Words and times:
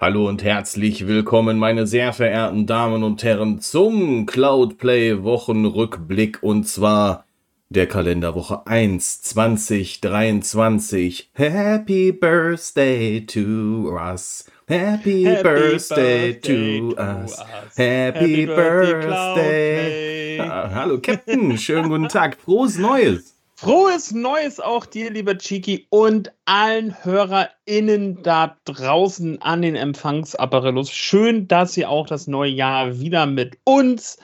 Hallo 0.00 0.28
und 0.30 0.42
herzlich 0.42 1.06
willkommen, 1.06 1.58
meine 1.58 1.86
sehr 1.86 2.14
verehrten 2.14 2.64
Damen 2.64 3.04
und 3.04 3.22
Herren, 3.22 3.60
zum 3.60 4.24
Cloudplay 4.24 5.22
Wochenrückblick 5.22 6.42
und 6.42 6.66
zwar 6.66 7.26
der 7.68 7.86
Kalenderwoche 7.86 8.66
1 8.66 9.20
2023. 9.20 11.28
Happy 11.34 12.12
Birthday 12.12 13.26
to 13.26 13.94
us. 13.94 14.46
Happy, 14.66 15.24
Happy 15.24 15.42
birthday, 15.42 16.32
birthday, 16.32 16.80
to, 16.80 16.96
us. 16.98 17.32
us. 17.32 17.38
Happy, 17.76 17.76
Happy 17.76 18.46
Birthday. 18.46 19.06
birthday. 19.06 20.40
Ah, 20.40 20.70
hallo 20.76 20.98
Captain, 20.98 21.58
schönen 21.58 21.90
guten 21.90 22.08
Tag. 22.08 22.38
Frohes 22.42 22.78
Neues. 22.78 23.34
Frohes 23.60 24.10
Neues 24.12 24.58
auch 24.58 24.86
dir, 24.86 25.10
lieber 25.10 25.36
Chiki, 25.36 25.86
und 25.90 26.32
allen 26.46 27.04
HörerInnen 27.04 28.22
da 28.22 28.56
draußen 28.64 29.42
an 29.42 29.60
den 29.60 29.76
Empfangsapparelos. 29.76 30.90
Schön, 30.90 31.46
dass 31.46 31.76
ihr 31.76 31.90
auch 31.90 32.06
das 32.06 32.26
neue 32.26 32.52
Jahr 32.52 33.00
wieder 33.00 33.26
mit 33.26 33.58
uns 33.64 34.16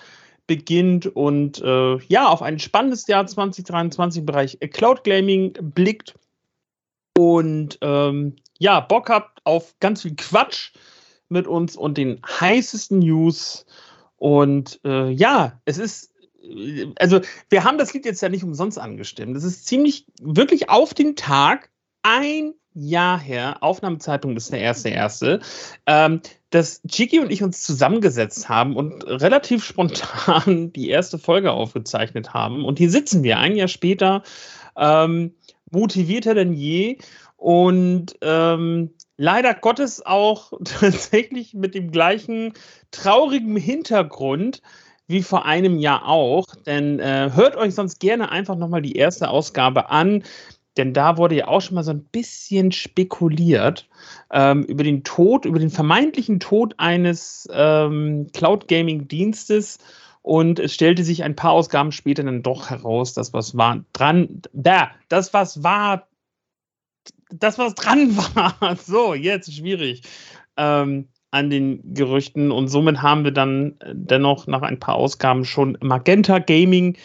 beginnt 0.46 1.04
und 1.14 1.60
äh, 1.60 1.98
ja, 2.08 2.28
auf 2.28 2.40
ein 2.40 2.58
spannendes 2.58 3.06
Jahr 3.08 3.26
2023 3.26 4.20
im 4.20 4.24
Bereich 4.24 4.58
Cloud 4.72 5.04
Gaming 5.04 5.52
blickt 5.60 6.14
und 7.14 7.76
ähm, 7.82 8.36
ja, 8.58 8.80
Bock 8.80 9.10
habt 9.10 9.40
auf 9.44 9.74
ganz 9.80 10.00
viel 10.00 10.16
Quatsch 10.16 10.72
mit 11.28 11.46
uns 11.46 11.76
und 11.76 11.98
den 11.98 12.22
heißesten 12.26 13.00
News. 13.00 13.66
Und 14.16 14.80
äh, 14.82 15.10
ja, 15.10 15.60
es 15.66 15.76
ist 15.76 16.15
also 16.98 17.20
wir 17.48 17.64
haben 17.64 17.78
das 17.78 17.92
Lied 17.94 18.04
jetzt 18.04 18.22
ja 18.22 18.28
nicht 18.28 18.44
umsonst 18.44 18.78
angestimmt. 18.78 19.36
Das 19.36 19.44
ist 19.44 19.66
ziemlich, 19.66 20.06
wirklich 20.20 20.68
auf 20.70 20.94
den 20.94 21.16
Tag, 21.16 21.70
ein 22.02 22.54
Jahr 22.72 23.18
her, 23.18 23.62
Aufnahmezeitpunkt 23.62 24.36
ist 24.36 24.52
der 24.52 24.60
erste 24.60 24.90
erste, 24.90 25.40
ähm, 25.86 26.20
dass 26.50 26.82
Chiki 26.86 27.20
und 27.20 27.32
ich 27.32 27.42
uns 27.42 27.62
zusammengesetzt 27.62 28.50
haben 28.50 28.76
und 28.76 29.02
relativ 29.06 29.64
spontan 29.64 30.72
die 30.76 30.90
erste 30.90 31.18
Folge 31.18 31.52
aufgezeichnet 31.52 32.34
haben. 32.34 32.64
Und 32.64 32.78
hier 32.78 32.90
sitzen 32.90 33.22
wir 33.22 33.38
ein 33.38 33.56
Jahr 33.56 33.68
später, 33.68 34.22
ähm, 34.76 35.34
motivierter 35.70 36.34
denn 36.34 36.52
je 36.52 36.98
und 37.36 38.16
ähm, 38.20 38.90
leider 39.16 39.54
Gottes 39.54 40.04
auch 40.04 40.52
tatsächlich 40.64 41.54
mit 41.54 41.74
dem 41.74 41.90
gleichen 41.90 42.52
traurigen 42.90 43.56
Hintergrund, 43.56 44.60
wie 45.06 45.22
vor 45.22 45.44
einem 45.44 45.78
Jahr 45.78 46.06
auch. 46.08 46.46
Denn 46.66 47.00
äh, 47.00 47.30
hört 47.34 47.56
euch 47.56 47.74
sonst 47.74 48.00
gerne 48.00 48.30
einfach 48.30 48.56
nochmal 48.56 48.82
die 48.82 48.96
erste 48.96 49.28
Ausgabe 49.28 49.90
an. 49.90 50.22
Denn 50.76 50.92
da 50.92 51.16
wurde 51.16 51.36
ja 51.36 51.48
auch 51.48 51.60
schon 51.62 51.74
mal 51.74 51.84
so 51.84 51.92
ein 51.92 52.04
bisschen 52.04 52.70
spekuliert 52.70 53.88
ähm, 54.30 54.62
über 54.64 54.84
den 54.84 55.04
Tod, 55.04 55.46
über 55.46 55.58
den 55.58 55.70
vermeintlichen 55.70 56.38
Tod 56.38 56.74
eines 56.76 57.48
ähm, 57.50 58.26
Cloud 58.32 58.68
Gaming 58.68 59.08
Dienstes. 59.08 59.78
Und 60.20 60.58
es 60.58 60.74
stellte 60.74 61.04
sich 61.04 61.22
ein 61.22 61.36
paar 61.36 61.52
Ausgaben 61.52 61.92
später 61.92 62.24
dann 62.24 62.42
doch 62.42 62.68
heraus, 62.68 63.14
dass 63.14 63.32
was 63.32 63.56
war 63.56 63.84
dran, 63.92 64.42
da, 64.52 64.90
das 65.08 65.32
was 65.32 65.62
war, 65.62 66.08
das 67.30 67.58
was 67.58 67.74
dran 67.74 68.16
war. 68.34 68.76
So, 68.76 69.14
jetzt 69.14 69.54
schwierig. 69.54 70.02
Ähm, 70.56 71.08
an 71.30 71.50
den 71.50 71.94
Gerüchten 71.94 72.50
und 72.50 72.68
somit 72.68 73.02
haben 73.02 73.24
wir 73.24 73.32
dann 73.32 73.76
äh, 73.80 73.92
dennoch 73.94 74.46
nach 74.46 74.62
ein 74.62 74.80
paar 74.80 74.94
Ausgaben 74.94 75.44
schon 75.44 75.76
Magenta 75.80 76.38
Gaming 76.38 76.96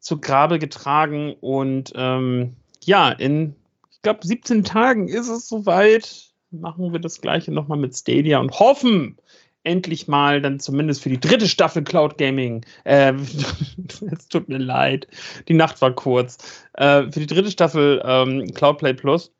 zu 0.00 0.20
Grabe 0.20 0.58
getragen 0.58 1.34
und 1.40 1.92
ähm, 1.94 2.56
ja, 2.84 3.10
in, 3.10 3.54
ich 3.90 4.02
glaube, 4.02 4.26
17 4.26 4.64
Tagen 4.64 5.08
ist 5.08 5.28
es 5.28 5.48
soweit. 5.48 6.26
Machen 6.50 6.92
wir 6.92 7.00
das 7.00 7.20
gleiche 7.20 7.52
nochmal 7.52 7.76
mit 7.78 7.94
Stadia 7.94 8.38
und 8.38 8.58
hoffen 8.58 9.18
endlich 9.64 10.08
mal 10.08 10.40
dann 10.40 10.60
zumindest 10.60 11.02
für 11.02 11.10
die 11.10 11.20
dritte 11.20 11.46
Staffel 11.46 11.84
Cloud 11.84 12.16
Gaming. 12.16 12.64
Äh, 12.84 13.12
es 14.10 14.28
tut 14.28 14.48
mir 14.48 14.58
leid, 14.58 15.08
die 15.48 15.54
Nacht 15.54 15.80
war 15.82 15.92
kurz. 15.92 16.38
Äh, 16.74 17.10
für 17.10 17.20
die 17.20 17.26
dritte 17.26 17.50
Staffel 17.50 18.00
ähm, 18.04 18.52
Cloud 18.54 18.78
Play 18.78 18.94
Plus 18.94 19.30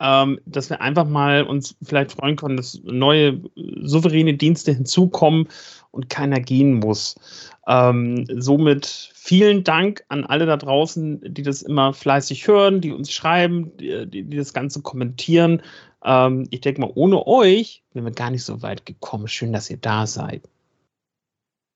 ähm, 0.00 0.40
dass 0.46 0.70
wir 0.70 0.80
einfach 0.80 1.06
mal 1.06 1.42
uns 1.42 1.76
vielleicht 1.82 2.12
freuen 2.12 2.36
können, 2.36 2.56
dass 2.56 2.80
neue 2.82 3.40
souveräne 3.82 4.34
Dienste 4.34 4.72
hinzukommen 4.72 5.48
und 5.90 6.08
keiner 6.08 6.40
gehen 6.40 6.74
muss. 6.74 7.16
Ähm, 7.66 8.24
somit 8.38 9.10
vielen 9.14 9.62
Dank 9.62 10.02
an 10.08 10.24
alle 10.24 10.46
da 10.46 10.56
draußen, 10.56 11.20
die 11.34 11.42
das 11.42 11.62
immer 11.62 11.92
fleißig 11.92 12.48
hören, 12.48 12.80
die 12.80 12.92
uns 12.92 13.12
schreiben, 13.12 13.76
die, 13.76 14.06
die, 14.06 14.36
das 14.36 14.54
Ganze 14.54 14.80
kommentieren. 14.80 15.62
Ähm, 16.02 16.46
ich 16.50 16.62
denke 16.62 16.80
mal, 16.80 16.90
ohne 16.94 17.26
euch 17.26 17.82
wären 17.92 18.06
wir 18.06 18.12
gar 18.12 18.30
nicht 18.30 18.44
so 18.44 18.62
weit 18.62 18.86
gekommen. 18.86 19.28
Schön, 19.28 19.52
dass 19.52 19.70
ihr 19.70 19.76
da 19.76 20.06
seid. 20.06 20.48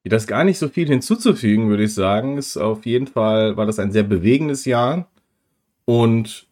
Das 0.07 0.27
gar 0.27 0.45
nicht 0.45 0.59
so 0.59 0.69
viel 0.69 0.89
hinzuzufügen, 0.89 1.69
würde 1.69 1.85
ich 1.85 1.95
sagen. 1.95 2.37
Ist 2.37 2.57
auf 2.57 2.85
jeden 2.85 3.07
Fall 3.07 3.57
war 3.57 3.67
das 3.67 3.79
ein 3.79 3.93
sehr 3.93 4.03
bewegendes 4.03 4.65
Jahr 4.67 5.09
und 5.87 6.47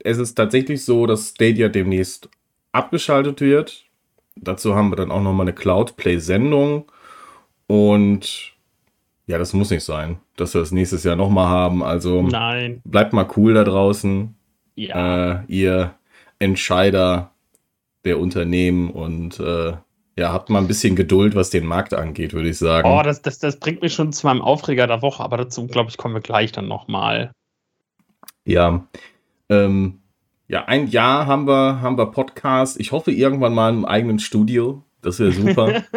es 0.00 0.18
ist 0.18 0.34
tatsächlich 0.34 0.84
so, 0.84 1.06
dass 1.06 1.30
Stadia 1.30 1.68
demnächst 1.68 2.28
abgeschaltet 2.72 3.40
wird. 3.40 3.84
Dazu 4.36 4.74
haben 4.74 4.90
wir 4.90 4.96
dann 4.96 5.10
auch 5.10 5.22
nochmal 5.22 5.46
eine 5.46 5.54
Cloud-Play-Sendung. 5.54 6.90
Und 7.66 8.52
ja, 9.26 9.38
das 9.38 9.52
muss 9.52 9.70
nicht 9.70 9.84
sein, 9.84 10.18
dass 10.36 10.54
wir 10.54 10.60
das 10.60 10.72
nächstes 10.72 11.04
Jahr 11.04 11.16
nochmal 11.16 11.48
haben. 11.48 11.82
Also 11.82 12.22
Nein. 12.22 12.80
bleibt 12.84 13.12
mal 13.12 13.28
cool 13.36 13.54
da 13.54 13.64
draußen. 13.64 14.34
Ja. 14.76 15.40
Äh, 15.40 15.44
ihr 15.48 15.94
Entscheider 16.38 17.32
der 18.04 18.20
Unternehmen 18.20 18.90
und 18.90 19.40
äh, 19.40 19.72
ja, 20.16 20.32
habt 20.32 20.50
mal 20.50 20.60
ein 20.60 20.68
bisschen 20.68 20.96
Geduld, 20.96 21.34
was 21.34 21.50
den 21.50 21.66
Markt 21.66 21.94
angeht, 21.94 22.32
würde 22.32 22.48
ich 22.48 22.58
sagen. 22.58 22.88
Oh, 22.88 23.02
das, 23.02 23.22
das, 23.22 23.38
das 23.38 23.58
bringt 23.58 23.82
mich 23.82 23.92
schon 23.92 24.12
zu 24.12 24.26
meinem 24.26 24.40
Aufreger 24.40 24.86
der 24.86 25.02
Woche, 25.02 25.22
aber 25.22 25.36
dazu, 25.36 25.66
glaube 25.66 25.90
ich, 25.90 25.96
kommen 25.96 26.14
wir 26.14 26.20
gleich 26.20 26.50
dann 26.52 26.66
nochmal. 26.68 27.32
Ja, 28.44 28.86
ähm, 29.48 30.00
ja, 30.48 30.64
ein 30.64 30.86
Jahr 30.86 31.26
haben 31.26 31.46
wir, 31.46 31.80
haben 31.80 31.98
wir 31.98 32.06
Podcast. 32.06 32.80
Ich 32.80 32.92
hoffe 32.92 33.12
irgendwann 33.12 33.54
mal 33.54 33.72
im 33.72 33.84
eigenen 33.84 34.18
Studio. 34.18 34.82
Das 35.02 35.18
wäre 35.18 35.32
super. 35.32 35.82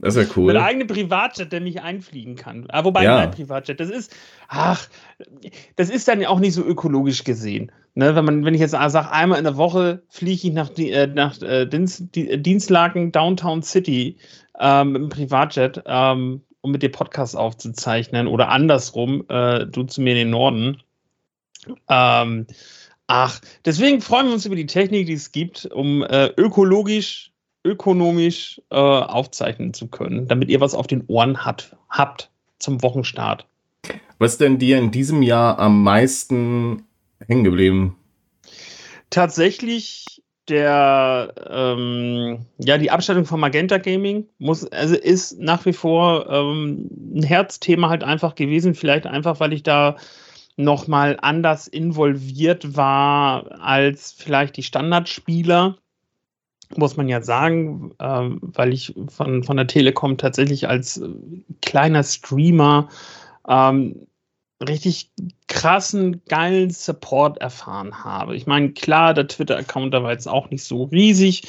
Das 0.00 0.16
wäre 0.16 0.28
cool. 0.36 0.46
Mit 0.46 0.56
einem 0.56 0.64
eigenen 0.66 0.86
Privatjet, 0.86 1.50
der 1.50 1.62
mich 1.62 1.80
einfliegen 1.80 2.36
kann. 2.36 2.66
Ah, 2.68 2.84
wobei 2.84 3.04
ja. 3.04 3.14
mein 3.14 3.30
Privatjet, 3.30 3.80
das 3.80 3.88
ist, 3.88 4.14
ach, 4.48 4.86
das 5.76 5.88
ist 5.88 6.08
dann 6.08 6.20
ja 6.20 6.28
auch 6.28 6.40
nicht 6.40 6.52
so 6.52 6.62
ökologisch 6.62 7.24
gesehen. 7.24 7.72
Ne, 7.94 8.14
wenn, 8.14 8.24
man, 8.24 8.44
wenn 8.44 8.54
ich 8.54 8.60
jetzt 8.60 8.72
sage, 8.72 9.10
einmal 9.10 9.38
in 9.38 9.44
der 9.44 9.56
Woche 9.56 10.02
fliege 10.08 10.48
ich 10.48 10.52
nach, 10.52 10.76
äh, 10.76 11.06
nach 11.06 11.40
äh, 11.40 11.64
Dienst, 11.64 12.14
die, 12.14 12.42
Dienstlaken 12.42 13.12
Downtown 13.12 13.62
City 13.62 14.18
ähm, 14.58 14.92
mit 14.92 15.00
einem 15.00 15.08
Privatjet, 15.10 15.82
ähm, 15.86 16.42
um 16.60 16.72
mit 16.72 16.82
dir 16.82 16.90
Podcasts 16.90 17.36
aufzuzeichnen 17.36 18.26
oder 18.26 18.48
andersrum, 18.48 19.24
äh, 19.28 19.64
du 19.64 19.84
zu 19.84 20.02
mir 20.02 20.10
in 20.10 20.18
den 20.18 20.30
Norden. 20.30 20.82
Ähm, 21.88 22.46
ach, 23.06 23.40
deswegen 23.64 24.00
freuen 24.00 24.26
wir 24.26 24.34
uns 24.34 24.46
über 24.46 24.56
die 24.56 24.66
Technik, 24.66 25.06
die 25.06 25.14
es 25.14 25.32
gibt, 25.32 25.66
um 25.66 26.02
äh, 26.02 26.26
ökologisch, 26.36 27.32
ökonomisch 27.64 28.60
äh, 28.70 28.76
aufzeichnen 28.76 29.74
zu 29.74 29.88
können, 29.88 30.28
damit 30.28 30.50
ihr 30.50 30.60
was 30.60 30.74
auf 30.74 30.86
den 30.86 31.04
Ohren 31.06 31.44
hat, 31.44 31.76
habt 31.88 32.30
zum 32.58 32.82
Wochenstart. 32.82 33.46
Was 34.18 34.38
denn 34.38 34.58
dir 34.58 34.78
in 34.78 34.90
diesem 34.90 35.22
Jahr 35.22 35.58
am 35.58 35.82
meisten 35.82 36.84
hängen 37.26 37.44
geblieben? 37.44 37.96
Tatsächlich 39.10 40.22
der 40.48 41.34
ähm, 41.48 42.44
ja 42.58 42.76
die 42.76 42.90
Abstellung 42.90 43.24
von 43.24 43.40
Magenta 43.40 43.78
Gaming 43.78 44.28
muss 44.38 44.66
also 44.66 44.94
ist 44.94 45.38
nach 45.38 45.64
wie 45.64 45.72
vor 45.72 46.28
ähm, 46.28 46.90
ein 47.14 47.22
Herzthema 47.22 47.88
halt 47.88 48.04
einfach 48.04 48.34
gewesen 48.34 48.74
vielleicht 48.74 49.06
einfach 49.06 49.40
weil 49.40 49.54
ich 49.54 49.62
da 49.62 49.96
nochmal 50.56 51.18
anders 51.20 51.66
involviert 51.66 52.76
war 52.76 53.60
als 53.60 54.12
vielleicht 54.12 54.56
die 54.56 54.62
Standardspieler, 54.62 55.76
muss 56.76 56.96
man 56.96 57.08
ja 57.08 57.22
sagen, 57.22 57.92
äh, 57.98 58.30
weil 58.40 58.72
ich 58.72 58.94
von, 59.08 59.42
von 59.42 59.56
der 59.56 59.66
Telekom 59.66 60.16
tatsächlich 60.16 60.68
als 60.68 60.98
äh, 60.98 61.08
kleiner 61.60 62.02
Streamer 62.02 62.88
ähm, 63.48 64.06
richtig 64.66 65.10
krassen, 65.48 66.22
geilen 66.28 66.70
Support 66.70 67.38
erfahren 67.38 68.04
habe. 68.04 68.36
Ich 68.36 68.46
meine, 68.46 68.72
klar, 68.72 69.14
der 69.14 69.28
Twitter-Account, 69.28 69.92
da 69.92 70.02
war 70.02 70.12
jetzt 70.12 70.28
auch 70.28 70.50
nicht 70.50 70.64
so 70.64 70.84
riesig, 70.84 71.42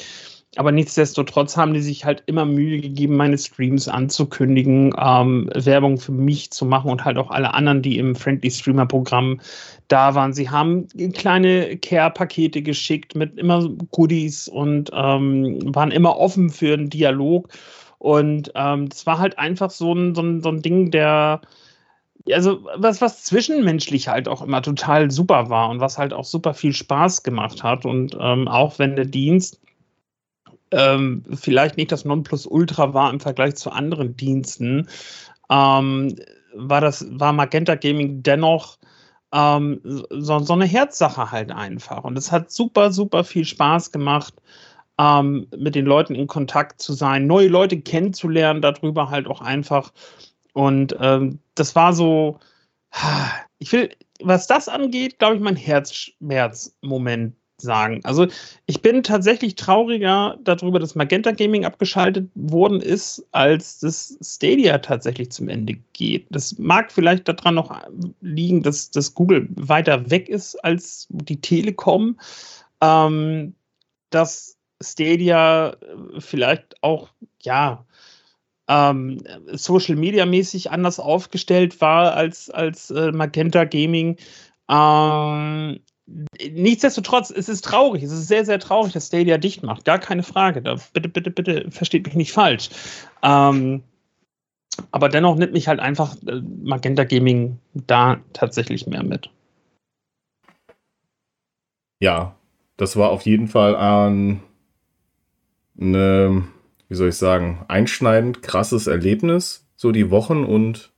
aber 0.56 0.72
nichtsdestotrotz 0.72 1.56
haben 1.56 1.74
die 1.74 1.80
sich 1.80 2.04
halt 2.04 2.22
immer 2.26 2.44
Mühe 2.44 2.80
gegeben, 2.80 3.16
meine 3.16 3.36
Streams 3.36 3.88
anzukündigen, 3.88 4.94
ähm, 4.98 5.50
Werbung 5.54 5.98
für 5.98 6.12
mich 6.12 6.50
zu 6.50 6.64
machen 6.64 6.90
und 6.90 7.04
halt 7.04 7.18
auch 7.18 7.30
alle 7.30 7.54
anderen, 7.54 7.82
die 7.82 7.98
im 7.98 8.14
Friendly 8.14 8.50
Streamer 8.50 8.86
Programm 8.86 9.40
da 9.88 10.14
waren. 10.14 10.32
Sie 10.32 10.48
haben 10.50 10.88
kleine 11.14 11.76
Care-Pakete 11.76 12.62
geschickt 12.62 13.14
mit 13.14 13.38
immer 13.38 13.68
Goodies 13.90 14.48
und 14.48 14.90
ähm, 14.94 15.58
waren 15.74 15.90
immer 15.90 16.16
offen 16.16 16.50
für 16.50 16.74
einen 16.74 16.90
Dialog. 16.90 17.48
Und 17.98 18.52
ähm, 18.54 18.88
das 18.88 19.06
war 19.06 19.18
halt 19.18 19.38
einfach 19.38 19.70
so 19.70 19.92
ein, 19.92 20.14
so 20.14 20.22
ein, 20.22 20.40
so 20.42 20.50
ein 20.50 20.62
Ding, 20.62 20.90
der, 20.90 21.40
also 22.32 22.66
was, 22.76 23.00
was 23.00 23.24
zwischenmenschlich 23.24 24.08
halt 24.08 24.28
auch 24.28 24.42
immer 24.42 24.62
total 24.62 25.10
super 25.10 25.50
war 25.50 25.70
und 25.70 25.80
was 25.80 25.98
halt 25.98 26.12
auch 26.12 26.24
super 26.24 26.54
viel 26.54 26.72
Spaß 26.72 27.22
gemacht 27.22 27.62
hat. 27.62 27.84
Und 27.84 28.16
ähm, 28.20 28.48
auch 28.48 28.78
wenn 28.78 28.96
der 28.96 29.06
Dienst 29.06 29.60
ähm, 30.72 31.22
vielleicht 31.34 31.76
nicht 31.76 31.92
das 31.92 32.04
Nonplusultra 32.04 32.94
war 32.94 33.10
im 33.10 33.20
Vergleich 33.20 33.56
zu 33.56 33.70
anderen 33.70 34.16
Diensten, 34.16 34.88
ähm, 35.50 36.16
war 36.54 36.80
das, 36.80 37.06
war 37.10 37.32
Magenta 37.32 37.74
Gaming 37.74 38.22
dennoch 38.22 38.78
ähm, 39.32 39.80
so, 39.82 40.38
so 40.38 40.52
eine 40.52 40.64
Herzsache 40.64 41.30
halt 41.30 41.52
einfach. 41.52 42.04
Und 42.04 42.16
es 42.16 42.32
hat 42.32 42.50
super, 42.50 42.92
super 42.92 43.24
viel 43.24 43.44
Spaß 43.44 43.92
gemacht, 43.92 44.34
ähm, 44.98 45.46
mit 45.56 45.74
den 45.74 45.86
Leuten 45.86 46.14
in 46.14 46.26
Kontakt 46.26 46.80
zu 46.80 46.92
sein, 46.94 47.26
neue 47.26 47.48
Leute 47.48 47.80
kennenzulernen, 47.80 48.62
darüber 48.62 49.10
halt 49.10 49.26
auch 49.26 49.40
einfach. 49.40 49.92
Und 50.54 50.96
ähm, 51.00 51.38
das 51.54 51.74
war 51.76 51.92
so, 51.92 52.38
ich 53.58 53.72
will, 53.72 53.90
was 54.22 54.46
das 54.46 54.68
angeht, 54.68 55.18
glaube 55.18 55.36
ich, 55.36 55.42
mein 55.42 55.56
Herzschmerzmoment 55.56 57.34
sagen. 57.58 58.00
Also 58.04 58.26
ich 58.66 58.82
bin 58.82 59.02
tatsächlich 59.02 59.54
trauriger 59.54 60.38
darüber, 60.44 60.78
dass 60.78 60.94
Magenta 60.94 61.30
Gaming 61.30 61.64
abgeschaltet 61.64 62.28
worden 62.34 62.80
ist, 62.80 63.26
als 63.32 63.78
das 63.80 64.18
Stadia 64.22 64.78
tatsächlich 64.78 65.30
zum 65.30 65.48
Ende 65.48 65.76
geht. 65.92 66.26
Das 66.30 66.58
mag 66.58 66.92
vielleicht 66.92 67.28
daran 67.28 67.54
noch 67.54 67.74
liegen, 68.20 68.62
dass, 68.62 68.90
dass 68.90 69.14
Google 69.14 69.48
weiter 69.50 70.10
weg 70.10 70.28
ist 70.28 70.56
als 70.64 71.06
die 71.10 71.40
Telekom. 71.40 72.18
Ähm, 72.82 73.54
dass 74.10 74.56
Stadia 74.82 75.70
äh, 75.70 76.20
vielleicht 76.20 76.82
auch, 76.82 77.08
ja, 77.42 77.84
ähm, 78.68 79.22
Social 79.52 79.96
Media 79.96 80.26
mäßig 80.26 80.70
anders 80.70 80.98
aufgestellt 80.98 81.80
war 81.80 82.14
als, 82.14 82.50
als 82.50 82.90
äh, 82.90 83.12
Magenta 83.12 83.64
Gaming. 83.64 84.16
Ähm, 84.68 85.80
nichtsdestotrotz, 86.06 87.30
es 87.30 87.48
ist 87.48 87.64
traurig, 87.64 88.02
es 88.02 88.12
ist 88.12 88.28
sehr, 88.28 88.44
sehr 88.44 88.58
traurig, 88.58 88.92
dass 88.92 89.08
Stadia 89.08 89.38
dicht 89.38 89.62
macht. 89.62 89.84
Gar 89.84 89.98
keine 89.98 90.22
Frage. 90.22 90.62
Da, 90.62 90.76
bitte, 90.92 91.08
bitte, 91.08 91.30
bitte, 91.30 91.70
versteht 91.70 92.06
mich 92.06 92.14
nicht 92.14 92.32
falsch. 92.32 92.70
Ähm, 93.22 93.82
aber 94.90 95.08
dennoch 95.08 95.36
nimmt 95.36 95.52
mich 95.52 95.68
halt 95.68 95.80
einfach 95.80 96.16
äh, 96.26 96.40
Magenta 96.62 97.04
Gaming 97.04 97.58
da 97.74 98.20
tatsächlich 98.32 98.86
mehr 98.86 99.02
mit. 99.02 99.30
Ja, 101.98 102.36
das 102.76 102.96
war 102.96 103.10
auf 103.10 103.22
jeden 103.22 103.48
Fall 103.48 103.74
ein, 103.74 104.42
eine, 105.80 106.44
wie 106.88 106.94
soll 106.94 107.08
ich 107.08 107.16
sagen, 107.16 107.64
einschneidend 107.68 108.42
krasses 108.42 108.86
Erlebnis, 108.86 109.66
so 109.76 109.92
die 109.92 110.10
Wochen 110.10 110.44
und 110.44 110.92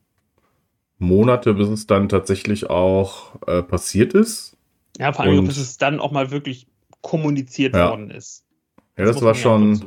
Monate, 0.98 1.54
bis 1.54 1.68
es 1.68 1.86
dann 1.86 2.08
tatsächlich 2.08 2.68
auch 2.68 3.36
äh, 3.46 3.62
passiert 3.62 4.12
ist. 4.14 4.57
Ja, 4.98 5.12
vor 5.12 5.24
allem, 5.24 5.46
bis 5.46 5.58
es 5.58 5.78
dann 5.78 6.00
auch 6.00 6.10
mal 6.10 6.30
wirklich 6.30 6.66
kommuniziert 7.00 7.74
ja. 7.74 7.90
worden 7.90 8.10
ist. 8.10 8.44
Ja, 8.96 9.04
das, 9.04 9.16
das 9.16 9.24
war 9.24 9.34
schon. 9.34 9.80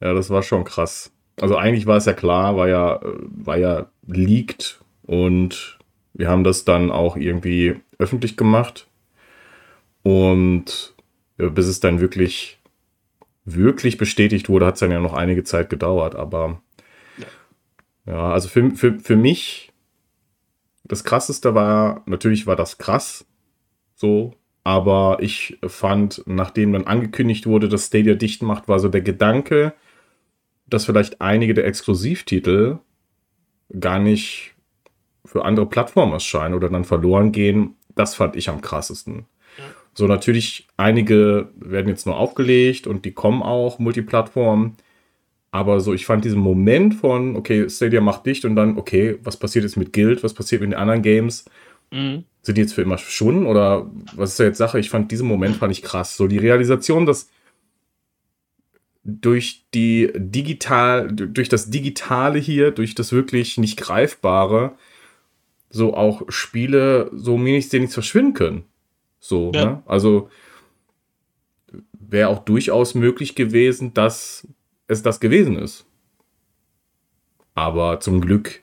Ja, 0.00 0.12
das 0.12 0.28
war 0.28 0.42
schon 0.42 0.64
krass. 0.64 1.12
Also 1.40 1.56
eigentlich 1.56 1.86
war 1.86 1.96
es 1.96 2.04
ja 2.04 2.12
klar, 2.12 2.56
war 2.56 2.68
ja, 2.68 3.00
war 3.02 3.56
ja 3.56 3.86
leaked 4.06 4.80
und 5.02 5.78
wir 6.12 6.28
haben 6.28 6.44
das 6.44 6.64
dann 6.64 6.90
auch 6.90 7.16
irgendwie 7.16 7.76
öffentlich 7.98 8.36
gemacht. 8.36 8.86
Und 10.02 10.94
bis 11.36 11.66
es 11.66 11.80
dann 11.80 12.00
wirklich, 12.00 12.60
wirklich 13.44 13.98
bestätigt 13.98 14.48
wurde, 14.48 14.66
hat 14.66 14.74
es 14.74 14.80
dann 14.80 14.90
ja 14.90 15.00
noch 15.00 15.14
einige 15.14 15.44
Zeit 15.44 15.68
gedauert. 15.68 16.14
Aber 16.14 16.62
ja, 17.18 18.12
ja 18.12 18.30
also 18.30 18.48
für, 18.48 18.70
für, 18.72 18.98
für 18.98 19.16
mich, 19.16 19.72
das 20.84 21.04
krasseste 21.04 21.54
war, 21.54 22.02
natürlich 22.06 22.46
war 22.46 22.56
das 22.56 22.78
krass, 22.78 23.26
so. 23.96 24.34
Aber 24.62 25.18
ich 25.20 25.58
fand, 25.66 26.22
nachdem 26.26 26.72
dann 26.72 26.86
angekündigt 26.86 27.46
wurde, 27.46 27.68
dass 27.68 27.86
Stadia 27.86 28.14
dicht 28.14 28.42
macht, 28.42 28.68
war 28.68 28.80
so 28.80 28.88
der 28.88 29.00
Gedanke, 29.00 29.74
dass 30.66 30.84
vielleicht 30.84 31.20
einige 31.20 31.54
der 31.54 31.66
Exklusivtitel 31.66 32.78
gar 33.78 33.98
nicht 33.98 34.54
für 35.24 35.44
andere 35.44 35.66
Plattformen 35.66 36.12
erscheinen 36.12 36.54
oder 36.54 36.68
dann 36.68 36.84
verloren 36.84 37.32
gehen. 37.32 37.74
Das 37.94 38.14
fand 38.14 38.36
ich 38.36 38.48
am 38.48 38.60
krassesten. 38.60 39.26
So, 39.94 40.06
natürlich, 40.06 40.68
einige 40.76 41.48
werden 41.56 41.88
jetzt 41.88 42.04
nur 42.04 42.16
aufgelegt 42.16 42.86
und 42.86 43.04
die 43.04 43.12
kommen 43.12 43.42
auch, 43.42 43.78
Multiplattform. 43.78 44.76
Aber 45.50 45.80
so, 45.80 45.94
ich 45.94 46.04
fand 46.04 46.24
diesen 46.24 46.40
Moment 46.40 46.94
von, 46.96 47.34
okay, 47.34 47.70
Stadia 47.70 48.02
macht 48.02 48.26
dicht 48.26 48.44
und 48.44 48.56
dann, 48.56 48.76
okay, 48.76 49.18
was 49.22 49.38
passiert 49.38 49.64
jetzt 49.64 49.76
mit 49.76 49.94
Guild, 49.94 50.22
was 50.22 50.34
passiert 50.34 50.60
mit 50.60 50.72
den 50.72 50.78
anderen 50.78 51.00
Games? 51.00 51.46
Mhm. 51.90 52.24
Sind 52.46 52.58
die 52.58 52.60
jetzt 52.60 52.74
für 52.74 52.82
immer 52.82 52.96
verschwunden 52.96 53.44
oder 53.44 53.90
was 54.14 54.30
ist 54.30 54.38
da 54.38 54.44
jetzt 54.44 54.58
Sache? 54.58 54.78
Ich 54.78 54.88
fand 54.88 55.10
diesen 55.10 55.26
Moment 55.26 55.56
fand 55.56 55.72
ich 55.72 55.82
krass. 55.82 56.16
So 56.16 56.28
die 56.28 56.38
Realisation, 56.38 57.04
dass 57.04 57.28
durch 59.02 59.66
die 59.74 60.12
digital, 60.14 61.08
durch 61.08 61.48
das 61.48 61.70
Digitale 61.70 62.38
hier, 62.38 62.70
durch 62.70 62.94
das 62.94 63.10
wirklich 63.10 63.58
nicht 63.58 63.76
greifbare, 63.76 64.76
so 65.70 65.94
auch 65.94 66.22
Spiele 66.28 67.10
so 67.12 67.36
nichts 67.36 67.94
verschwinden 67.94 68.34
können. 68.34 68.64
So, 69.18 69.50
ja. 69.52 69.64
ne? 69.64 69.82
Also 69.84 70.30
wäre 71.98 72.28
auch 72.28 72.44
durchaus 72.44 72.94
möglich 72.94 73.34
gewesen, 73.34 73.92
dass 73.92 74.46
es 74.86 75.02
das 75.02 75.18
gewesen 75.18 75.58
ist. 75.58 75.84
Aber 77.54 77.98
zum 77.98 78.20
Glück 78.20 78.62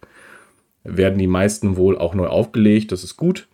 werden 0.86 1.20
die 1.20 1.28
meisten 1.28 1.76
wohl 1.76 1.98
auch 1.98 2.14
neu 2.14 2.28
aufgelegt. 2.28 2.94
Das 2.94 3.04
ist 3.04 3.18
gut. 3.18 3.50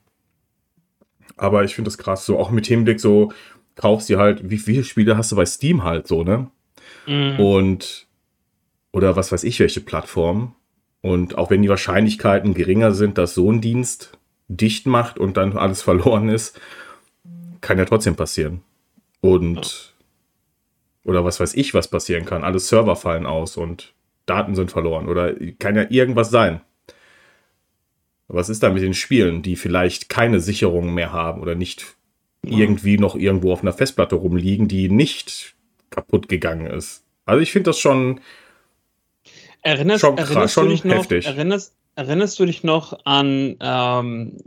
Aber 1.39 1.63
ich 1.63 1.75
finde 1.75 1.87
das 1.87 1.97
krass. 1.97 2.25
So 2.25 2.37
auch 2.37 2.51
mit 2.51 2.67
Hinblick 2.67 2.99
so, 2.99 3.31
kaufst 3.75 4.09
du 4.09 4.17
halt, 4.17 4.49
wie 4.49 4.57
viele 4.57 4.83
Spiele 4.83 5.17
hast 5.17 5.31
du 5.31 5.35
bei 5.35 5.45
Steam 5.45 5.83
halt 5.83 6.07
so, 6.07 6.23
ne? 6.23 6.51
Mhm. 7.07 7.39
Und, 7.39 8.07
oder 8.91 9.15
was 9.15 9.31
weiß 9.31 9.43
ich, 9.43 9.59
welche 9.59 9.81
Plattform. 9.81 10.55
Und 11.01 11.37
auch 11.37 11.49
wenn 11.49 11.61
die 11.61 11.69
Wahrscheinlichkeiten 11.69 12.53
geringer 12.53 12.91
sind, 12.91 13.17
dass 13.17 13.33
so 13.33 13.49
ein 13.51 13.61
Dienst 13.61 14.17
dicht 14.49 14.85
macht 14.85 15.17
und 15.17 15.37
dann 15.37 15.57
alles 15.57 15.81
verloren 15.89 16.29
ist, 16.29 16.59
kann 17.61 17.77
ja 17.77 17.85
trotzdem 17.85 18.15
passieren. 18.15 18.61
Und, 19.21 19.93
oder 21.05 21.23
was 21.23 21.39
weiß 21.39 21.53
ich, 21.53 21.73
was 21.73 21.89
passieren 21.89 22.25
kann. 22.25 22.43
Alle 22.43 22.59
Server 22.59 22.95
fallen 22.95 23.25
aus 23.25 23.57
und 23.57 23.93
Daten 24.25 24.55
sind 24.55 24.71
verloren. 24.71 25.07
Oder 25.07 25.33
kann 25.57 25.75
ja 25.75 25.85
irgendwas 25.89 26.29
sein. 26.29 26.61
Was 28.29 28.47
ist 28.47 28.61
da 28.61 28.69
mit 28.69 28.83
den 28.83 28.93
Spielen, 28.93 29.41
die 29.41 29.55
vielleicht 29.55 30.07
keine 30.07 30.39
Sicherungen 30.39 30.93
mehr 30.93 31.11
haben 31.11 31.41
oder 31.41 31.55
nicht 31.55 31.95
irgendwie 32.43 32.97
noch 32.97 33.15
irgendwo 33.15 33.51
auf 33.51 33.61
einer 33.61 33.73
Festplatte 33.73 34.15
rumliegen, 34.15 34.67
die 34.67 34.87
nicht 34.87 35.55
kaputt 35.89 36.29
gegangen 36.29 36.67
ist? 36.67 37.03
Also 37.25 37.41
ich 37.41 37.51
finde 37.51 37.71
das 37.71 37.79
schon, 37.79 38.21
erinnerst, 39.63 40.01
schon, 40.01 40.15
krass, 40.15 40.29
erinnerst 40.29 40.53
schon 40.53 40.69
noch, 40.69 40.83
heftig. 40.83 41.25
Erinnerst, 41.25 41.73
erinnerst 41.95 42.39
du 42.39 42.45
dich 42.45 42.63
noch 42.63 43.03
an 43.03 43.57
ähm, 43.59 44.37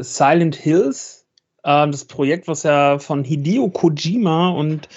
Silent 0.00 0.56
Hills? 0.56 1.26
Ähm, 1.64 1.90
das 1.90 2.06
Projekt, 2.06 2.48
was 2.48 2.62
ja 2.62 2.98
von 2.98 3.24
Hideo 3.24 3.68
Kojima 3.68 4.50
und 4.50 4.88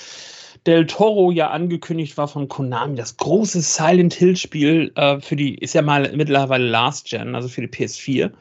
Del 0.68 0.86
Toro 0.86 1.32
ja 1.32 1.50
angekündigt 1.50 2.18
war 2.18 2.28
von 2.28 2.48
Konami, 2.48 2.96
das 2.96 3.18
große 3.18 3.62
Silent 3.62 4.14
Hill 4.14 4.36
Spiel 4.36 4.92
äh, 4.96 5.20
für 5.20 5.36
die, 5.36 5.56
ist 5.56 5.74
ja 5.74 5.82
mal 5.82 6.12
mittlerweile 6.16 6.68
Last 6.68 7.10
Gen, 7.10 7.36
also 7.36 7.48
für 7.48 7.62
die 7.62 7.68
PS4. 7.68 8.32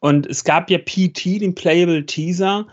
Und 0.00 0.26
es 0.26 0.44
gab 0.44 0.68
ja 0.70 0.78
PT, 0.78 1.40
den 1.40 1.54
Playable 1.54 2.04
Teaser, 2.04 2.66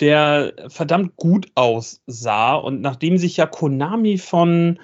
der 0.00 0.52
verdammt 0.68 1.16
gut 1.16 1.46
aussah. 1.54 2.56
Und 2.56 2.80
nachdem 2.80 3.16
sich 3.16 3.36
ja 3.36 3.46
Konami 3.46 4.18
von 4.18 4.78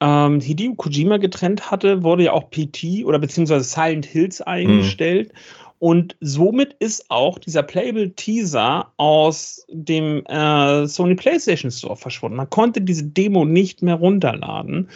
ähm, 0.00 0.40
Hideo 0.40 0.74
Kojima 0.74 1.16
getrennt 1.16 1.70
hatte, 1.70 2.02
wurde 2.02 2.24
ja 2.24 2.32
auch 2.32 2.50
PT 2.50 3.04
oder 3.04 3.18
beziehungsweise 3.18 3.64
Silent 3.64 4.06
Hills 4.06 4.42
eingestellt. 4.42 5.32
Mhm. 5.32 5.65
Und 5.78 6.16
somit 6.20 6.74
ist 6.78 7.10
auch 7.10 7.38
dieser 7.38 7.62
Playable 7.62 8.14
Teaser 8.14 8.92
aus 8.96 9.66
dem 9.68 10.24
äh, 10.26 10.86
Sony 10.86 11.14
PlayStation 11.14 11.70
Store 11.70 11.96
verschwunden. 11.96 12.36
Man 12.36 12.48
konnte 12.48 12.80
diese 12.80 13.04
Demo 13.04 13.44
nicht 13.44 13.82
mehr 13.82 13.96
runterladen. 13.96 14.88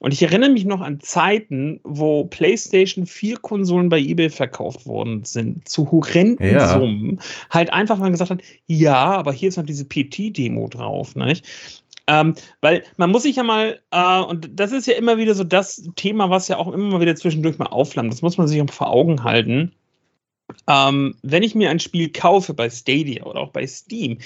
Und 0.00 0.12
ich 0.12 0.22
erinnere 0.22 0.50
mich 0.50 0.64
noch 0.64 0.80
an 0.80 1.00
Zeiten, 1.00 1.80
wo 1.82 2.24
PlayStation 2.24 3.06
4 3.06 3.38
Konsolen 3.38 3.88
bei 3.88 3.98
eBay 3.98 4.30
verkauft 4.30 4.86
worden 4.86 5.24
sind, 5.24 5.68
zu 5.68 5.90
horrenden 5.90 6.52
ja. 6.54 6.68
Summen. 6.68 7.20
Halt 7.50 7.72
einfach, 7.72 7.98
man 7.98 8.12
gesagt 8.12 8.30
hat, 8.30 8.42
ja, 8.66 8.96
aber 8.96 9.32
hier 9.32 9.48
ist 9.48 9.56
noch 9.56 9.66
diese 9.66 9.84
PT-Demo 9.84 10.68
drauf. 10.68 11.16
Nicht? 11.16 11.44
Ähm, 12.08 12.34
weil 12.62 12.84
man 12.96 13.10
muss 13.10 13.24
sich 13.24 13.36
ja 13.36 13.42
mal, 13.42 13.80
äh, 13.90 14.20
und 14.20 14.48
das 14.58 14.72
ist 14.72 14.86
ja 14.86 14.94
immer 14.94 15.18
wieder 15.18 15.34
so 15.34 15.44
das 15.44 15.90
Thema, 15.96 16.30
was 16.30 16.48
ja 16.48 16.56
auch 16.56 16.72
immer 16.72 16.92
mal 16.92 17.00
wieder 17.00 17.16
zwischendurch 17.16 17.58
mal 17.58 17.66
aufflammt, 17.66 18.12
das 18.12 18.22
muss 18.22 18.38
man 18.38 18.48
sich 18.48 18.62
auch 18.62 18.70
vor 18.70 18.90
Augen 18.90 19.24
halten. 19.24 19.72
Ähm, 20.66 21.14
wenn 21.22 21.42
ich 21.42 21.54
mir 21.54 21.70
ein 21.70 21.80
Spiel 21.80 22.10
kaufe 22.10 22.54
bei 22.54 22.70
Stadia 22.70 23.24
oder 23.24 23.40
auch 23.40 23.50
bei 23.50 23.66
Steam, 23.66 24.18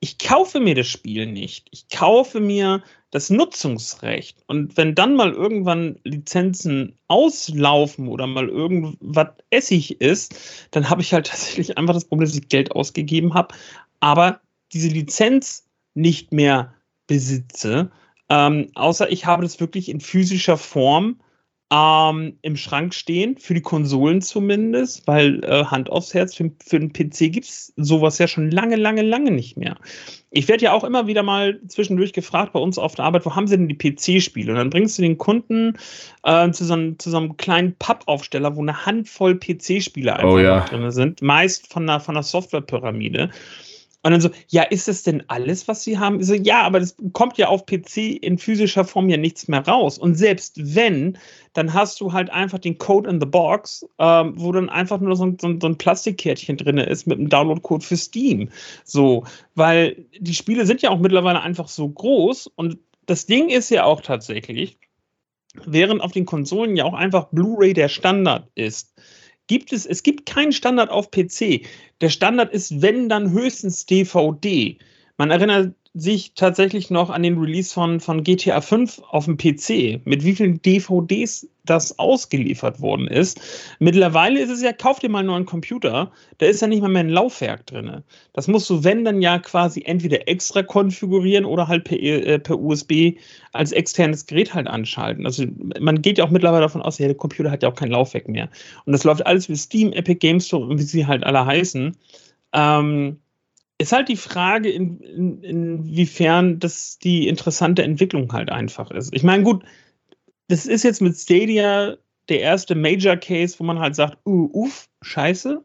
ich 0.00 0.18
kaufe 0.18 0.58
mir 0.58 0.74
das 0.74 0.88
Spiel 0.88 1.26
nicht. 1.26 1.68
Ich 1.70 1.88
kaufe 1.88 2.40
mir 2.40 2.82
das 3.12 3.30
Nutzungsrecht. 3.30 4.42
Und 4.48 4.76
wenn 4.76 4.96
dann 4.96 5.14
mal 5.14 5.32
irgendwann 5.32 6.00
Lizenzen 6.02 6.98
auslaufen 7.06 8.08
oder 8.08 8.26
mal 8.26 8.48
irgendwas 8.48 9.28
Essig 9.50 10.00
ist, 10.00 10.34
dann 10.72 10.90
habe 10.90 11.02
ich 11.02 11.14
halt 11.14 11.26
tatsächlich 11.28 11.78
einfach 11.78 11.94
das 11.94 12.06
Problem, 12.06 12.26
dass 12.26 12.36
ich 12.36 12.48
Geld 12.48 12.72
ausgegeben 12.72 13.34
habe, 13.34 13.54
aber 14.00 14.40
diese 14.72 14.88
Lizenz 14.88 15.68
nicht 15.94 16.32
mehr 16.32 16.74
besitze. 17.06 17.92
Ähm, 18.28 18.70
außer 18.74 19.10
ich 19.12 19.26
habe 19.26 19.42
das 19.42 19.60
wirklich 19.60 19.88
in 19.88 20.00
physischer 20.00 20.56
Form 20.56 21.20
ähm, 21.72 22.36
im 22.42 22.56
Schrank 22.56 22.92
stehen, 22.92 23.38
für 23.38 23.54
die 23.54 23.62
Konsolen 23.62 24.20
zumindest, 24.20 25.06
weil 25.06 25.42
äh, 25.42 25.64
Hand 25.64 25.88
aufs 25.88 26.12
Herz, 26.12 26.34
für, 26.34 26.50
für 26.62 26.78
den 26.78 26.92
PC 26.92 27.32
gibt 27.32 27.46
es 27.46 27.72
sowas 27.76 28.18
ja 28.18 28.28
schon 28.28 28.50
lange, 28.50 28.76
lange, 28.76 29.00
lange 29.00 29.30
nicht 29.30 29.56
mehr. 29.56 29.76
Ich 30.30 30.48
werde 30.48 30.64
ja 30.64 30.72
auch 30.72 30.84
immer 30.84 31.06
wieder 31.06 31.22
mal 31.22 31.60
zwischendurch 31.68 32.12
gefragt 32.12 32.52
bei 32.52 32.60
uns 32.60 32.76
auf 32.76 32.94
der 32.94 33.06
Arbeit, 33.06 33.24
wo 33.24 33.34
haben 33.34 33.46
sie 33.46 33.56
denn 33.56 33.68
die 33.68 33.78
PC-Spiele? 33.78 34.52
Und 34.52 34.58
dann 34.58 34.68
bringst 34.70 34.98
du 34.98 35.02
den 35.02 35.16
Kunden 35.16 35.78
äh, 36.24 36.50
zu, 36.50 36.66
so 36.66 36.74
einem, 36.74 36.98
zu, 36.98 37.08
so 37.08 37.16
einem, 37.16 37.38
kleinen 37.38 37.74
Pappaufsteller, 37.76 38.54
wo 38.54 38.60
eine 38.60 38.84
Handvoll 38.84 39.38
PC-Spiele 39.38 40.14
einfach 40.14 40.30
oh, 40.30 40.38
ja. 40.38 40.60
drin 40.66 40.90
sind, 40.90 41.22
meist 41.22 41.72
von 41.72 41.88
einer, 41.88 42.00
von 42.00 42.16
einer 42.16 42.22
Softwarepyramide. 42.22 43.30
Und 44.02 44.10
dann 44.10 44.20
so, 44.20 44.30
ja, 44.48 44.64
ist 44.64 44.88
das 44.88 45.04
denn 45.04 45.22
alles, 45.28 45.68
was 45.68 45.84
sie 45.84 45.98
haben? 45.98 46.22
So, 46.22 46.34
ja, 46.34 46.62
aber 46.62 46.80
das 46.80 46.96
kommt 47.12 47.38
ja 47.38 47.48
auf 47.48 47.66
PC 47.66 48.18
in 48.20 48.36
physischer 48.36 48.84
Form 48.84 49.08
ja 49.08 49.16
nichts 49.16 49.46
mehr 49.46 49.66
raus. 49.66 49.96
Und 49.96 50.16
selbst 50.16 50.74
wenn, 50.74 51.18
dann 51.52 51.72
hast 51.72 52.00
du 52.00 52.12
halt 52.12 52.30
einfach 52.30 52.58
den 52.58 52.78
Code 52.78 53.08
in 53.08 53.20
the 53.20 53.26
Box, 53.26 53.86
ähm, 53.98 54.34
wo 54.36 54.50
dann 54.50 54.68
einfach 54.68 54.98
nur 55.00 55.14
so 55.14 55.26
ein, 55.26 55.38
so 55.38 55.48
ein 55.48 55.78
Plastikkärtchen 55.78 56.56
drin 56.56 56.78
ist 56.78 57.06
mit 57.06 57.18
einem 57.18 57.28
Download-Code 57.28 57.84
für 57.84 57.96
Steam. 57.96 58.48
So, 58.84 59.24
weil 59.54 60.04
die 60.18 60.34
Spiele 60.34 60.66
sind 60.66 60.82
ja 60.82 60.90
auch 60.90 60.98
mittlerweile 60.98 61.40
einfach 61.40 61.68
so 61.68 61.88
groß 61.88 62.48
und 62.56 62.78
das 63.06 63.26
Ding 63.26 63.50
ist 63.50 63.70
ja 63.70 63.84
auch 63.84 64.00
tatsächlich, 64.00 64.78
während 65.64 66.00
auf 66.00 66.12
den 66.12 66.26
Konsolen 66.26 66.76
ja 66.76 66.84
auch 66.84 66.94
einfach 66.94 67.28
Blu-ray 67.30 67.74
der 67.74 67.88
Standard 67.88 68.48
ist, 68.54 68.94
gibt 69.46 69.72
es, 69.72 69.86
es 69.86 70.02
gibt 70.02 70.26
keinen 70.26 70.52
Standard 70.52 70.90
auf 70.90 71.10
PC. 71.10 71.66
Der 72.00 72.08
Standard 72.08 72.52
ist, 72.52 72.82
wenn 72.82 73.08
dann 73.08 73.30
höchstens 73.32 73.86
DVD. 73.86 74.78
Man 75.16 75.30
erinnert 75.30 75.74
sich 75.94 76.32
tatsächlich 76.34 76.90
noch 76.90 77.10
an 77.10 77.22
den 77.22 77.38
Release 77.38 77.72
von, 77.72 78.00
von 78.00 78.24
GTA 78.24 78.62
5 78.62 79.02
auf 79.10 79.26
dem 79.26 79.36
PC, 79.36 80.00
mit 80.06 80.24
wie 80.24 80.34
vielen 80.34 80.62
DVDs 80.62 81.46
das 81.64 81.98
ausgeliefert 81.98 82.80
worden 82.80 83.06
ist. 83.06 83.40
Mittlerweile 83.78 84.40
ist 84.40 84.50
es 84.50 84.62
ja, 84.62 84.72
kauf 84.72 84.98
dir 84.98 85.10
mal 85.10 85.20
einen 85.20 85.28
neuen 85.28 85.44
Computer, 85.44 86.10
da 86.38 86.46
ist 86.46 86.62
ja 86.62 86.66
nicht 86.66 86.80
mal 86.80 86.88
mehr 86.88 87.04
ein 87.04 87.10
Laufwerk 87.10 87.66
drin. 87.66 88.02
Das 88.32 88.48
musst 88.48 88.68
du, 88.70 88.82
wenn, 88.84 89.04
dann 89.04 89.20
ja 89.20 89.38
quasi 89.38 89.82
entweder 89.84 90.26
extra 90.28 90.62
konfigurieren 90.62 91.44
oder 91.44 91.68
halt 91.68 91.84
per, 91.84 92.00
äh, 92.00 92.38
per 92.38 92.58
USB 92.58 93.18
als 93.52 93.70
externes 93.72 94.26
Gerät 94.26 94.54
halt 94.54 94.66
anschalten. 94.66 95.26
Also 95.26 95.44
man 95.78 96.00
geht 96.00 96.18
ja 96.18 96.24
auch 96.24 96.30
mittlerweile 96.30 96.62
davon 96.62 96.82
aus, 96.82 96.98
ja, 96.98 97.06
der 97.06 97.16
Computer 97.16 97.50
hat 97.50 97.62
ja 97.62 97.68
auch 97.68 97.76
kein 97.76 97.90
Laufwerk 97.90 98.28
mehr. 98.28 98.48
Und 98.86 98.92
das 98.92 99.04
läuft 99.04 99.26
alles 99.26 99.48
wie 99.48 99.56
Steam, 99.56 99.92
Epic 99.92 100.18
Games 100.18 100.46
Store 100.46 100.66
und 100.66 100.78
wie 100.78 100.82
sie 100.82 101.06
halt 101.06 101.22
alle 101.22 101.44
heißen. 101.44 101.96
Ähm, 102.54 103.18
ist 103.82 103.92
halt 103.92 104.08
die 104.08 104.16
Frage, 104.16 104.70
in, 104.70 105.00
in, 105.00 105.42
inwiefern 105.42 106.58
das 106.58 106.98
die 106.98 107.28
interessante 107.28 107.82
Entwicklung 107.82 108.32
halt 108.32 108.50
einfach 108.50 108.90
ist. 108.90 109.14
Ich 109.14 109.22
meine, 109.22 109.42
gut, 109.42 109.64
das 110.48 110.66
ist 110.66 110.82
jetzt 110.82 111.00
mit 111.00 111.16
Stadia 111.16 111.96
der 112.28 112.40
erste 112.40 112.74
Major 112.74 113.16
Case, 113.16 113.58
wo 113.58 113.64
man 113.64 113.78
halt 113.78 113.94
sagt, 113.94 114.18
uh, 114.26 114.48
uff, 114.52 114.88
scheiße. 115.02 115.62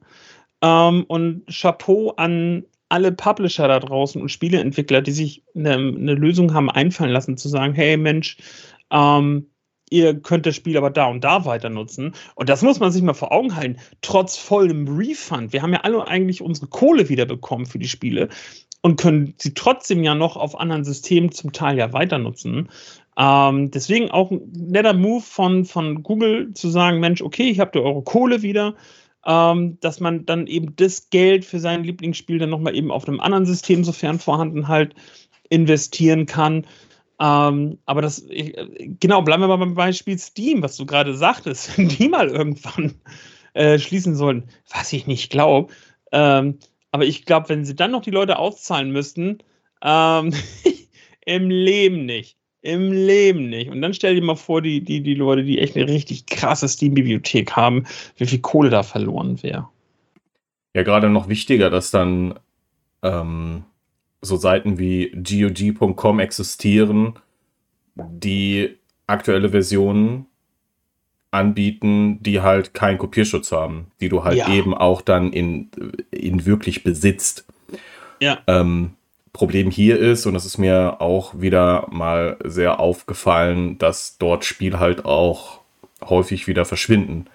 Ähm, 0.62 1.06
und 1.08 1.44
Chapeau 1.48 2.12
an 2.12 2.66
alle 2.90 3.12
Publisher 3.12 3.68
da 3.68 3.80
draußen 3.80 4.22
und 4.22 4.30
Spieleentwickler, 4.30 5.02
die 5.02 5.12
sich 5.12 5.44
eine, 5.56 5.74
eine 5.74 6.14
Lösung 6.14 6.54
haben 6.54 6.70
einfallen 6.70 7.12
lassen, 7.12 7.38
zu 7.38 7.50
sagen, 7.50 7.74
hey 7.74 7.98
Mensch, 7.98 8.38
ähm, 8.92 9.48
ihr 9.90 10.20
könnt 10.20 10.46
das 10.46 10.56
Spiel 10.56 10.78
aber 10.78 10.90
da 10.90 11.06
und 11.06 11.24
da 11.24 11.46
weiter 11.46 11.70
nutzen. 11.70 12.14
Und 12.36 12.50
das 12.50 12.62
muss 12.62 12.80
man 12.80 12.92
sich 12.92 13.02
mal 13.02 13.14
vor 13.14 13.32
Augen 13.32 13.56
halten. 13.56 13.78
Trotz 14.02 14.38
vollem 14.38 14.88
Refund. 14.88 15.54
Wir 15.54 15.62
haben 15.62 15.74
ja 15.74 15.82
alle 15.82 16.08
eigentlich 16.08 16.42
unsere 16.42 16.68
Kohle 16.68 17.10
wiederbekommen 17.10 17.66
für 17.66 17.80
die 17.80 17.88
Spiele 17.88 18.30
und 18.82 19.00
können 19.00 19.34
sie 19.38 19.54
trotzdem 19.54 20.04
ja 20.04 20.16
noch 20.16 20.38
auf 20.38 20.60
anderen 20.60 20.84
Systemen 20.84 21.32
zum 21.32 21.52
Teil 21.52 21.78
ja 21.78 21.94
weiter 21.94 22.18
nutzen. 22.18 22.70
Ähm, 23.18 23.72
deswegen 23.72 24.12
auch 24.12 24.30
ein 24.30 24.52
netter 24.52 24.94
Move 24.94 25.22
von, 25.22 25.66
von 25.66 26.04
Google 26.04 26.54
zu 26.54 26.70
sagen, 26.70 27.00
Mensch, 27.00 27.22
okay, 27.22 27.50
ich 27.50 27.60
habe 27.60 27.84
eure 27.84 28.04
Kohle 28.04 28.42
wieder. 28.42 28.76
Ähm, 29.26 29.78
dass 29.82 30.00
man 30.00 30.26
dann 30.26 30.48
eben 30.48 30.76
das 30.78 31.10
Geld 31.10 31.44
für 31.44 31.60
sein 31.60 31.84
Lieblingsspiel 31.84 32.38
dann 32.38 32.50
nochmal 32.50 32.76
eben 32.76 32.92
auf 32.92 33.08
einem 33.08 33.20
anderen 33.20 33.46
System, 33.46 33.84
sofern 33.84 34.20
vorhanden, 34.20 34.70
halt 34.70 34.96
investieren 35.50 36.28
kann. 36.28 36.66
Ähm, 37.20 37.80
aber 37.86 38.02
das, 38.02 38.26
genau, 39.00 39.22
bleiben 39.24 39.42
wir 39.42 39.48
mal 39.48 39.58
beim 39.58 39.74
Beispiel 39.74 40.18
Steam, 40.20 40.62
was 40.62 40.78
du 40.78 40.86
gerade 40.86 41.16
sagtest, 41.16 41.78
wenn 41.78 41.90
die 41.90 42.10
mal 42.10 42.30
irgendwann 42.30 42.96
äh, 43.54 43.80
schließen 43.80 44.16
sollen, 44.16 44.44
was 44.72 44.94
ich 44.94 45.08
nicht 45.08 45.32
glaube. 45.32 45.74
Ähm, 46.12 46.60
aber 46.92 47.06
ich 47.06 47.26
glaube, 47.26 47.50
wenn 47.50 47.66
sie 47.66 47.76
dann 47.76 47.92
noch 47.92 48.02
die 48.02 48.12
Leute 48.12 48.40
auszahlen 48.40 48.92
müssten, 48.92 49.40
ähm, 49.82 50.34
im 51.26 51.50
Leben 51.50 52.06
nicht. 52.06 52.38
Im 52.62 52.92
Leben 52.92 53.50
nicht. 53.50 53.70
Und 53.70 53.82
dann 53.82 53.94
stell 53.94 54.16
dir 54.16 54.24
mal 54.24 54.36
vor, 54.36 54.62
die, 54.62 54.84
die, 54.84 55.02
die 55.02 55.14
Leute, 55.14 55.44
die 55.44 55.60
echt 55.60 55.76
eine 55.76 55.88
richtig 55.88 56.26
krasse 56.26 56.68
Steam-Bibliothek 56.68 57.56
haben, 57.56 57.86
wie 58.18 58.26
viel 58.26 58.40
Kohle 58.40 58.70
da 58.70 58.84
verloren 58.84 59.42
wäre. 59.42 59.70
Ja, 60.74 60.84
gerade 60.84 61.10
noch 61.10 61.30
wichtiger, 61.30 61.70
dass 61.70 61.92
dann 61.92 62.40
ähm, 63.04 63.64
so 64.22 64.38
Seiten 64.38 64.78
wie 64.78 65.12
GOG.com 65.12 66.20
existieren, 66.20 67.14
die 67.96 68.78
aktuelle 69.06 69.50
Versionen 69.50 70.26
anbieten, 71.32 72.22
die 72.22 72.42
halt 72.42 72.74
keinen 72.74 72.98
Kopierschutz 72.98 73.52
haben, 73.52 73.88
die 74.02 74.10
du 74.10 74.24
halt 74.24 74.38
ja. 74.38 74.50
eben 74.50 74.74
auch 74.74 75.02
dann 75.02 75.32
in, 75.34 75.70
in 76.12 76.46
wirklich 76.46 76.84
besitzt. 76.84 77.46
Ja. 78.20 78.40
Ähm, 78.48 78.94
Problem 79.34 79.70
hier 79.70 80.00
ist, 80.00 80.26
und 80.26 80.34
das 80.34 80.46
ist 80.46 80.58
mir 80.58 81.00
auch 81.00 81.40
wieder 81.40 81.88
mal 81.92 82.38
sehr 82.44 82.80
aufgefallen, 82.80 83.78
dass 83.78 84.18
dort 84.18 84.46
Spiele 84.46 84.80
halt 84.80 85.06
auch 85.06 85.60
häufig 86.04 86.48
wieder 86.48 86.66
verschwinden. 86.66 87.26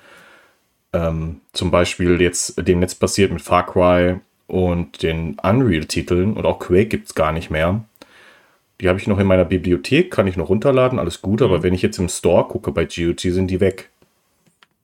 Ähm, 0.93 1.41
zum 1.53 1.71
Beispiel 1.71 2.21
jetzt 2.21 2.67
dem 2.67 2.81
Netz 2.81 2.97
passiert 2.97 3.31
mit 3.31 3.41
Far 3.41 3.67
Cry 3.67 4.19
und 4.47 5.03
den 5.03 5.37
Unreal-Titeln 5.43 6.35
und 6.35 6.47
auch 6.47 6.59
Quake 6.59 6.87
gibt 6.87 7.07
es 7.09 7.15
gar 7.15 7.33
nicht 7.33 7.51
mehr. 7.51 7.85
Die 8.81 8.89
habe 8.89 8.99
ich 8.99 9.07
noch 9.07 9.19
in 9.19 9.27
meiner 9.27 9.45
Bibliothek, 9.45 10.11
kann 10.11 10.27
ich 10.27 10.37
noch 10.37 10.49
runterladen, 10.49 10.99
alles 10.99 11.23
gut, 11.23 11.41
aber 11.41 11.59
mhm. 11.59 11.63
wenn 11.63 11.75
ich 11.75 11.83
jetzt 11.83 11.99
im 11.99 12.09
Store 12.09 12.45
gucke 12.49 12.73
bei 12.73 12.85
GOG, 12.85 13.21
sind 13.21 13.49
die 13.49 13.61
weg. 13.61 13.91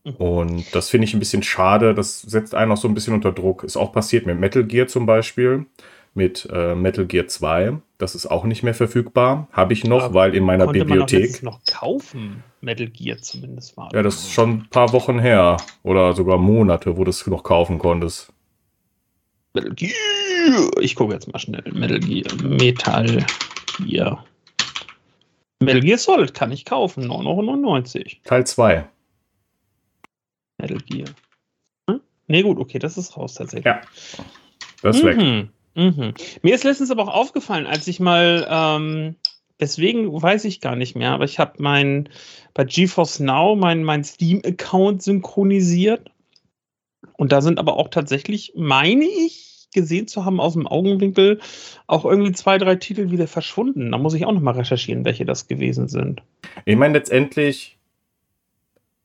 Mhm. 0.04 0.12
Und 0.12 0.74
das 0.74 0.88
finde 0.88 1.06
ich 1.06 1.14
ein 1.14 1.18
bisschen 1.18 1.42
schade, 1.42 1.94
das 1.94 2.22
setzt 2.22 2.54
einen 2.54 2.72
auch 2.72 2.76
so 2.76 2.88
ein 2.88 2.94
bisschen 2.94 3.14
unter 3.14 3.32
Druck. 3.32 3.64
Ist 3.64 3.76
auch 3.76 3.92
passiert 3.92 4.26
mit 4.26 4.38
Metal 4.38 4.64
Gear 4.64 4.86
zum 4.86 5.06
Beispiel, 5.06 5.66
mit 6.14 6.48
äh, 6.52 6.74
Metal 6.74 7.06
Gear 7.06 7.26
2. 7.26 7.78
Das 7.98 8.14
ist 8.14 8.26
auch 8.26 8.44
nicht 8.44 8.62
mehr 8.62 8.74
verfügbar. 8.74 9.48
Habe 9.50 9.72
ich 9.72 9.84
noch, 9.84 10.04
aber 10.04 10.14
weil 10.14 10.34
in 10.36 10.44
meiner 10.44 10.66
konnte 10.66 10.84
Bibliothek. 10.84 11.42
Man 11.42 11.52
noch, 11.52 11.60
noch 11.60 11.64
kaufen, 11.64 12.44
Metal 12.60 12.86
Gear 12.86 13.18
zumindest 13.18 13.76
war. 13.76 13.90
Ja, 13.92 14.02
das 14.02 14.16
ist 14.16 14.32
schon 14.32 14.50
ein 14.50 14.68
paar 14.70 14.92
Wochen 14.92 15.18
her 15.18 15.56
oder 15.82 16.12
sogar 16.12 16.38
Monate, 16.38 16.96
wo 16.96 17.04
du 17.04 17.10
es 17.10 17.26
noch 17.26 17.42
kaufen 17.42 17.78
konntest. 17.78 18.32
Metal 19.58 19.74
Gear. 19.74 20.70
Ich 20.80 20.94
gucke 20.94 21.14
jetzt 21.14 21.32
mal 21.32 21.38
schnell. 21.38 21.64
Metal 21.72 21.98
Gear. 21.98 22.32
Metal 22.42 23.26
Gear. 23.78 24.24
Metal 25.60 25.80
Gear 25.80 25.98
Solid 25.98 26.32
kann 26.34 26.52
ich 26.52 26.64
kaufen. 26.64 27.10
9,99 27.10 27.96
Euro. 27.96 28.04
Teil 28.24 28.46
2. 28.46 28.88
Metal 30.58 30.78
Gear. 30.78 31.08
Hm? 31.90 32.00
Nee, 32.28 32.42
gut, 32.42 32.58
okay, 32.58 32.78
das 32.78 32.96
ist 32.96 33.16
raus 33.16 33.34
tatsächlich. 33.34 33.66
Ja. 33.66 33.80
Das 34.82 34.96
ist 34.96 35.02
mhm. 35.02 35.08
weg. 35.08 35.48
Mhm. 35.74 36.14
Mir 36.42 36.54
ist 36.54 36.64
letztens 36.64 36.90
aber 36.90 37.02
auch 37.02 37.14
aufgefallen, 37.14 37.66
als 37.66 37.86
ich 37.88 38.00
mal, 38.00 38.46
ähm, 38.48 39.16
deswegen 39.60 40.10
weiß 40.10 40.44
ich 40.44 40.60
gar 40.60 40.76
nicht 40.76 40.96
mehr, 40.96 41.12
aber 41.12 41.24
ich 41.24 41.38
habe 41.38 41.54
mein 41.58 42.08
bei 42.54 42.64
GeForce 42.64 43.20
Now 43.20 43.54
mein, 43.54 43.84
mein 43.84 44.02
Steam-Account 44.02 45.02
synchronisiert 45.02 46.10
und 47.16 47.30
da 47.30 47.40
sind 47.40 47.58
aber 47.60 47.76
auch 47.76 47.88
tatsächlich, 47.88 48.52
meine 48.56 49.04
ich, 49.04 49.47
gesehen 49.74 50.08
zu 50.08 50.24
haben 50.24 50.40
aus 50.40 50.54
dem 50.54 50.66
Augenwinkel, 50.66 51.40
auch 51.86 52.04
irgendwie 52.04 52.32
zwei, 52.32 52.58
drei 52.58 52.76
Titel 52.76 53.10
wieder 53.10 53.26
verschwunden. 53.26 53.90
Da 53.92 53.98
muss 53.98 54.14
ich 54.14 54.24
auch 54.24 54.32
nochmal 54.32 54.54
recherchieren, 54.54 55.04
welche 55.04 55.24
das 55.24 55.48
gewesen 55.48 55.88
sind. 55.88 56.22
Ich 56.64 56.76
meine, 56.76 56.94
letztendlich, 56.94 57.76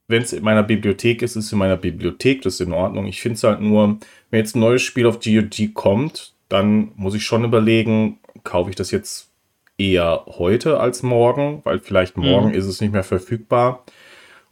wenn 0.07 0.21
es 0.23 0.33
in 0.33 0.43
meiner 0.43 0.63
Bibliothek 0.63 1.21
ist, 1.21 1.35
ist 1.35 1.45
es 1.45 1.51
in 1.51 1.57
meiner 1.57 1.77
Bibliothek, 1.77 2.41
das 2.41 2.55
ist 2.55 2.61
in 2.61 2.73
Ordnung. 2.73 3.07
Ich 3.07 3.21
finde 3.21 3.35
es 3.35 3.43
halt 3.43 3.61
nur, 3.61 3.97
wenn 4.29 4.39
jetzt 4.39 4.55
ein 4.55 4.59
neues 4.59 4.81
Spiel 4.81 5.05
auf 5.05 5.19
GOG 5.19 5.73
kommt, 5.73 6.33
dann 6.49 6.91
muss 6.95 7.15
ich 7.15 7.23
schon 7.23 7.43
überlegen, 7.43 8.19
kaufe 8.43 8.69
ich 8.69 8.75
das 8.75 8.91
jetzt 8.91 9.29
eher 9.77 10.25
heute 10.27 10.79
als 10.79 11.03
morgen, 11.03 11.61
weil 11.63 11.79
vielleicht 11.79 12.17
morgen 12.17 12.49
mhm. 12.49 12.53
ist 12.53 12.65
es 12.65 12.79
nicht 12.79 12.93
mehr 12.93 13.03
verfügbar. 13.03 13.83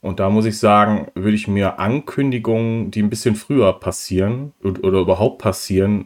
Und 0.02 0.20
da 0.20 0.30
muss 0.30 0.46
ich 0.46 0.58
sagen, 0.58 1.08
würde 1.14 1.36
ich 1.36 1.48
mir 1.48 1.80
Ankündigungen, 1.80 2.90
die 2.90 3.04
ein 3.04 3.10
bisschen 3.10 3.36
früher 3.36 3.74
passieren 3.74 4.52
oder 4.64 5.00
überhaupt 5.00 5.40
passieren, 5.40 6.06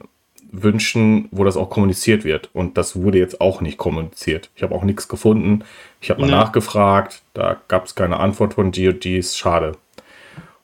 wünschen, 0.52 1.28
wo 1.32 1.44
das 1.44 1.58
auch 1.58 1.70
kommuniziert 1.70 2.24
wird. 2.24 2.50
Und 2.54 2.78
das 2.78 3.02
wurde 3.02 3.18
jetzt 3.18 3.42
auch 3.42 3.62
nicht 3.62 3.78
kommuniziert. 3.78 4.50
Ich 4.56 4.64
habe 4.64 4.76
auch 4.76 4.84
nichts 4.84 5.08
gefunden. 5.08 5.64
Ich 6.02 6.10
habe 6.10 6.22
mal 6.22 6.30
ja. 6.30 6.38
nachgefragt, 6.38 7.24
da 7.34 7.58
gab 7.68 7.86
es 7.86 7.96
keine 7.96 8.20
Antwort 8.20 8.56
von 8.56 8.72
DOD, 8.72 9.06
ist 9.06 9.38
schade. 9.38 9.78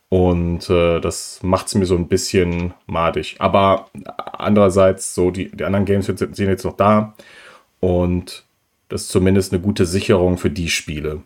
Und 0.09 0.69
äh, 0.69 0.99
das 0.99 1.39
macht 1.41 1.67
es 1.67 1.75
mir 1.75 1.85
so 1.85 1.95
ein 1.95 2.09
bisschen 2.09 2.73
madig. 2.85 3.37
Aber 3.39 3.89
andererseits, 4.33 5.15
so 5.15 5.31
die, 5.31 5.49
die 5.51 5.63
anderen 5.63 5.85
Games 5.85 6.05
sind 6.05 6.37
jetzt 6.37 6.65
noch 6.65 6.75
da. 6.75 7.13
Und 7.79 8.43
das 8.89 9.03
ist 9.03 9.09
zumindest 9.09 9.53
eine 9.53 9.61
gute 9.61 9.85
Sicherung 9.85 10.37
für 10.37 10.49
die 10.49 10.69
Spiele. 10.69 11.21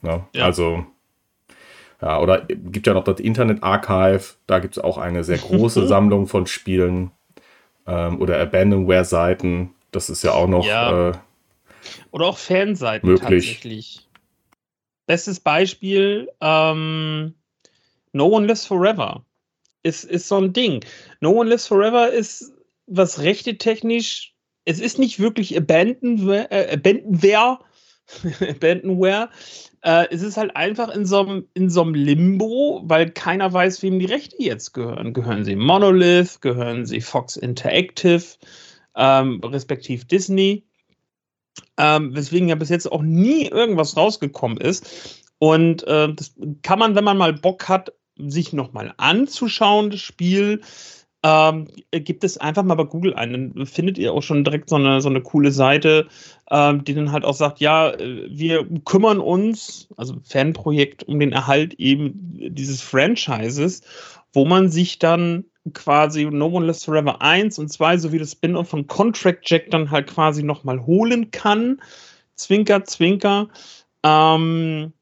Ne? 0.00 0.22
Ja. 0.32 0.44
Also, 0.44 0.86
ja, 2.00 2.20
oder 2.20 2.42
gibt 2.46 2.86
ja 2.86 2.94
noch 2.94 3.04
das 3.04 3.20
Internet 3.20 3.62
Archive. 3.62 4.34
Da 4.46 4.58
gibt 4.58 4.76
es 4.76 4.82
auch 4.82 4.98
eine 4.98 5.24
sehr 5.24 5.38
große 5.38 5.86
Sammlung 5.88 6.26
von 6.26 6.46
Spielen. 6.46 7.10
Ähm, 7.86 8.20
oder 8.20 8.40
Abandonware-Seiten. 8.40 9.74
Das 9.90 10.10
ist 10.10 10.22
ja 10.22 10.32
auch 10.32 10.48
noch. 10.48 10.64
Ja. 10.64 11.10
Äh, 11.10 11.12
oder 12.10 12.26
auch 12.26 12.38
Fanseiten 12.38 13.08
möglich. 13.08 13.46
tatsächlich. 13.46 14.08
Bestes 15.06 15.40
Beispiel: 15.40 16.30
ähm, 16.40 17.34
No 18.12 18.26
One 18.26 18.46
Lives 18.46 18.66
Forever. 18.66 19.24
Ist, 19.82 20.04
ist 20.04 20.28
so 20.28 20.36
ein 20.36 20.52
Ding. 20.52 20.84
No 21.20 21.30
One 21.30 21.48
Lives 21.48 21.66
Forever 21.66 22.10
ist 22.10 22.52
was 22.86 23.20
rechte 23.20 23.56
technisch 23.56 24.34
es 24.64 24.80
ist 24.80 24.98
nicht 24.98 25.18
wirklich 25.18 25.56
Abandonware, 25.56 26.50
äh, 26.50 26.74
Abandonware, 26.74 27.58
Abandonware. 28.48 29.30
Äh, 29.82 30.06
es 30.10 30.22
ist 30.22 30.36
halt 30.36 30.54
einfach 30.56 30.88
in 30.88 31.06
so 31.06 31.20
einem 31.20 31.94
Limbo, 31.94 32.82
weil 32.84 33.10
keiner 33.10 33.52
weiß, 33.52 33.82
wem 33.82 33.98
die 33.98 34.06
Rechte 34.06 34.36
jetzt 34.38 34.72
gehören. 34.72 35.12
Gehören 35.12 35.44
sie 35.44 35.56
Monolith, 35.56 36.40
gehören 36.40 36.84
sie 36.84 37.00
Fox 37.00 37.36
Interactive, 37.36 38.24
ähm, 38.94 39.40
respektiv 39.42 40.06
Disney. 40.06 40.64
Ähm, 41.76 42.14
weswegen 42.14 42.48
ja 42.48 42.54
bis 42.54 42.68
jetzt 42.68 42.90
auch 42.90 43.02
nie 43.02 43.46
irgendwas 43.46 43.96
rausgekommen 43.96 44.58
ist. 44.58 45.22
Und 45.38 45.86
äh, 45.86 46.12
das 46.12 46.34
kann 46.62 46.78
man, 46.78 46.94
wenn 46.94 47.04
man 47.04 47.16
mal 47.16 47.32
Bock 47.32 47.68
hat, 47.68 47.92
sich 48.16 48.52
nochmal 48.52 48.92
anzuschauen, 48.98 49.90
das 49.90 50.00
Spiel 50.00 50.60
ähm, 51.22 51.68
gibt 51.92 52.24
es 52.24 52.38
einfach 52.38 52.62
mal 52.62 52.74
bei 52.74 52.84
Google 52.84 53.14
ein. 53.14 53.54
Dann 53.54 53.66
findet 53.66 53.98
ihr 53.98 54.12
auch 54.12 54.22
schon 54.22 54.44
direkt 54.44 54.70
so 54.70 54.76
eine, 54.76 55.00
so 55.00 55.08
eine 55.08 55.20
coole 55.20 55.52
Seite, 55.52 56.08
ähm, 56.50 56.84
die 56.84 56.94
dann 56.94 57.12
halt 57.12 57.24
auch 57.24 57.34
sagt, 57.34 57.60
ja, 57.60 57.90
äh, 57.90 58.26
wir 58.30 58.66
kümmern 58.84 59.20
uns, 59.20 59.88
also 59.96 60.16
Fanprojekt, 60.24 61.02
um 61.04 61.20
den 61.20 61.32
Erhalt 61.32 61.74
eben 61.74 62.14
dieses 62.54 62.80
Franchises, 62.80 63.82
wo 64.32 64.44
man 64.44 64.70
sich 64.70 64.98
dann 64.98 65.44
quasi 65.74 66.24
No 66.24 66.46
One 66.46 66.66
Lives 66.66 66.84
Forever 66.84 67.20
1 67.20 67.58
und 67.58 67.68
2 67.70 67.98
sowie 67.98 68.18
das 68.18 68.32
Spin-off 68.32 68.68
von 68.68 68.86
Contract 68.86 69.48
Jack 69.48 69.70
dann 69.70 69.90
halt 69.90 70.06
quasi 70.06 70.42
nochmal 70.42 70.86
holen 70.86 71.30
kann. 71.30 71.82
Zwinker, 72.34 72.84
Zwinker. 72.84 73.48
Ähm, 74.02 74.94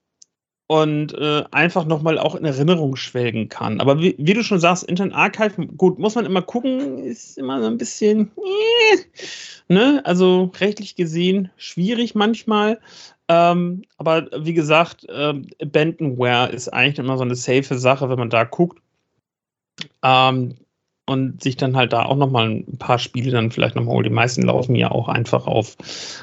und 0.68 1.14
äh, 1.14 1.44
einfach 1.50 1.86
nochmal 1.86 2.18
auch 2.18 2.34
in 2.34 2.44
Erinnerung 2.44 2.94
schwelgen 2.94 3.48
kann. 3.48 3.80
Aber 3.80 4.00
wie, 4.00 4.14
wie, 4.18 4.34
du 4.34 4.42
schon 4.44 4.60
sagst, 4.60 4.84
Internet 4.84 5.14
Archive, 5.14 5.66
gut, 5.66 5.98
muss 5.98 6.14
man 6.14 6.26
immer 6.26 6.42
gucken, 6.42 6.98
ist 6.98 7.38
immer 7.38 7.60
so 7.62 7.68
ein 7.68 7.78
bisschen, 7.78 8.30
äh, 8.36 9.72
ne, 9.72 10.02
also 10.04 10.52
rechtlich 10.60 10.94
gesehen 10.94 11.50
schwierig 11.56 12.14
manchmal. 12.14 12.80
Ähm, 13.28 13.82
aber 13.96 14.28
wie 14.44 14.52
gesagt, 14.52 15.08
äh, 15.08 15.40
Abandonware 15.62 16.50
ist 16.50 16.68
eigentlich 16.68 16.98
immer 16.98 17.16
so 17.16 17.24
eine 17.24 17.34
safe 17.34 17.78
Sache, 17.78 18.10
wenn 18.10 18.18
man 18.18 18.30
da 18.30 18.44
guckt. 18.44 18.82
Ähm, 20.02 20.54
und 21.08 21.42
sich 21.42 21.56
dann 21.56 21.76
halt 21.76 21.92
da 21.92 22.04
auch 22.04 22.16
nochmal 22.16 22.50
ein 22.50 22.78
paar 22.78 22.98
Spiele 22.98 23.30
dann 23.30 23.50
vielleicht 23.50 23.76
nochmal 23.76 23.94
holen. 23.94 24.04
Die 24.04 24.10
meisten 24.10 24.42
laufen 24.42 24.74
ja 24.74 24.90
auch 24.90 25.08
einfach 25.08 25.46
auf, 25.46 25.76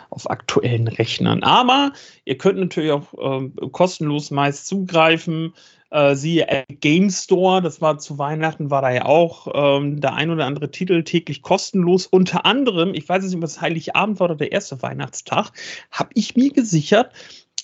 auf 0.10 0.30
aktuellen 0.30 0.88
Rechnern. 0.88 1.43
Aber 1.43 1.91
ihr 2.24 2.38
könnt 2.38 2.60
natürlich 2.60 2.91
auch 2.91 3.13
äh, 3.13 3.50
kostenlos 3.71 4.32
meist 4.32 4.67
zugreifen. 4.67 5.54
Äh, 5.89 6.15
siehe 6.15 6.65
Game 6.82 7.10
Store, 7.10 7.62
das 7.62 7.82
war 7.82 7.98
zu 7.98 8.17
Weihnachten, 8.17 8.69
war 8.69 8.82
da 8.82 8.91
ja 8.91 9.06
auch 9.06 9.48
ähm, 9.54 10.02
der 10.02 10.13
ein 10.13 10.30
oder 10.30 10.45
andere 10.45 10.69
Titel 10.69 11.04
täglich 11.04 11.41
kostenlos. 11.41 12.06
Unter 12.06 12.45
anderem, 12.45 12.93
ich 12.93 13.08
weiß 13.08 13.24
nicht, 13.24 13.36
ob 13.36 13.43
es 13.43 13.62
Heiligabend 13.62 14.19
war 14.19 14.26
oder 14.26 14.36
der 14.36 14.52
erste 14.52 14.82
Weihnachtstag, 14.82 15.52
habe 15.91 16.10
ich 16.13 16.36
mir 16.36 16.52
gesichert, 16.52 17.12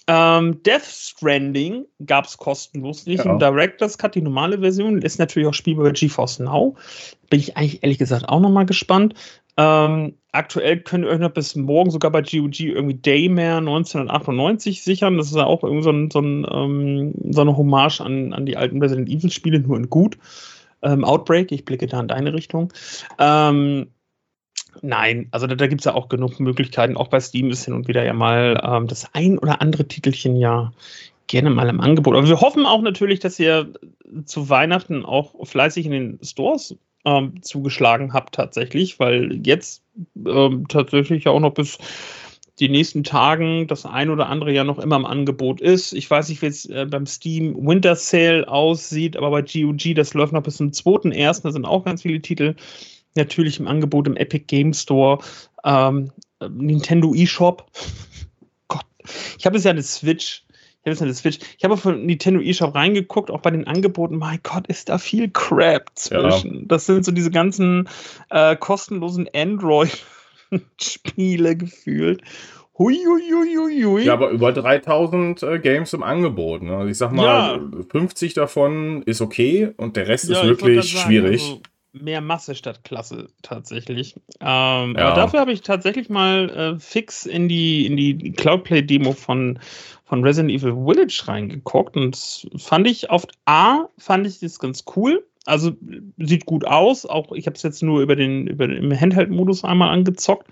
ähm, 0.07 0.63
Death 0.63 0.85
Stranding 0.85 1.85
gab 2.05 2.25
es 2.25 2.37
kostenlos 2.37 3.05
nicht. 3.05 3.23
Ja. 3.23 3.31
Im 3.31 3.39
Director's 3.39 3.97
Cut, 3.97 4.15
die 4.15 4.21
normale 4.21 4.59
Version, 4.59 5.01
ist 5.01 5.19
natürlich 5.19 5.47
auch 5.47 5.53
spielbar 5.53 5.85
bei 5.85 5.91
GeForce 5.91 6.39
Now. 6.39 6.75
Bin 7.29 7.39
ich 7.39 7.55
eigentlich 7.55 7.83
ehrlich 7.83 7.99
gesagt 7.99 8.27
auch 8.27 8.39
nochmal 8.39 8.65
gespannt. 8.65 9.13
Ähm, 9.57 10.15
aktuell 10.31 10.79
könnt 10.79 11.05
ihr 11.05 11.11
euch 11.11 11.19
noch 11.19 11.31
bis 11.31 11.55
morgen 11.55 11.91
sogar 11.91 12.09
bei 12.11 12.21
GOG 12.21 12.61
irgendwie 12.61 12.95
Daymare 12.95 13.57
1998 13.57 14.81
sichern. 14.81 15.17
Das 15.17 15.27
ist 15.27 15.35
ja 15.35 15.45
auch 15.45 15.63
irgendwie 15.63 15.83
so, 15.83 15.91
ein, 15.91 16.09
so, 16.09 16.19
ein, 16.19 16.47
ähm, 16.49 17.13
so 17.31 17.41
eine 17.41 17.55
Hommage 17.55 18.01
an, 18.01 18.33
an 18.33 18.45
die 18.45 18.57
alten 18.57 18.81
Resident 18.81 19.09
Evil-Spiele, 19.09 19.59
nur 19.59 19.77
in 19.77 19.89
gut. 19.89 20.17
Ähm, 20.81 21.03
Outbreak, 21.03 21.51
ich 21.51 21.63
blicke 21.63 21.85
da 21.85 21.99
in 21.99 22.07
deine 22.07 22.33
Richtung. 22.33 22.73
Ähm, 23.19 23.87
Nein, 24.81 25.27
also 25.31 25.47
da, 25.47 25.55
da 25.55 25.67
gibt 25.67 25.81
es 25.81 25.85
ja 25.85 25.93
auch 25.93 26.09
genug 26.09 26.39
Möglichkeiten. 26.39 26.97
Auch 26.97 27.09
bei 27.09 27.19
Steam 27.19 27.49
ist 27.49 27.65
hin 27.65 27.73
und 27.73 27.87
wieder 27.87 28.03
ja 28.03 28.13
mal 28.13 28.61
ähm, 28.63 28.87
das 28.87 29.13
ein 29.13 29.37
oder 29.37 29.61
andere 29.61 29.87
Titelchen 29.87 30.35
ja 30.35 30.71
gerne 31.27 31.49
mal 31.49 31.69
im 31.69 31.81
Angebot. 31.81 32.15
Aber 32.15 32.27
wir 32.27 32.41
hoffen 32.41 32.65
auch 32.65 32.81
natürlich, 32.81 33.19
dass 33.19 33.39
ihr 33.39 33.71
zu 34.25 34.49
Weihnachten 34.49 35.05
auch 35.05 35.45
fleißig 35.45 35.85
in 35.85 35.91
den 35.91 36.19
Stores 36.23 36.75
ähm, 37.05 37.41
zugeschlagen 37.41 38.13
habt 38.13 38.35
tatsächlich, 38.35 38.99
weil 38.99 39.39
jetzt 39.45 39.83
ähm, 40.25 40.67
tatsächlich 40.67 41.25
ja 41.25 41.31
auch 41.31 41.39
noch 41.39 41.53
bis 41.53 41.77
die 42.59 42.69
nächsten 42.69 43.03
Tagen 43.03 43.67
das 43.67 43.85
ein 43.85 44.09
oder 44.09 44.27
andere 44.27 44.51
ja 44.51 44.63
noch 44.63 44.77
immer 44.77 44.95
im 44.95 45.05
Angebot 45.05 45.61
ist. 45.61 45.93
Ich 45.93 46.09
weiß 46.09 46.29
nicht, 46.29 46.41
wie 46.41 46.47
es 46.47 46.65
äh, 46.67 46.85
beim 46.87 47.07
Steam 47.07 47.55
Winter 47.55 47.95
Sale 47.95 48.47
aussieht, 48.47 49.17
aber 49.17 49.31
bei 49.31 49.41
GOG, 49.41 49.95
das 49.95 50.13
läuft 50.13 50.33
noch 50.33 50.43
bis 50.43 50.57
zum 50.57 50.69
2.1. 50.69 51.41
Da 51.41 51.51
sind 51.51 51.65
auch 51.65 51.83
ganz 51.83 52.03
viele 52.03 52.21
Titel 52.21 52.55
natürlich 53.15 53.59
im 53.59 53.67
Angebot 53.67 54.07
im 54.07 54.17
Epic 54.17 54.45
Game 54.47 54.73
Store, 54.73 55.19
ähm, 55.63 56.11
Nintendo 56.49 57.13
eShop. 57.13 57.69
Gott, 58.67 58.85
ich 59.37 59.45
habe 59.45 59.57
jetzt 59.57 59.65
ja 59.65 59.71
eine 59.71 59.83
Switch. 59.83 60.43
Ich 60.49 60.85
habe 60.85 60.91
jetzt 60.91 61.03
eine 61.03 61.13
Switch. 61.13 61.37
Ich 61.57 61.63
habe 61.63 61.77
von 61.77 62.03
Nintendo 62.05 62.41
eShop 62.41 62.73
reingeguckt, 62.73 63.29
auch 63.29 63.41
bei 63.41 63.51
den 63.51 63.67
Angeboten. 63.67 64.17
Mein 64.17 64.39
Gott, 64.41 64.65
ist 64.67 64.89
da 64.89 64.97
viel 64.97 65.29
Crap 65.29 65.91
zwischen. 65.93 66.55
Ja. 66.55 66.61
Das 66.65 66.87
sind 66.87 67.05
so 67.05 67.11
diese 67.11 67.29
ganzen 67.29 67.87
äh, 68.31 68.55
kostenlosen 68.55 69.29
Android-Spiele 69.33 71.55
gefühlt. 71.57 72.23
Hui. 73.85 74.03
Ja, 74.03 74.13
aber 74.13 74.31
über 74.31 74.51
3000 74.51 75.43
äh, 75.43 75.59
Games 75.59 75.93
im 75.93 76.01
Angebot. 76.01 76.63
Ne? 76.63 76.75
Also 76.75 76.89
ich 76.89 76.97
sag 76.97 77.11
mal, 77.11 77.25
ja. 77.25 77.59
50 77.91 78.33
davon 78.33 79.03
ist 79.03 79.21
okay 79.21 79.69
und 79.77 79.97
der 79.97 80.07
Rest 80.07 80.29
ja, 80.29 80.41
ist 80.41 80.47
wirklich 80.47 80.89
schwierig. 80.89 81.43
Also, 81.43 81.61
mehr 81.93 82.21
Masse 82.21 82.55
statt 82.55 82.83
Klasse 82.83 83.27
tatsächlich. 83.41 84.15
Ähm, 84.39 84.95
ja. 84.97 85.07
Aber 85.07 85.15
dafür 85.15 85.39
habe 85.39 85.51
ich 85.51 85.61
tatsächlich 85.61 86.09
mal 86.09 86.49
äh, 86.49 86.79
fix 86.79 87.25
in 87.25 87.49
die, 87.49 87.85
in 87.85 87.97
die 87.97 88.31
Cloudplay-Demo 88.31 89.13
von, 89.13 89.59
von 90.05 90.23
Resident 90.23 90.51
Evil 90.51 90.75
Village 90.85 91.23
reingeguckt 91.27 91.95
und 91.97 92.47
fand 92.57 92.87
ich 92.87 93.09
auf 93.09 93.25
A, 93.45 93.85
fand 93.97 94.27
ich 94.27 94.39
das 94.39 94.59
ganz 94.59 94.85
cool. 94.95 95.25
Also 95.45 95.71
sieht 96.17 96.45
gut 96.45 96.65
aus. 96.65 97.05
Auch 97.05 97.31
ich 97.31 97.47
habe 97.47 97.55
es 97.55 97.63
jetzt 97.63 97.81
nur 97.81 98.01
über 98.01 98.15
den, 98.15 98.47
über 98.47 98.67
den 98.67 98.91
im 98.91 98.99
Handheld-Modus 98.99 99.63
einmal 99.63 99.89
angezockt. 99.89 100.47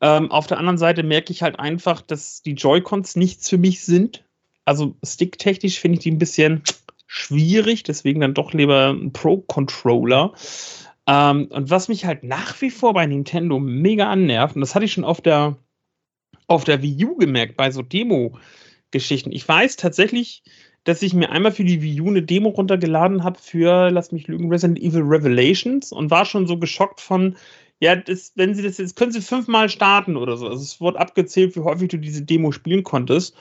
Ähm, 0.00 0.30
auf 0.30 0.46
der 0.46 0.58
anderen 0.58 0.78
Seite 0.78 1.02
merke 1.02 1.32
ich 1.32 1.42
halt 1.42 1.58
einfach, 1.58 2.00
dass 2.02 2.42
die 2.42 2.54
Joy-Cons 2.54 3.16
nichts 3.16 3.48
für 3.48 3.58
mich 3.58 3.84
sind. 3.84 4.24
Also 4.64 4.94
sticktechnisch 5.04 5.80
finde 5.80 5.98
ich 5.98 6.02
die 6.04 6.12
ein 6.12 6.18
bisschen 6.18 6.62
schwierig, 7.14 7.82
deswegen 7.82 8.20
dann 8.20 8.32
doch 8.32 8.54
lieber 8.54 8.88
ein 8.88 9.12
Pro-Controller. 9.12 10.32
Ähm, 11.06 11.48
und 11.50 11.68
was 11.68 11.88
mich 11.88 12.06
halt 12.06 12.24
nach 12.24 12.58
wie 12.62 12.70
vor 12.70 12.94
bei 12.94 13.04
Nintendo 13.04 13.58
mega 13.58 14.10
annervt, 14.10 14.56
und 14.56 14.62
das 14.62 14.74
hatte 14.74 14.86
ich 14.86 14.94
schon 14.94 15.04
auf 15.04 15.20
der, 15.20 15.58
auf 16.46 16.64
der 16.64 16.80
Wii 16.80 17.04
U 17.04 17.16
gemerkt, 17.16 17.58
bei 17.58 17.70
so 17.70 17.82
Demo-Geschichten. 17.82 19.30
Ich 19.30 19.46
weiß 19.46 19.76
tatsächlich, 19.76 20.42
dass 20.84 21.02
ich 21.02 21.12
mir 21.12 21.30
einmal 21.30 21.52
für 21.52 21.64
die 21.64 21.82
Wii 21.82 22.00
U 22.00 22.08
eine 22.08 22.22
Demo 22.22 22.48
runtergeladen 22.48 23.24
habe 23.24 23.38
für, 23.38 23.90
lass 23.90 24.10
mich 24.10 24.26
lügen, 24.26 24.48
Resident 24.48 24.80
Evil 24.80 25.02
Revelations 25.02 25.92
und 25.92 26.10
war 26.10 26.24
schon 26.24 26.46
so 26.46 26.56
geschockt 26.56 27.02
von, 27.02 27.36
ja, 27.78 27.94
das, 27.94 28.32
wenn 28.36 28.54
sie 28.54 28.62
das 28.62 28.78
jetzt, 28.78 28.96
können 28.96 29.12
sie 29.12 29.20
fünfmal 29.20 29.68
starten 29.68 30.16
oder 30.16 30.38
so. 30.38 30.48
Also 30.48 30.62
es 30.62 30.80
wurde 30.80 30.98
abgezählt, 30.98 31.56
wie 31.56 31.60
häufig 31.60 31.90
du 31.90 31.98
diese 31.98 32.22
Demo 32.22 32.52
spielen 32.52 32.84
konntest. 32.84 33.36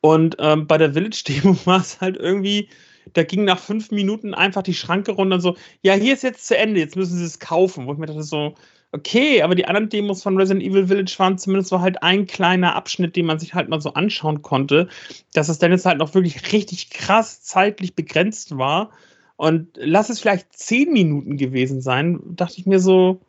Und 0.00 0.36
ähm, 0.38 0.66
bei 0.66 0.78
der 0.78 0.94
Village-Demo 0.94 1.58
war 1.66 1.82
es 1.82 2.00
halt 2.00 2.16
irgendwie, 2.16 2.70
da 3.12 3.22
ging 3.24 3.44
nach 3.44 3.58
fünf 3.58 3.90
Minuten 3.90 4.34
einfach 4.34 4.62
die 4.62 4.74
Schranke 4.74 5.12
runter 5.12 5.36
und 5.36 5.40
so, 5.40 5.56
ja, 5.82 5.94
hier 5.94 6.14
ist 6.14 6.22
jetzt 6.22 6.46
zu 6.46 6.56
Ende, 6.56 6.80
jetzt 6.80 6.96
müssen 6.96 7.18
sie 7.18 7.24
es 7.24 7.38
kaufen. 7.38 7.86
Wo 7.86 7.92
ich 7.92 7.98
mir 7.98 8.06
dachte 8.06 8.22
so, 8.22 8.54
okay, 8.92 9.42
aber 9.42 9.54
die 9.54 9.64
anderen 9.64 9.88
Demos 9.88 10.22
von 10.22 10.36
Resident 10.36 10.64
Evil 10.64 10.86
Village 10.86 11.14
waren 11.18 11.38
zumindest 11.38 11.70
so 11.70 11.80
halt 11.80 12.02
ein 12.02 12.26
kleiner 12.26 12.76
Abschnitt, 12.76 13.16
den 13.16 13.26
man 13.26 13.38
sich 13.38 13.54
halt 13.54 13.68
mal 13.68 13.80
so 13.80 13.94
anschauen 13.94 14.42
konnte, 14.42 14.88
dass 15.32 15.48
es 15.48 15.58
dann 15.58 15.72
jetzt 15.72 15.86
halt 15.86 15.98
noch 15.98 16.14
wirklich 16.14 16.52
richtig 16.52 16.90
krass 16.90 17.42
zeitlich 17.42 17.94
begrenzt 17.94 18.58
war. 18.58 18.90
Und 19.36 19.68
lass 19.76 20.10
es 20.10 20.20
vielleicht 20.20 20.52
zehn 20.52 20.92
Minuten 20.92 21.36
gewesen 21.36 21.80
sein, 21.80 22.20
dachte 22.36 22.58
ich 22.58 22.66
mir 22.66 22.78
so, 22.78 23.20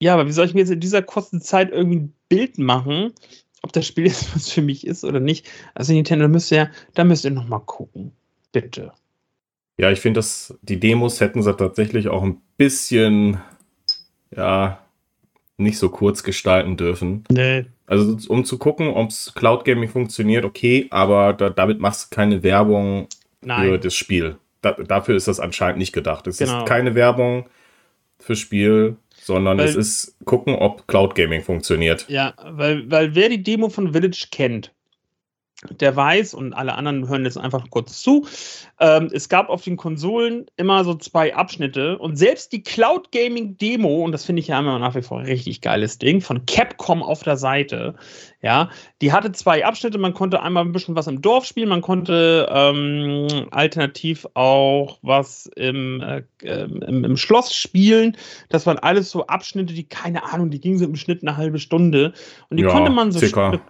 ja, 0.00 0.14
aber 0.14 0.26
wie 0.26 0.32
soll 0.32 0.46
ich 0.46 0.54
mir 0.54 0.60
jetzt 0.60 0.70
in 0.70 0.80
dieser 0.80 1.02
kurzen 1.02 1.40
Zeit 1.40 1.72
irgendwie 1.72 1.98
ein 1.98 2.14
Bild 2.28 2.58
machen, 2.58 3.12
ob 3.62 3.72
das 3.72 3.86
Spiel 3.86 4.06
jetzt 4.06 4.32
was 4.34 4.50
für 4.50 4.62
mich 4.62 4.86
ist 4.86 5.04
oder 5.04 5.18
nicht? 5.18 5.46
Also 5.74 5.92
Nintendo 5.92 6.28
müsst 6.28 6.52
ihr, 6.52 6.70
da 6.94 7.04
müsst 7.04 7.24
ihr 7.24 7.30
noch 7.30 7.48
mal 7.48 7.60
gucken. 7.60 8.12
Bitte. 8.52 8.92
Ja, 9.78 9.90
ich 9.92 10.00
finde, 10.00 10.18
dass 10.18 10.58
die 10.62 10.80
Demos 10.80 11.20
hätten 11.20 11.42
sie 11.42 11.54
tatsächlich 11.56 12.08
auch 12.08 12.22
ein 12.22 12.40
bisschen, 12.56 13.38
ja, 14.34 14.82
nicht 15.56 15.78
so 15.78 15.88
kurz 15.88 16.22
gestalten 16.22 16.76
dürfen. 16.76 17.24
Nee. 17.30 17.66
Also, 17.86 18.16
um 18.28 18.44
zu 18.44 18.58
gucken, 18.58 18.88
ob 18.88 19.10
es 19.10 19.32
Cloud 19.34 19.64
Gaming 19.64 19.88
funktioniert, 19.88 20.44
okay, 20.44 20.86
aber 20.90 21.32
da, 21.32 21.48
damit 21.50 21.80
machst 21.80 22.10
du 22.10 22.14
keine 22.14 22.42
Werbung 22.42 23.08
Nein. 23.40 23.68
für 23.68 23.78
das 23.78 23.94
Spiel. 23.94 24.36
Da, 24.60 24.72
dafür 24.72 25.16
ist 25.16 25.28
das 25.28 25.40
anscheinend 25.40 25.78
nicht 25.78 25.92
gedacht. 25.92 26.26
Es 26.26 26.38
Genau. 26.38 26.58
ist 26.64 26.68
keine 26.68 26.94
Werbung 26.94 27.46
fürs 28.18 28.40
Spiel, 28.40 28.96
sondern 29.22 29.58
Weil- 29.58 29.68
es 29.68 29.76
ist 29.76 30.16
gucken, 30.24 30.54
ob 30.56 30.86
Cloud 30.88 31.14
Gaming 31.14 31.42
funktioniert. 31.42 32.04
Ja, 32.08 32.34
weil, 32.44 32.90
weil 32.90 33.14
wer 33.14 33.28
die 33.28 33.42
Demo 33.42 33.68
von 33.68 33.92
Village 33.92 34.26
kennt, 34.32 34.72
der 35.80 35.96
weiß, 35.96 36.34
und 36.34 36.52
alle 36.52 36.74
anderen 36.74 37.08
hören 37.08 37.24
jetzt 37.24 37.36
einfach 37.36 37.68
kurz 37.70 38.00
zu, 38.00 38.26
ähm, 38.78 39.10
es 39.12 39.28
gab 39.28 39.48
auf 39.48 39.62
den 39.62 39.76
Konsolen 39.76 40.46
immer 40.56 40.84
so 40.84 40.94
zwei 40.94 41.34
Abschnitte 41.34 41.98
und 41.98 42.16
selbst 42.16 42.52
die 42.52 42.62
Cloud 42.62 43.10
Gaming 43.10 43.56
Demo, 43.58 44.04
und 44.04 44.12
das 44.12 44.24
finde 44.24 44.40
ich 44.40 44.48
ja 44.48 44.60
immer 44.60 44.78
nach 44.78 44.94
wie 44.94 45.02
vor 45.02 45.18
ein 45.18 45.26
richtig 45.26 45.60
geiles 45.60 45.98
Ding, 45.98 46.20
von 46.20 46.46
Capcom 46.46 47.02
auf 47.02 47.24
der 47.24 47.36
Seite, 47.36 47.94
ja, 48.40 48.70
die 49.00 49.12
hatte 49.12 49.32
zwei 49.32 49.64
Abschnitte, 49.64 49.98
man 49.98 50.14
konnte 50.14 50.42
einmal 50.42 50.64
ein 50.64 50.70
bisschen 50.70 50.94
was 50.94 51.08
im 51.08 51.22
Dorf 51.22 51.44
spielen, 51.44 51.68
man 51.68 51.80
konnte 51.80 52.48
ähm, 52.52 53.48
alternativ 53.50 54.28
auch 54.34 54.98
was 55.02 55.50
im, 55.56 56.00
äh, 56.00 56.22
ähm, 56.44 56.82
im, 56.86 57.04
im 57.04 57.16
Schloss 57.16 57.52
spielen, 57.52 58.16
das 58.48 58.64
waren 58.64 58.78
alles 58.78 59.10
so 59.10 59.26
Abschnitte, 59.26 59.74
die, 59.74 59.88
keine 59.88 60.22
Ahnung, 60.32 60.50
die 60.50 60.60
gingen 60.60 60.78
so 60.78 60.84
im 60.84 60.96
Schnitt 60.96 61.22
eine 61.22 61.36
halbe 61.36 61.58
Stunde. 61.58 62.12
Und 62.50 62.58
die 62.58 62.62
Ja, 62.62 62.70
konnte 62.70 62.90
man 62.90 63.12
so 63.12 63.18
circa. 63.18 63.60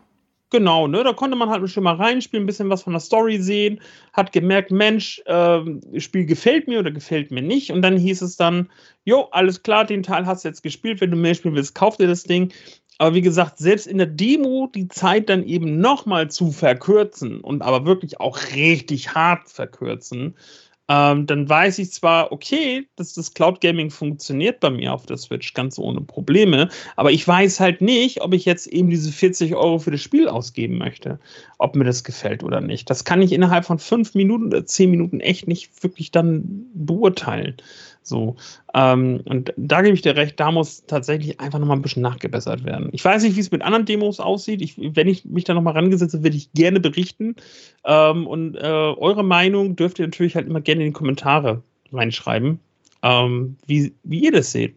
Genau, 0.50 0.86
ne? 0.86 1.04
Da 1.04 1.12
konnte 1.12 1.36
man 1.36 1.50
halt 1.50 1.68
schon 1.68 1.84
mal 1.84 1.96
reinspielen, 1.96 2.44
ein 2.44 2.46
bisschen 2.46 2.70
was 2.70 2.82
von 2.82 2.94
der 2.94 3.00
Story 3.00 3.38
sehen, 3.38 3.80
hat 4.14 4.32
gemerkt, 4.32 4.70
Mensch, 4.70 5.22
das 5.26 5.62
Spiel 5.98 6.24
gefällt 6.24 6.68
mir 6.68 6.78
oder 6.78 6.90
gefällt 6.90 7.30
mir 7.30 7.42
nicht. 7.42 7.70
Und 7.70 7.82
dann 7.82 7.98
hieß 7.98 8.22
es 8.22 8.36
dann, 8.36 8.70
jo, 9.04 9.28
alles 9.30 9.62
klar, 9.62 9.84
den 9.84 10.02
Teil 10.02 10.24
hast 10.24 10.44
du 10.44 10.48
jetzt 10.48 10.62
gespielt, 10.62 11.00
wenn 11.02 11.10
du 11.10 11.18
mehr 11.18 11.34
spielen 11.34 11.54
willst, 11.54 11.74
kauf 11.74 11.98
dir 11.98 12.06
das 12.06 12.22
Ding. 12.22 12.52
Aber 12.96 13.14
wie 13.14 13.20
gesagt, 13.20 13.58
selbst 13.58 13.86
in 13.86 13.98
der 13.98 14.08
Demo 14.08 14.68
die 14.74 14.88
Zeit 14.88 15.28
dann 15.28 15.44
eben 15.44 15.80
nochmal 15.80 16.30
zu 16.30 16.50
verkürzen 16.50 17.40
und 17.40 17.62
aber 17.62 17.84
wirklich 17.86 18.18
auch 18.18 18.38
richtig 18.56 19.14
hart 19.14 19.48
verkürzen, 19.50 20.34
ähm, 20.88 21.26
dann 21.26 21.48
weiß 21.48 21.78
ich 21.80 21.92
zwar, 21.92 22.32
okay, 22.32 22.88
dass 22.96 23.12
das 23.12 23.34
Cloud 23.34 23.60
Gaming 23.60 23.90
funktioniert 23.90 24.60
bei 24.60 24.70
mir 24.70 24.94
auf 24.94 25.04
der 25.04 25.18
Switch 25.18 25.52
ganz 25.52 25.78
ohne 25.78 26.00
Probleme, 26.00 26.70
aber 26.96 27.12
ich 27.12 27.28
weiß 27.28 27.60
halt 27.60 27.82
nicht, 27.82 28.22
ob 28.22 28.32
ich 28.32 28.46
jetzt 28.46 28.66
eben 28.66 28.88
diese 28.88 29.12
40 29.12 29.54
Euro 29.54 29.78
für 29.78 29.90
das 29.90 30.00
Spiel 30.00 30.28
ausgeben 30.28 30.78
möchte, 30.78 31.20
ob 31.58 31.76
mir 31.76 31.84
das 31.84 32.04
gefällt 32.04 32.42
oder 32.42 32.62
nicht. 32.62 32.88
Das 32.88 33.04
kann 33.04 33.20
ich 33.20 33.32
innerhalb 33.32 33.66
von 33.66 33.78
fünf 33.78 34.14
Minuten 34.14 34.46
oder 34.46 34.64
zehn 34.64 34.90
Minuten 34.90 35.20
echt 35.20 35.46
nicht 35.46 35.82
wirklich 35.82 36.10
dann 36.10 36.66
beurteilen. 36.72 37.56
So. 38.08 38.36
Ähm, 38.74 39.20
und 39.24 39.52
da 39.56 39.82
gebe 39.82 39.94
ich 39.94 40.02
dir 40.02 40.16
recht, 40.16 40.38
da 40.40 40.50
muss 40.50 40.86
tatsächlich 40.86 41.40
einfach 41.40 41.58
nochmal 41.58 41.76
ein 41.76 41.82
bisschen 41.82 42.02
nachgebessert 42.02 42.64
werden. 42.64 42.88
Ich 42.92 43.04
weiß 43.04 43.22
nicht, 43.22 43.36
wie 43.36 43.40
es 43.40 43.50
mit 43.50 43.62
anderen 43.62 43.84
Demos 43.84 44.20
aussieht. 44.20 44.62
Ich, 44.62 44.76
wenn 44.78 45.08
ich 45.08 45.24
mich 45.24 45.44
da 45.44 45.54
nochmal 45.54 45.74
rangesetze, 45.74 46.22
würde 46.22 46.36
ich 46.36 46.52
gerne 46.52 46.80
berichten. 46.80 47.36
Ähm, 47.84 48.26
und 48.26 48.56
äh, 48.56 48.60
eure 48.60 49.24
Meinung 49.24 49.76
dürft 49.76 49.98
ihr 49.98 50.06
natürlich 50.06 50.34
halt 50.34 50.46
immer 50.46 50.60
gerne 50.60 50.82
in 50.82 50.88
die 50.88 50.98
Kommentare 50.98 51.62
reinschreiben, 51.92 52.60
ähm, 53.02 53.56
wie, 53.66 53.94
wie 54.02 54.24
ihr 54.24 54.32
das 54.32 54.52
seht. 54.52 54.76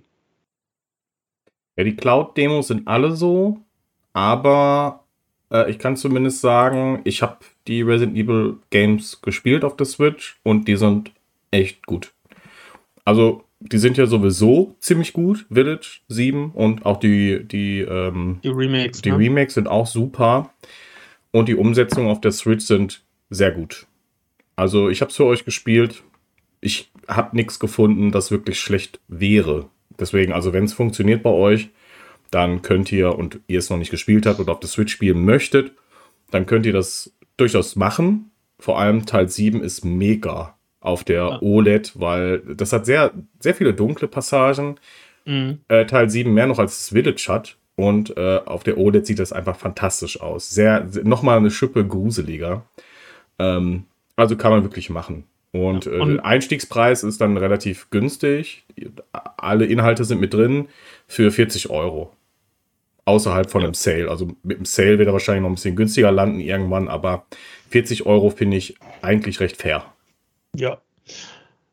Ja, 1.77 1.83
die 1.83 1.95
Cloud-Demos 1.95 2.67
sind 2.67 2.87
alle 2.87 3.15
so, 3.15 3.59
aber 4.13 5.05
äh, 5.51 5.69
ich 5.69 5.79
kann 5.79 5.95
zumindest 5.95 6.41
sagen, 6.41 7.01
ich 7.03 7.21
habe 7.21 7.37
die 7.67 7.81
Resident 7.81 8.17
Evil 8.17 8.57
Games 8.69 9.21
gespielt 9.21 9.63
auf 9.63 9.75
der 9.75 9.85
Switch 9.85 10.39
und 10.43 10.67
die 10.67 10.75
sind 10.75 11.11
echt 11.51 11.85
gut. 11.85 12.13
Also, 13.11 13.43
die 13.59 13.77
sind 13.77 13.97
ja 13.97 14.05
sowieso 14.05 14.77
ziemlich 14.79 15.11
gut, 15.11 15.45
Village 15.51 15.99
7 16.07 16.51
und 16.51 16.85
auch 16.85 16.97
die, 16.97 17.45
die, 17.45 17.81
ähm, 17.81 18.39
Die 18.41 18.47
Remakes. 18.47 19.01
die 19.01 19.11
ne? 19.11 19.17
Remakes 19.17 19.55
sind 19.55 19.67
auch 19.67 19.85
super 19.85 20.53
und 21.31 21.49
die 21.49 21.55
Umsetzungen 21.55 22.07
auf 22.07 22.21
der 22.21 22.31
Switch 22.31 22.63
sind 22.63 23.03
sehr 23.29 23.51
gut. 23.51 23.85
Also, 24.55 24.89
ich 24.89 25.01
habe 25.01 25.09
es 25.09 25.17
für 25.17 25.25
euch 25.25 25.43
gespielt. 25.43 26.03
Ich 26.61 26.89
habe 27.09 27.35
nichts 27.35 27.59
gefunden, 27.59 28.13
das 28.13 28.31
wirklich 28.31 28.61
schlecht 28.61 29.01
wäre. 29.09 29.67
Deswegen, 29.99 30.31
also 30.31 30.53
wenn 30.53 30.63
es 30.63 30.71
funktioniert 30.71 31.21
bei 31.21 31.31
euch, 31.31 31.67
dann 32.29 32.61
könnt 32.61 32.93
ihr, 32.93 33.17
und 33.19 33.41
ihr 33.47 33.59
es 33.59 33.69
noch 33.69 33.77
nicht 33.77 33.91
gespielt 33.91 34.25
habt 34.25 34.39
oder 34.39 34.53
auf 34.53 34.61
der 34.61 34.69
Switch 34.69 34.93
spielen 34.93 35.25
möchtet, 35.25 35.73
dann 36.29 36.45
könnt 36.45 36.65
ihr 36.65 36.71
das 36.71 37.13
durchaus 37.35 37.75
machen. 37.75 38.31
Vor 38.57 38.79
allem 38.79 39.05
Teil 39.05 39.27
7 39.27 39.61
ist 39.61 39.83
mega 39.83 40.55
auf 40.81 41.03
der 41.05 41.23
Ja. 41.23 41.41
OLED, 41.41 41.93
weil 41.95 42.39
das 42.39 42.73
hat 42.73 42.85
sehr, 42.85 43.11
sehr 43.39 43.55
viele 43.55 43.73
dunkle 43.73 44.07
Passagen. 44.07 44.75
Mhm. 45.25 45.59
Äh, 45.69 45.85
Teil 45.85 46.09
7 46.09 46.33
mehr 46.33 46.47
noch 46.47 46.59
als 46.59 46.77
das 46.77 46.89
Village 46.89 47.25
hat. 47.29 47.55
Und 47.75 48.15
äh, 48.17 48.39
auf 48.45 48.63
der 48.63 48.77
OLED 48.77 49.05
sieht 49.07 49.19
das 49.19 49.31
einfach 49.31 49.55
fantastisch 49.55 50.19
aus. 50.21 50.49
Sehr, 50.49 50.87
nochmal 51.03 51.37
eine 51.37 51.49
Schippe 51.51 51.85
gruseliger. 51.87 52.65
Ähm, 53.39 53.85
also 54.15 54.35
kann 54.35 54.51
man 54.51 54.63
wirklich 54.63 54.89
machen. 54.89 55.23
Und, 55.53 55.85
Ja, 55.85 55.91
äh, 55.93 55.99
und- 55.99 56.13
der 56.17 56.25
Einstiegspreis 56.25 57.03
ist 57.03 57.21
dann 57.21 57.37
relativ 57.37 57.89
günstig. 57.89 58.63
Alle 59.13 59.65
Inhalte 59.65 60.03
sind 60.03 60.19
mit 60.21 60.33
drin 60.33 60.67
für 61.07 61.31
40 61.31 61.69
Euro. 61.69 62.11
Außerhalb 63.05 63.49
von 63.49 63.63
einem 63.63 63.73
Sale. 63.73 64.09
Also 64.09 64.29
mit 64.43 64.57
dem 64.59 64.65
Sale 64.65 64.99
wird 64.99 65.07
er 65.07 65.13
wahrscheinlich 65.13 65.41
noch 65.41 65.49
ein 65.49 65.55
bisschen 65.55 65.75
günstiger 65.75 66.11
landen 66.11 66.39
irgendwann, 66.39 66.87
aber 66.87 67.25
40 67.69 68.05
Euro 68.05 68.29
finde 68.29 68.57
ich 68.57 68.75
eigentlich 69.01 69.39
recht 69.39 69.57
fair. 69.57 69.85
Ja. 70.55 70.81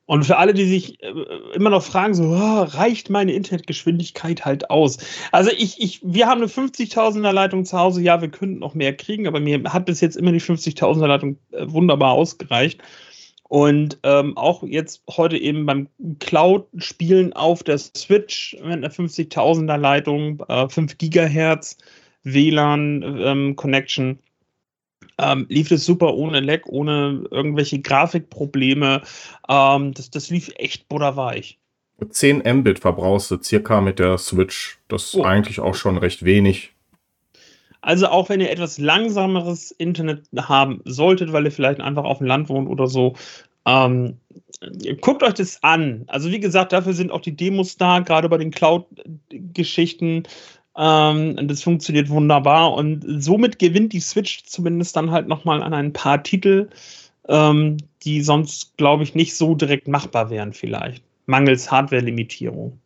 Und 0.06 0.24
für 0.24 0.38
alle, 0.38 0.54
die 0.54 0.64
sich 0.64 1.02
äh, 1.02 1.12
immer 1.54 1.68
noch 1.68 1.82
fragen, 1.82 2.14
so, 2.14 2.24
"Ah, 2.32 2.62
reicht 2.62 3.10
meine 3.10 3.32
Internetgeschwindigkeit 3.32 4.46
halt 4.46 4.70
aus? 4.70 4.96
Also 5.32 5.50
ich, 5.50 5.78
ich, 5.82 6.00
wir 6.02 6.26
haben 6.26 6.40
eine 6.40 6.48
50.000er 6.48 7.32
Leitung 7.32 7.66
zu 7.66 7.78
Hause, 7.78 8.00
ja, 8.00 8.22
wir 8.22 8.30
könnten 8.30 8.58
noch 8.60 8.74
mehr 8.74 8.96
kriegen, 8.96 9.26
aber 9.26 9.38
mir 9.38 9.62
hat 9.64 9.84
bis 9.84 10.00
jetzt 10.00 10.16
immer 10.16 10.32
die 10.32 10.40
50.000er 10.40 11.06
Leitung 11.06 11.38
äh, 11.52 11.66
wunderbar 11.68 12.12
ausgereicht. 12.12 12.80
Und 13.48 13.98
ähm, 14.02 14.36
auch 14.36 14.62
jetzt 14.62 15.02
heute 15.10 15.36
eben 15.36 15.66
beim 15.66 15.88
Cloud-Spielen 16.20 17.32
auf 17.34 17.62
der 17.62 17.78
Switch 17.78 18.56
mit 18.62 18.72
einer 18.72 18.90
50.000er 18.90 19.76
Leitung, 19.76 20.42
äh, 20.48 20.68
5 20.68 20.96
Gigahertz 20.98 21.76
WLAN-Connection, 22.24 24.08
ähm, 24.08 24.18
lief 25.48 25.70
es 25.70 25.84
super 25.84 26.14
ohne 26.14 26.40
Lag, 26.40 26.60
ohne 26.66 27.24
irgendwelche 27.30 27.80
Grafikprobleme. 27.80 29.02
Ähm, 29.48 29.94
das, 29.94 30.10
das 30.10 30.30
lief 30.30 30.50
echt 30.56 30.88
butterweich. 30.88 31.58
10 32.08 32.42
Mbit 32.58 32.78
verbrauchst 32.78 33.30
du 33.32 33.42
circa 33.42 33.80
mit 33.80 33.98
der 33.98 34.18
Switch. 34.18 34.78
Das 34.86 35.06
ist 35.06 35.16
Oh. 35.16 35.24
eigentlich 35.24 35.58
auch 35.58 35.74
schon 35.74 35.98
recht 35.98 36.24
wenig. 36.24 36.72
Also 37.80 38.06
auch 38.08 38.28
wenn 38.28 38.40
ihr 38.40 38.50
etwas 38.50 38.78
langsameres 38.78 39.70
Internet 39.72 40.24
haben 40.36 40.80
solltet, 40.84 41.32
weil 41.32 41.44
ihr 41.44 41.52
vielleicht 41.52 41.80
einfach 41.80 42.04
auf 42.04 42.18
dem 42.18 42.26
Land 42.26 42.48
wohnt 42.48 42.68
oder 42.68 42.86
so, 42.86 43.14
ähm, 43.66 44.16
guckt 45.00 45.22
euch 45.22 45.34
das 45.34 45.62
an. 45.62 46.04
Also 46.08 46.30
wie 46.30 46.40
gesagt, 46.40 46.72
dafür 46.72 46.92
sind 46.92 47.10
auch 47.12 47.20
die 47.20 47.36
Demos 47.36 47.76
da, 47.76 48.00
gerade 48.00 48.28
bei 48.28 48.38
den 48.38 48.50
Cloud-Geschichten. 48.50 50.24
Ähm, 50.78 51.48
das 51.48 51.62
funktioniert 51.62 52.08
wunderbar 52.08 52.72
und 52.74 53.04
somit 53.22 53.58
gewinnt 53.58 53.92
die 53.92 54.00
Switch 54.00 54.44
zumindest 54.44 54.94
dann 54.96 55.10
halt 55.10 55.26
nochmal 55.26 55.62
an 55.62 55.74
ein 55.74 55.92
paar 55.92 56.22
Titel, 56.22 56.68
ähm, 57.28 57.78
die 58.04 58.22
sonst, 58.22 58.76
glaube 58.76 59.02
ich, 59.02 59.14
nicht 59.14 59.36
so 59.36 59.54
direkt 59.56 59.88
machbar 59.88 60.30
wären 60.30 60.52
vielleicht. 60.52 61.02
Mangels 61.26 61.70
Hardware-Limitierung. 61.70 62.78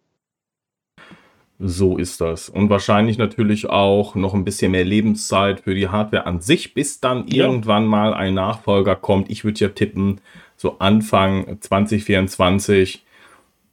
So 1.64 1.96
ist 1.96 2.20
das. 2.20 2.48
Und 2.48 2.70
wahrscheinlich 2.70 3.18
natürlich 3.18 3.68
auch 3.70 4.16
noch 4.16 4.34
ein 4.34 4.44
bisschen 4.44 4.72
mehr 4.72 4.84
Lebenszeit 4.84 5.60
für 5.60 5.74
die 5.76 5.88
Hardware 5.88 6.26
an 6.26 6.40
sich, 6.40 6.74
bis 6.74 6.98
dann 6.98 7.28
Ja. 7.28 7.44
irgendwann 7.44 7.86
mal 7.86 8.14
ein 8.14 8.34
Nachfolger 8.34 8.96
kommt. 8.96 9.30
Ich 9.30 9.44
würde 9.44 9.60
ja 9.60 9.68
tippen, 9.68 10.20
so 10.56 10.78
Anfang 10.80 11.58
2024, 11.60 13.04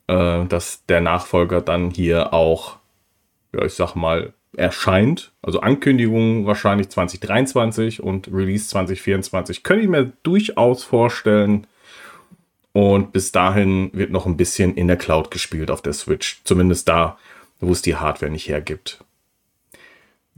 äh, 0.08 0.46
dass 0.46 0.86
der 0.88 1.02
Nachfolger 1.02 1.62
dann 1.62 1.90
hier 1.90 2.34
auch, 2.34 2.79
ja, 3.54 3.66
ich 3.66 3.74
sag 3.74 3.96
mal, 3.96 4.34
erscheint. 4.56 5.32
Also 5.42 5.62
Ankündigung 5.62 6.46
wahrscheinlich 6.46 6.90
2023 6.90 8.02
und 8.02 8.28
Release 8.28 8.68
2024 8.70 9.64
könnte 9.64 9.84
ich 9.84 9.90
mir 9.90 10.12
durchaus 10.24 10.84
vorstellen. 10.84 11.68
Und 12.72 13.14
bis 13.14 13.32
dahin 13.32 13.90
wird 13.94 14.12
noch 14.12 14.26
ein 14.26 14.38
bisschen 14.38 14.76
in 14.76 14.88
der 14.88 14.98
Cloud 14.98 15.32
gespielt 15.32 15.72
auf 15.72 15.82
der 15.82 15.94
Switch. 15.94 16.42
Zumindest 16.44 16.88
da, 16.88 17.18
wo 17.60 17.72
es 17.72 17.82
die 17.82 17.96
Hardware 17.96 18.32
nicht 18.32 18.48
hergibt. 18.48 19.04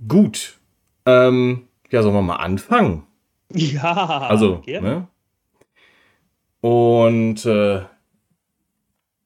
Gut. 0.08 0.58
Ähm, 1.06 1.68
ja, 1.90 2.02
sollen 2.02 2.16
wir 2.16 2.22
mal 2.22 2.38
anfangen? 2.38 3.04
Ja. 3.54 4.28
Also, 4.30 4.64
ne? 4.66 5.08
Und 6.62 7.46
äh, 7.46 7.82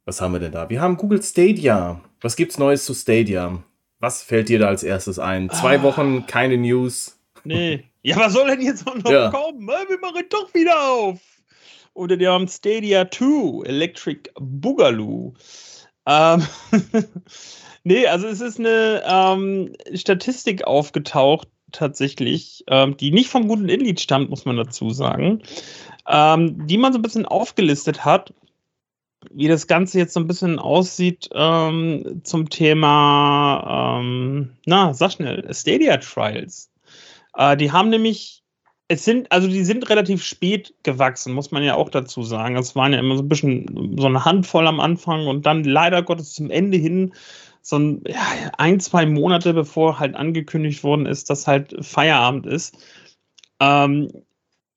was 0.06 0.22
haben 0.22 0.34
wir 0.34 0.40
denn 0.40 0.52
da? 0.52 0.70
Wir 0.70 0.82
haben 0.82 0.98
Google 0.98 1.22
Stadia. 1.22 2.02
Was 2.22 2.36
gibt's 2.36 2.58
Neues 2.58 2.86
zu 2.86 2.94
Stadia? 2.94 3.60
Was 4.00 4.24
fällt 4.24 4.50
dir 4.50 4.60
da 4.60 4.68
als 4.68 4.84
erstes 4.84 5.20
ein? 5.20 5.50
Zwei 5.50 5.80
ah. 5.80 5.84
Wochen, 5.84 6.26
keine 6.28 6.58
News. 6.58 7.20
Nee. 7.44 7.86
Ja, 8.02 8.18
was 8.18 8.34
soll 8.34 8.48
denn 8.48 8.62
jetzt 8.62 8.86
noch 8.86 8.98
ja. 9.10 9.30
kommen? 9.30 9.68
Wir 9.68 10.00
machen 10.00 10.26
doch 10.30 10.54
wieder 10.54 10.80
auf. 10.90 11.20
Oder 11.94 12.18
die 12.18 12.28
haben 12.28 12.48
Stadia 12.48 13.10
2, 13.10 13.68
Electric 13.68 14.30
Boogaloo. 14.38 15.34
Ähm, 16.06 16.46
nee, 17.84 18.06
also 18.06 18.28
es 18.28 18.42
ist 18.42 18.60
eine 18.60 19.02
ähm, 19.08 19.74
Statistik 19.94 20.66
aufgetaucht, 20.66 21.48
tatsächlich, 21.72 22.64
ähm, 22.68 22.98
die 22.98 23.12
nicht 23.12 23.30
vom 23.30 23.48
guten 23.48 23.70
Inlied 23.70 24.00
stammt, 24.00 24.30
muss 24.30 24.46
man 24.46 24.58
dazu 24.58 24.92
sagen, 24.92 25.42
ähm, 26.08 26.68
die 26.68 26.78
man 26.78 26.94
so 26.94 27.00
ein 27.00 27.02
bisschen 27.02 27.26
aufgelistet 27.26 28.06
hat, 28.06 28.34
wie 29.32 29.48
das 29.48 29.68
Ganze 29.68 29.98
jetzt 30.00 30.14
so 30.14 30.20
ein 30.20 30.28
bisschen 30.28 30.60
aussieht 30.60 31.30
ähm, 31.34 32.22
zum 32.24 32.50
Thema, 32.50 34.00
ähm, 34.00 34.52
na, 34.66 34.94
sag 34.94 35.14
schnell, 35.14 35.48
Stadia 35.54 35.98
Trials. 35.98 36.72
Äh, 37.36 37.58
die 37.58 37.72
haben 37.72 37.90
nämlich, 37.90 38.44
es 38.88 39.06
sind, 39.06 39.32
also 39.32 39.48
die 39.48 39.64
sind 39.64 39.90
relativ 39.90 40.24
spät 40.24 40.74
gewachsen, 40.84 41.34
muss 41.34 41.52
man 41.52 41.64
ja 41.64 41.76
auch 41.76 41.90
dazu 41.90 42.24
sagen. 42.24 42.56
Es 42.56 42.76
waren 42.76 42.94
ja 42.94 43.00
immer 43.00 43.18
so 43.18 43.24
ein 43.24 43.30
bisschen 43.30 43.96
so 43.98 44.08
eine 44.08 44.26
Handvoll 44.26 44.68
am 44.68 44.80
Anfang 44.80 45.28
und 45.28 45.46
dann 45.46 45.64
leider 45.64 46.04
Gottes 46.04 46.34
zum 46.34 46.50
Ende 46.50 46.78
hin 46.78 47.14
so 47.62 47.80
ein, 47.80 48.04
ja, 48.08 48.22
ein, 48.60 48.80
zwei 48.80 49.08
Monate 49.08 49.54
bevor 49.54 49.98
halt 50.00 50.16
angekündigt 50.16 50.84
worden 50.84 51.08
ist, 51.08 51.32
dass 51.32 51.48
halt 51.48 51.76
Feierabend 51.84 52.46
ist, 52.46 52.78
ähm, 53.60 54.10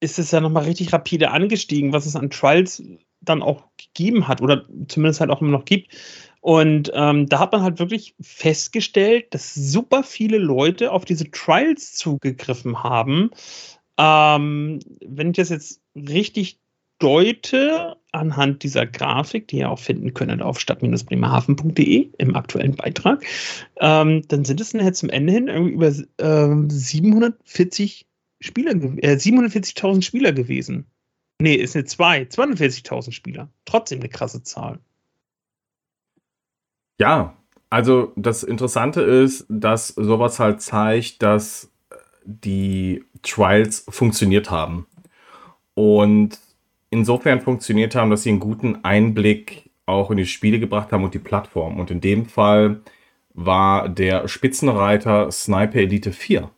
ist 0.01 0.19
es 0.19 0.31
ja 0.31 0.41
nochmal 0.41 0.65
richtig 0.65 0.93
rapide 0.93 1.31
angestiegen, 1.31 1.93
was 1.93 2.07
es 2.07 2.17
an 2.17 2.31
Trials 2.31 2.83
dann 3.21 3.43
auch 3.43 3.65
gegeben 3.77 4.29
hat 4.29 4.41
oder 4.41 4.67
zumindest 4.89 5.21
halt 5.21 5.31
auch 5.31 5.41
immer 5.41 5.51
noch 5.51 5.65
gibt. 5.65 5.95
Und 6.41 6.91
ähm, 6.95 7.27
da 7.29 7.41
hat 7.41 7.53
man 7.53 7.63
halt 7.63 7.79
wirklich 7.79 8.15
festgestellt, 8.21 9.35
dass 9.35 9.55
super 9.55 10.03
viele 10.03 10.39
Leute 10.39 10.93
auf 10.93 11.05
diese 11.05 11.31
Trials 11.31 11.95
zugegriffen 11.95 12.83
haben. 12.83 13.31
Ähm, 13.99 14.79
wenn 15.05 15.31
ich 15.31 15.37
das 15.37 15.49
jetzt 15.49 15.83
richtig 15.95 16.61
deute 16.99 17.97
anhand 18.13 18.63
dieser 18.63 18.87
Grafik, 18.87 19.49
die 19.49 19.59
ihr 19.59 19.71
auch 19.71 19.79
finden 19.79 20.15
könnt 20.15 20.43
auf 20.43 20.59
stadt-bremerhaven.de 20.61 22.11
im 22.19 22.35
aktuellen 22.35 22.77
Beitrag, 22.77 23.25
ähm, 23.81 24.23
dann 24.29 24.45
sind 24.45 24.61
es 24.61 24.75
nachher 24.75 24.93
zum 24.93 25.11
Ende 25.11 25.33
hin 25.33 25.49
irgendwie 25.49 25.75
über 25.75 25.89
äh, 25.89 26.69
740 26.69 28.07
Spieler, 28.41 28.73
äh, 28.73 29.17
740.000 29.17 30.03
Spieler 30.03 30.33
gewesen. 30.33 30.87
Nee, 31.41 31.55
ist 31.55 31.77
eine 31.77 31.85
2, 31.85 32.23
42.000 32.23 33.13
Spieler. 33.13 33.49
Trotzdem 33.65 34.01
eine 34.01 34.09
krasse 34.09 34.43
Zahl. 34.43 34.81
Ja, 37.01 37.37
also 37.71 38.13
das 38.17 38.43
Interessante 38.43 39.03
ist, 39.03 39.47
dass 39.49 39.89
sowas 39.89 40.41
halt 40.41 40.61
zeigt, 40.61 41.23
dass 41.23 41.71
die 42.25 43.05
Trials 43.23 43.85
funktioniert 43.89 44.51
haben. 44.51 44.87
Und 45.75 46.41
insofern 46.91 47.41
funktioniert 47.41 47.95
haben, 47.95 48.11
dass 48.11 48.25
sie 48.25 48.31
einen 48.31 48.41
guten 48.41 48.85
Einblick 48.85 49.71
auch 49.87 50.11
in 50.11 50.17
die 50.17 50.27
Spiele 50.27 50.59
gebracht 50.59 50.91
haben 50.93 51.05
und 51.05 51.15
die 51.15 51.21
Plattform. 51.21 51.79
Und 51.79 51.91
in 51.91 52.01
dem 52.01 52.27
Fall 52.27 52.81
war 53.33 53.89
der 53.89 54.27
Spitzenreiter 54.27 55.31
Sniper 55.31 55.79
Elite 55.79 56.13
4. 56.13 56.51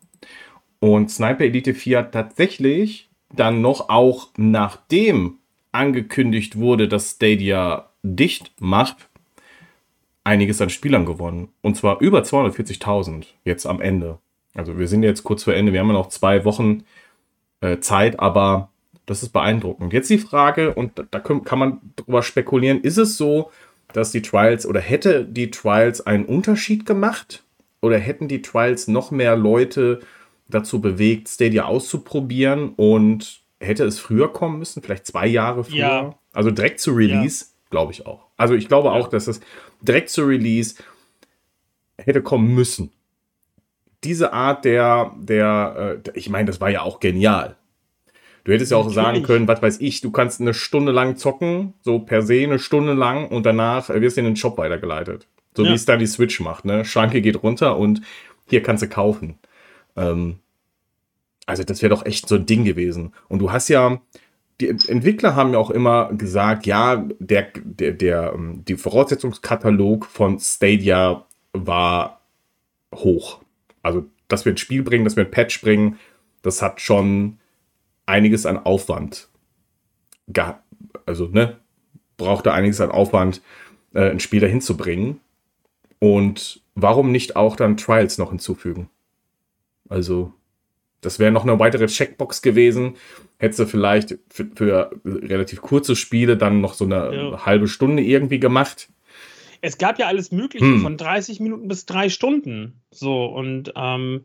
Und 0.78 1.10
Sniper 1.10 1.44
Elite 1.44 1.74
4 1.74 1.98
hat 1.98 2.12
tatsächlich 2.12 3.09
dann 3.32 3.60
noch 3.60 3.88
auch 3.88 4.28
nachdem 4.36 5.38
angekündigt 5.72 6.58
wurde, 6.58 6.88
dass 6.88 7.12
Stadia 7.12 7.88
dicht 8.02 8.52
macht, 8.58 9.08
einiges 10.24 10.60
an 10.60 10.70
Spielern 10.70 11.06
gewonnen. 11.06 11.48
Und 11.62 11.76
zwar 11.76 12.00
über 12.00 12.20
240.000 12.20 13.26
jetzt 13.44 13.66
am 13.66 13.80
Ende. 13.80 14.18
Also 14.54 14.78
wir 14.78 14.88
sind 14.88 15.02
jetzt 15.02 15.24
kurz 15.24 15.44
vor 15.44 15.54
Ende, 15.54 15.72
wir 15.72 15.80
haben 15.80 15.88
ja 15.88 15.94
noch 15.94 16.08
zwei 16.08 16.44
Wochen 16.44 16.84
äh, 17.60 17.78
Zeit, 17.78 18.18
aber 18.18 18.70
das 19.06 19.22
ist 19.22 19.30
beeindruckend. 19.30 19.92
Jetzt 19.92 20.10
die 20.10 20.18
Frage, 20.18 20.74
und 20.74 21.04
da 21.10 21.20
kann 21.20 21.58
man 21.58 21.80
drüber 21.96 22.22
spekulieren, 22.22 22.80
ist 22.80 22.96
es 22.96 23.16
so, 23.16 23.50
dass 23.92 24.12
die 24.12 24.22
Trials 24.22 24.66
oder 24.66 24.80
hätte 24.80 25.24
die 25.24 25.50
Trials 25.50 26.06
einen 26.06 26.24
Unterschied 26.24 26.86
gemacht? 26.86 27.42
Oder 27.80 27.98
hätten 27.98 28.28
die 28.28 28.42
Trials 28.42 28.88
noch 28.88 29.10
mehr 29.10 29.36
Leute 29.36 30.00
dazu 30.50 30.80
bewegt, 30.80 31.28
Stadia 31.28 31.64
auszuprobieren 31.64 32.70
und 32.76 33.40
hätte 33.60 33.84
es 33.84 33.98
früher 33.98 34.32
kommen 34.32 34.58
müssen, 34.58 34.82
vielleicht 34.82 35.06
zwei 35.06 35.26
Jahre 35.26 35.64
früher? 35.64 35.78
Ja. 35.78 36.14
Also 36.32 36.50
direkt 36.50 36.80
zu 36.80 36.92
Release, 36.92 37.44
ja. 37.44 37.70
glaube 37.70 37.92
ich 37.92 38.06
auch. 38.06 38.26
Also 38.36 38.54
ich 38.54 38.68
glaube 38.68 38.92
auch, 38.92 39.08
dass 39.08 39.26
es 39.26 39.40
direkt 39.82 40.10
zu 40.10 40.22
Release 40.22 40.76
hätte 41.98 42.22
kommen 42.22 42.54
müssen. 42.54 42.92
Diese 44.04 44.32
Art 44.32 44.64
der, 44.64 45.12
der, 45.18 46.00
äh, 46.06 46.10
ich 46.18 46.30
meine, 46.30 46.46
das 46.46 46.60
war 46.60 46.70
ja 46.70 46.82
auch 46.82 47.00
genial. 47.00 47.56
Du 48.44 48.52
hättest 48.52 48.72
ja 48.72 48.78
auch 48.78 48.86
Natürlich. 48.86 49.04
sagen 49.04 49.22
können, 49.22 49.48
was 49.48 49.60
weiß 49.60 49.80
ich, 49.80 50.00
du 50.00 50.10
kannst 50.10 50.40
eine 50.40 50.54
Stunde 50.54 50.92
lang 50.92 51.16
zocken, 51.16 51.74
so 51.82 51.98
per 51.98 52.22
se 52.22 52.42
eine 52.42 52.58
Stunde 52.58 52.94
lang 52.94 53.28
und 53.28 53.44
danach 53.44 53.90
wirst 53.90 54.16
du 54.16 54.22
in 54.22 54.26
den 54.26 54.36
Shop 54.36 54.56
weitergeleitet. 54.56 55.26
So 55.54 55.64
ja. 55.64 55.70
wie 55.70 55.74
es 55.74 55.84
dann 55.84 55.98
die 55.98 56.06
Switch 56.06 56.40
macht, 56.40 56.64
ne? 56.64 56.84
Schranke 56.84 57.20
geht 57.20 57.42
runter 57.42 57.76
und 57.76 58.00
hier 58.48 58.62
kannst 58.62 58.82
du 58.82 58.88
kaufen. 58.88 59.38
Ähm, 59.96 60.39
also 61.46 61.64
das 61.64 61.82
wäre 61.82 61.90
doch 61.90 62.06
echt 62.06 62.28
so 62.28 62.36
ein 62.36 62.46
Ding 62.46 62.64
gewesen. 62.64 63.12
Und 63.28 63.40
du 63.40 63.52
hast 63.52 63.68
ja, 63.68 64.00
die 64.60 64.68
Entwickler 64.68 65.34
haben 65.34 65.52
ja 65.52 65.58
auch 65.58 65.70
immer 65.70 66.12
gesagt, 66.12 66.66
ja, 66.66 67.04
der, 67.18 67.48
der, 67.54 67.92
der, 67.92 68.32
ähm, 68.34 68.64
die 68.64 68.76
Voraussetzungskatalog 68.76 70.06
von 70.06 70.38
Stadia 70.38 71.26
war 71.52 72.20
hoch. 72.94 73.40
Also, 73.82 74.04
dass 74.28 74.44
wir 74.44 74.52
ein 74.52 74.58
Spiel 74.58 74.82
bringen, 74.82 75.04
dass 75.04 75.16
wir 75.16 75.24
ein 75.24 75.30
Patch 75.30 75.60
bringen, 75.60 75.98
das 76.42 76.62
hat 76.62 76.80
schon 76.80 77.38
einiges 78.06 78.46
an 78.46 78.58
Aufwand 78.58 79.28
gehabt. 80.28 80.62
Also, 81.06 81.26
ne, 81.26 81.58
brauchte 82.16 82.52
einiges 82.52 82.80
an 82.80 82.90
Aufwand, 82.90 83.42
äh, 83.94 84.10
ein 84.10 84.20
Spiel 84.20 84.40
dahin 84.40 84.60
zu 84.60 84.76
bringen. 84.76 85.20
Und 85.98 86.62
warum 86.74 87.12
nicht 87.12 87.36
auch 87.36 87.56
dann 87.56 87.76
Trials 87.76 88.18
noch 88.18 88.30
hinzufügen? 88.30 88.88
Also, 89.88 90.32
das 91.00 91.18
wäre 91.18 91.32
noch 91.32 91.44
eine 91.44 91.58
weitere 91.58 91.86
Checkbox 91.86 92.42
gewesen. 92.42 92.96
Hättest 93.38 93.60
du 93.60 93.66
vielleicht 93.66 94.18
für, 94.28 94.46
für, 94.54 94.90
relativ 95.04 95.62
kurze 95.62 95.96
Spiele 95.96 96.36
dann 96.36 96.60
noch 96.60 96.74
so 96.74 96.84
eine 96.84 97.14
ja. 97.14 97.46
halbe 97.46 97.68
Stunde 97.68 98.02
irgendwie 98.02 98.40
gemacht. 98.40 98.88
Es 99.62 99.78
gab 99.78 99.98
ja 99.98 100.06
alles 100.06 100.32
Mögliche, 100.32 100.64
hm. 100.64 100.82
von 100.82 100.96
30 100.96 101.40
Minuten 101.40 101.68
bis 101.68 101.86
drei 101.86 102.08
Stunden. 102.08 102.80
So, 102.90 103.26
und 103.26 103.72
ähm, 103.76 104.24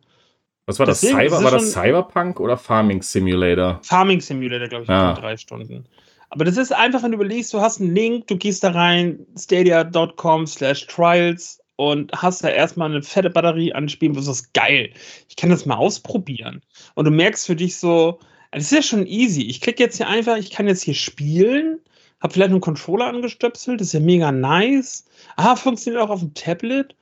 was 0.65 0.79
war 0.79 0.85
das? 0.85 1.01
Cyber, 1.01 1.43
war 1.43 1.51
das 1.51 1.73
Cyberpunk 1.73 2.39
oder 2.39 2.57
Farming 2.57 3.01
Simulator? 3.01 3.79
Farming 3.83 4.21
Simulator, 4.21 4.67
glaube 4.67 4.83
ich, 4.85 4.89
ah. 4.89 5.13
drei 5.13 5.37
Stunden. 5.37 5.85
Aber 6.29 6.43
das 6.43 6.57
ist 6.57 6.73
einfach, 6.73 7.03
wenn 7.03 7.11
du 7.11 7.15
überlegst, 7.15 7.53
du 7.53 7.61
hast 7.61 7.79
einen 7.79 7.93
Link, 7.93 8.27
du 8.27 8.37
gehst 8.37 8.63
da 8.63 8.71
rein, 8.71 9.25
stadia.com 9.37 10.47
slash 10.47 10.87
trials 10.87 11.61
und 11.75 12.11
hast 12.13 12.43
da 12.43 12.49
erstmal 12.49 12.89
eine 12.89 13.01
fette 13.01 13.29
Batterie 13.29 13.73
an 13.73 13.89
Spielen, 13.89 14.13
wo 14.13 14.19
du 14.19 14.25
sagst, 14.25 14.53
geil, 14.53 14.91
ich 15.29 15.35
kann 15.35 15.49
das 15.49 15.65
mal 15.65 15.75
ausprobieren. 15.75 16.61
Und 16.93 17.05
du 17.05 17.11
merkst 17.11 17.45
für 17.45 17.55
dich 17.55 17.77
so, 17.77 18.19
das 18.51 18.63
ist 18.63 18.71
ja 18.71 18.81
schon 18.81 19.05
easy. 19.05 19.43
Ich 19.43 19.61
klicke 19.61 19.83
jetzt 19.83 19.97
hier 19.97 20.07
einfach, 20.07 20.37
ich 20.37 20.51
kann 20.51 20.67
jetzt 20.67 20.83
hier 20.83 20.93
spielen, 20.93 21.79
habe 22.21 22.33
vielleicht 22.33 22.51
einen 22.51 22.61
Controller 22.61 23.07
angestöpselt, 23.07 23.81
das 23.81 23.87
ist 23.87 23.93
ja 23.93 23.99
mega 23.99 24.31
nice. 24.31 25.05
Ah, 25.35 25.55
funktioniert 25.55 26.01
auch 26.01 26.09
auf 26.09 26.21
dem 26.21 26.33
Tablet. 26.33 26.95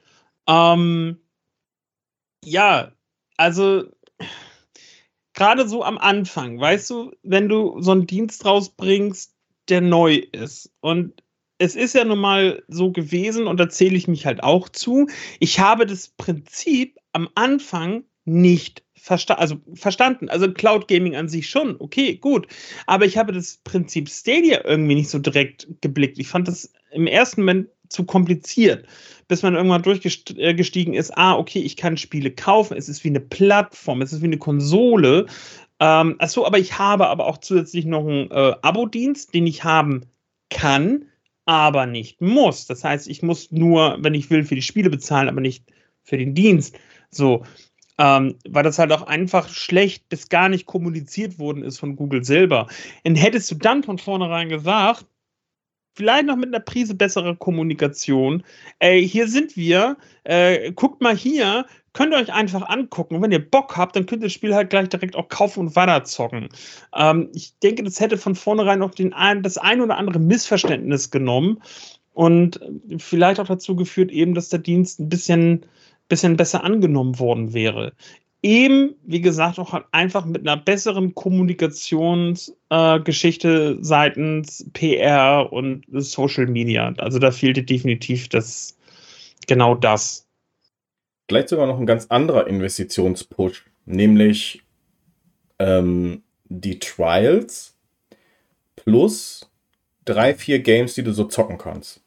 Ähm, 0.47 1.19
ja, 2.43 2.91
also 3.37 3.85
gerade 5.33 5.67
so 5.67 5.83
am 5.83 5.97
Anfang, 5.97 6.59
weißt 6.59 6.89
du, 6.89 7.11
wenn 7.23 7.49
du 7.49 7.81
so 7.81 7.91
einen 7.91 8.07
Dienst 8.07 8.45
rausbringst, 8.45 9.33
der 9.69 9.81
neu 9.81 10.15
ist. 10.31 10.71
Und 10.81 11.22
es 11.63 11.75
ist 11.75 11.95
ja 11.95 12.03
nun 12.03 12.19
mal 12.19 12.61
so 12.67 12.91
gewesen, 12.91 13.47
und 13.47 13.57
da 13.57 13.69
zähle 13.69 13.95
ich 13.95 14.09
mich 14.09 14.25
halt 14.25 14.43
auch 14.43 14.67
zu. 14.67 15.07
Ich 15.39 15.59
habe 15.59 15.85
das 15.85 16.09
Prinzip 16.09 16.97
am 17.13 17.29
Anfang 17.35 18.03
nicht 18.25 18.83
versta 18.95 19.35
also 19.35 19.57
verstanden. 19.73 20.29
Also 20.29 20.51
Cloud 20.51 20.87
Gaming 20.87 21.15
an 21.15 21.29
sich 21.29 21.49
schon, 21.49 21.75
okay, 21.79 22.15
gut. 22.15 22.47
Aber 22.85 23.05
ich 23.05 23.17
habe 23.17 23.31
das 23.31 23.61
Prinzip 23.63 24.09
Stadia 24.09 24.61
irgendwie 24.65 24.95
nicht 24.95 25.09
so 25.09 25.19
direkt 25.19 25.67
geblickt. 25.81 26.19
Ich 26.19 26.27
fand 26.27 26.47
das 26.47 26.73
im 26.91 27.07
ersten 27.07 27.41
Moment 27.41 27.69
zu 27.87 28.03
kompliziert, 28.05 28.85
bis 29.27 29.41
man 29.41 29.55
irgendwann 29.55 29.83
durchgestiegen 29.83 30.93
ist, 30.93 31.17
ah, 31.17 31.35
okay, 31.37 31.59
ich 31.59 31.77
kann 31.77 31.95
Spiele 31.95 32.31
kaufen, 32.31 32.75
es 32.75 32.89
ist 32.89 33.03
wie 33.03 33.09
eine 33.09 33.19
Plattform, 33.19 34.01
es 34.01 34.11
ist 34.11 34.21
wie 34.21 34.27
eine 34.27 34.37
Konsole. 34.37 35.27
Ähm, 35.79 36.15
achso, 36.19 36.45
aber 36.45 36.59
ich 36.59 36.77
habe 36.77 37.07
aber 37.07 37.27
auch 37.27 37.37
zusätzlich 37.37 37.85
noch 37.85 38.05
einen 38.05 38.31
äh, 38.31 38.55
Abo-Dienst, 38.61 39.33
den 39.33 39.47
ich 39.47 39.63
haben 39.63 40.05
kann, 40.49 41.05
aber 41.45 41.85
nicht 41.85 42.21
muss. 42.21 42.65
Das 42.65 42.83
heißt, 42.83 43.07
ich 43.07 43.21
muss 43.21 43.51
nur, 43.51 43.97
wenn 43.99 44.13
ich 44.13 44.29
will, 44.29 44.43
für 44.43 44.55
die 44.55 44.61
Spiele 44.61 44.89
bezahlen, 44.89 45.29
aber 45.29 45.41
nicht 45.41 45.65
für 46.03 46.17
den 46.17 46.33
Dienst. 46.33 46.77
So, 47.09 47.43
ähm, 47.97 48.35
weil 48.47 48.63
das 48.63 48.79
halt 48.79 48.91
auch 48.91 49.03
einfach 49.03 49.49
schlecht 49.49 50.09
bis 50.09 50.29
gar 50.29 50.49
nicht 50.49 50.65
kommuniziert 50.65 51.39
worden 51.39 51.63
ist 51.63 51.79
von 51.79 51.95
Google 51.95 52.23
selber. 52.23 52.67
Und 53.03 53.15
hättest 53.15 53.51
du 53.51 53.55
dann 53.55 53.83
von 53.83 53.97
vornherein 53.97 54.49
gesagt, 54.49 55.05
vielleicht 55.93 56.25
noch 56.25 56.35
mit 56.35 56.47
einer 56.47 56.59
Prise 56.59 56.95
besserer 56.95 57.35
Kommunikation, 57.35 58.43
ey, 58.79 59.07
hier 59.07 59.27
sind 59.27 59.55
wir, 59.55 59.97
äh, 60.23 60.71
guckt 60.71 61.01
mal 61.01 61.15
hier, 61.15 61.65
könnt 61.93 62.13
ihr 62.13 62.17
euch 62.17 62.33
einfach 62.33 62.67
angucken. 62.67 63.15
Und 63.15 63.21
wenn 63.21 63.31
ihr 63.31 63.49
Bock 63.49 63.77
habt, 63.77 63.95
dann 63.95 64.05
könnt 64.05 64.23
ihr 64.23 64.27
das 64.27 64.33
Spiel 64.33 64.55
halt 64.55 64.69
gleich 64.69 64.89
direkt 64.89 65.15
auch 65.15 65.29
kaufen 65.29 65.61
und 65.61 65.75
weiterzocken. 65.75 66.49
Ähm, 66.95 67.29
ich 67.33 67.57
denke, 67.59 67.83
das 67.83 67.99
hätte 67.99 68.17
von 68.17 68.35
vornherein 68.35 68.81
auch 68.81 68.91
den 68.91 69.13
ein, 69.13 69.43
das 69.43 69.57
ein 69.57 69.81
oder 69.81 69.97
andere 69.97 70.19
Missverständnis 70.19 71.11
genommen 71.11 71.61
und 72.13 72.59
vielleicht 72.97 73.39
auch 73.39 73.47
dazu 73.47 73.75
geführt, 73.75 74.11
eben, 74.11 74.33
dass 74.33 74.49
der 74.49 74.59
Dienst 74.59 74.99
ein 74.99 75.09
bisschen 75.09 75.65
bisschen 76.09 76.37
besser 76.37 76.63
angenommen 76.63 77.17
worden 77.19 77.53
wäre. 77.53 77.93
Eben, 78.45 78.95
wie 79.03 79.21
gesagt, 79.21 79.57
auch 79.57 79.71
halt 79.71 79.85
einfach 79.93 80.25
mit 80.25 80.41
einer 80.41 80.57
besseren 80.57 81.15
Kommunikationsgeschichte 81.15 83.77
äh, 83.79 83.81
seitens 83.81 84.69
PR 84.73 85.47
und 85.51 85.85
Social 85.91 86.47
Media. 86.47 86.93
Also 86.97 87.19
da 87.19 87.31
fehlte 87.31 87.63
definitiv 87.63 88.27
das 88.27 88.77
genau 89.47 89.75
das. 89.75 90.27
Vielleicht 91.29 91.49
sogar 91.49 91.67
noch 91.67 91.79
ein 91.79 91.85
ganz 91.85 92.07
anderer 92.07 92.47
Investitionspush, 92.47 93.63
nämlich 93.85 94.61
ähm, 95.59 96.23
die 96.49 96.79
Trials 96.79 97.77
plus 98.75 99.49
drei, 100.03 100.33
vier 100.33 100.59
Games, 100.59 100.95
die 100.95 101.03
du 101.03 101.13
so 101.13 101.25
zocken 101.25 101.57
kannst. 101.57 102.01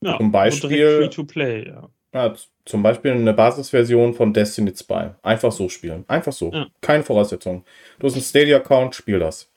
Ja, 0.00 0.16
Zum 0.16 0.32
Beispiel. 0.32 0.98
Free 0.98 1.08
to 1.08 1.24
play, 1.24 1.68
ja. 1.68 1.88
Ja, 2.12 2.34
zum 2.64 2.82
Beispiel 2.82 3.12
eine 3.12 3.32
Basisversion 3.32 4.14
von 4.14 4.32
Destiny 4.32 4.72
2. 4.72 5.16
Einfach 5.22 5.52
so 5.52 5.68
spielen. 5.68 6.04
Einfach 6.08 6.32
so. 6.32 6.52
Ja. 6.52 6.66
Keine 6.80 7.02
Voraussetzungen. 7.02 7.64
Du 7.98 8.06
hast 8.06 8.14
einen 8.14 8.22
Stadia-Account, 8.22 8.94
spiel 8.94 9.18
das. 9.18 9.52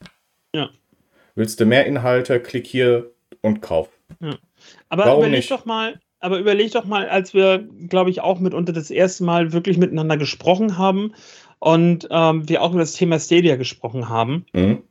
Ja. 0.54 0.70
Willst 1.36 1.60
du 1.60 1.66
mehr 1.66 1.86
Inhalte, 1.86 2.40
klick 2.40 2.66
hier 2.66 3.12
und 3.42 3.62
kauf. 3.62 3.90
Ja. 4.20 4.38
Aber 4.90 5.06
Warum 5.06 5.20
überleg 5.20 5.40
nicht? 5.40 5.52
doch 5.52 5.66
mal, 5.66 6.00
aber 6.20 6.40
überleg 6.40 6.72
doch 6.72 6.86
mal, 6.86 7.08
als 7.08 7.34
wir, 7.34 7.68
glaube 7.88 8.10
ich, 8.10 8.22
auch 8.22 8.40
mitunter 8.40 8.74
das 8.74 8.90
erste 8.90 9.24
Mal 9.24 9.54
wirklich 9.54 9.78
miteinander 9.78 10.18
gesprochen 10.18 10.78
haben 10.78 11.14
und 11.60 12.08
ähm, 12.10 12.50
wir 12.50 12.62
auch 12.62 12.72
über 12.72 12.80
das 12.80 12.94
Thema 12.94 13.20
Stadia 13.20 13.56
gesprochen 13.58 14.10
haben, 14.10 14.46
mhm. 14.54 14.82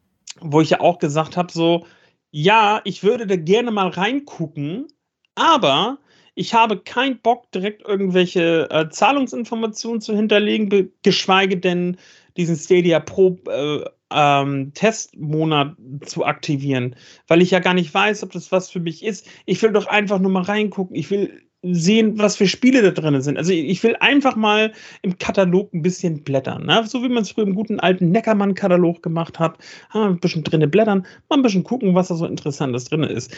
wo 0.41 0.61
ich 0.61 0.71
ja 0.71 0.81
auch 0.81 0.99
gesagt 0.99 1.37
habe, 1.37 1.51
so, 1.51 1.87
ja, 2.31 2.81
ich 2.85 3.03
würde 3.03 3.27
da 3.27 3.37
gerne 3.37 3.71
mal 3.71 3.89
reingucken, 3.89 4.87
aber 5.35 5.99
ich 6.35 6.55
habe 6.55 6.79
keinen 6.79 7.19
Bock, 7.19 7.51
direkt 7.53 7.87
irgendwelche 7.87 8.69
äh, 8.71 8.89
Zahlungsinformationen 8.89 10.01
zu 10.01 10.15
hinterlegen, 10.15 10.93
geschweige 11.03 11.57
denn 11.57 11.97
diesen 12.37 12.57
Stadia 12.57 13.01
Pro 13.01 13.39
äh, 13.49 13.85
ähm, 14.11 14.73
Testmonat 14.75 15.77
zu 16.05 16.25
aktivieren, 16.25 16.97
weil 17.27 17.43
ich 17.43 17.51
ja 17.51 17.61
gar 17.61 17.75
nicht 17.75 17.93
weiß, 17.93 18.23
ob 18.23 18.33
das 18.33 18.53
was 18.53 18.71
für 18.71 18.81
mich 18.81 19.05
ist. 19.05 19.29
Ich 19.47 19.63
will 19.63 19.73
doch 19.73 19.87
einfach 19.87 20.19
nur 20.19 20.31
mal 20.31 20.43
reingucken. 20.43 20.97
Ich 20.97 21.11
will 21.11 21.43
sehen, 21.63 22.19
was 22.19 22.37
für 22.37 22.47
Spiele 22.47 22.83
da 22.83 22.91
drin 22.91 23.21
sind. 23.23 23.39
Also 23.39 23.53
ich 23.53 23.83
will 23.83 23.97
einfach 23.99 24.37
mal 24.37 24.73
im 25.03 25.19
Katalog 25.19 25.73
ein 25.73 25.83
bisschen 25.83 26.23
blättern. 26.23 26.67
Ne? 26.67 26.85
So 26.87 27.03
wie 27.03 27.09
man 27.09 27.23
es 27.23 27.31
früher 27.31 27.47
im 27.47 27.55
guten 27.55 27.81
alten 27.81 28.11
Neckermann-Katalog 28.11 29.03
gemacht 29.03 29.39
hat. 29.39 29.57
ein 29.93 30.19
bisschen 30.19 30.45
drinne 30.45 30.69
blättern, 30.69 31.07
mal 31.31 31.37
ein 31.37 31.43
bisschen 31.43 31.65
gucken, 31.65 31.95
was 31.95 32.09
da 32.09 32.17
so 32.17 32.27
Interessantes 32.27 32.85
drin 32.85 33.05
ist. 33.05 33.35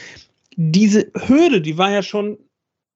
Diese 0.56 1.12
Hürde, 1.14 1.60
die 1.60 1.78
war 1.78 1.90
ja 1.92 2.02
schon 2.02 2.38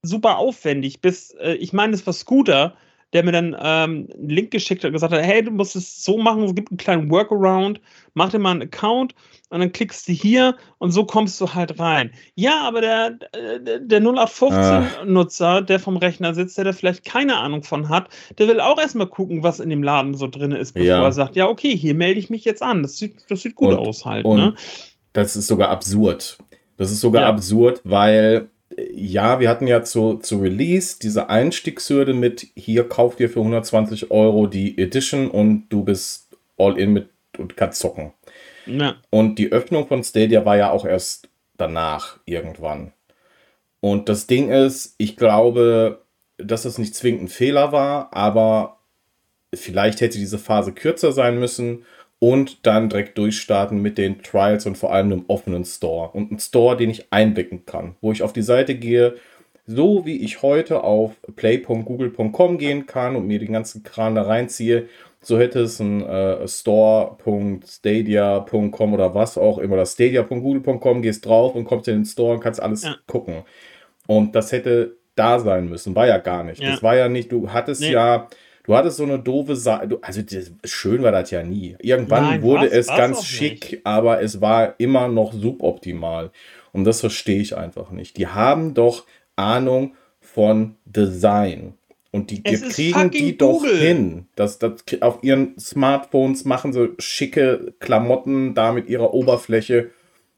super 0.03 0.39
aufwendig, 0.39 1.01
bis, 1.01 1.33
äh, 1.41 1.55
ich 1.55 1.73
meine, 1.73 1.95
es 1.95 2.07
war 2.07 2.13
Scooter, 2.13 2.75
der 3.13 3.25
mir 3.25 3.33
dann 3.33 3.57
ähm, 3.61 4.09
einen 4.15 4.29
Link 4.29 4.51
geschickt 4.53 4.85
hat 4.85 4.89
und 4.89 4.93
gesagt 4.93 5.13
hat, 5.13 5.23
hey, 5.23 5.43
du 5.43 5.51
musst 5.51 5.75
es 5.75 6.05
so 6.05 6.17
machen, 6.17 6.45
es 6.45 6.55
gibt 6.55 6.71
einen 6.71 6.79
kleinen 6.79 7.11
Workaround, 7.11 7.81
mach 8.15 8.31
dir 8.31 8.39
mal 8.39 8.53
einen 8.53 8.63
Account 8.63 9.15
und 9.49 9.59
dann 9.59 9.73
klickst 9.73 10.07
du 10.07 10.13
hier 10.13 10.57
und 10.79 10.93
so 10.93 11.05
kommst 11.05 11.41
du 11.41 11.53
halt 11.53 11.81
rein. 11.81 12.13
Ja, 12.37 12.61
aber 12.63 12.81
der, 12.81 13.11
der, 13.59 13.81
der 13.81 14.01
0815-Nutzer, 14.01 15.47
ah. 15.47 15.61
der 15.61 15.81
vom 15.81 15.97
Rechner 15.97 16.35
sitzt, 16.35 16.57
der 16.57 16.65
da 16.67 16.73
vielleicht 16.73 17.05
keine 17.05 17.37
Ahnung 17.39 17.65
von 17.65 17.89
hat, 17.89 18.09
der 18.39 18.47
will 18.47 18.61
auch 18.61 18.79
erstmal 18.79 19.09
gucken, 19.09 19.43
was 19.43 19.59
in 19.59 19.71
dem 19.71 19.83
Laden 19.83 20.15
so 20.15 20.29
drin 20.29 20.53
ist, 20.53 20.73
bevor 20.73 20.87
ja. 20.87 21.03
er 21.03 21.13
sagt, 21.13 21.35
ja, 21.35 21.49
okay, 21.49 21.77
hier 21.77 21.95
melde 21.95 22.21
ich 22.21 22.31
mich 22.31 22.45
jetzt 22.45 22.63
an. 22.63 22.83
Das 22.83 22.97
sieht, 22.97 23.25
das 23.29 23.43
sieht 23.43 23.57
gut 23.57 23.71
und, 23.71 23.79
aus 23.79 24.05
halt. 24.05 24.25
Ne? 24.25 24.55
Das 25.13 25.35
ist 25.35 25.49
sogar 25.49 25.71
absurd. 25.71 26.39
Das 26.77 26.93
ist 26.93 27.01
sogar 27.01 27.23
ja. 27.23 27.29
absurd, 27.29 27.81
weil 27.83 28.49
ja, 28.77 29.41
wir 29.41 29.49
hatten 29.49 29.67
ja 29.67 29.83
zu, 29.83 30.19
zu 30.19 30.39
Release 30.39 30.99
diese 31.01 31.29
Einstiegshürde 31.29 32.15
mit, 32.15 32.47
hier 32.55 32.89
kauf 32.89 33.17
dir 33.17 33.29
für 33.29 33.41
120 33.41 34.11
Euro 34.11 34.47
die 34.47 34.79
Edition 34.79 35.31
und 35.31 35.69
du 35.71 35.85
bist 35.85 36.29
all 36.57 36.79
in 36.79 36.93
mit 36.93 37.09
und 37.39 37.57
kannst 37.57 37.81
zocken. 37.81 38.13
Ja. 38.67 38.97
Und 39.11 39.37
die 39.37 39.51
Öffnung 39.51 39.87
von 39.89 40.05
Stadia 40.05 40.45
war 40.45 40.57
ja 40.57 40.71
auch 40.71 40.85
erst 40.85 41.29
danach 41.57 42.19
irgendwann. 42.27 42.93
Und 43.81 44.09
das 44.09 44.27
Ding 44.27 44.51
ist, 44.51 44.95
ich 44.99 45.17
glaube, 45.17 46.03
dass 46.37 46.63
das 46.63 46.79
nicht 46.79 46.95
zwingend 46.95 47.23
ein 47.23 47.29
Fehler 47.29 47.73
war, 47.73 48.15
aber 48.15 48.79
vielleicht 49.55 50.01
hätte 50.01 50.19
diese 50.19 50.39
Phase 50.39 50.73
kürzer 50.73 51.13
sein 51.13 51.39
müssen 51.39 51.85
und 52.21 52.65
dann 52.67 52.89
direkt 52.89 53.19
durchstarten 53.19 53.83
mit 53.83 53.99
den 53.99 54.23
Trials 54.23 54.67
und 54.67 54.79
vor 54.79 54.93
allem 54.93 55.11
einem 55.11 55.25
offenen 55.27 55.65
Store. 55.65 56.11
Und 56.11 56.31
einen 56.31 56.39
Store, 56.39 56.77
den 56.77 56.91
ich 56.91 57.13
einblicken 57.13 57.67
kann, 57.67 57.97
wo 58.01 58.13
ich 58.13 58.23
auf 58.23 58.33
die 58.33 58.43
Seite 58.43 58.77
gehe, 58.77 59.17
so 59.67 60.05
wie 60.05 60.19
ich 60.19 60.43
heute 60.43 60.85
auf 60.85 61.13
play.google.com 61.35 62.59
gehen 62.59 62.87
kann 62.87 63.17
und 63.17 63.27
mir 63.27 63.39
den 63.39 63.53
ganzen 63.53 63.83
Kran 63.83 64.15
da 64.15 64.23
reinziehe, 64.23 64.89
so 65.23 65.39
hätte 65.39 65.61
es 65.61 65.81
ein 65.81 66.07
äh, 66.07 66.47
store.stadia.com 66.47 68.95
oder 68.95 69.15
was 69.15 69.39
auch 69.39 69.59
immer, 69.59 69.77
das 69.77 69.95
stadia.google.com, 69.95 71.03
gehst 71.03 71.27
drauf 71.27 71.55
und 71.55 71.65
kommst 71.65 71.89
in 71.89 71.97
den 71.97 72.05
Store 72.05 72.35
und 72.35 72.41
kannst 72.41 72.63
alles 72.63 72.85
ja. 72.85 72.97
gucken. 73.07 73.43
Und 74.07 74.35
das 74.35 74.53
hätte 74.53 74.97
da 75.15 75.39
sein 75.39 75.69
müssen, 75.69 75.95
war 75.95 76.07
ja 76.07 76.19
gar 76.19 76.45
nicht. 76.45 76.63
Ja. 76.63 76.73
Das 76.73 76.83
war 76.83 76.97
ja 76.97 77.09
nicht, 77.09 77.33
du 77.33 77.51
hattest 77.51 77.81
nee. 77.81 77.93
ja 77.93 78.29
Du 78.71 78.77
hattest 78.77 78.99
so 78.99 79.03
eine 79.03 79.19
doofe 79.19 79.57
Seite. 79.57 79.99
Also 80.01 80.23
das, 80.23 80.53
schön 80.63 81.03
war 81.03 81.11
das 81.11 81.33
ja 81.33 81.43
nie. 81.43 81.75
Irgendwann 81.81 82.23
Nein, 82.23 82.43
wurde 82.43 82.67
was, 82.67 82.73
es 82.73 82.87
was 82.87 82.97
ganz 82.97 83.25
schick, 83.25 83.73
nicht. 83.73 83.85
aber 83.85 84.23
es 84.23 84.41
war 84.41 84.77
immer 84.79 85.09
noch 85.09 85.33
suboptimal. 85.33 86.31
Und 86.71 86.85
das 86.85 87.01
verstehe 87.01 87.41
ich 87.41 87.57
einfach 87.57 87.91
nicht. 87.91 88.17
Die 88.17 88.29
haben 88.29 88.73
doch 88.73 89.07
Ahnung 89.35 89.97
von 90.21 90.77
Design. 90.85 91.75
Und 92.13 92.31
die, 92.31 92.45
die 92.45 92.59
kriegen 92.59 93.11
die 93.11 93.37
doch 93.37 93.67
hin. 93.67 94.29
Das, 94.37 94.61
das, 94.61 94.85
auf 95.01 95.19
ihren 95.25 95.59
Smartphones 95.59 96.45
machen 96.45 96.73
sie 96.73 96.91
schicke 97.01 97.75
Klamotten 97.81 98.55
da 98.55 98.71
mit 98.71 98.89
ihrer 98.89 99.13
Oberfläche. 99.13 99.91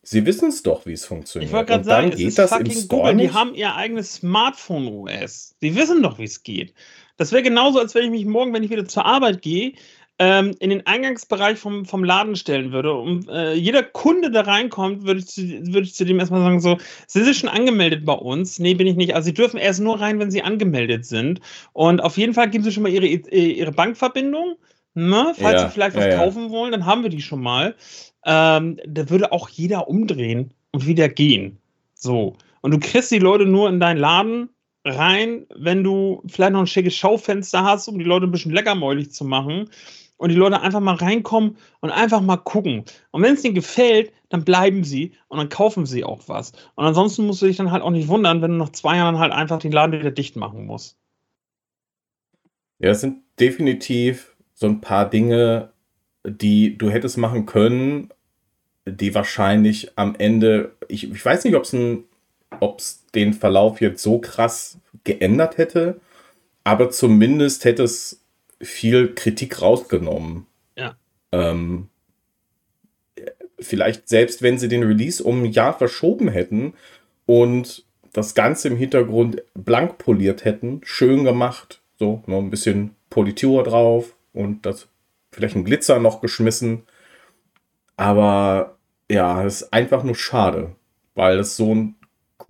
Sie 0.03 0.25
wissen 0.25 0.49
es 0.49 0.62
doch, 0.62 0.87
wie 0.87 0.95
es 0.95 1.05
funktioniert. 1.05 1.51
Ich 1.51 1.55
wollte 1.55 1.73
gerade 1.73 1.85
sagen, 1.85 2.11
geht 2.11 2.21
es 2.21 2.25
ist 2.29 2.38
das 2.38 2.51
fucking 2.51 2.88
Google. 2.88 3.14
Nicht? 3.14 3.31
Die 3.31 3.35
haben 3.35 3.55
ihr 3.55 3.75
eigenes 3.75 4.14
Smartphone-OS. 4.14 5.57
Die 5.61 5.77
wissen 5.77 6.03
doch, 6.03 6.18
wie 6.18 6.25
es 6.25 6.42
geht. 6.42 6.73
Das 7.22 7.30
wäre 7.30 7.44
genauso, 7.44 7.78
als 7.78 7.94
wenn 7.94 8.02
ich 8.02 8.11
mich 8.11 8.26
morgen, 8.26 8.52
wenn 8.52 8.64
ich 8.64 8.70
wieder 8.70 8.85
zur 8.85 9.06
Arbeit 9.06 9.42
gehe, 9.42 9.74
ähm, 10.18 10.56
in 10.58 10.70
den 10.70 10.85
Eingangsbereich 10.88 11.56
vom, 11.56 11.85
vom 11.85 12.02
Laden 12.02 12.35
stellen 12.35 12.72
würde. 12.72 12.94
Und 12.94 13.28
äh, 13.28 13.54
jeder 13.54 13.85
Kunde, 13.85 14.32
der 14.32 14.44
reinkommt, 14.44 15.06
würde 15.06 15.20
ich, 15.20 15.28
zu, 15.28 15.40
würde 15.42 15.82
ich 15.82 15.94
zu 15.94 16.04
dem 16.04 16.18
erstmal 16.18 16.40
sagen: 16.40 16.61
So, 16.61 16.78
Sie 17.06 17.22
sind 17.22 17.37
schon 17.37 17.48
angemeldet 17.48 18.04
bei 18.04 18.12
uns? 18.14 18.58
Nee, 18.58 18.74
bin 18.74 18.88
ich 18.88 18.96
nicht. 18.96 19.14
Also, 19.14 19.26
Sie 19.26 19.35
dürfen 19.35 19.58
erst 19.58 19.78
nur 19.78 20.00
rein, 20.00 20.18
wenn 20.18 20.32
Sie 20.32 20.42
angemeldet 20.42 21.06
sind. 21.06 21.40
Und 21.74 22.02
auf 22.02 22.18
jeden 22.18 22.35
Fall 22.35 22.50
geben 22.50 22.64
Sie 22.64 22.72
schon 22.72 22.82
mal 22.82 22.90
Ihre, 22.90 23.06
Ihre 23.06 23.70
Bankverbindung. 23.70 24.56
Ne? 24.94 25.32
Falls 25.38 25.62
ja, 25.62 25.68
Sie 25.68 25.72
vielleicht 25.72 25.96
was 25.96 26.04
ja, 26.06 26.11
ja. 26.11 26.16
kaufen 26.16 26.50
wollen, 26.50 26.72
dann 26.72 26.87
haben 26.87 27.04
wir 27.04 27.11
die 27.11 27.22
schon 27.22 27.40
mal. 27.40 27.76
Ähm, 28.26 28.80
da 28.85 29.08
würde 29.11 29.30
auch 29.30 29.48
jeder 29.48 29.87
umdrehen 29.87 30.52
und 30.72 30.88
wieder 30.88 31.08
gehen. 31.08 31.58
So. 31.94 32.35
Und 32.62 32.74
du 32.74 32.80
kriegst 32.80 33.12
die 33.12 33.20
Leute 33.20 33.47
nur 33.47 33.68
in 33.68 33.78
deinen 33.78 33.99
Laden 33.99 34.49
rein, 34.85 35.47
wenn 35.55 35.85
du 35.85 36.22
vielleicht 36.26 36.53
noch 36.53 36.61
ein 36.61 36.66
schickes 36.66 36.95
Schaufenster 36.95 37.64
hast, 37.64 37.89
um 37.89 37.99
die 37.99 38.05
Leute 38.05 38.26
ein 38.26 38.30
bisschen 38.30 38.53
leckermäulig 38.53 39.12
zu 39.12 39.24
machen. 39.24 39.70
Und 40.16 40.28
die 40.28 40.37
Leute 40.37 40.61
einfach 40.61 40.78
mal 40.78 40.95
reinkommen 40.95 41.57
und 41.80 41.91
einfach 41.91 42.20
mal 42.20 42.37
gucken. 42.37 42.85
Und 43.11 43.22
wenn 43.22 43.35
es 43.35 43.45
ihnen 43.45 43.57
gefällt, 43.57 44.12
dann 44.28 44.45
bleiben 44.45 44.85
sie 44.85 45.12
und 45.26 45.39
dann 45.39 45.49
kaufen 45.49 45.85
sie 45.85 46.05
auch 46.05 46.28
was. 46.28 46.53
Und 46.76 46.85
ansonsten 46.85 47.26
musst 47.26 47.43
du 47.43 47.47
dich 47.47 47.57
dann 47.57 47.72
halt 47.72 47.83
auch 47.83 47.91
nicht 47.91 48.07
wundern, 48.07 48.41
wenn 48.41 48.53
du 48.53 48.57
nach 48.57 48.70
zwei 48.70 48.99
Jahren 48.99 49.18
halt 49.18 49.33
einfach 49.33 49.59
den 49.59 49.72
Laden 49.72 49.99
wieder 49.99 50.12
dicht 50.12 50.37
machen 50.37 50.64
musst. 50.64 50.97
Ja, 52.78 52.91
es 52.91 53.01
sind 53.01 53.18
definitiv 53.41 54.37
so 54.55 54.66
ein 54.66 54.80
paar 54.80 55.11
Dinge, 55.11 55.72
die 56.24 56.78
du 56.78 56.89
hättest 56.89 57.18
machen 57.18 57.47
können, 57.47 58.11
die 58.87 59.14
wahrscheinlich 59.14 59.99
am 59.99 60.14
Ende, 60.14 60.76
ich, 60.89 61.11
ich 61.11 61.24
weiß 61.24 61.45
nicht, 61.45 61.57
ob 61.57 61.64
es 61.64 61.72
ein 61.72 62.05
ob 62.61 62.80
es 62.80 63.07
den 63.14 63.34
Verlauf 63.34 63.80
jetzt 63.80 64.03
so 64.03 64.18
krass 64.18 64.78
geändert 65.05 65.59
hätte, 65.59 66.00
aber 66.64 66.90
zumindest 66.90 67.64
hätte 67.64 67.82
es 67.82 68.22
viel 68.61 69.14
Kritik 69.14 69.61
rausgenommen. 69.61 70.46
Ja. 70.76 70.96
Ähm, 71.32 71.88
vielleicht 73.59 74.09
selbst 74.09 74.42
wenn 74.42 74.59
sie 74.59 74.68
den 74.68 74.82
Release 74.82 75.22
um 75.22 75.42
ein 75.42 75.53
Jahr 75.53 75.76
verschoben 75.76 76.28
hätten 76.28 76.74
und 77.26 77.84
das 78.12 78.34
Ganze 78.34 78.68
im 78.68 78.76
Hintergrund 78.76 79.42
blank 79.55 79.98
poliert 79.98 80.44
hätten, 80.44 80.80
schön 80.84 81.24
gemacht, 81.24 81.80
so 81.98 82.22
noch 82.26 82.38
ein 82.38 82.50
bisschen 82.50 82.94
Politur 83.11 83.62
drauf 83.62 84.14
und 84.32 84.66
das 84.66 84.88
vielleicht 85.30 85.57
ein 85.57 85.64
Glitzer 85.64 85.98
noch 85.98 86.20
geschmissen. 86.20 86.82
Aber 87.96 88.76
ja, 89.11 89.44
es 89.44 89.62
ist 89.62 89.72
einfach 89.72 90.03
nur 90.03 90.14
schade, 90.14 90.74
weil 91.14 91.38
es 91.38 91.57
so 91.57 91.74
ein 91.74 91.94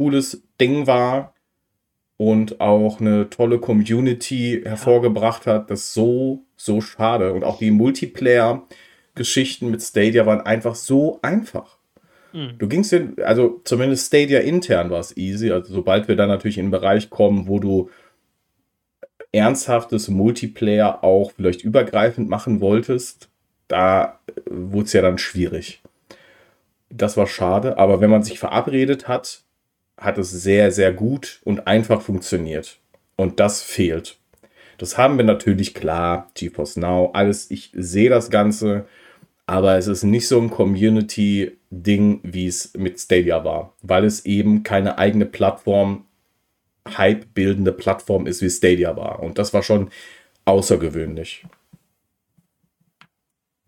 cooles 0.03 0.43
Ding 0.61 0.89
war 0.89 1.35
und 2.17 2.61
auch 2.61 3.01
eine 3.01 3.31
tolle 3.31 3.59
Community 3.59 4.63
hervorgebracht 4.65 5.47
hat. 5.47 5.71
Das 5.71 5.81
ist 5.81 5.95
so, 5.95 6.45
so 6.57 6.81
schade. 6.81 7.33
Und 7.33 7.45
auch 7.45 7.59
die 7.59 7.71
Multiplayer-Geschichten 7.71 9.71
mit 9.71 9.81
Stadia 9.81 10.27
waren 10.27 10.41
einfach 10.41 10.75
so 10.75 11.21
einfach. 11.23 11.79
Mhm. 12.33 12.55
Du 12.59 12.67
gingst 12.67 12.93
in, 12.93 13.23
also 13.23 13.61
zumindest 13.65 14.09
Stadia 14.09 14.41
intern 14.41 14.91
war 14.91 15.01
es 15.01 15.17
easy. 15.17 15.53
Also 15.53 15.73
sobald 15.73 16.09
wir 16.09 16.17
dann 16.17 16.29
natürlich 16.29 16.59
in 16.59 16.67
den 16.67 16.73
Bereich 16.73 17.11
kommen, 17.11 17.47
wo 17.47 17.61
du 17.61 17.91
ernsthaftes 19.31 20.09
Multiplayer 20.09 21.05
auch 21.05 21.31
vielleicht 21.31 21.63
übergreifend 21.63 22.29
machen 22.29 22.61
wolltest, 22.61 23.29
da 23.69 24.19
wurde 24.51 24.87
es 24.87 24.93
ja 24.93 25.03
dann 25.03 25.19
schwierig. 25.19 25.81
Das 26.91 27.17
war 27.17 27.27
schade, 27.27 27.79
aber 27.79 28.01
wenn 28.01 28.11
man 28.11 28.25
sich 28.25 28.39
verabredet 28.39 29.09
hat, 29.09 29.45
hat 30.05 30.19
es 30.19 30.31
sehr, 30.31 30.71
sehr 30.71 30.93
gut 30.93 31.41
und 31.45 31.67
einfach 31.67 32.03
funktioniert. 32.03 32.79
Und 33.17 33.41
das 33.41 33.63
fehlt. 33.63 34.19
Das 34.79 34.99
haben 34.99 35.17
wir 35.17 35.25
natürlich 35.25 35.75
klar, 35.75 36.31
GeForce 36.35 36.77
Now, 36.77 37.11
alles, 37.13 37.51
ich 37.51 37.71
sehe 37.75 38.11
das 38.11 38.31
Ganze, 38.31 38.87
aber 39.47 39.77
es 39.77 39.87
ist 39.87 40.03
nicht 40.03 40.27
so 40.27 40.41
ein 40.41 40.51
Community-Ding, 40.51 42.21
wie 42.23 42.47
es 42.47 42.73
mit 42.75 42.99
Stadia 42.99 43.45
war, 43.45 43.75
weil 43.83 44.05
es 44.05 44.25
eben 44.25 44.63
keine 44.63 44.99
eigene 44.99 45.27
Plattform, 45.27 46.07
Hype-bildende 46.89 47.73
Plattform 47.73 48.27
ist, 48.27 48.43
wie 48.43 48.51
Stadia 48.51 48.97
war. 48.97 49.21
Und 49.21 49.39
das 49.39 49.55
war 49.55 49.63
schon 49.63 49.91
außergewöhnlich. 50.45 51.45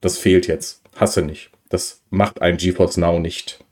Das 0.01 0.19
fehlt 0.19 0.49
jetzt. 0.49 0.83
Hasse 0.97 1.23
nicht. 1.23 1.51
Das 1.69 2.03
macht 2.11 2.43
ein 2.43 2.57
GeForce 2.57 2.99
Now 2.99 3.19
nicht. 3.19 3.64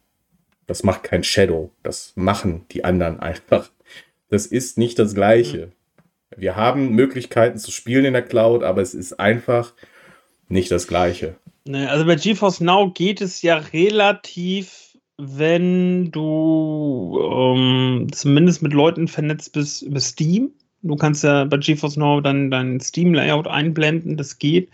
Das 0.66 0.82
macht 0.82 1.02
kein 1.02 1.24
Shadow. 1.24 1.70
Das 1.82 2.12
machen 2.14 2.64
die 2.70 2.84
anderen 2.84 3.20
einfach. 3.20 3.70
Das 4.28 4.46
ist 4.46 4.78
nicht 4.78 4.98
das 4.98 5.14
Gleiche. 5.14 5.72
Wir 6.36 6.56
haben 6.56 6.94
Möglichkeiten 6.94 7.58
zu 7.58 7.70
spielen 7.70 8.04
in 8.04 8.14
der 8.14 8.22
Cloud, 8.22 8.62
aber 8.62 8.80
es 8.80 8.94
ist 8.94 9.20
einfach 9.20 9.74
nicht 10.48 10.70
das 10.70 10.86
Gleiche. 10.86 11.36
Ne, 11.66 11.88
also 11.90 12.04
bei 12.06 12.16
GeForce 12.16 12.60
Now 12.60 12.90
geht 12.90 13.20
es 13.20 13.42
ja 13.42 13.56
relativ, 13.56 14.98
wenn 15.18 16.10
du 16.10 17.18
ähm, 17.20 18.08
zumindest 18.12 18.62
mit 18.62 18.72
Leuten 18.72 19.08
vernetzt 19.08 19.52
bist 19.52 19.82
über 19.82 20.00
Steam. 20.00 20.52
Du 20.82 20.96
kannst 20.96 21.22
ja 21.22 21.44
bei 21.44 21.58
GeForce 21.58 21.96
Now 21.96 22.20
dann 22.20 22.50
dein 22.50 22.80
Steam-Layout 22.80 23.46
einblenden, 23.46 24.16
das 24.16 24.38
geht. 24.38 24.70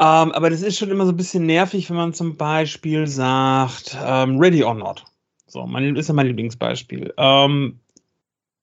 Ähm, 0.00 0.32
aber 0.32 0.48
das 0.48 0.62
ist 0.62 0.78
schon 0.78 0.90
immer 0.90 1.04
so 1.04 1.12
ein 1.12 1.16
bisschen 1.16 1.44
nervig, 1.44 1.90
wenn 1.90 1.96
man 1.96 2.14
zum 2.14 2.38
Beispiel 2.38 3.06
sagt, 3.06 3.98
ähm, 4.02 4.38
Ready 4.38 4.64
or 4.64 4.74
Not. 4.74 5.04
So, 5.46 5.66
mein, 5.66 5.94
ist 5.94 6.08
ja 6.08 6.14
mein 6.14 6.28
Lieblingsbeispiel. 6.28 7.12
Ähm, 7.18 7.78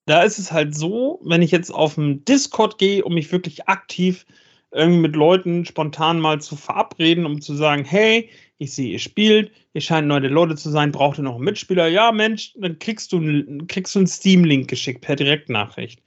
da 0.07 0.23
ist 0.23 0.39
es 0.39 0.51
halt 0.51 0.75
so, 0.75 1.19
wenn 1.23 1.43
ich 1.43 1.51
jetzt 1.51 1.69
auf 1.69 1.95
den 1.95 2.25
Discord 2.25 2.79
gehe, 2.79 3.03
um 3.03 3.13
mich 3.13 3.31
wirklich 3.31 3.67
aktiv 3.69 4.25
irgendwie 4.71 5.01
mit 5.01 5.15
Leuten 5.15 5.63
spontan 5.65 6.19
mal 6.19 6.41
zu 6.41 6.55
verabreden, 6.55 7.25
um 7.25 7.39
zu 7.39 7.53
sagen, 7.55 7.85
hey, 7.85 8.29
ich 8.57 8.73
sehe, 8.73 8.93
ihr 8.93 8.99
spielt, 8.99 9.51
ihr 9.73 9.81
scheint 9.81 10.07
neue 10.07 10.27
Leute 10.27 10.55
zu 10.55 10.71
sein, 10.71 10.91
braucht 10.91 11.19
ihr 11.19 11.23
noch 11.23 11.35
einen 11.35 11.43
Mitspieler? 11.43 11.87
Ja, 11.87 12.11
Mensch, 12.11 12.53
dann 12.57 12.79
kriegst 12.79 13.13
du, 13.13 13.19
kriegst 13.67 13.93
du 13.93 13.99
einen 13.99 14.07
Steam-Link 14.07 14.67
geschickt 14.67 15.01
per 15.01 15.15
Direktnachricht. 15.15 16.01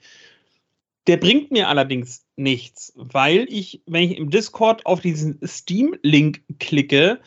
Der 1.07 1.17
bringt 1.17 1.51
mir 1.51 1.67
allerdings 1.67 2.25
nichts, 2.35 2.93
weil 2.95 3.47
ich, 3.49 3.81
wenn 3.87 4.03
ich 4.03 4.17
im 4.17 4.29
Discord 4.29 4.85
auf 4.85 5.01
diesen 5.01 5.39
Steam-Link 5.45 6.41
klicke, 6.59 7.19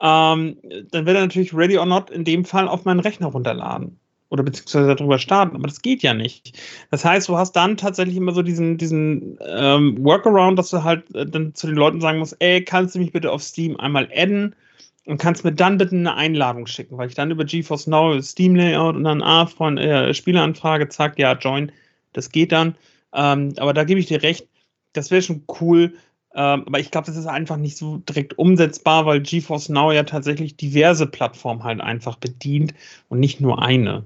ähm, 0.00 0.58
dann 0.90 1.06
wird 1.06 1.16
er 1.16 1.22
natürlich 1.22 1.54
Ready 1.54 1.78
or 1.78 1.86
Not 1.86 2.10
in 2.10 2.24
dem 2.24 2.44
Fall 2.44 2.68
auf 2.68 2.84
meinen 2.84 3.00
Rechner 3.00 3.28
runterladen 3.28 3.98
oder 4.32 4.42
beziehungsweise 4.42 4.94
darüber 4.96 5.18
starten, 5.18 5.56
aber 5.56 5.68
das 5.68 5.82
geht 5.82 6.02
ja 6.02 6.14
nicht. 6.14 6.58
Das 6.90 7.04
heißt, 7.04 7.28
du 7.28 7.36
hast 7.36 7.52
dann 7.52 7.76
tatsächlich 7.76 8.16
immer 8.16 8.32
so 8.32 8.40
diesen, 8.40 8.78
diesen 8.78 9.38
ähm, 9.46 10.02
Workaround, 10.02 10.58
dass 10.58 10.70
du 10.70 10.82
halt 10.82 11.14
äh, 11.14 11.26
dann 11.26 11.54
zu 11.54 11.66
den 11.66 11.76
Leuten 11.76 12.00
sagen 12.00 12.18
musst, 12.18 12.36
ey, 12.38 12.64
kannst 12.64 12.94
du 12.94 12.98
mich 12.98 13.12
bitte 13.12 13.30
auf 13.30 13.42
Steam 13.42 13.76
einmal 13.76 14.08
adden 14.16 14.56
und 15.04 15.18
kannst 15.18 15.44
mir 15.44 15.52
dann 15.52 15.76
bitte 15.76 15.94
eine 15.94 16.14
Einladung 16.14 16.66
schicken, 16.66 16.96
weil 16.96 17.08
ich 17.08 17.14
dann 17.14 17.30
über 17.30 17.44
GeForce 17.44 17.88
Now 17.88 18.22
Steam 18.22 18.56
Layout 18.56 18.96
und 18.96 19.04
dann 19.04 19.22
ah, 19.22 19.44
von 19.44 19.76
äh, 19.76 20.14
Spieleranfrage, 20.14 20.88
zack, 20.88 21.18
ja, 21.18 21.34
join, 21.34 21.70
das 22.14 22.30
geht 22.30 22.52
dann. 22.52 22.74
Ähm, 23.12 23.54
aber 23.58 23.74
da 23.74 23.84
gebe 23.84 24.00
ich 24.00 24.06
dir 24.06 24.22
recht, 24.22 24.48
das 24.92 25.10
wäre 25.10 25.22
schon 25.22 25.44
cool, 25.60 25.94
ähm, 26.34 26.64
aber 26.66 26.80
ich 26.80 26.90
glaube, 26.90 27.06
das 27.06 27.16
ist 27.16 27.26
einfach 27.26 27.56
nicht 27.56 27.76
so 27.76 27.98
direkt 27.98 28.38
umsetzbar, 28.38 29.06
weil 29.06 29.20
GeForce 29.20 29.68
Now 29.68 29.92
ja 29.92 30.04
tatsächlich 30.04 30.56
diverse 30.56 31.06
Plattformen 31.06 31.64
halt 31.64 31.80
einfach 31.80 32.16
bedient 32.16 32.74
und 33.08 33.20
nicht 33.20 33.40
nur 33.40 33.62
eine 33.62 34.04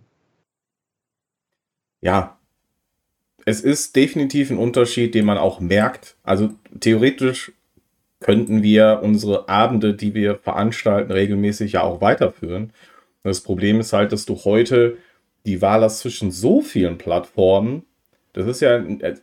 ja, 2.07 2.39
es 3.45 3.61
ist 3.61 3.97
definitiv 3.97 4.51
ein 4.51 4.59
Unterschied, 4.59 5.15
den 5.15 5.25
man 5.25 5.39
auch 5.39 5.61
merkt. 5.61 6.17
Also 6.23 6.51
theoretisch 6.81 7.53
könnten 8.21 8.63
wir 8.63 9.01
unsere 9.03 9.49
Abende, 9.49 9.95
die 9.95 10.15
wir 10.15 10.37
veranstalten, 10.37 11.13
regelmäßig 11.13 11.73
ja 11.73 11.83
auch 11.83 12.01
weiterführen. 12.01 12.73
Das 13.23 13.41
Problem 13.41 13.81
ist 13.81 13.93
halt, 13.93 14.13
dass 14.13 14.25
du 14.25 14.37
heute 14.45 14.99
die 15.47 15.63
Wahl 15.63 15.83
hast 15.83 15.99
zwischen 16.01 16.31
so 16.31 16.61
vielen 16.61 16.97
Plattformen. 16.99 17.85
Das 18.37 18.47
ist 18.47 18.61
ja 18.61 18.77
äh, 18.77 19.17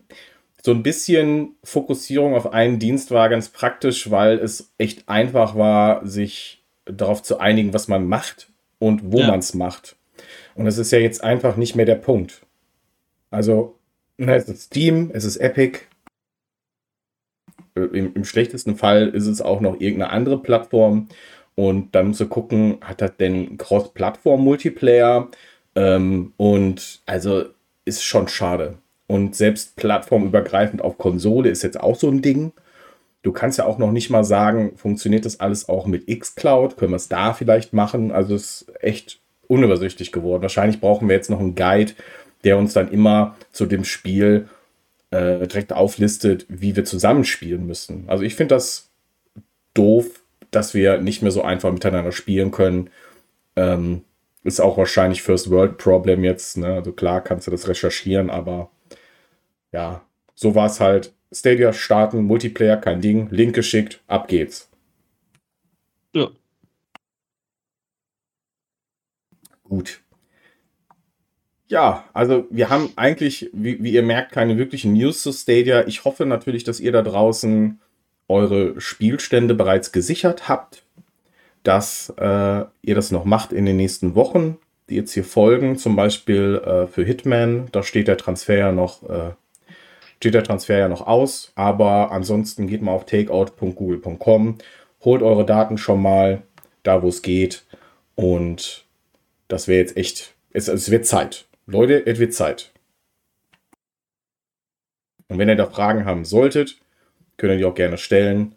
so 0.63 0.71
ein 0.71 0.83
bisschen 0.83 1.55
Fokussierung 1.63 2.35
auf 2.35 2.51
einen 2.51 2.79
Dienst 2.79 3.11
war 3.11 3.29
ganz 3.29 3.49
praktisch, 3.49 4.09
weil 4.09 4.39
es 4.39 4.73
echt 4.77 5.07
einfach 5.07 5.55
war, 5.55 6.05
sich 6.05 6.63
darauf 6.85 7.21
zu 7.21 7.39
einigen, 7.39 7.73
was 7.73 7.87
man 7.87 8.07
macht 8.07 8.49
und 8.79 9.11
wo 9.11 9.19
ja. 9.19 9.27
man 9.27 9.39
es 9.39 9.53
macht. 9.53 9.95
Und 10.55 10.65
das 10.65 10.77
ist 10.77 10.91
ja 10.91 10.99
jetzt 10.99 11.23
einfach 11.23 11.57
nicht 11.57 11.75
mehr 11.75 11.85
der 11.85 11.95
Punkt. 11.95 12.41
Also, 13.29 13.77
es 14.17 14.49
ist 14.49 14.63
Steam, 14.63 15.11
es 15.13 15.25
ist 15.25 15.37
Epic. 15.37 15.79
Äh, 17.75 17.81
Im, 17.81 18.13
Im, 18.15 18.25
schlechtesten 18.25 18.75
Fall 18.75 19.09
ist 19.09 19.27
es 19.27 19.41
auch 19.41 19.61
noch 19.61 19.79
irgendeine 19.79 20.11
andere 20.11 20.41
Plattform. 20.41 21.07
Und 21.55 21.93
dann 21.93 22.15
zu 22.15 22.27
gucken, 22.27 22.77
hat 22.81 23.01
das 23.01 23.15
denn 23.17 23.57
Cross-Plattform-Multiplayer? 23.57 25.29
Ähm, 25.75 26.33
und 26.37 27.01
also 27.05 27.45
ist 27.85 28.03
schon 28.03 28.27
schade. 28.27 28.79
Und 29.13 29.35
selbst 29.35 29.75
plattformübergreifend 29.75 30.81
auf 30.81 30.97
Konsole 30.97 31.51
ist 31.51 31.61
jetzt 31.61 31.79
auch 31.79 31.95
so 31.95 32.09
ein 32.09 32.23
Ding. 32.23 32.51
Du 33.21 33.31
kannst 33.31 33.59
ja 33.59 33.65
auch 33.67 33.77
noch 33.77 33.91
nicht 33.91 34.09
mal 34.09 34.23
sagen, 34.23 34.75
funktioniert 34.75 35.23
das 35.23 35.39
alles 35.39 35.69
auch 35.69 35.85
mit 35.85 36.07
Xcloud? 36.07 36.77
Können 36.77 36.93
wir 36.93 36.95
es 36.95 37.09
da 37.09 37.35
vielleicht 37.35 37.73
machen? 37.73 38.11
Also 38.11 38.33
es 38.33 38.63
ist 38.63 38.83
echt 38.83 39.19
unübersichtlich 39.47 40.11
geworden. 40.11 40.41
Wahrscheinlich 40.41 40.81
brauchen 40.81 41.07
wir 41.09 41.15
jetzt 41.15 41.29
noch 41.29 41.39
einen 41.39 41.53
Guide, 41.53 41.91
der 42.43 42.57
uns 42.57 42.73
dann 42.73 42.89
immer 42.89 43.35
zu 43.51 43.67
dem 43.67 43.83
Spiel 43.83 44.49
äh, 45.11 45.45
direkt 45.45 45.73
auflistet, 45.73 46.47
wie 46.49 46.75
wir 46.75 46.83
zusammenspielen 46.83 47.67
müssen. 47.67 48.05
Also 48.07 48.23
ich 48.23 48.33
finde 48.33 48.55
das 48.55 48.89
doof, 49.75 50.23
dass 50.49 50.73
wir 50.73 50.97
nicht 50.97 51.21
mehr 51.21 51.29
so 51.29 51.43
einfach 51.43 51.71
miteinander 51.71 52.13
spielen 52.13 52.49
können. 52.49 52.89
Ähm, 53.55 54.01
ist 54.43 54.59
auch 54.59 54.75
wahrscheinlich 54.75 55.21
First 55.21 55.51
World 55.51 55.77
Problem 55.77 56.23
jetzt. 56.23 56.57
Ne? 56.57 56.73
Also 56.73 56.93
klar 56.93 57.21
kannst 57.21 57.45
du 57.45 57.51
das 57.51 57.67
recherchieren, 57.67 58.31
aber 58.31 58.71
ja, 59.73 60.01
so 60.35 60.55
war 60.55 60.67
es 60.67 60.79
halt. 60.79 61.13
Stadia 61.33 61.73
starten, 61.73 62.23
Multiplayer, 62.23 62.77
kein 62.77 63.01
Ding, 63.01 63.27
Link 63.31 63.55
geschickt, 63.55 64.01
ab 64.07 64.27
geht's. 64.27 64.69
Ja. 66.13 66.29
Gut. 69.63 70.01
Ja, 71.67 72.05
also 72.13 72.45
wir 72.51 72.69
haben 72.69 72.91
eigentlich, 72.95 73.49
wie, 73.51 73.83
wie, 73.83 73.93
ihr 73.93 74.03
merkt, 74.03 74.31
keine 74.31 74.57
wirklichen 74.59 74.93
News 74.93 75.23
zu 75.23 75.31
Stadia. 75.31 75.87
Ich 75.87 76.05
hoffe 76.05 76.27
natürlich, 76.27 76.63
dass 76.63 76.79
ihr 76.79 76.91
da 76.91 77.01
draußen 77.01 77.79
eure 78.27 78.79
Spielstände 78.79 79.55
bereits 79.55 79.91
gesichert 79.91 80.47
habt, 80.47 80.83
dass 81.63 82.13
äh, 82.17 82.65
ihr 82.83 82.95
das 82.95 83.11
noch 83.11 83.25
macht 83.25 83.51
in 83.53 83.65
den 83.65 83.77
nächsten 83.77 84.13
Wochen, 84.13 84.59
die 84.89 84.95
jetzt 84.95 85.13
hier 85.13 85.23
folgen. 85.23 85.77
Zum 85.77 85.95
Beispiel 85.95 86.61
äh, 86.63 86.87
für 86.87 87.03
Hitman, 87.03 87.69
da 87.71 87.81
steht 87.81 88.07
der 88.07 88.17
Transfer 88.17 88.57
ja 88.57 88.71
noch, 88.71 89.01
äh, 89.09 89.31
steht 90.23 90.35
der 90.35 90.43
Transfer 90.45 90.77
ja 90.77 90.87
noch 90.87 91.05
aus. 91.05 91.51
Aber 91.55 92.13
ansonsten 92.13 92.65
geht 92.65 92.81
mal 92.81 92.93
auf 92.93 93.05
takeout.google.com, 93.05 94.57
holt 95.03 95.21
eure 95.21 95.45
Daten 95.45 95.77
schon 95.77 96.01
mal 96.01 96.43
da, 96.83 97.03
wo 97.03 97.09
es 97.09 97.21
geht. 97.21 97.65
Und 98.15 98.85
das 99.49 99.67
wäre 99.67 99.81
jetzt 99.81 99.97
echt, 99.97 100.33
es, 100.53 100.69
es 100.69 100.89
wird 100.89 101.05
Zeit. 101.05 101.45
Leute, 101.65 102.05
es 102.05 102.19
wird 102.19 102.33
Zeit. 102.33 102.71
Und 105.27 105.39
wenn 105.39 105.49
ihr 105.49 105.57
da 105.57 105.65
Fragen 105.65 106.05
haben 106.05 106.23
solltet, 106.23 106.79
könnt 107.35 107.51
ihr 107.51 107.57
die 107.57 107.65
auch 107.65 107.75
gerne 107.75 107.97
stellen 107.97 108.55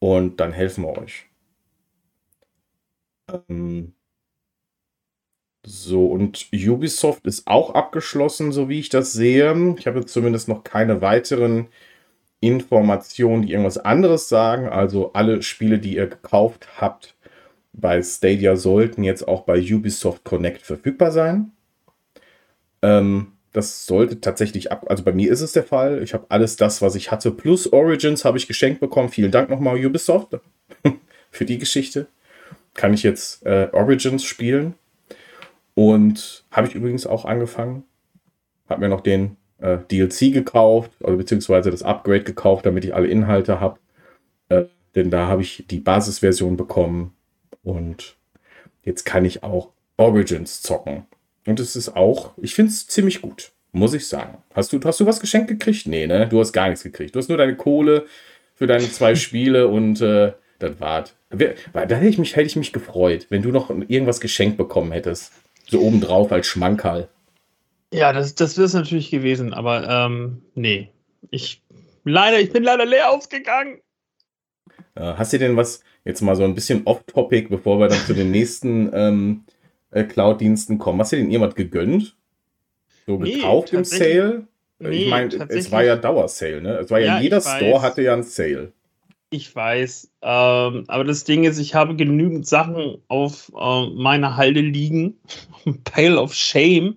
und 0.00 0.40
dann 0.40 0.50
helfen 0.50 0.82
wir 0.82 0.98
euch. 0.98 1.26
Ähm, 3.48 3.93
so, 5.66 6.06
und 6.06 6.48
Ubisoft 6.52 7.26
ist 7.26 7.46
auch 7.46 7.74
abgeschlossen, 7.74 8.52
so 8.52 8.68
wie 8.68 8.78
ich 8.80 8.90
das 8.90 9.12
sehe. 9.12 9.74
Ich 9.78 9.86
habe 9.86 10.04
zumindest 10.04 10.48
noch 10.48 10.62
keine 10.62 11.00
weiteren 11.00 11.68
Informationen, 12.40 13.42
die 13.42 13.52
irgendwas 13.52 13.78
anderes 13.78 14.28
sagen. 14.28 14.68
Also 14.68 15.12
alle 15.14 15.42
Spiele, 15.42 15.78
die 15.78 15.96
ihr 15.96 16.06
gekauft 16.06 16.68
habt 16.78 17.14
bei 17.72 18.02
Stadia, 18.02 18.56
sollten 18.56 19.02
jetzt 19.04 19.26
auch 19.26 19.42
bei 19.42 19.58
Ubisoft 19.58 20.24
Connect 20.24 20.62
verfügbar 20.62 21.10
sein. 21.10 21.52
Ähm, 22.82 23.32
das 23.54 23.86
sollte 23.86 24.20
tatsächlich 24.20 24.70
ab. 24.70 24.84
Also 24.88 25.02
bei 25.02 25.12
mir 25.12 25.30
ist 25.32 25.40
es 25.40 25.52
der 25.52 25.64
Fall. 25.64 26.02
Ich 26.02 26.12
habe 26.12 26.26
alles 26.28 26.56
das, 26.56 26.82
was 26.82 26.94
ich 26.94 27.10
hatte. 27.10 27.30
Plus 27.30 27.72
Origins 27.72 28.24
habe 28.26 28.36
ich 28.36 28.46
geschenkt 28.46 28.80
bekommen. 28.80 29.08
Vielen 29.08 29.30
Dank 29.30 29.48
nochmal, 29.48 29.82
Ubisoft, 29.82 30.36
für 31.30 31.44
die 31.46 31.58
Geschichte. 31.58 32.08
Kann 32.74 32.92
ich 32.92 33.02
jetzt 33.02 33.46
äh, 33.46 33.68
Origins 33.72 34.24
spielen. 34.24 34.74
Und 35.74 36.44
habe 36.50 36.68
ich 36.68 36.74
übrigens 36.74 37.06
auch 37.06 37.24
angefangen. 37.24 37.84
Habe 38.68 38.80
mir 38.80 38.88
noch 38.88 39.00
den 39.00 39.36
äh, 39.58 39.78
DLC 39.90 40.32
gekauft, 40.32 40.92
oder 41.00 41.16
beziehungsweise 41.16 41.70
das 41.70 41.82
Upgrade 41.82 42.24
gekauft, 42.24 42.66
damit 42.66 42.84
ich 42.84 42.94
alle 42.94 43.08
Inhalte 43.08 43.60
habe. 43.60 43.78
Äh, 44.48 44.64
denn 44.94 45.10
da 45.10 45.26
habe 45.26 45.42
ich 45.42 45.64
die 45.68 45.80
Basisversion 45.80 46.56
bekommen. 46.56 47.14
Und 47.62 48.16
jetzt 48.82 49.04
kann 49.04 49.24
ich 49.24 49.42
auch 49.42 49.70
Origins 49.96 50.62
zocken. 50.62 51.06
Und 51.46 51.60
es 51.60 51.76
ist 51.76 51.96
auch, 51.96 52.32
ich 52.38 52.54
finde 52.54 52.70
es 52.70 52.86
ziemlich 52.86 53.20
gut, 53.20 53.52
muss 53.72 53.94
ich 53.94 54.06
sagen. 54.06 54.38
Hast 54.54 54.72
du, 54.72 54.80
hast 54.84 55.00
du 55.00 55.06
was 55.06 55.20
geschenkt 55.20 55.48
gekriegt? 55.48 55.86
Nee, 55.86 56.06
ne? 56.06 56.28
Du 56.28 56.40
hast 56.40 56.52
gar 56.52 56.68
nichts 56.68 56.84
gekriegt. 56.84 57.14
Du 57.14 57.18
hast 57.18 57.28
nur 57.28 57.38
deine 57.38 57.56
Kohle 57.56 58.06
für 58.54 58.66
deine 58.66 58.90
zwei 58.90 59.14
Spiele 59.14 59.68
und 59.68 60.00
äh, 60.00 60.32
das 60.58 60.80
war's. 60.80 61.14
Da 61.30 61.36
hätte 61.38 62.06
ich, 62.06 62.18
mich, 62.18 62.36
hätte 62.36 62.46
ich 62.46 62.56
mich 62.56 62.72
gefreut, 62.72 63.26
wenn 63.28 63.42
du 63.42 63.50
noch 63.50 63.70
irgendwas 63.70 64.20
geschenkt 64.20 64.56
bekommen 64.56 64.92
hättest. 64.92 65.32
So 65.74 65.80
obendrauf 65.80 66.30
als 66.30 66.46
Schmankerl. 66.46 67.08
Ja, 67.92 68.12
das, 68.12 68.36
das 68.36 68.56
wäre 68.56 68.66
es 68.66 68.74
natürlich 68.74 69.10
gewesen, 69.10 69.52
aber 69.52 69.88
ähm, 69.88 70.42
nee. 70.54 70.90
Ich 71.30 71.62
leider, 72.04 72.38
ich 72.38 72.52
bin 72.52 72.62
leider 72.62 72.86
leer 72.86 73.10
ausgegangen. 73.10 73.80
Äh, 74.94 75.00
hast 75.00 75.32
du 75.32 75.38
denn 75.40 75.56
was, 75.56 75.82
jetzt 76.04 76.20
mal 76.20 76.36
so 76.36 76.44
ein 76.44 76.54
bisschen 76.54 76.82
off-topic, 76.84 77.48
bevor 77.48 77.80
wir 77.80 77.88
dann 77.88 77.98
zu 77.98 78.14
den 78.14 78.30
nächsten 78.30 78.88
ähm, 78.94 79.44
äh, 79.90 80.04
Cloud-Diensten 80.04 80.78
kommen. 80.78 81.00
Hast 81.00 81.10
du 81.10 81.16
denn 81.16 81.32
jemand 81.32 81.56
gegönnt? 81.56 82.14
So 83.04 83.16
nee, 83.16 83.32
gekauft 83.32 83.72
im 83.72 83.82
Sale? 83.82 84.46
Nee, 84.78 85.06
ich 85.06 85.10
meine, 85.10 85.34
es 85.48 85.72
war 85.72 85.82
ja 85.82 85.96
Dauersale, 85.96 86.62
ne? 86.62 86.74
Es 86.76 86.90
war 86.92 87.00
ja, 87.00 87.16
ja 87.16 87.20
jeder 87.20 87.40
Store 87.40 87.82
hatte 87.82 88.02
ja 88.02 88.12
einen 88.12 88.22
Sale. 88.22 88.72
Ich 89.34 89.54
weiß. 89.54 90.12
Ähm, 90.22 90.84
aber 90.86 91.02
das 91.02 91.24
Ding 91.24 91.42
ist, 91.42 91.58
ich 91.58 91.74
habe 91.74 91.96
genügend 91.96 92.46
Sachen 92.46 92.98
auf 93.08 93.50
äh, 93.58 93.86
meiner 93.90 94.36
Halde 94.36 94.60
liegen. 94.60 95.18
Pile 95.84 96.20
of 96.20 96.32
Shame. 96.34 96.96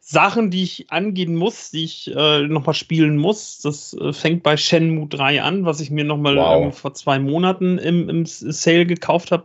Sachen, 0.00 0.50
die 0.50 0.62
ich 0.62 0.90
angehen 0.90 1.36
muss, 1.36 1.70
die 1.70 1.84
ich 1.84 2.10
äh, 2.16 2.48
nochmal 2.48 2.74
spielen 2.74 3.18
muss. 3.18 3.58
Das 3.58 3.92
äh, 3.92 4.14
fängt 4.14 4.42
bei 4.42 4.56
Shenmue 4.56 5.08
3 5.08 5.42
an, 5.42 5.66
was 5.66 5.80
ich 5.80 5.90
mir 5.90 6.04
nochmal 6.04 6.36
wow. 6.36 6.74
vor 6.74 6.94
zwei 6.94 7.18
Monaten 7.18 7.76
im, 7.76 8.08
im 8.08 8.24
Sale 8.24 8.86
gekauft 8.86 9.30
habe. 9.30 9.44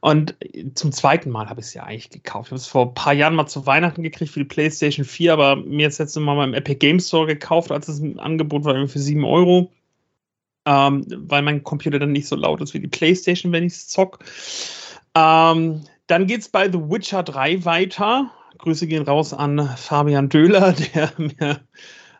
Und 0.00 0.36
zum 0.74 0.92
zweiten 0.92 1.30
Mal 1.30 1.48
habe 1.48 1.60
ich 1.60 1.66
es 1.66 1.74
ja 1.74 1.82
eigentlich 1.82 2.10
gekauft. 2.10 2.48
Ich 2.48 2.50
habe 2.52 2.60
es 2.60 2.66
vor 2.68 2.86
ein 2.86 2.94
paar 2.94 3.12
Jahren 3.12 3.34
mal 3.34 3.48
zu 3.48 3.66
Weihnachten 3.66 4.04
gekriegt 4.04 4.30
für 4.30 4.40
die 4.40 4.44
PlayStation 4.44 5.04
4, 5.04 5.32
aber 5.32 5.56
mir 5.56 5.82
jetzt 5.82 5.98
jetzt 5.98 6.16
mal 6.16 6.36
beim 6.36 6.54
Epic 6.54 6.76
Game 6.76 7.00
Store 7.00 7.26
gekauft, 7.26 7.72
als 7.72 7.88
es 7.88 7.98
im 7.98 8.20
Angebot 8.20 8.64
war, 8.64 8.86
für 8.86 8.98
7 9.00 9.24
Euro. 9.24 9.72
Ähm, 10.64 11.04
weil 11.08 11.42
mein 11.42 11.64
Computer 11.64 11.98
dann 11.98 12.12
nicht 12.12 12.28
so 12.28 12.36
laut 12.36 12.60
ist 12.60 12.74
wie 12.74 12.80
die 12.80 12.88
PlayStation, 12.88 13.52
wenn 13.52 13.64
ich 13.64 13.72
es 13.72 13.88
zock. 13.88 14.20
Ähm, 15.14 15.82
dann 16.06 16.26
geht 16.26 16.42
es 16.42 16.48
bei 16.48 16.70
The 16.70 16.78
Witcher 16.78 17.22
3 17.22 17.64
weiter. 17.64 18.30
Grüße 18.58 18.86
gehen 18.86 19.02
raus 19.02 19.32
an 19.32 19.68
Fabian 19.76 20.28
Döhler, 20.28 20.72
der 20.94 21.12
mir 21.16 21.60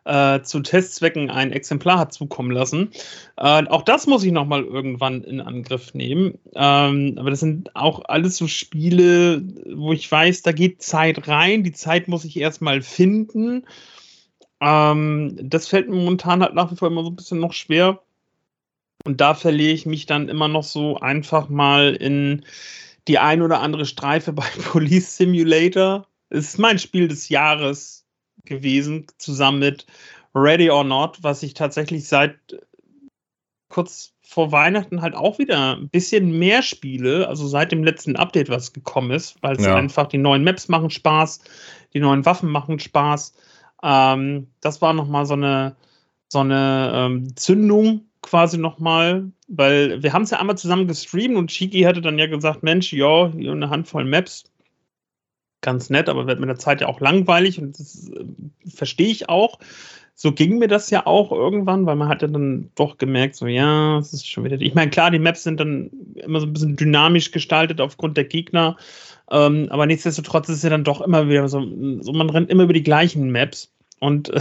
äh, 0.04 0.42
zu 0.42 0.60
Testzwecken 0.60 1.30
ein 1.30 1.52
Exemplar 1.52 1.98
hat 1.98 2.12
zukommen 2.12 2.50
lassen. 2.50 2.90
Äh, 3.36 3.66
auch 3.68 3.82
das 3.82 4.06
muss 4.06 4.24
ich 4.24 4.32
nochmal 4.32 4.64
irgendwann 4.64 5.22
in 5.22 5.40
Angriff 5.40 5.94
nehmen. 5.94 6.38
Ähm, 6.54 7.16
aber 7.18 7.30
das 7.30 7.40
sind 7.40 7.74
auch 7.76 8.02
alles 8.06 8.36
so 8.36 8.48
Spiele, 8.48 9.42
wo 9.74 9.92
ich 9.92 10.10
weiß, 10.10 10.42
da 10.42 10.52
geht 10.52 10.82
Zeit 10.82 11.28
rein. 11.28 11.62
Die 11.62 11.72
Zeit 11.72 12.08
muss 12.08 12.24
ich 12.24 12.36
erstmal 12.36 12.82
finden. 12.82 13.64
Ähm, 14.60 15.38
das 15.42 15.68
fällt 15.68 15.88
mir 15.88 15.96
momentan 15.96 16.42
halt 16.42 16.54
nach 16.54 16.70
wie 16.70 16.76
vor 16.76 16.88
immer 16.88 17.04
so 17.04 17.10
ein 17.10 17.16
bisschen 17.16 17.40
noch 17.40 17.52
schwer. 17.52 18.00
Und 19.04 19.20
da 19.20 19.34
verliere 19.34 19.72
ich 19.72 19.86
mich 19.86 20.06
dann 20.06 20.28
immer 20.28 20.48
noch 20.48 20.62
so 20.62 20.98
einfach 20.98 21.48
mal 21.48 21.94
in 21.94 22.44
die 23.08 23.18
ein 23.18 23.42
oder 23.42 23.60
andere 23.60 23.86
Streife 23.86 24.32
bei 24.32 24.46
Police 24.64 25.16
Simulator. 25.16 26.06
Es 26.30 26.50
ist 26.50 26.58
mein 26.58 26.78
Spiel 26.78 27.08
des 27.08 27.28
Jahres 27.28 28.06
gewesen, 28.44 29.06
zusammen 29.18 29.58
mit 29.58 29.86
Ready 30.34 30.70
or 30.70 30.84
Not, 30.84 31.18
was 31.22 31.42
ich 31.42 31.54
tatsächlich 31.54 32.08
seit 32.08 32.36
kurz 33.68 34.12
vor 34.22 34.52
Weihnachten 34.52 35.02
halt 35.02 35.14
auch 35.14 35.38
wieder 35.38 35.76
ein 35.76 35.88
bisschen 35.88 36.38
mehr 36.38 36.62
spiele, 36.62 37.28
also 37.28 37.46
seit 37.46 37.72
dem 37.72 37.84
letzten 37.84 38.16
Update, 38.16 38.48
was 38.48 38.72
gekommen 38.72 39.10
ist, 39.10 39.36
weil 39.42 39.56
es 39.56 39.64
ja. 39.64 39.74
einfach 39.74 40.06
die 40.06 40.18
neuen 40.18 40.44
Maps 40.44 40.68
machen 40.68 40.90
Spaß, 40.90 41.40
die 41.92 42.00
neuen 42.00 42.24
Waffen 42.24 42.48
machen 42.48 42.78
Spaß. 42.78 43.34
Ähm, 43.82 44.48
das 44.60 44.80
war 44.80 44.94
nochmal 44.94 45.26
so 45.26 45.34
eine, 45.34 45.76
so 46.28 46.38
eine 46.38 46.92
ähm, 46.94 47.36
Zündung 47.36 48.06
quasi 48.22 48.56
nochmal, 48.56 49.30
weil 49.48 50.02
wir 50.02 50.12
haben 50.12 50.22
es 50.22 50.30
ja 50.30 50.40
einmal 50.40 50.56
zusammen 50.56 50.86
gestreamt 50.86 51.36
und 51.36 51.50
Chiki 51.50 51.82
hatte 51.82 52.00
dann 52.00 52.18
ja 52.18 52.26
gesagt, 52.26 52.62
Mensch, 52.62 52.92
ja, 52.92 53.30
hier 53.32 53.52
eine 53.52 53.68
Handvoll 53.68 54.04
Maps, 54.04 54.44
ganz 55.60 55.90
nett, 55.90 56.08
aber 56.08 56.26
wird 56.26 56.40
mit 56.40 56.48
der 56.48 56.58
Zeit 56.58 56.80
ja 56.80 56.88
auch 56.88 57.00
langweilig 57.00 57.58
und 57.58 57.78
das 57.78 58.10
äh, 58.10 58.24
verstehe 58.68 59.08
ich 59.08 59.28
auch. 59.28 59.58
So 60.14 60.32
ging 60.32 60.58
mir 60.58 60.68
das 60.68 60.90
ja 60.90 61.06
auch 61.06 61.32
irgendwann, 61.32 61.86
weil 61.86 61.96
man 61.96 62.08
hat 62.08 62.22
ja 62.22 62.28
dann 62.28 62.70
doch 62.74 62.98
gemerkt, 62.98 63.34
so 63.34 63.46
ja, 63.46 63.98
es 63.98 64.12
ist 64.12 64.28
schon 64.28 64.44
wieder. 64.44 64.60
Ich 64.60 64.74
meine, 64.74 64.90
klar, 64.90 65.10
die 65.10 65.18
Maps 65.18 65.42
sind 65.42 65.58
dann 65.58 65.90
immer 66.16 66.38
so 66.38 66.46
ein 66.46 66.52
bisschen 66.52 66.76
dynamisch 66.76 67.30
gestaltet 67.30 67.80
aufgrund 67.80 68.16
der 68.16 68.24
Gegner, 68.24 68.76
ähm, 69.30 69.68
aber 69.70 69.86
nichtsdestotrotz 69.86 70.48
ist 70.48 70.56
es 70.56 70.62
ja 70.62 70.70
dann 70.70 70.84
doch 70.84 71.00
immer 71.00 71.28
wieder 71.28 71.48
so, 71.48 71.60
so 72.00 72.12
man 72.12 72.30
rennt 72.30 72.50
immer 72.50 72.64
über 72.64 72.74
die 72.74 72.82
gleichen 72.82 73.30
Maps 73.32 73.72
und 74.00 74.28
äh, 74.28 74.40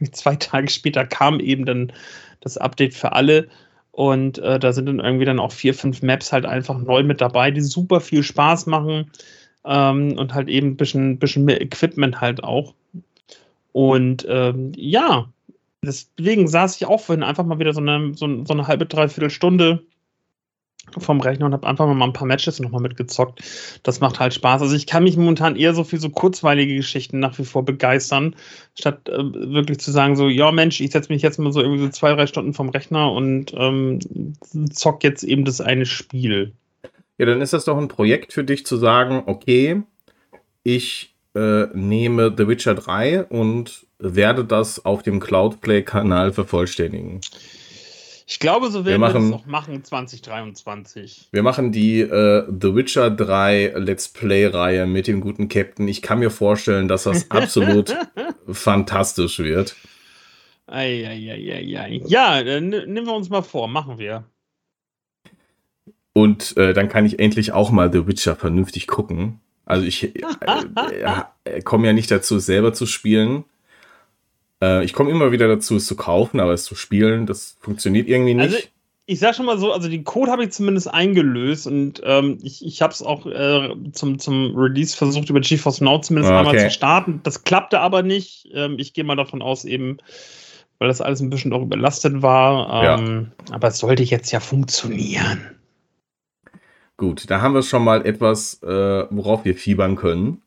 zwei 0.12 0.36
Tage 0.36 0.70
später 0.70 1.06
kam 1.06 1.40
eben 1.40 1.64
dann 1.64 1.92
das 2.40 2.58
Update 2.58 2.94
für 2.94 3.12
alle. 3.12 3.48
Und 3.92 4.38
äh, 4.38 4.60
da 4.60 4.72
sind 4.72 4.86
dann 4.86 5.00
irgendwie 5.00 5.24
dann 5.24 5.40
auch 5.40 5.50
vier, 5.50 5.74
fünf 5.74 6.02
Maps 6.02 6.32
halt 6.32 6.46
einfach 6.46 6.78
neu 6.78 7.02
mit 7.02 7.20
dabei, 7.20 7.50
die 7.50 7.60
super 7.60 8.00
viel 8.00 8.22
Spaß 8.22 8.66
machen 8.66 9.10
ähm, 9.64 10.16
und 10.16 10.34
halt 10.34 10.48
eben 10.48 10.68
ein 10.68 10.76
bisschen, 10.76 11.18
bisschen 11.18 11.44
mehr 11.44 11.60
Equipment 11.60 12.20
halt 12.20 12.44
auch. 12.44 12.74
Und 13.72 14.24
ähm, 14.28 14.72
ja, 14.76 15.28
deswegen 15.82 16.46
saß 16.46 16.76
ich 16.76 16.86
auch 16.86 17.00
vorhin 17.00 17.24
einfach 17.24 17.44
mal 17.44 17.58
wieder 17.58 17.72
so 17.72 17.80
eine, 17.80 18.14
so, 18.14 18.44
so 18.44 18.52
eine 18.52 18.66
halbe, 18.68 18.86
dreiviertel 18.86 19.30
Stunde 19.30 19.82
vom 20.96 21.20
Rechner 21.20 21.46
und 21.46 21.52
habe 21.52 21.66
einfach 21.66 21.86
mal 21.86 22.04
ein 22.04 22.12
paar 22.12 22.26
Matches 22.26 22.60
nochmal 22.60 22.80
mitgezockt. 22.80 23.40
Das 23.82 24.00
macht 24.00 24.20
halt 24.20 24.34
Spaß. 24.34 24.62
Also 24.62 24.74
ich 24.74 24.86
kann 24.86 25.04
mich 25.04 25.16
momentan 25.16 25.56
eher 25.56 25.74
so 25.74 25.84
für 25.84 25.98
so 25.98 26.08
kurzweilige 26.10 26.76
Geschichten 26.76 27.18
nach 27.18 27.38
wie 27.38 27.44
vor 27.44 27.64
begeistern, 27.64 28.34
statt 28.74 29.08
äh, 29.08 29.18
wirklich 29.18 29.78
zu 29.78 29.90
sagen 29.90 30.16
so, 30.16 30.28
ja 30.28 30.50
Mensch, 30.52 30.80
ich 30.80 30.92
setze 30.92 31.12
mich 31.12 31.22
jetzt 31.22 31.38
mal 31.38 31.52
so 31.52 31.60
irgendwie 31.60 31.82
so 31.82 31.88
zwei, 31.90 32.14
drei 32.14 32.26
Stunden 32.26 32.54
vom 32.54 32.70
Rechner 32.70 33.12
und 33.12 33.52
ähm, 33.56 33.98
zock 34.70 35.04
jetzt 35.04 35.22
eben 35.24 35.44
das 35.44 35.60
eine 35.60 35.86
Spiel. 35.86 36.52
Ja, 37.18 37.26
dann 37.26 37.40
ist 37.40 37.52
das 37.52 37.64
doch 37.64 37.76
ein 37.76 37.88
Projekt 37.88 38.32
für 38.32 38.44
dich 38.44 38.64
zu 38.64 38.76
sagen, 38.76 39.24
okay, 39.26 39.82
ich 40.62 41.14
äh, 41.34 41.66
nehme 41.74 42.32
The 42.36 42.46
Witcher 42.46 42.74
3 42.74 43.24
und 43.24 43.86
werde 43.98 44.44
das 44.44 44.84
auf 44.84 45.02
dem 45.02 45.20
Cloudplay-Kanal 45.20 46.32
vervollständigen. 46.32 47.20
Ich 48.30 48.40
glaube, 48.40 48.70
so 48.70 48.84
werden 48.84 49.00
wir, 49.00 49.08
machen, 49.08 49.30
wir 49.30 49.36
das 49.36 49.40
auch 49.40 49.46
machen 49.46 49.82
2023. 49.82 51.28
Wir 51.32 51.42
machen 51.42 51.72
die 51.72 52.00
äh, 52.00 52.46
The 52.46 52.74
Witcher 52.74 53.10
3 53.10 53.72
Let's 53.76 54.10
Play-Reihe 54.10 54.86
mit 54.86 55.06
dem 55.06 55.22
guten 55.22 55.48
Captain. 55.48 55.88
Ich 55.88 56.02
kann 56.02 56.18
mir 56.18 56.30
vorstellen, 56.30 56.88
dass 56.88 57.04
das 57.04 57.30
absolut 57.30 57.96
fantastisch 58.46 59.38
wird. 59.38 59.76
Ei, 60.66 61.06
ei, 61.08 61.32
ei, 61.32 61.80
ei, 61.80 62.02
Ja, 62.04 62.42
dann 62.42 62.68
nehmen 62.68 63.06
wir 63.06 63.14
uns 63.14 63.30
mal 63.30 63.40
vor, 63.40 63.66
machen 63.66 63.98
wir. 63.98 64.24
Und 66.12 66.54
äh, 66.58 66.74
dann 66.74 66.90
kann 66.90 67.06
ich 67.06 67.20
endlich 67.20 67.52
auch 67.52 67.70
mal 67.70 67.90
The 67.90 68.06
Witcher 68.06 68.36
vernünftig 68.36 68.88
gucken. 68.88 69.40
Also 69.64 69.86
ich 69.86 70.04
äh, 70.04 70.22
äh, 71.44 71.62
komme 71.62 71.86
ja 71.86 71.94
nicht 71.94 72.10
dazu, 72.10 72.38
selber 72.38 72.74
zu 72.74 72.84
spielen. 72.84 73.44
Äh, 74.62 74.84
ich 74.84 74.92
komme 74.92 75.10
immer 75.10 75.32
wieder 75.32 75.48
dazu, 75.48 75.76
es 75.76 75.86
zu 75.86 75.96
kaufen, 75.96 76.40
aber 76.40 76.52
es 76.52 76.64
zu 76.64 76.74
spielen, 76.74 77.26
das 77.26 77.56
funktioniert 77.60 78.08
irgendwie 78.08 78.34
nicht. 78.34 78.54
Also 78.54 78.68
ich 79.10 79.20
sag 79.20 79.34
schon 79.34 79.46
mal 79.46 79.58
so, 79.58 79.72
also 79.72 79.88
den 79.88 80.04
Code 80.04 80.30
habe 80.30 80.44
ich 80.44 80.50
zumindest 80.50 80.92
eingelöst 80.92 81.66
und 81.66 82.02
ähm, 82.04 82.38
ich, 82.42 82.62
ich 82.62 82.82
habe 82.82 82.92
es 82.92 83.02
auch 83.02 83.24
äh, 83.24 83.74
zum, 83.92 84.18
zum 84.18 84.54
Release 84.54 84.94
versucht, 84.94 85.30
über 85.30 85.40
GeForce 85.40 85.80
Now 85.80 85.98
zumindest 86.00 86.30
okay. 86.30 86.38
einmal 86.38 86.58
zu 86.58 86.70
starten. 86.70 87.20
Das 87.22 87.42
klappte 87.42 87.80
aber 87.80 88.02
nicht. 88.02 88.50
Ähm, 88.52 88.74
ich 88.78 88.92
gehe 88.92 89.04
mal 89.04 89.16
davon 89.16 89.40
aus, 89.40 89.64
eben, 89.64 89.96
weil 90.78 90.88
das 90.88 91.00
alles 91.00 91.20
ein 91.20 91.30
bisschen 91.30 91.54
auch 91.54 91.62
überlastet 91.62 92.20
war. 92.20 92.98
Ähm, 92.98 93.28
ja. 93.48 93.54
Aber 93.54 93.68
es 93.68 93.78
sollte 93.78 94.02
jetzt 94.02 94.30
ja 94.30 94.40
funktionieren. 94.40 95.56
Gut, 96.98 97.30
da 97.30 97.40
haben 97.40 97.54
wir 97.54 97.62
schon 97.62 97.84
mal 97.84 98.04
etwas, 98.04 98.62
äh, 98.62 98.66
worauf 99.08 99.46
wir 99.46 99.54
fiebern 99.54 99.96
können. 99.96 100.42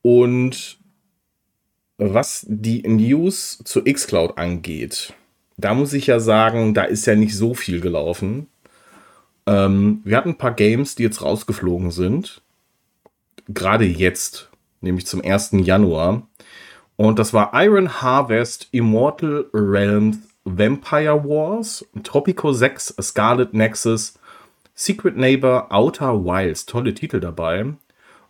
Und 0.00 0.77
was 1.98 2.46
die 2.48 2.82
News 2.82 3.58
zu 3.64 3.82
Xcloud 3.82 4.38
angeht, 4.38 5.12
da 5.56 5.74
muss 5.74 5.92
ich 5.92 6.06
ja 6.06 6.20
sagen, 6.20 6.72
da 6.72 6.84
ist 6.84 7.06
ja 7.06 7.16
nicht 7.16 7.36
so 7.36 7.52
viel 7.52 7.80
gelaufen. 7.80 8.46
Ähm, 9.46 10.00
wir 10.04 10.16
hatten 10.16 10.30
ein 10.30 10.38
paar 10.38 10.54
Games, 10.54 10.94
die 10.94 11.02
jetzt 11.02 11.22
rausgeflogen 11.22 11.90
sind. 11.90 12.40
Gerade 13.48 13.84
jetzt, 13.84 14.50
nämlich 14.80 15.06
zum 15.06 15.22
1. 15.22 15.50
Januar. 15.64 16.28
Und 16.96 17.18
das 17.18 17.34
war 17.34 17.50
Iron 17.54 18.00
Harvest, 18.00 18.68
Immortal 18.70 19.46
Realms, 19.52 20.18
Vampire 20.44 21.24
Wars, 21.24 21.84
Tropico 22.04 22.52
6, 22.52 22.94
Scarlet 23.00 23.54
Nexus, 23.54 24.18
Secret 24.74 25.16
Neighbor, 25.16 25.72
Outer 25.72 26.24
Wilds, 26.24 26.66
tolle 26.66 26.94
Titel 26.94 27.18
dabei. 27.18 27.66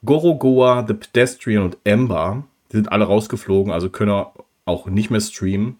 Gorogoa, 0.04 0.84
The 0.86 0.94
Pedestrian 0.94 1.64
und 1.64 1.76
Ember, 1.84 2.44
die 2.70 2.76
sind 2.76 2.92
alle 2.92 3.04
rausgeflogen, 3.04 3.72
also 3.72 3.90
können 3.90 4.24
auch 4.64 4.86
nicht 4.86 5.10
mehr 5.10 5.20
streamen. 5.20 5.78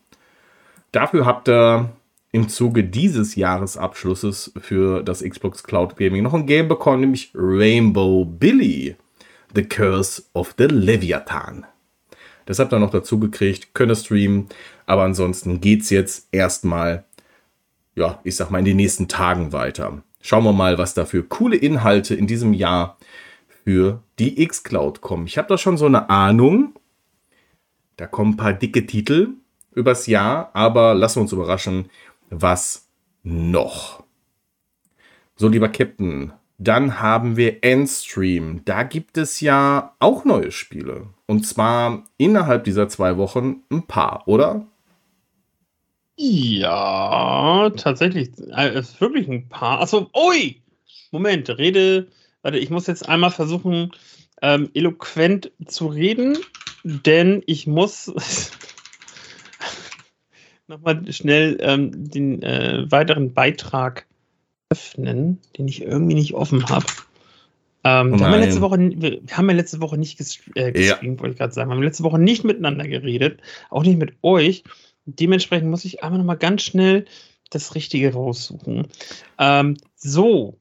Dafür 0.92 1.26
habt 1.26 1.48
ihr 1.48 1.90
im 2.32 2.48
Zuge 2.48 2.84
dieses 2.84 3.36
Jahresabschlusses 3.36 4.52
für 4.60 5.02
das 5.02 5.22
Xbox 5.22 5.62
Cloud 5.62 5.96
Gaming 5.96 6.22
noch 6.22 6.34
ein 6.34 6.46
Game 6.46 6.68
bekommen, 6.68 7.00
nämlich 7.00 7.32
Rainbow 7.34 8.24
Billy, 8.24 8.96
The 9.54 9.64
Curse 9.64 10.22
of 10.34 10.54
the 10.58 10.64
Leviathan. 10.64 11.66
Das 12.46 12.58
habt 12.58 12.72
ihr 12.72 12.78
noch 12.78 12.90
dazu 12.90 13.18
gekriegt, 13.18 13.74
könnt 13.74 13.92
ihr 13.92 13.96
streamen, 13.96 14.48
aber 14.86 15.02
ansonsten 15.02 15.60
geht's 15.60 15.90
jetzt 15.90 16.28
erstmal, 16.32 17.04
ja, 17.94 18.20
ich 18.24 18.36
sag 18.36 18.50
mal, 18.50 18.60
in 18.60 18.64
den 18.64 18.76
nächsten 18.76 19.08
Tagen 19.08 19.52
weiter. 19.52 20.02
Schauen 20.20 20.44
wir 20.44 20.52
mal, 20.52 20.78
was 20.78 20.94
da 20.94 21.04
für 21.04 21.22
coole 21.22 21.56
Inhalte 21.56 22.14
in 22.14 22.26
diesem 22.26 22.52
Jahr 22.52 22.98
für 23.68 24.02
die 24.18 24.40
X-Cloud 24.40 25.02
kommen. 25.02 25.26
Ich 25.26 25.36
habe 25.36 25.48
da 25.48 25.58
schon 25.58 25.76
so 25.76 25.84
eine 25.84 26.08
Ahnung. 26.08 26.72
Da 27.98 28.06
kommen 28.06 28.32
ein 28.32 28.36
paar 28.38 28.54
dicke 28.54 28.86
Titel 28.86 29.34
übers 29.74 30.06
Jahr, 30.06 30.48
aber 30.54 30.94
lassen 30.94 31.16
wir 31.16 31.22
uns 31.24 31.32
überraschen, 31.32 31.90
was 32.30 32.88
noch. 33.22 34.04
So, 35.36 35.48
lieber 35.48 35.68
Captain, 35.68 36.32
dann 36.56 36.98
haben 36.98 37.36
wir 37.36 37.62
Endstream. 37.62 38.62
Da 38.64 38.84
gibt 38.84 39.18
es 39.18 39.42
ja 39.42 39.94
auch 39.98 40.24
neue 40.24 40.50
Spiele. 40.50 41.08
Und 41.26 41.46
zwar 41.46 42.04
innerhalb 42.16 42.64
dieser 42.64 42.88
zwei 42.88 43.18
Wochen 43.18 43.64
ein 43.70 43.86
paar, 43.86 44.26
oder? 44.26 44.66
Ja, 46.16 47.68
tatsächlich. 47.76 48.30
Äh, 48.50 48.68
es 48.68 48.92
ist 48.92 49.00
wirklich 49.02 49.28
ein 49.28 49.50
paar. 49.50 49.82
Achso, 49.82 50.08
ui! 50.16 50.62
Moment, 51.12 51.50
rede. 51.50 52.08
Warte, 52.42 52.58
ich 52.58 52.70
muss 52.70 52.86
jetzt 52.86 53.08
einmal 53.08 53.30
versuchen, 53.30 53.92
ähm, 54.42 54.70
eloquent 54.74 55.50
zu 55.66 55.88
reden, 55.88 56.38
denn 56.84 57.42
ich 57.46 57.66
muss 57.66 58.12
nochmal 60.68 61.10
schnell 61.12 61.58
ähm, 61.60 62.10
den 62.10 62.42
äh, 62.42 62.90
weiteren 62.90 63.34
Beitrag 63.34 64.06
öffnen, 64.70 65.38
den 65.56 65.66
ich 65.66 65.82
irgendwie 65.82 66.14
nicht 66.14 66.34
offen 66.34 66.68
habe. 66.68 66.86
Ähm, 67.84 68.18
wir, 68.18 68.26
haben 68.26 68.40
letzte 68.40 68.60
Woche, 68.60 68.78
wir 68.78 69.20
haben 69.32 69.48
ja 69.48 69.56
letzte 69.56 69.80
Woche 69.80 69.96
nicht 69.96 70.20
äh, 70.54 70.72
gestreamt, 70.72 71.18
ja. 71.18 71.22
wollte 71.22 71.32
ich 71.32 71.38
gerade 71.38 71.52
sagen. 71.52 71.70
Wir 71.70 71.74
haben 71.74 71.82
letzte 71.82 72.04
Woche 72.04 72.18
nicht 72.18 72.44
miteinander 72.44 72.86
geredet, 72.86 73.40
auch 73.70 73.82
nicht 73.82 73.98
mit 73.98 74.14
euch 74.22 74.62
dementsprechend 75.08 75.70
muss 75.70 75.84
ich 75.84 76.02
einfach 76.02 76.18
nochmal 76.18 76.36
ganz 76.36 76.62
schnell 76.62 77.06
das 77.50 77.74
Richtige 77.74 78.12
raussuchen. 78.12 78.88
Ähm, 79.38 79.76
so. 79.96 80.58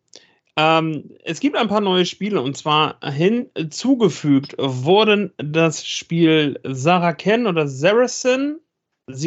Ähm, 0.57 1.11
es 1.23 1.39
gibt 1.39 1.55
ein 1.55 1.67
paar 1.67 1.81
neue 1.81 2.05
Spiele 2.05 2.41
und 2.41 2.57
zwar 2.57 2.97
hinzugefügt 3.03 4.55
wurden 4.57 5.31
das 5.37 5.85
Spiel 5.85 6.59
Sarah 6.63 7.13
Ken 7.13 7.45
oder 7.45 7.67
Saracen, 7.67 8.59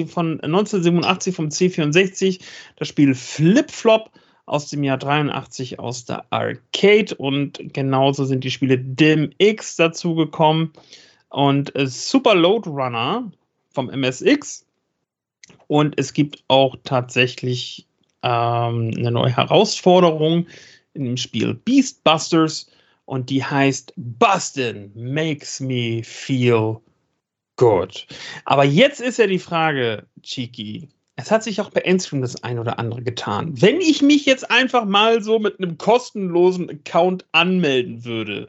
von 0.08 0.40
1987 0.40 1.34
vom 1.34 1.46
C64, 1.46 2.40
das 2.76 2.88
Spiel 2.88 3.14
Flip 3.14 3.70
Flop 3.70 4.10
aus 4.44 4.68
dem 4.68 4.82
Jahr 4.82 4.98
83 4.98 5.78
aus 5.78 6.04
der 6.04 6.24
Arcade 6.30 7.14
und 7.14 7.60
genauso 7.72 8.24
sind 8.24 8.42
die 8.42 8.50
Spiele 8.50 8.76
Dim 8.76 9.30
X 9.38 9.76
dazugekommen 9.76 10.72
und 11.28 11.72
Super 11.76 12.34
Load 12.34 12.68
Runner 12.68 13.30
vom 13.72 13.88
MSX 13.88 14.66
und 15.68 15.96
es 15.98 16.12
gibt 16.12 16.42
auch 16.48 16.76
tatsächlich 16.82 17.86
ähm, 18.22 18.90
eine 18.98 19.12
neue 19.12 19.34
Herausforderung 19.34 20.46
in 20.94 21.04
dem 21.04 21.16
Spiel 21.16 21.54
Beastbusters 21.54 22.70
und 23.04 23.30
die 23.30 23.44
heißt 23.44 23.92
Bustin 23.96 24.92
makes 24.94 25.60
me 25.60 26.02
feel 26.04 26.80
good. 27.56 28.06
Aber 28.44 28.64
jetzt 28.64 29.00
ist 29.00 29.18
ja 29.18 29.26
die 29.26 29.38
Frage, 29.38 30.06
Chiki. 30.22 30.88
Es 31.16 31.30
hat 31.30 31.42
sich 31.42 31.60
auch 31.60 31.68
bei 31.70 31.82
Endstream 31.82 32.22
das 32.22 32.42
ein 32.42 32.58
oder 32.58 32.78
andere 32.78 33.02
getan. 33.02 33.60
Wenn 33.60 33.80
ich 33.82 34.00
mich 34.00 34.24
jetzt 34.24 34.50
einfach 34.50 34.86
mal 34.86 35.22
so 35.22 35.38
mit 35.38 35.58
einem 35.58 35.76
kostenlosen 35.76 36.70
Account 36.70 37.26
anmelden 37.32 38.06
würde, 38.06 38.48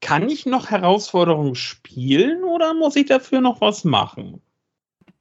kann 0.00 0.28
ich 0.28 0.44
noch 0.44 0.70
Herausforderungen 0.70 1.54
spielen 1.54 2.44
oder 2.44 2.74
muss 2.74 2.96
ich 2.96 3.06
dafür 3.06 3.40
noch 3.40 3.60
was 3.62 3.84
machen? 3.84 4.42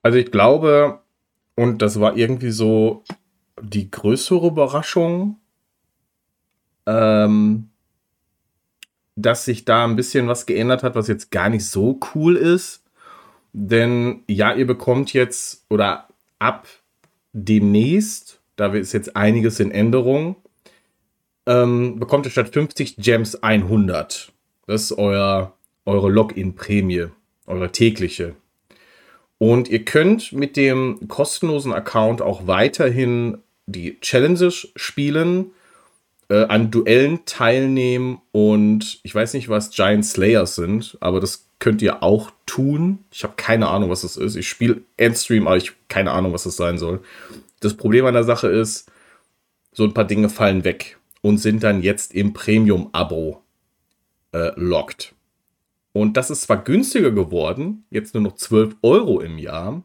Also 0.01 0.17
ich 0.17 0.32
glaube, 0.32 1.01
und 1.55 1.82
das 1.82 1.99
war 1.99 2.17
irgendwie 2.17 2.51
so 2.51 3.03
die 3.61 3.91
größere 3.91 4.47
Überraschung, 4.47 5.39
ähm, 6.90 7.70
dass 9.16 9.46
sich 9.46 9.64
da 9.64 9.86
ein 9.86 9.96
bisschen 9.96 10.28
was 10.28 10.46
geändert 10.46 10.82
hat, 10.82 10.96
was 10.96 11.08
jetzt 11.08 11.30
gar 11.30 11.50
nicht 11.50 11.66
so 11.66 12.00
cool 12.16 12.36
ist. 12.36 12.84
Denn 13.54 14.24
ja, 14.28 14.54
ihr 14.54 14.66
bekommt 14.66 15.14
jetzt 15.14 15.66
oder 15.70 16.08
ab 16.40 16.68
demnächst, 17.34 18.40
da 18.56 18.74
ist 18.74 18.94
jetzt 18.94 19.16
einiges 19.16 19.60
in 19.60 19.72
Änderung, 19.72 20.36
ähm, 21.46 22.00
bekommt 22.00 22.26
ihr 22.26 22.32
statt 22.32 22.50
50 22.50 22.98
Gems 22.98 23.44
100. 23.44 24.32
Das 24.68 24.84
ist 24.84 24.92
euer, 24.94 25.54
eure 25.86 26.10
Login-Prämie, 26.10 27.08
eure 27.46 27.72
tägliche. 27.72 28.36
Und 29.38 29.70
ihr 29.70 29.86
könnt 29.86 30.34
mit 30.34 30.58
dem 30.58 31.08
kostenlosen 31.08 31.74
Account 31.74 32.22
auch 32.22 32.48
weiterhin 32.48 33.40
die 33.68 34.00
Challenges 34.00 34.70
spielen, 34.76 35.52
äh, 36.30 36.46
an 36.46 36.72
Duellen 36.72 37.26
teilnehmen 37.26 38.22
und 38.32 39.00
ich 39.04 39.14
weiß 39.14 39.34
nicht, 39.34 39.50
was 39.50 39.72
Giant 39.72 40.06
Slayers 40.06 40.56
sind, 40.56 40.98
aber 41.02 41.20
das 41.20 41.48
könnt 41.60 41.82
ihr 41.82 42.04
auch 42.04 42.32
tun. 42.46 43.00
Ich 43.12 43.24
habe 43.24 43.34
keine 43.36 43.68
Ahnung, 43.68 43.90
was 43.90 44.02
das 44.02 44.16
ist. 44.16 44.36
Ich 44.36 44.48
spiele 44.48 44.82
Endstream, 44.98 45.48
aber 45.48 45.58
ich 45.58 45.70
habe 45.70 45.78
keine 45.90 46.12
Ahnung, 46.12 46.32
was 46.32 46.44
das 46.44 46.56
sein 46.56 46.78
soll. 46.78 47.02
Das 47.60 47.76
Problem 47.76 48.06
an 48.06 48.14
der 48.14 48.24
Sache 48.24 48.48
ist, 48.48 48.90
so 49.74 49.84
ein 49.84 49.94
paar 49.94 50.06
Dinge 50.06 50.30
fallen 50.30 50.64
weg 50.64 50.98
und 51.22 51.38
sind 51.38 51.64
dann 51.64 51.84
jetzt 51.84 52.16
im 52.16 52.34
Premium-Abo 52.34 53.42
äh, 54.32 54.52
locked. 54.56 55.14
Und 55.92 56.16
das 56.16 56.30
ist 56.30 56.44
zwar 56.44 56.64
günstiger 56.64 57.12
geworden, 57.12 57.86
jetzt 57.90 58.14
nur 58.14 58.24
noch 58.24 58.36
12 58.36 58.78
Euro 58.84 59.20
im 59.20 59.38
Jahr, 59.38 59.84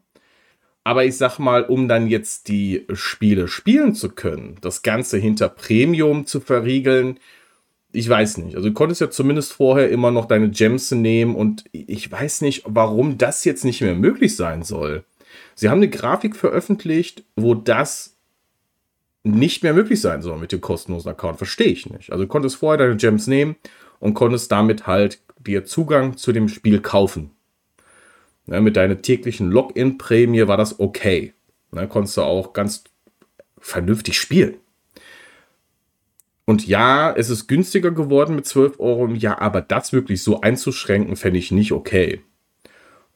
aber 0.85 1.03
ich 1.03 1.17
sag 1.17 1.39
mal, 1.39 1.63
um 1.63 1.87
dann 1.87 2.07
jetzt 2.07 2.47
die 2.47 2.85
Spiele 2.93 3.47
spielen 3.47 3.95
zu 3.95 4.09
können, 4.09 4.57
das 4.61 4.83
Ganze 4.83 5.17
hinter 5.17 5.49
Premium 5.49 6.27
zu 6.27 6.39
verriegeln, 6.39 7.19
ich 7.91 8.07
weiß 8.07 8.37
nicht. 8.37 8.55
Also 8.55 8.69
du 8.69 8.73
konntest 8.73 9.01
ja 9.01 9.09
zumindest 9.09 9.53
vorher 9.53 9.89
immer 9.89 10.11
noch 10.11 10.25
deine 10.25 10.51
Gems 10.51 10.91
nehmen 10.91 11.35
und 11.35 11.65
ich 11.71 12.11
weiß 12.11 12.41
nicht, 12.41 12.63
warum 12.67 13.17
das 13.17 13.45
jetzt 13.45 13.65
nicht 13.65 13.81
mehr 13.81 13.95
möglich 13.95 14.35
sein 14.35 14.61
soll. 14.61 15.03
Sie 15.55 15.69
haben 15.69 15.79
eine 15.79 15.89
Grafik 15.89 16.35
veröffentlicht, 16.35 17.23
wo 17.35 17.55
das 17.55 18.15
nicht 19.23 19.63
mehr 19.63 19.73
möglich 19.73 20.01
sein 20.01 20.21
soll 20.21 20.37
mit 20.37 20.51
dem 20.51 20.61
kostenlosen 20.61 21.09
Account. 21.09 21.39
Verstehe 21.39 21.67
ich 21.67 21.89
nicht. 21.89 22.11
Also 22.11 22.25
du 22.25 22.27
konntest 22.27 22.57
vorher 22.57 22.77
deine 22.77 22.95
Gems 22.95 23.25
nehmen 23.25 23.55
und 23.99 24.13
konntest 24.13 24.51
damit 24.51 24.85
halt 24.85 25.19
dir 25.39 25.65
Zugang 25.65 26.15
zu 26.15 26.31
dem 26.31 26.47
Spiel 26.47 26.79
kaufen. 26.79 27.31
Ne, 28.47 28.61
mit 28.61 28.75
deiner 28.75 29.01
täglichen 29.01 29.49
Login-Prämie 29.49 30.47
war 30.47 30.57
das 30.57 30.79
okay. 30.79 31.33
Ne, 31.71 31.87
konntest 31.87 32.17
du 32.17 32.21
auch 32.21 32.53
ganz 32.53 32.83
vernünftig 33.57 34.19
spielen. 34.19 34.55
Und 36.45 36.67
ja, 36.67 37.11
es 37.11 37.31
ist 37.31 37.47
günstiger 37.47 37.89
geworden 37.89 38.35
mit 38.35 38.45
12 38.45 38.79
Euro 38.79 39.05
im 39.05 39.15
Jahr, 39.15 39.41
aber 39.41 39.61
das 39.61 39.93
wirklich 39.93 40.21
so 40.21 40.41
einzuschränken, 40.41 41.15
fände 41.15 41.39
ich 41.39 41.51
nicht 41.51 41.71
okay. 41.71 42.21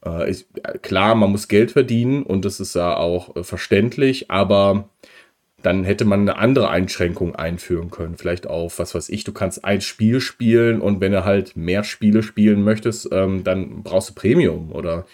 Äh, 0.03 0.31
ich, 0.31 0.47
klar, 0.81 1.13
man 1.13 1.31
muss 1.31 1.47
Geld 1.47 1.71
verdienen 1.71 2.23
und 2.23 2.43
das 2.43 2.59
ist 2.59 2.75
ja 2.75 2.97
auch 2.97 3.35
äh, 3.35 3.43
verständlich, 3.43 4.31
aber 4.31 4.89
dann 5.61 5.83
hätte 5.83 6.05
man 6.05 6.21
eine 6.21 6.37
andere 6.37 6.69
Einschränkung 6.69 7.35
einführen 7.35 7.91
können. 7.91 8.17
Vielleicht 8.17 8.47
auf, 8.47 8.79
was 8.79 8.95
weiß 8.95 9.09
ich, 9.09 9.23
du 9.23 9.31
kannst 9.31 9.65
ein 9.65 9.81
Spiel 9.81 10.21
spielen 10.21 10.81
und 10.81 11.01
wenn 11.01 11.11
du 11.11 11.25
halt 11.25 11.55
mehr 11.55 11.83
Spiele 11.83 12.23
spielen 12.23 12.63
möchtest, 12.63 13.09
ähm, 13.11 13.43
dann 13.43 13.83
brauchst 13.83 14.09
du 14.09 14.13
Premium 14.13 14.71
oder 14.71 15.05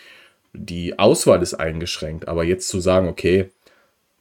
die 0.53 0.97
Auswahl 0.99 1.41
ist 1.41 1.53
eingeschränkt. 1.53 2.27
Aber 2.27 2.43
jetzt 2.43 2.67
zu 2.67 2.79
sagen, 2.79 3.07
okay, 3.07 3.49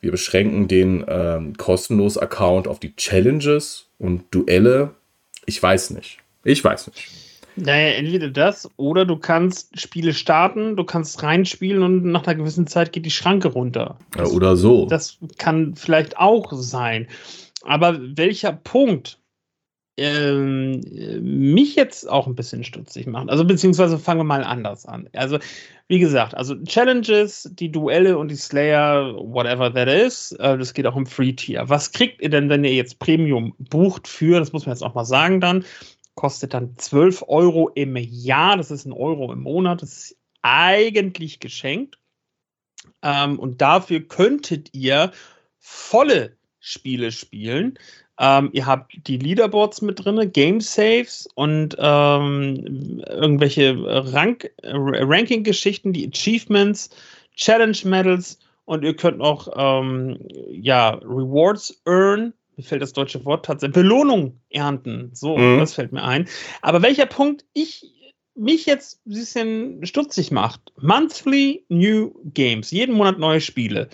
wir 0.01 0.11
beschränken 0.11 0.69
den 0.69 1.05
ähm, 1.09 1.57
kostenlos 1.57 2.19
Account 2.19 2.69
auf 2.69 2.79
die 2.79 2.95
Challenges 2.97 3.87
und 3.99 4.25
Duelle. 4.35 4.91
Ich 5.47 5.63
weiß 5.63 5.91
nicht. 5.91 6.19
Ich 6.45 6.63
weiß 6.63 6.89
nicht. 6.89 7.24
Naja, 7.57 7.95
entweder 7.95 8.31
das 8.31 8.69
oder 8.77 9.05
du 9.05 9.17
kannst 9.17 9.79
Spiele 9.79 10.13
starten, 10.13 10.77
du 10.77 10.85
kannst 10.85 11.23
reinspielen 11.23 11.83
und 11.83 12.05
nach 12.05 12.27
einer 12.27 12.37
gewissen 12.37 12.67
Zeit 12.67 12.93
geht 12.93 13.07
die 13.07 13.11
Schranke 13.11 13.49
runter. 13.49 13.97
Ja, 14.17 14.27
oder 14.27 14.57
so. 14.57 14.87
Das 14.87 15.19
kann 15.39 15.75
vielleicht 15.77 16.19
auch 16.19 16.53
sein. 16.53 17.07
Aber 17.63 17.99
welcher 18.17 18.53
Punkt 18.53 19.19
ähm, 19.97 20.81
mich 21.21 21.77
jetzt 21.77 22.09
auch 22.11 22.27
ein 22.27 22.35
bisschen 22.35 22.65
stutzig 22.65 23.07
macht, 23.07 23.31
also 23.31 23.45
beziehungsweise 23.45 23.99
fangen 23.99 24.21
wir 24.21 24.25
mal 24.25 24.43
anders 24.43 24.87
an. 24.87 25.09
Also, 25.13 25.39
wie 25.87 26.01
gesagt, 26.01 26.35
also 26.35 26.57
Challenges, 26.65 27.49
die 27.53 27.71
Duelle 27.71 28.19
und 28.19 28.29
die 28.29 28.37
Slayer, 28.37 29.15
whatever 29.17 29.73
that 29.73 29.89
is, 29.89 30.33
äh, 30.33 30.59
das 30.59 30.75
geht 30.75 30.87
auch 30.87 30.97
im 30.97 31.07
Free-Tier. 31.07 31.69
Was 31.69 31.93
kriegt 31.93 32.21
ihr 32.21 32.31
denn, 32.31 32.49
wenn 32.49 32.65
ihr 32.65 32.75
jetzt 32.75 32.99
Premium 32.99 33.55
bucht 33.59 34.09
für, 34.09 34.41
das 34.41 34.53
muss 34.53 34.67
man 34.67 34.75
jetzt 34.75 34.83
auch 34.83 34.95
mal 34.95 35.05
sagen 35.05 35.41
dann, 35.41 35.65
kostet 36.15 36.55
dann 36.55 36.77
12 36.77 37.25
Euro 37.29 37.71
im 37.75 37.97
Jahr, 37.97 38.57
das 38.57 38.71
ist 38.71 38.85
ein 38.85 38.93
Euro 38.93 39.33
im 39.33 39.43
Monat, 39.43 39.83
das 39.83 39.93
ist 39.93 40.17
eigentlich 40.43 41.41
geschenkt. 41.41 41.99
Ähm, 43.03 43.39
und 43.39 43.61
dafür 43.61 44.01
könntet 44.01 44.75
ihr 44.75 45.13
volle 45.59 46.37
Spiele 46.61 47.13
spielen. 47.13 47.79
Ähm, 48.19 48.51
ihr 48.53 48.67
habt 48.67 48.93
die 49.09 49.19
Leaderboards 49.19 49.83
mit 49.83 50.05
drin, 50.05 50.33
Game 50.33 50.61
Saves 50.61 51.29
und 51.35 51.77
ähm, 51.79 53.03
irgendwelche 53.09 53.77
Rank 54.13 54.51
Ranking-Geschichten, 54.63 55.93
die 55.93 56.09
Achievements, 56.09 56.91
Challenge 57.35 57.77
Medals 57.85 58.39
und 58.67 58.85
ihr 58.85 58.95
könnt 58.95 59.21
auch 59.21 59.49
ähm, 59.57 60.19
ja, 60.49 60.91
Rewards 61.03 61.83
earn. 61.87 62.33
Mir 62.57 62.65
fällt 62.65 62.83
das 62.83 62.93
deutsche 62.93 63.25
Wort 63.25 63.47
tatsächlich. 63.47 63.75
Belohnung 63.75 64.41
ernten. 64.51 65.11
So, 65.13 65.37
mhm. 65.37 65.59
das 65.59 65.75
fällt 65.75 65.93
mir 65.93 66.03
ein. 66.03 66.29
Aber 66.63 66.83
welcher 66.83 67.07
Punkt 67.07 67.45
ich 67.53 67.95
mich 68.35 68.67
jetzt 68.67 69.01
ein 69.07 69.13
bisschen 69.13 69.87
stutzig 69.87 70.31
macht. 70.31 70.61
Monthly 70.81 71.65
New 71.69 72.15
Games. 72.25 72.71
Jeden 72.71 72.95
Monat 72.95 73.19
neue 73.19 73.41
Spiele. 73.41 73.89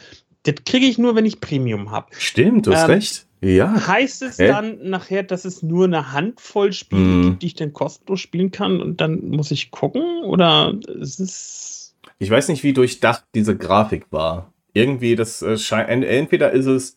Das 0.45 0.55
kriege 0.65 0.87
ich 0.87 0.99
nur, 0.99 1.15
wenn 1.15 1.27
ich 1.27 1.41
Premium 1.41 1.91
habe. 1.91 2.09
Stimmt, 2.19 2.67
du 2.67 2.73
hast 2.73 2.85
ähm, 2.85 2.91
recht. 2.91 3.27
Ja. 3.43 3.87
Heißt 3.87 4.23
es 4.23 4.39
Hä? 4.39 4.49
dann 4.49 4.89
nachher, 4.89 5.23
dass 5.23 5.45
es 5.45 5.63
nur 5.63 5.85
eine 5.85 6.13
Handvoll 6.13 6.73
Spiele 6.73 7.03
mm. 7.03 7.23
gibt, 7.23 7.43
die 7.43 7.47
ich 7.47 7.55
dann 7.55 7.73
kostenlos 7.73 8.21
spielen 8.21 8.51
kann 8.51 8.81
und 8.81 9.01
dann 9.01 9.31
muss 9.31 9.51
ich 9.51 9.71
gucken? 9.71 10.25
Oder 10.25 10.75
ist 10.87 11.21
es. 11.21 11.97
Ich 12.19 12.31
weiß 12.31 12.49
nicht, 12.49 12.63
wie 12.63 12.73
durchdacht 12.73 13.25
diese 13.35 13.57
Grafik 13.57 14.07
war. 14.11 14.53
Irgendwie, 14.73 15.17
das 15.17 15.43
äh, 15.43 15.57
scheint. 15.57 16.05
Entweder 16.05 16.53
ist 16.53 16.67
es. 16.67 16.97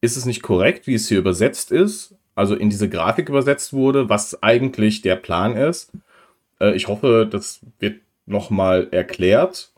Ist 0.00 0.16
es 0.16 0.24
nicht 0.24 0.42
korrekt, 0.42 0.86
wie 0.86 0.94
es 0.94 1.08
hier 1.08 1.18
übersetzt 1.18 1.72
ist? 1.72 2.14
Also 2.34 2.54
in 2.54 2.70
diese 2.70 2.88
Grafik 2.88 3.28
übersetzt 3.28 3.72
wurde, 3.72 4.08
was 4.08 4.42
eigentlich 4.42 5.02
der 5.02 5.16
Plan 5.16 5.56
ist. 5.56 5.92
Äh, 6.60 6.74
ich 6.74 6.88
hoffe, 6.88 7.28
das 7.30 7.60
wird 7.78 8.00
nochmal 8.26 8.88
erklärt. 8.92 9.70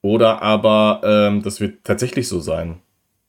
Oder 0.00 0.42
aber 0.42 1.00
ähm, 1.04 1.42
das 1.42 1.60
wird 1.60 1.84
tatsächlich 1.84 2.28
so 2.28 2.40
sein. 2.40 2.80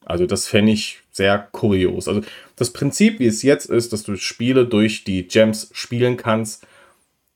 Also 0.05 0.25
das 0.25 0.47
fände 0.47 0.71
ich 0.71 1.01
sehr 1.11 1.37
kurios. 1.51 2.07
Also 2.07 2.21
das 2.55 2.71
Prinzip, 2.71 3.19
wie 3.19 3.27
es 3.27 3.43
jetzt 3.43 3.65
ist, 3.65 3.91
dass 3.91 4.03
du 4.03 4.15
Spiele 4.15 4.65
durch 4.65 5.03
die 5.03 5.27
Gems 5.27 5.69
spielen 5.73 6.17
kannst, 6.17 6.65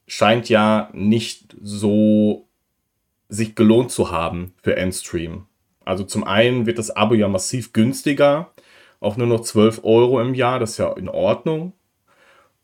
scheint 0.07 0.49
ja 0.49 0.89
nicht 0.93 1.55
so 1.61 2.47
sich 3.29 3.55
gelohnt 3.55 3.91
zu 3.91 4.11
haben 4.11 4.53
für 4.61 4.75
Endstream. 4.75 5.45
Also 5.85 6.03
zum 6.03 6.23
einen 6.23 6.65
wird 6.65 6.77
das 6.77 6.91
Abo 6.91 7.15
ja 7.15 7.27
massiv 7.27 7.73
günstiger, 7.73 8.52
auf 9.03 9.17
nur 9.17 9.27
noch 9.27 9.41
12 9.41 9.81
Euro 9.83 10.21
im 10.21 10.33
Jahr, 10.33 10.59
das 10.59 10.71
ist 10.71 10.77
ja 10.77 10.91
in 10.93 11.09
Ordnung. 11.09 11.73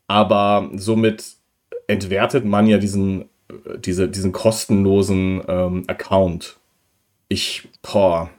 Aber 0.06 0.70
somit 0.74 1.24
entwertet 1.86 2.44
man 2.44 2.66
ja 2.66 2.78
diesen, 2.78 3.28
diese, 3.78 4.08
diesen 4.08 4.32
kostenlosen 4.32 5.42
ähm, 5.46 5.84
Account. 5.86 6.56
Ich, 7.28 7.68
boah, 7.82 8.30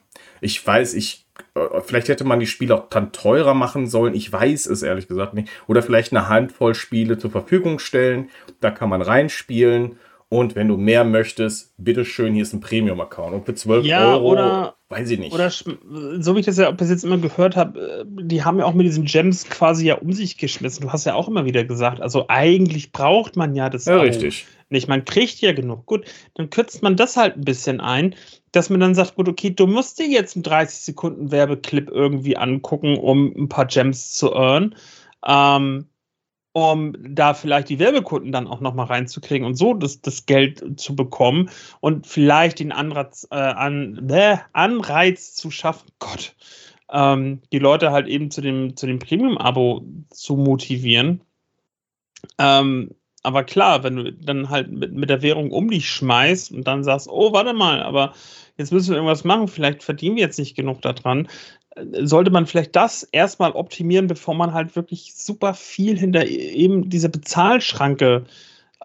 ich 0.42 0.66
weiß, 0.66 0.94
ich 0.96 1.26
äh, 1.56 1.82
vielleicht 1.82 2.10
hätte 2.10 2.24
man 2.24 2.40
die 2.40 2.48
Spiele 2.48 2.76
auch 2.76 2.90
dann 2.90 3.12
teurer 3.12 3.54
machen 3.54 3.88
sollen. 3.88 4.14
Ich 4.14 4.32
weiß 4.32 4.66
es 4.66 4.84
ehrlich 4.84 5.08
gesagt 5.08 5.34
nicht. 5.34 5.50
Oder 5.68 5.82
vielleicht 5.82 6.12
eine 6.12 6.28
Handvoll 6.28 6.76
Spiele 6.76 7.18
zur 7.18 7.32
Verfügung 7.32 7.80
stellen. 7.80 8.30
Da 8.60 8.72
kann 8.72 8.90
man 8.90 9.02
reinspielen. 9.02 9.98
Und 10.30 10.56
wenn 10.56 10.70
du 10.70 10.78
mehr 10.78 11.04
möchtest, 11.04 11.74
bitteschön, 11.78 12.34
hier 12.34 12.44
ist 12.44 12.54
ein 12.54 12.62
Premium-Account. 12.62 13.34
Und 13.34 13.46
für 13.46 13.56
12 13.56 13.86
ja, 13.86 14.14
Euro, 14.14 14.32
oder, 14.32 14.76
weiß 14.92 15.10
ich 15.10 15.20
nicht. 15.20 15.34
Oder 15.34 15.50
so 15.50 16.36
wie 16.36 16.40
ich 16.40 16.46
das 16.46 16.58
ja 16.58 16.70
bis 16.72 16.90
jetzt 16.90 17.04
immer 17.04 17.18
gehört 17.18 17.56
habe, 17.56 17.80
äh, 17.80 18.06
die 18.08 18.44
haben 18.44 18.60
ja 18.60 18.66
auch 18.66 18.74
mit 18.74 18.86
diesen 18.86 19.06
Gems 19.06 19.46
quasi 19.46 19.88
ja 19.88 19.96
um 19.96 20.14
sich 20.14 20.38
geschmissen. 20.38 20.84
Du 20.84 20.92
hast 20.92 21.06
ja 21.06 21.16
auch 21.16 21.28
immer 21.28 21.46
wieder 21.46 21.64
gesagt, 21.64 22.02
also 22.02 22.26
eigentlich 22.28 22.92
braucht 22.92 23.36
man 23.36 23.56
ja 23.56 23.70
das 23.70 23.86
ja, 23.86 24.00
richtig. 24.00 24.46
nicht. 24.70 24.88
Man 24.88 25.06
kriegt 25.06 25.40
ja 25.42 25.54
genug. 25.54 25.86
Gut, 25.86 26.06
dann 26.36 26.50
kürzt 26.50 26.84
man 26.84 26.96
das 26.96 27.18
halt 27.18 27.38
ein 27.38 27.46
bisschen 27.46 27.80
ein 27.80 28.16
dass 28.52 28.70
man 28.70 28.80
dann 28.80 28.96
sagt, 28.96 29.16
gut, 29.16 29.30
okay, 29.30 29.50
du 29.52 29.66
musst 29.66 30.00
dir 30.00 30.08
jetzt 30.08 30.36
einen 30.36 30.44
30 30.44 30.80
Sekunden 30.80 31.32
Werbeclip 31.32 31.90
irgendwie 31.90 32.38
angucken, 32.38 32.98
um 32.98 33.34
ein 33.36 33.50
paar 33.50 33.66
Gems 33.66 34.14
zu 34.14 34.34
earnen, 34.34 34.76
ähm, 35.26 35.88
um 36.54 36.94
da 37.00 37.34
vielleicht 37.34 37.70
die 37.70 37.80
Werbekunden 37.80 38.32
dann 38.32 38.48
auch 38.48 38.60
nochmal 38.60 38.88
reinzukriegen 38.88 39.46
und 39.46 39.56
so 39.56 39.74
das, 39.74 40.02
das 40.02 40.26
Geld 40.26 40.80
zu 40.80 40.96
bekommen 40.96 41.50
und 41.80 42.08
vielleicht 42.08 42.60
den 42.60 42.72
Anreiz, 42.72 43.28
äh, 43.32 43.36
an, 43.36 44.10
äh, 44.10 44.38
Anreiz 44.52 45.34
zu 45.34 45.50
schaffen, 45.50 45.90
Gott, 46.00 46.36
ähm, 46.92 47.42
die 47.54 47.60
Leute 47.60 47.92
halt 47.92 48.08
eben 48.08 48.32
zu 48.32 48.42
dem, 48.42 48.76
zu 48.76 48.86
dem 48.86 49.00
Premium-Abo 49.00 49.86
zu 50.10 50.36
motivieren. 50.36 51.22
Ähm, 52.38 52.92
aber 53.24 53.44
klar, 53.44 53.84
wenn 53.84 53.96
du 53.96 54.14
dann 54.14 54.50
halt 54.50 54.72
mit, 54.72 54.94
mit 54.94 55.10
der 55.10 55.22
Währung 55.22 55.52
um 55.52 55.70
dich 55.70 55.90
schmeißt 55.90 56.52
und 56.52 56.68
dann 56.68 56.84
sagst, 56.84 57.08
oh, 57.08 57.32
warte 57.34 57.54
mal, 57.54 57.82
aber 57.84 58.14
jetzt 58.58 58.72
müssen 58.72 58.90
wir 58.90 58.96
irgendwas 58.96 59.24
machen, 59.24 59.48
vielleicht 59.48 59.84
verdienen 59.84 60.16
wir 60.16 60.24
jetzt 60.24 60.40
nicht 60.40 60.56
genug 60.56 60.82
daran, 60.82 61.28
sollte 61.76 62.32
man 62.32 62.46
vielleicht 62.46 62.76
das 62.76 63.04
erstmal 63.04 63.52
optimieren, 63.52 64.08
bevor 64.08 64.36
man 64.36 64.54
halt 64.54 64.76
wirklich 64.76 65.14
super 65.16 65.54
viel 65.54 65.98
hinter 65.98 66.26
e-, 66.26 66.52
eben 66.52 66.90
dieser 66.90 67.10
Bezahlschranke 67.10 68.26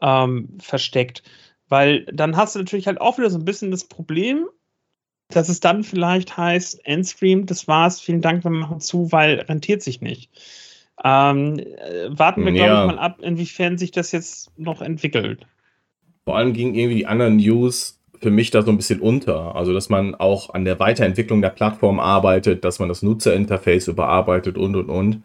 ähm, 0.00 0.48
versteckt. 0.60 1.22
Weil 1.68 2.04
dann 2.06 2.36
hast 2.36 2.54
du 2.54 2.60
natürlich 2.60 2.86
halt 2.86 3.00
auch 3.00 3.18
wieder 3.18 3.30
so 3.30 3.38
ein 3.38 3.44
bisschen 3.44 3.72
das 3.72 3.84
Problem, 3.84 4.46
dass 5.28 5.48
es 5.48 5.58
dann 5.58 5.82
vielleicht 5.82 6.36
heißt, 6.36 6.86
Endstream, 6.86 7.46
das 7.46 7.66
war's, 7.66 8.00
vielen 8.00 8.22
Dank, 8.22 8.44
wir 8.44 8.50
machen 8.52 8.80
zu, 8.80 9.10
weil 9.10 9.40
rentiert 9.40 9.82
sich 9.82 10.00
nicht. 10.00 10.30
Ähm, 11.02 11.58
äh, 11.58 12.08
warten 12.10 12.44
wir, 12.44 12.52
ja. 12.52 12.66
glaube 12.66 12.80
ich, 12.92 12.96
mal 12.96 13.02
ab, 13.02 13.18
inwiefern 13.20 13.78
sich 13.78 13.90
das 13.90 14.12
jetzt 14.12 14.56
noch 14.56 14.80
entwickelt. 14.80 15.44
Vor 16.24 16.36
allem 16.36 16.52
gingen 16.52 16.74
irgendwie 16.74 16.98
die 16.98 17.06
anderen 17.06 17.36
News 17.36 17.95
für 18.20 18.30
mich 18.30 18.50
da 18.50 18.62
so 18.62 18.70
ein 18.70 18.76
bisschen 18.76 19.00
unter. 19.00 19.54
Also, 19.56 19.72
dass 19.72 19.88
man 19.88 20.14
auch 20.14 20.54
an 20.54 20.64
der 20.64 20.78
Weiterentwicklung 20.78 21.42
der 21.42 21.50
Plattform 21.50 22.00
arbeitet, 22.00 22.64
dass 22.64 22.78
man 22.78 22.88
das 22.88 23.02
Nutzerinterface 23.02 23.88
überarbeitet 23.88 24.58
und, 24.58 24.76
und, 24.76 24.88
und. 24.88 25.24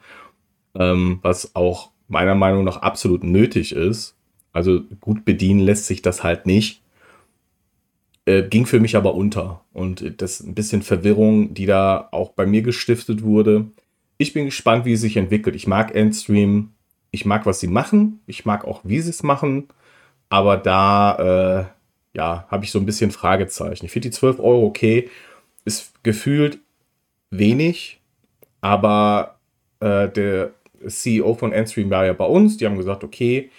Ähm, 0.75 1.19
was 1.21 1.55
auch 1.55 1.91
meiner 2.07 2.35
Meinung 2.35 2.63
nach 2.63 2.77
absolut 2.77 3.23
nötig 3.23 3.73
ist. 3.73 4.15
Also, 4.53 4.81
gut 4.99 5.25
bedienen 5.25 5.59
lässt 5.59 5.85
sich 5.87 6.01
das 6.01 6.23
halt 6.23 6.45
nicht. 6.45 6.81
Äh, 8.25 8.43
ging 8.43 8.65
für 8.65 8.79
mich 8.79 8.95
aber 8.95 9.15
unter. 9.15 9.61
Und 9.73 10.21
das 10.21 10.41
ein 10.41 10.53
bisschen 10.53 10.81
Verwirrung, 10.81 11.53
die 11.53 11.65
da 11.65 12.09
auch 12.11 12.31
bei 12.31 12.45
mir 12.45 12.61
gestiftet 12.61 13.23
wurde. 13.23 13.65
Ich 14.17 14.33
bin 14.33 14.45
gespannt, 14.45 14.85
wie 14.85 14.93
es 14.93 15.01
sich 15.01 15.17
entwickelt. 15.17 15.55
Ich 15.55 15.67
mag 15.67 15.95
Endstream. 15.95 16.71
Ich 17.09 17.25
mag, 17.25 17.45
was 17.45 17.59
sie 17.59 17.67
machen. 17.67 18.21
Ich 18.27 18.45
mag 18.45 18.65
auch, 18.65 18.81
wie 18.83 18.99
sie 19.01 19.09
es 19.09 19.23
machen. 19.23 19.67
Aber 20.29 20.57
da, 20.57 21.65
äh, 21.67 21.80
ja, 22.13 22.45
habe 22.49 22.65
ich 22.65 22.71
so 22.71 22.79
ein 22.79 22.85
bisschen 22.85 23.11
Fragezeichen. 23.11 23.85
Ich 23.85 23.91
finde 23.91 24.09
die 24.09 24.15
12 24.15 24.39
Euro 24.39 24.65
okay, 24.65 25.09
ist 25.65 26.03
gefühlt 26.03 26.59
wenig, 27.29 27.99
aber 28.59 29.39
äh, 29.79 30.09
der 30.09 30.53
CEO 30.87 31.35
von 31.35 31.53
Endstream 31.53 31.89
war 31.89 32.05
ja 32.05 32.13
bei 32.13 32.25
uns, 32.25 32.57
die 32.57 32.65
haben 32.65 32.77
gesagt, 32.77 33.03
okay, 33.03 33.49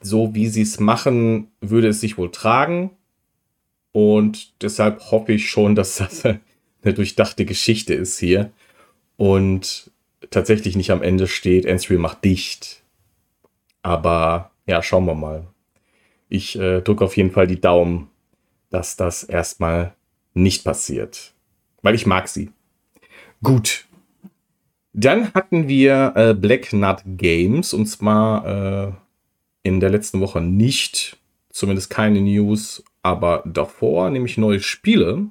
so 0.00 0.34
wie 0.34 0.48
sie 0.48 0.62
es 0.62 0.80
machen, 0.80 1.50
würde 1.60 1.88
es 1.88 2.00
sich 2.00 2.18
wohl 2.18 2.30
tragen. 2.30 2.90
Und 3.92 4.62
deshalb 4.62 5.10
hoffe 5.10 5.32
ich 5.32 5.48
schon, 5.48 5.74
dass 5.74 5.96
das 5.96 6.24
eine 6.82 6.94
durchdachte 6.94 7.44
Geschichte 7.44 7.94
ist 7.94 8.18
hier. 8.18 8.52
Und 9.16 9.90
tatsächlich 10.30 10.76
nicht 10.76 10.90
am 10.90 11.02
Ende 11.02 11.26
steht, 11.26 11.64
Endstream 11.64 12.00
macht 12.00 12.24
dicht. 12.24 12.82
Aber 13.82 14.50
ja, 14.66 14.82
schauen 14.82 15.06
wir 15.06 15.14
mal 15.14 15.46
ich 16.28 16.58
äh, 16.58 16.80
drücke 16.80 17.04
auf 17.04 17.16
jeden 17.16 17.30
Fall 17.30 17.46
die 17.46 17.60
Daumen, 17.60 18.08
dass 18.70 18.96
das 18.96 19.24
erstmal 19.24 19.94
nicht 20.34 20.64
passiert. 20.64 21.32
Weil 21.82 21.94
ich 21.94 22.06
mag 22.06 22.28
sie. 22.28 22.50
Gut. 23.42 23.86
Dann 24.92 25.32
hatten 25.32 25.68
wir 25.68 26.12
äh, 26.16 26.34
Black 26.34 26.72
Nut 26.72 27.02
Games 27.04 27.72
und 27.72 27.86
zwar 27.86 28.88
äh, 28.88 28.92
in 29.62 29.80
der 29.80 29.90
letzten 29.90 30.20
Woche 30.20 30.40
nicht, 30.40 31.18
zumindest 31.50 31.90
keine 31.90 32.20
News, 32.20 32.82
aber 33.02 33.42
davor, 33.46 34.10
nämlich 34.10 34.38
neue 34.38 34.60
Spiele. 34.60 35.26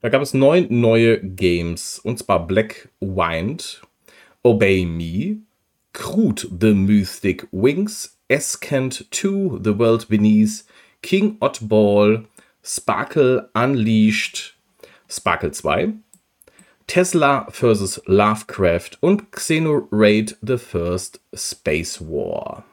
Da 0.00 0.08
gab 0.08 0.22
es 0.22 0.34
neun 0.34 0.66
neue 0.68 1.20
Games, 1.20 1.98
und 1.98 2.18
zwar 2.18 2.46
Black 2.46 2.88
Wind, 3.00 3.82
Obey 4.42 4.86
Me, 4.86 5.38
Crude 5.92 6.48
the 6.60 6.72
Mystic 6.72 7.46
Wings, 7.52 8.18
Escant 8.30 9.10
2 9.10 9.58
The 9.60 9.76
World 9.76 10.08
Beneath, 10.08 10.62
King 11.02 11.36
Oddball, 11.40 12.26
Sparkle 12.62 13.50
Unleashed, 13.54 14.54
Sparkle 15.08 15.50
2, 15.50 15.94
Tesla 16.86 17.48
vs. 17.50 18.00
Lovecraft 18.06 18.98
und 19.00 19.32
Xenoraid 19.32 20.36
The 20.42 20.58
First 20.58 21.20
Space 21.34 22.00
War. 22.00 22.64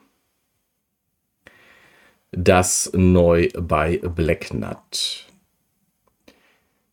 Das 2.32 2.92
neu 2.94 3.50
bei 3.58 3.98
Blacknut. 3.98 5.26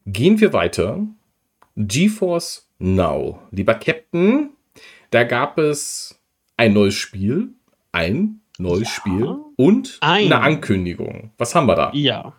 Gehen 0.06 0.40
wir 0.40 0.54
weiter. 0.54 1.06
GeForce 1.76 2.66
Now. 2.78 3.42
Lieber 3.50 3.74
Captain, 3.74 4.50
da 5.10 5.24
gab 5.24 5.58
es 5.58 6.18
ein 6.56 6.72
neues 6.72 6.94
Spiel, 6.94 7.50
ein 7.92 8.40
neues 8.58 8.88
ja, 8.88 8.94
Spiel 8.94 9.36
und 9.56 9.98
ein. 10.00 10.32
eine 10.32 10.40
Ankündigung. 10.40 11.32
Was 11.38 11.54
haben 11.54 11.66
wir 11.66 11.74
da? 11.74 11.90
Ja. 11.92 12.34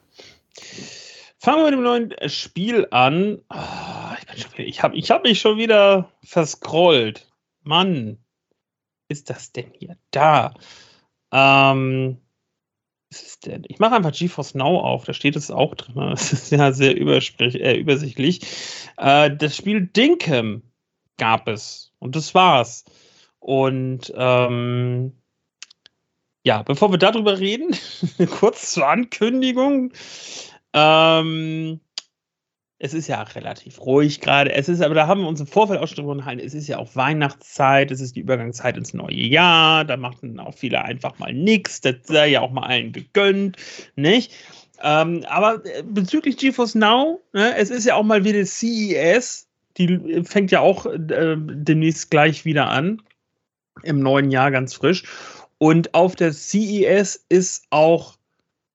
Fangen 1.39 1.59
wir 1.59 1.65
mit 1.65 1.73
dem 1.73 1.83
neuen 1.83 2.29
Spiel 2.29 2.87
an. 2.91 3.41
Oh, 3.53 4.33
ich, 4.35 4.47
ich 4.57 4.83
habe 4.83 4.95
ich 4.95 5.11
hab 5.11 5.23
mich 5.23 5.39
schon 5.39 5.57
wieder 5.57 6.11
verscrollt. 6.23 7.27
Mann, 7.63 8.17
ist 9.09 9.29
das 9.29 9.51
denn 9.51 9.71
hier 9.77 9.97
da? 10.11 10.53
Ähm, 11.31 12.17
ist 13.09 13.45
denn? 13.45 13.63
Ich 13.67 13.79
mache 13.79 13.95
einfach 13.95 14.11
GeForce 14.11 14.55
Now 14.55 14.79
auf, 14.79 15.05
da 15.05 15.13
steht 15.13 15.35
es 15.35 15.51
auch 15.51 15.75
drin. 15.75 15.95
Das 16.11 16.33
ist 16.33 16.51
ja 16.51 16.71
sehr 16.71 16.95
äh, 16.97 17.77
übersichtlich. 17.77 18.41
Äh, 18.97 19.35
das 19.35 19.55
Spiel 19.55 19.81
Dinkem 19.87 20.63
gab 21.17 21.47
es 21.47 21.93
und 21.99 22.15
das 22.15 22.33
war's. 22.33 22.85
Und 23.39 24.11
ähm, 24.15 25.13
ja, 26.45 26.61
bevor 26.61 26.91
wir 26.91 26.99
darüber 26.99 27.39
reden, 27.39 27.75
kurz 28.39 28.71
zur 28.71 28.87
Ankündigung. 28.87 29.91
Ähm, 30.73 31.79
es 32.77 32.93
ist 32.93 33.07
ja 33.07 33.23
relativ 33.23 33.81
ruhig 33.81 34.21
gerade. 34.21 34.53
Es 34.53 34.69
ist, 34.69 34.81
aber 34.81 34.93
da 34.93 35.07
haben 35.07 35.21
wir 35.21 35.27
uns 35.27 35.39
im 35.39 35.47
Vorfeld 35.47 35.79
auch 35.79 35.87
schon 35.87 35.95
drüber 35.95 36.11
unterhalten. 36.11 36.45
Es 36.45 36.53
ist 36.53 36.67
ja 36.67 36.77
auch 36.77 36.95
Weihnachtszeit, 36.95 37.89
es 37.89 37.99
ist 37.99 38.15
die 38.15 38.19
Übergangszeit 38.19 38.77
ins 38.77 38.93
neue 38.93 39.15
Jahr. 39.15 39.85
Da 39.85 39.97
machten 39.97 40.39
auch 40.39 40.53
viele 40.53 40.83
einfach 40.83 41.17
mal 41.17 41.33
nichts. 41.33 41.81
Das 41.81 41.95
sei 42.03 42.27
ja 42.27 42.41
auch 42.41 42.51
mal 42.51 42.67
allen 42.67 42.91
gegönnt, 42.91 43.57
nicht? 43.95 44.31
Ähm, 44.83 45.25
aber 45.27 45.65
äh, 45.65 45.81
bezüglich 45.81 46.37
GeForce 46.37 46.75
Now, 46.75 47.21
ne, 47.33 47.55
es 47.55 47.71
ist 47.71 47.85
ja 47.85 47.95
auch 47.95 48.03
mal 48.03 48.23
wieder 48.23 48.45
CES. 48.45 49.47
Die 49.77 50.23
fängt 50.23 50.51
ja 50.51 50.59
auch 50.59 50.85
äh, 50.85 51.37
demnächst 51.37 52.11
gleich 52.11 52.45
wieder 52.45 52.69
an. 52.69 53.01
Im 53.81 53.99
neuen 53.99 54.29
Jahr 54.29 54.51
ganz 54.51 54.75
frisch. 54.75 55.05
Und 55.57 55.93
auf 55.93 56.15
der 56.15 56.33
CES 56.33 57.25
ist 57.29 57.65
auch 57.69 58.17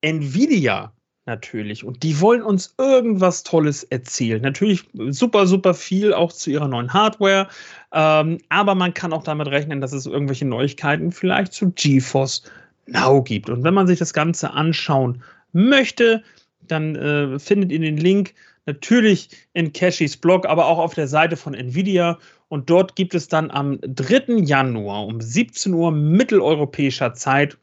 Nvidia 0.01 0.91
natürlich. 1.25 1.83
Und 1.83 2.03
die 2.03 2.19
wollen 2.19 2.41
uns 2.41 2.73
irgendwas 2.77 3.43
Tolles 3.43 3.83
erzählen. 3.85 4.41
Natürlich 4.41 4.87
super, 5.09 5.45
super 5.45 5.73
viel 5.73 6.13
auch 6.13 6.31
zu 6.31 6.49
ihrer 6.49 6.67
neuen 6.67 6.93
Hardware. 6.93 7.47
Ähm, 7.93 8.39
aber 8.49 8.75
man 8.75 8.93
kann 8.93 9.13
auch 9.13 9.23
damit 9.23 9.47
rechnen, 9.47 9.81
dass 9.81 9.93
es 9.93 10.05
irgendwelche 10.05 10.45
Neuigkeiten 10.45 11.11
vielleicht 11.11 11.53
zu 11.53 11.71
GeForce 11.71 12.43
Now 12.87 13.21
gibt. 13.21 13.49
Und 13.49 13.63
wenn 13.63 13.73
man 13.73 13.87
sich 13.87 13.99
das 13.99 14.13
Ganze 14.13 14.51
anschauen 14.51 15.23
möchte, 15.53 16.23
dann 16.67 16.95
äh, 16.95 17.39
findet 17.39 17.71
ihr 17.71 17.79
den 17.79 17.97
Link 17.97 18.33
natürlich 18.65 19.29
in 19.53 19.73
Cashys 19.73 20.17
Blog, 20.17 20.45
aber 20.45 20.65
auch 20.65 20.79
auf 20.79 20.93
der 20.93 21.07
Seite 21.07 21.37
von 21.37 21.53
Nvidia. 21.53 22.17
Und 22.51 22.69
dort 22.69 22.97
gibt 22.97 23.15
es 23.15 23.29
dann 23.29 23.49
am 23.49 23.79
3. 23.81 24.39
Januar 24.43 25.05
um 25.05 25.21
17 25.21 25.73
Uhr 25.73 25.89
mitteleuropäischer 25.89 27.13
Zeit 27.13 27.57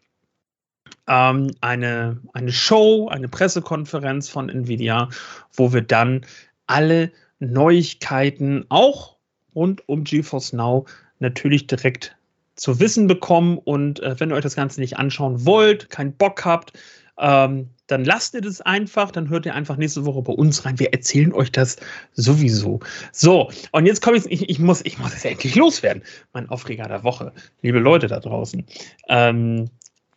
ähm, 1.07 1.51
eine, 1.61 2.22
eine 2.32 2.51
Show, 2.51 3.09
eine 3.09 3.28
Pressekonferenz 3.28 4.30
von 4.30 4.49
Nvidia, 4.49 5.11
wo 5.53 5.74
wir 5.74 5.82
dann 5.82 6.24
alle 6.66 7.12
Neuigkeiten 7.39 8.64
auch 8.70 9.18
rund 9.55 9.86
um 9.91 10.05
GeForce 10.05 10.55
Now 10.55 10.86
natürlich 11.18 11.66
direkt 11.66 12.16
zu 12.55 12.80
wissen 12.80 13.09
bekommen. 13.09 13.59
Und 13.59 14.01
äh, 14.01 14.18
wenn 14.18 14.30
ihr 14.30 14.36
euch 14.36 14.43
das 14.43 14.57
Ganze 14.57 14.80
nicht 14.80 14.97
anschauen 14.97 15.45
wollt, 15.45 15.91
keinen 15.91 16.14
Bock 16.14 16.47
habt, 16.47 16.72
ähm, 17.18 17.70
dann 17.86 18.04
lasst 18.04 18.34
ihr 18.34 18.40
das 18.40 18.60
einfach, 18.60 19.10
dann 19.10 19.28
hört 19.28 19.46
ihr 19.46 19.54
einfach 19.54 19.76
nächste 19.76 20.04
Woche 20.04 20.22
bei 20.22 20.32
uns 20.32 20.64
rein. 20.64 20.78
Wir 20.78 20.92
erzählen 20.92 21.32
euch 21.32 21.50
das 21.50 21.76
sowieso. 22.12 22.80
So, 23.12 23.50
und 23.72 23.86
jetzt 23.86 24.02
komme 24.02 24.18
ich, 24.18 24.26
ich, 24.26 24.48
ich 24.48 24.58
muss, 24.58 24.82
ich 24.84 24.98
muss 24.98 25.14
es 25.14 25.24
endlich 25.24 25.54
loswerden. 25.54 26.02
Mein 26.32 26.48
Aufreger 26.48 26.86
der 26.86 27.02
Woche. 27.02 27.32
Liebe 27.62 27.78
Leute 27.78 28.06
da 28.06 28.20
draußen. 28.20 28.64
Ähm, 29.08 29.70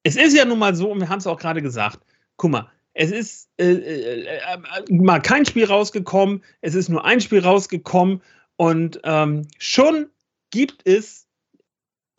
es 0.03 0.15
ist 0.15 0.35
ja 0.35 0.45
nun 0.45 0.59
mal 0.59 0.75
so, 0.75 0.91
und 0.91 0.99
wir 0.99 1.09
haben 1.09 1.19
es 1.19 1.27
auch 1.27 1.39
gerade 1.39 1.61
gesagt, 1.61 1.99
guck 2.37 2.51
mal, 2.51 2.69
es 2.93 3.11
ist 3.11 3.49
äh, 3.57 3.71
äh, 3.71 4.25
äh, 4.25 4.93
mal 4.93 5.21
kein 5.21 5.45
Spiel 5.45 5.65
rausgekommen, 5.65 6.43
es 6.59 6.75
ist 6.75 6.89
nur 6.89 7.05
ein 7.05 7.21
Spiel 7.21 7.39
rausgekommen 7.39 8.21
und 8.57 8.99
ähm, 9.03 9.47
schon 9.59 10.07
gibt 10.49 10.85
es 10.85 11.25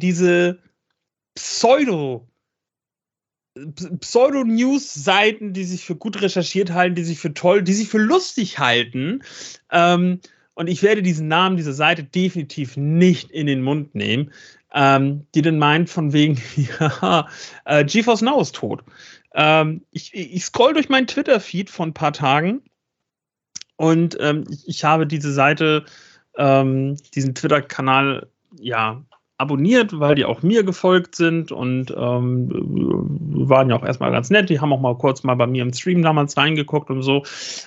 diese 0.01 0.59
Pseudo- 1.35 2.27
Pseudo-News-Seiten, 4.01 5.53
die 5.53 5.65
sich 5.65 5.85
für 5.85 5.97
gut 5.97 6.23
recherchiert 6.23 6.73
halten, 6.73 6.95
die 6.95 7.05
sich 7.05 7.19
für 7.19 7.35
toll, 7.35 7.63
die 7.63 7.75
sich 7.75 7.89
für 7.89 7.99
lustig 7.99 8.59
halten. 8.59 9.23
Ähm, 9.71 10.21
und 10.55 10.69
ich 10.69 10.83
werde 10.83 11.03
diesen 11.03 11.29
Namen 11.29 11.57
dieser 11.57 11.73
Seite 11.73 12.05
definitiv 12.05 12.77
nicht 12.77 13.31
in 13.31 13.47
den 13.47 13.63
Mund 13.63 13.95
nehmen 13.95 14.31
ähm, 14.75 15.27
die 15.35 15.43
dann 15.43 15.59
meint 15.59 15.91
von 15.91 16.13
wegen, 16.13 16.41
ja, 16.81 17.29
äh, 17.65 17.85
GeForce 17.85 18.23
Now 18.23 18.41
ist 18.41 18.55
tot. 18.55 18.83
Ähm, 19.35 19.85
ich, 19.91 20.15
ich 20.15 20.45
scroll 20.45 20.75
durch 20.75 20.89
meinen 20.89 21.07
Twitter-Feed 21.07 21.71
von 21.71 21.91
ein 21.91 21.95
paar 21.95 22.13
Tagen 22.13 22.63
und 23.77 24.17
ähm, 24.21 24.45
ich, 24.51 24.69
ich, 24.69 24.85
habe 24.85 25.07
diese 25.07 25.33
Seite, 25.33 25.85
ähm, 26.37 26.97
diesen 27.15 27.35
Twitter-Kanal, 27.35 28.29
ja, 28.61 29.03
abonniert, 29.43 29.99
weil 29.99 30.15
die 30.15 30.25
auch 30.25 30.43
mir 30.43 30.63
gefolgt 30.63 31.17
sind 31.17 31.53
und 31.53 31.91
ähm, 31.91 32.49
waren 33.49 33.69
ja 33.69 33.77
auch 33.77 33.85
erstmal 33.85 34.13
ganz 34.13 34.31
nett. 34.31 34.49
Die 34.49 34.61
haben 34.61 34.73
auch 34.73 34.81
mal 34.81 34.97
kurz 34.97 35.23
mal 35.23 35.35
bei 35.35 35.47
mir 35.47 35.63
im 35.63 35.73
Stream 35.75 36.03
damals 36.03 36.37
reingeguckt 36.37 36.89
und 36.91 37.03
so. 37.03 37.25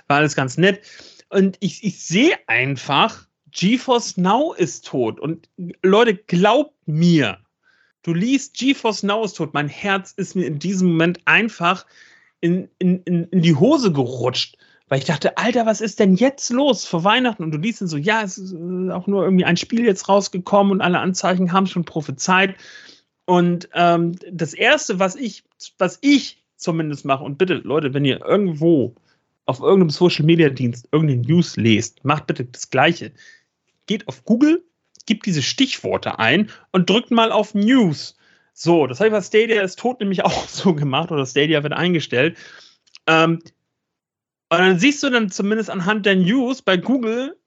War 0.07 0.17
alles 0.17 0.35
ganz 0.35 0.57
nett. 0.57 0.81
Und 1.29 1.57
ich, 1.59 1.83
ich 1.83 1.99
sehe 2.03 2.35
einfach, 2.47 3.27
GeForce 3.51 4.17
Now 4.17 4.53
ist 4.53 4.85
tot. 4.85 5.19
Und 5.19 5.49
Leute, 5.83 6.15
glaubt 6.15 6.75
mir, 6.85 7.37
du 8.03 8.13
liest 8.13 8.57
GeForce 8.57 9.03
Now 9.03 9.23
ist 9.23 9.33
tot. 9.33 9.53
Mein 9.53 9.67
Herz 9.67 10.13
ist 10.13 10.35
mir 10.35 10.45
in 10.45 10.59
diesem 10.59 10.89
Moment 10.89 11.19
einfach 11.25 11.85
in, 12.41 12.69
in, 12.79 13.01
in, 13.03 13.25
in 13.25 13.41
die 13.41 13.55
Hose 13.55 13.91
gerutscht. 13.91 14.57
Weil 14.87 14.99
ich 14.99 15.05
dachte, 15.05 15.37
Alter, 15.37 15.65
was 15.65 15.81
ist 15.81 15.99
denn 15.99 16.15
jetzt 16.15 16.51
los 16.51 16.85
vor 16.85 17.03
Weihnachten? 17.03 17.43
Und 17.43 17.51
du 17.51 17.57
liest 17.57 17.81
dann 17.81 17.87
so, 17.87 17.97
ja, 17.97 18.21
es 18.21 18.37
ist 18.37 18.53
auch 18.53 19.07
nur 19.07 19.23
irgendwie 19.23 19.45
ein 19.45 19.57
Spiel 19.57 19.83
jetzt 19.83 20.07
rausgekommen 20.07 20.71
und 20.71 20.81
alle 20.81 20.99
Anzeichen 20.99 21.51
haben 21.51 21.65
schon 21.65 21.85
prophezeit. 21.85 22.55
Und 23.25 23.67
ähm, 23.73 24.15
das 24.31 24.53
Erste, 24.53 24.99
was 24.99 25.15
ich, 25.15 25.43
was 25.79 25.97
ich 26.01 26.43
zumindest 26.55 27.05
mache, 27.05 27.23
und 27.23 27.39
bitte, 27.39 27.55
Leute, 27.55 27.93
wenn 27.95 28.05
ihr 28.05 28.23
irgendwo 28.23 28.93
auf 29.45 29.59
irgendeinem 29.59 29.89
Social 29.89 30.25
Media 30.25 30.49
Dienst 30.49 30.87
irgendeine 30.91 31.21
News 31.21 31.55
lest, 31.57 32.05
macht 32.05 32.27
bitte 32.27 32.45
das 32.45 32.69
Gleiche 32.69 33.11
geht 33.87 34.07
auf 34.07 34.25
Google, 34.25 34.63
gibt 35.05 35.25
diese 35.25 35.41
Stichworte 35.41 36.19
ein 36.19 36.49
und 36.71 36.89
drückt 36.89 37.11
mal 37.11 37.31
auf 37.31 37.53
News. 37.53 38.17
So, 38.53 38.87
das 38.87 38.99
habe 38.99 39.09
ich 39.09 39.13
bei 39.13 39.21
Stadia 39.21 39.61
ist 39.61 39.79
tot 39.79 39.99
nämlich 39.99 40.23
auch 40.25 40.47
so 40.47 40.73
gemacht 40.73 41.11
oder 41.11 41.25
Stadia 41.25 41.63
wird 41.63 41.73
eingestellt. 41.73 42.37
Ähm, 43.07 43.39
und 44.49 44.59
dann 44.59 44.79
siehst 44.79 45.01
du 45.03 45.09
dann 45.09 45.29
zumindest 45.29 45.69
anhand 45.69 46.05
der 46.05 46.15
News 46.15 46.61
bei 46.61 46.77
Google, 46.77 47.37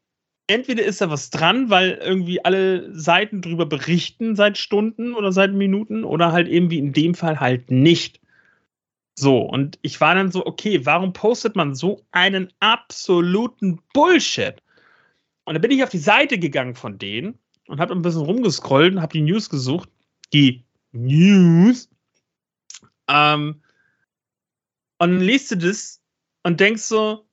entweder 0.48 0.84
ist 0.84 1.00
da 1.00 1.10
was 1.10 1.30
dran, 1.30 1.70
weil 1.70 1.92
irgendwie 2.02 2.44
alle 2.44 2.92
Seiten 2.94 3.40
drüber 3.40 3.66
berichten 3.66 4.34
seit 4.34 4.58
Stunden 4.58 5.14
oder 5.14 5.30
seit 5.30 5.52
Minuten 5.52 6.04
oder 6.04 6.32
halt 6.32 6.48
eben 6.48 6.70
wie 6.70 6.78
in 6.78 6.92
dem 6.92 7.14
Fall 7.14 7.38
halt 7.38 7.70
nicht. 7.70 8.20
So, 9.14 9.40
und 9.40 9.78
ich 9.82 10.00
war 10.00 10.14
dann 10.14 10.30
so, 10.30 10.46
okay, 10.46 10.86
warum 10.86 11.12
postet 11.12 11.56
man 11.56 11.74
so 11.74 12.04
einen 12.12 12.52
absoluten 12.60 13.80
Bullshit? 13.92 14.62
Und 15.44 15.54
dann 15.54 15.60
bin 15.60 15.70
ich 15.70 15.82
auf 15.82 15.90
die 15.90 15.98
Seite 15.98 16.38
gegangen 16.38 16.74
von 16.74 16.98
denen 16.98 17.38
und 17.66 17.80
habe 17.80 17.94
ein 17.94 18.02
bisschen 18.02 18.22
rumgescrollt 18.22 18.94
und 18.94 19.02
habe 19.02 19.12
die 19.12 19.22
News 19.22 19.50
gesucht. 19.50 19.88
Die 20.32 20.62
News. 20.92 21.88
Ähm, 23.08 23.62
und 24.98 25.10
dann 25.10 25.20
liest 25.20 25.50
du 25.50 25.56
das 25.56 26.00
und 26.42 26.60
denkst 26.60 26.82
so, 26.82 27.28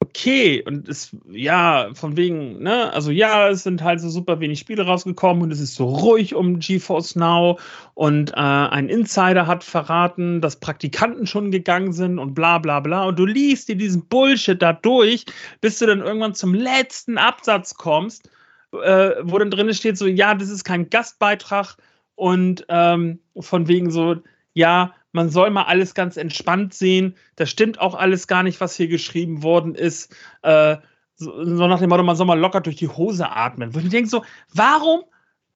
okay. 0.00 0.62
Und 0.66 0.88
es, 0.88 1.14
ja, 1.30 1.90
von 1.94 2.16
wegen, 2.16 2.62
ne, 2.62 2.92
also 2.92 3.10
ja, 3.10 3.48
es 3.48 3.62
sind 3.62 3.82
halt 3.82 4.00
so 4.00 4.08
super 4.08 4.40
wenig 4.40 4.58
Spiele 4.58 4.84
rausgekommen 4.84 5.42
und 5.42 5.50
es 5.50 5.60
ist 5.60 5.74
so 5.74 5.86
ruhig 5.86 6.34
um 6.34 6.58
GeForce 6.58 7.16
Now 7.16 7.58
und 7.94 8.30
äh, 8.30 8.34
ein 8.34 8.88
Insider 8.88 9.46
hat 9.46 9.64
verraten, 9.64 10.40
dass 10.40 10.60
Praktikanten 10.60 11.26
schon 11.26 11.50
gegangen 11.50 11.92
sind 11.92 12.18
und 12.18 12.34
bla 12.34 12.58
bla 12.58 12.80
bla. 12.80 13.04
Und 13.04 13.18
du 13.18 13.26
liest 13.26 13.68
dir 13.68 13.76
diesen 13.76 14.06
Bullshit 14.08 14.60
da 14.60 14.72
durch, 14.72 15.24
bis 15.60 15.78
du 15.78 15.86
dann 15.86 16.00
irgendwann 16.00 16.34
zum 16.34 16.54
letzten 16.54 17.18
Absatz 17.18 17.74
kommst, 17.74 18.30
äh, 18.72 19.10
wo 19.22 19.38
dann 19.38 19.50
drin 19.50 19.72
steht, 19.74 19.98
so, 19.98 20.06
ja, 20.06 20.34
das 20.34 20.48
ist 20.48 20.64
kein 20.64 20.90
Gastbeitrag 20.90 21.76
und 22.14 22.64
ähm, 22.68 23.20
von 23.38 23.68
wegen 23.68 23.90
so, 23.90 24.16
ja, 24.54 24.94
man 25.12 25.30
soll 25.30 25.50
mal 25.50 25.64
alles 25.64 25.94
ganz 25.94 26.16
entspannt 26.16 26.74
sehen. 26.74 27.16
Das 27.36 27.50
stimmt 27.50 27.80
auch 27.80 27.94
alles 27.94 28.26
gar 28.26 28.42
nicht, 28.42 28.60
was 28.60 28.76
hier 28.76 28.88
geschrieben 28.88 29.42
worden 29.42 29.74
ist. 29.74 30.14
Äh, 30.42 30.76
so, 31.14 31.44
so, 31.44 31.66
nach 31.66 31.80
dem 31.80 31.88
Motto, 31.88 32.02
man 32.02 32.16
soll 32.16 32.26
mal 32.26 32.38
locker 32.38 32.60
durch 32.60 32.76
die 32.76 32.88
Hose 32.88 33.28
atmen. 33.30 33.74
Wo 33.74 33.80
ich 33.80 33.88
denke 33.88 34.08
so, 34.08 34.24
warum, 34.52 35.02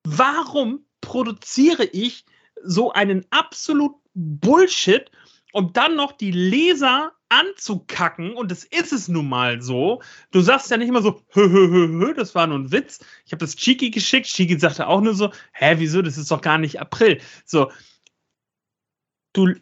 warum 0.04 0.84
produziere 1.00 1.84
ich 1.84 2.24
so 2.64 2.92
einen 2.92 3.24
absolut 3.30 3.92
Bullshit, 4.14 5.10
um 5.52 5.72
dann 5.72 5.96
noch 5.96 6.12
die 6.12 6.32
Leser 6.32 7.12
anzukacken, 7.28 8.34
und 8.34 8.50
das 8.50 8.64
ist 8.64 8.92
es 8.92 9.08
nun 9.08 9.28
mal 9.28 9.62
so. 9.62 10.02
Du 10.32 10.40
sagst 10.40 10.70
ja 10.70 10.76
nicht 10.76 10.88
immer 10.88 11.02
so, 11.02 11.22
hö, 11.34 11.48
hö, 11.48 11.68
hö, 11.68 11.88
hö, 11.88 12.14
das 12.14 12.34
war 12.34 12.46
nur 12.46 12.58
ein 12.58 12.72
Witz. 12.72 13.00
Ich 13.24 13.32
habe 13.32 13.40
das 13.40 13.56
Chiki 13.56 13.90
geschickt. 13.90 14.26
Chiki 14.26 14.58
sagte 14.58 14.86
auch 14.86 15.00
nur 15.00 15.14
so, 15.14 15.30
hä, 15.52 15.74
wieso, 15.78 16.02
das 16.02 16.18
ist 16.18 16.30
doch 16.30 16.40
gar 16.40 16.58
nicht 16.58 16.80
April. 16.80 17.20
So, 17.44 17.70
du 19.32 19.54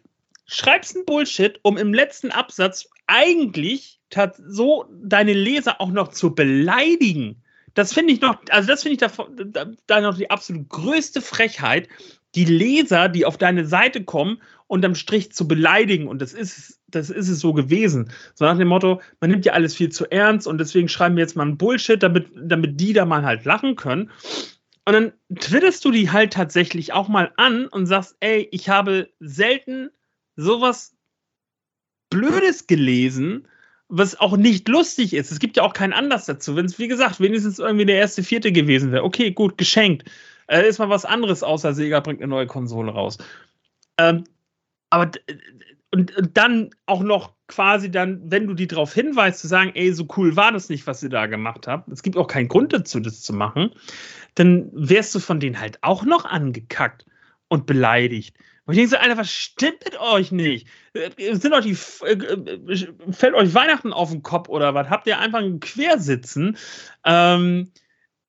schreibst 0.47 0.97
einen 0.97 1.05
Bullshit, 1.05 1.59
um 1.63 1.77
im 1.77 1.95
letzten 1.95 2.31
Absatz 2.31 2.89
eigentlich 3.07 4.01
so 4.47 4.87
deine 5.03 5.33
Leser 5.33 5.81
auch 5.81 5.91
noch 5.91 6.09
zu 6.09 6.35
beleidigen. 6.35 7.43
Das 7.75 7.93
finde 7.93 8.13
ich 8.13 8.21
noch, 8.21 8.39
also 8.51 8.69
das 8.69 8.83
finde 8.83 8.95
ich 8.95 8.99
da, 8.99 9.45
da, 9.45 9.67
da, 9.87 10.01
noch 10.01 10.17
die 10.17 10.31
absolut 10.31 10.69
größte 10.69 11.21
Frechheit, 11.21 11.89
die 12.35 12.45
Leser, 12.45 13.09
die 13.09 13.25
auf 13.25 13.39
deine 13.39 13.65
Seite 13.65 14.05
kommen, 14.05 14.43
unterm 14.67 14.95
Strich 14.95 15.33
zu 15.33 15.47
beleidigen. 15.47 16.09
Und 16.09 16.21
das 16.21 16.33
ist, 16.33 16.81
das 16.89 17.11
ist 17.11 17.29
es 17.29 17.41
so 17.41 17.53
gewesen. 17.53 18.11
So 18.35 18.45
nach 18.45 18.59
dem 18.59 18.69
Motto, 18.69 19.01
man 19.21 19.31
nimmt 19.31 19.45
ja 19.45 19.53
alles 19.53 19.75
viel 19.75 19.91
zu 19.91 20.11
ernst 20.11 20.47
und 20.47 20.59
deswegen 20.59 20.89
schreiben 20.89 21.17
wir 21.17 21.23
jetzt 21.23 21.37
mal 21.37 21.45
einen 21.45 21.59
Bullshit, 21.59 22.03
damit, 22.03 22.29
damit 22.37 22.81
die 22.81 22.93
da 22.93 23.05
mal 23.05 23.25
halt 23.25 23.45
lachen 23.45 23.77
können. 23.77 24.11
Und 24.85 24.95
dann 24.95 25.13
twitterst 25.39 25.85
du 25.85 25.91
die 25.91 26.11
halt 26.11 26.33
tatsächlich 26.33 26.93
auch 26.93 27.09
mal 27.09 27.33
an 27.37 27.67
und 27.67 27.87
sagst, 27.87 28.17
ey, 28.21 28.49
ich 28.51 28.69
habe 28.69 29.11
selten 29.21 29.91
sowas 30.37 30.97
Blödes 32.11 32.67
gelesen, 32.67 33.47
was 33.89 34.19
auch 34.19 34.37
nicht 34.37 34.69
lustig 34.69 35.15
ist. 35.15 35.31
Es 35.31 35.39
gibt 35.39 35.57
ja 35.57 35.63
auch 35.63 35.75
keinen 35.75 35.93
Anlass 35.93 36.27
dazu. 36.27 36.57
Wenn 36.57 36.67
es, 36.67 36.79
wie 36.79 36.89
gesagt, 36.89 37.21
wenigstens 37.21 37.59
irgendwie 37.59 37.87
der 37.87 37.97
erste 37.97 38.23
Vierte 38.23 38.53
gewesen 38.53 38.93
wäre. 38.93 39.05
Okay, 39.05 39.33
gut, 39.33 39.59
geschenkt. 39.59 40.11
Äh, 40.47 40.69
ist 40.69 40.79
mal 40.79 40.89
was 40.89 41.05
anderes, 41.05 41.43
außer 41.43 41.75
Sega 41.75 42.01
bringt 42.01 42.21
eine 42.21 42.29
neue 42.29 42.47
Konsole 42.47 42.93
raus. 42.93 43.19
Ähm, 43.99 44.25
aber 44.91 45.11
und, 45.93 46.17
und, 46.17 46.37
dann 46.37 46.71
auch 46.87 47.03
noch 47.03 47.35
quasi 47.49 47.91
dann, 47.91 48.21
wenn 48.25 48.47
du 48.47 48.55
die 48.55 48.69
darauf 48.69 48.95
hinweist, 48.95 49.41
zu 49.41 49.49
sagen, 49.49 49.73
ey, 49.75 49.93
so 49.93 50.07
cool 50.17 50.37
war 50.37 50.53
das 50.53 50.69
nicht, 50.69 50.87
was 50.87 51.03
ihr 51.03 51.09
da 51.09 51.27
gemacht 51.27 51.67
habt. 51.67 51.89
Es 51.89 52.03
gibt 52.03 52.17
auch 52.17 52.29
keinen 52.29 52.49
Grund 52.49 52.73
dazu, 52.73 53.01
das 53.01 53.23
zu 53.23 53.33
machen 53.33 53.73
dann 54.35 54.71
wärst 54.73 55.15
du 55.15 55.21
von 55.21 55.41
denen 55.41 55.61
halt 55.61 55.79
auch 55.83 56.05
noch 56.05 56.25
angekackt 56.25 57.07
und 57.49 57.67
beleidigt. 57.67 58.37
Und 58.65 58.75
ich 58.75 58.79
denke 58.79 58.91
so, 58.91 58.97
Alter, 58.97 59.17
was 59.17 59.31
stimmt 59.31 59.85
mit 59.85 59.99
euch 59.99 60.31
nicht? 60.31 60.69
Äh, 60.93 61.35
sind 61.35 61.53
euch 61.53 61.65
die, 61.65 61.77
äh, 62.07 62.13
äh, 62.13 63.13
fällt 63.13 63.35
euch 63.35 63.55
Weihnachten 63.55 63.93
auf 63.93 64.11
den 64.11 64.23
Kopf 64.23 64.49
oder 64.49 64.75
was? 64.75 64.89
Habt 64.89 65.07
ihr 65.07 65.19
einfach 65.19 65.41
einen 65.41 65.61
Quersitzen? 65.61 66.57
Ähm, 67.05 67.73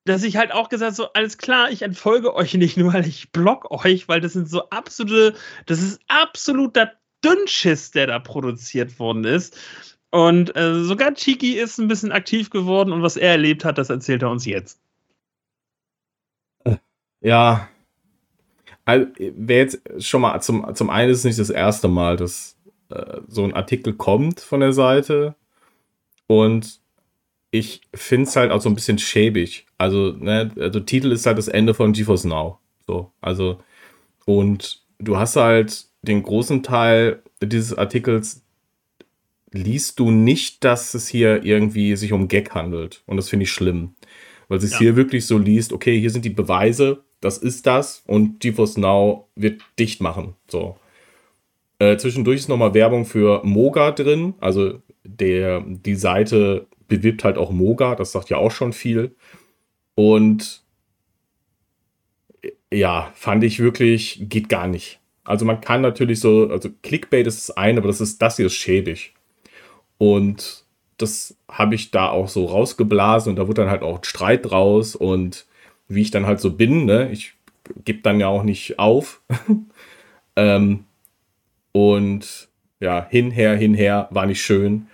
dass 0.06 0.24
ich 0.24 0.38
halt 0.38 0.52
auch 0.52 0.70
gesagt 0.70 0.96
so, 0.96 1.14
alles 1.14 1.38
klar, 1.38 1.70
ich 1.70 1.84
entfolge 1.84 2.34
euch 2.34 2.56
nicht 2.56 2.76
nur, 2.76 2.94
weil 2.94 3.08
ich 3.08 3.32
block 3.32 3.70
euch, 3.70 4.08
weil 4.08 4.20
das 4.20 4.34
sind 4.34 4.50
so 4.50 4.68
absolute, 4.70 5.38
das 5.68 5.80
ist 5.80 6.02
absoluter 6.08 6.92
Dünnschiss, 7.24 7.92
der 7.92 8.08
da 8.08 8.20
produziert 8.20 9.00
worden 9.00 9.24
ist. 9.24 9.58
Und 10.12 10.56
äh, 10.56 10.84
sogar 10.84 11.14
Chiki 11.14 11.54
ist 11.54 11.80
ein 11.80 11.88
bisschen 11.88 12.12
aktiv 12.12 12.50
geworden 12.50 12.92
und 12.92 13.02
was 13.02 13.16
er 13.16 13.32
erlebt 13.32 13.64
hat, 13.64 13.78
das 13.78 13.90
erzählt 13.90 14.24
er 14.24 14.30
uns 14.30 14.46
jetzt. 14.46 14.80
Ja. 17.22 17.70
Also, 18.84 19.08
wer 19.18 19.58
jetzt 19.58 19.80
schon 20.00 20.22
mal 20.22 20.42
zum, 20.42 20.76
zum 20.76 20.90
einen 20.90 21.12
ist 21.12 21.20
es 21.20 21.24
nicht 21.24 21.40
das 21.40 21.50
erste 21.50 21.88
Mal, 21.88 22.18
dass 22.18 22.58
äh, 22.90 23.22
so 23.28 23.44
ein 23.44 23.54
Artikel 23.54 23.94
kommt 23.94 24.40
von 24.42 24.60
der 24.60 24.74
Seite. 24.74 25.36
Und 26.28 26.82
ich 27.52 27.82
finde 27.94 28.28
es 28.28 28.36
halt 28.36 28.52
auch 28.52 28.62
so 28.62 28.70
ein 28.70 28.76
bisschen 28.76 28.98
schäbig. 28.98 29.68
Also, 29.78 30.14
ne, 30.14 30.52
also 30.58 30.80
Titel 30.80 31.12
ist 31.12 31.26
halt 31.26 31.38
das 31.38 31.48
Ende 31.48 31.74
von 31.74 31.94
GeForce 31.94 32.26
Now. 32.26 32.60
So, 32.88 33.12
also, 33.22 33.60
und 34.26 34.82
du 35.00 35.18
hast 35.18 35.36
halt 35.36 35.86
den 36.02 36.24
großen 36.24 36.64
Teil 36.64 37.22
dieses 37.42 37.78
Artikels 37.78 38.44
liest 39.52 40.00
du 40.00 40.12
nicht, 40.12 40.64
dass 40.64 40.94
es 40.94 41.08
hier 41.08 41.44
irgendwie 41.44 41.96
sich 41.96 42.14
um 42.14 42.28
Gag 42.28 42.52
handelt. 42.52 43.04
Und 43.06 43.18
das 43.18 43.30
finde 43.30 43.44
ich 43.44 43.52
schlimm. 43.52 43.96
Weil 44.48 44.60
es 44.60 44.72
ja. 44.72 44.80
hier 44.80 44.96
wirklich 44.96 45.26
so 45.26 45.38
liest, 45.38 45.74
okay, 45.74 46.00
hier 46.00 46.10
sind 46.10 46.26
die 46.26 46.30
Beweise, 46.30 47.04
das 47.20 47.38
ist 47.38 47.68
das 47.68 48.04
und 48.08 48.40
GeForce 48.40 48.78
Now 48.78 49.30
wird 49.36 49.62
dicht 49.78 50.02
machen. 50.02 50.36
So. 50.48 50.78
Äh, 51.80 51.98
zwischendurch 51.98 52.40
ist 52.40 52.50
nochmal 52.50 52.74
Werbung 52.74 53.06
für 53.06 53.42
Moga 53.44 53.92
drin. 53.92 54.34
Also 54.40 54.82
der, 55.04 55.62
die 55.62 55.96
Seite 55.96 56.68
bewirbt 56.88 57.24
halt 57.24 57.38
auch 57.38 57.52
Moga, 57.52 57.96
das 57.96 58.12
sagt 58.12 58.30
ja 58.30 58.38
auch 58.38 58.52
schon 58.52 58.74
viel. 58.74 59.16
Und 59.96 60.64
ja, 62.74 63.12
fand 63.16 63.44
ich 63.44 63.60
wirklich, 63.60 64.26
geht 64.30 64.50
gar 64.50 64.68
nicht. 64.68 65.01
Also 65.32 65.46
man 65.46 65.62
kann 65.62 65.80
natürlich 65.80 66.20
so, 66.20 66.50
also 66.50 66.70
Clickbait 66.84 67.26
ist 67.26 67.48
das 67.48 67.56
eine, 67.56 67.80
aber 67.80 67.88
das 67.88 68.02
ist, 68.02 68.22
das 68.22 68.36
hier 68.36 68.48
ist 68.48 68.56
schäbig. 68.56 69.14
Und 69.98 70.66
das 70.98 71.38
habe 71.48 71.74
ich 71.74 71.90
da 71.90 72.10
auch 72.10 72.28
so 72.28 72.46
rausgeblasen 72.48 73.30
und 73.30 73.38
da 73.38 73.48
wurde 73.48 73.62
dann 73.62 73.72
halt 73.72 73.82
auch 73.82 74.04
Streit 74.04 74.52
draus 74.52 74.94
und 74.94 75.46
wie 75.88 76.02
ich 76.02 76.12
dann 76.12 76.26
halt 76.26 76.42
so 76.42 76.52
bin. 76.52 76.84
Ne? 76.84 77.10
Ich 77.14 77.34
gebe 77.86 78.02
dann 78.02 78.20
ja 78.20 78.28
auch 78.28 78.44
nicht 78.44 78.78
auf. 78.78 79.22
ähm, 80.36 80.84
und 81.72 82.50
ja, 82.82 83.08
hinher, 83.10 83.56
hinher 83.56 84.10
war 84.12 84.26
nicht 84.26 84.42
schön. 84.42 84.88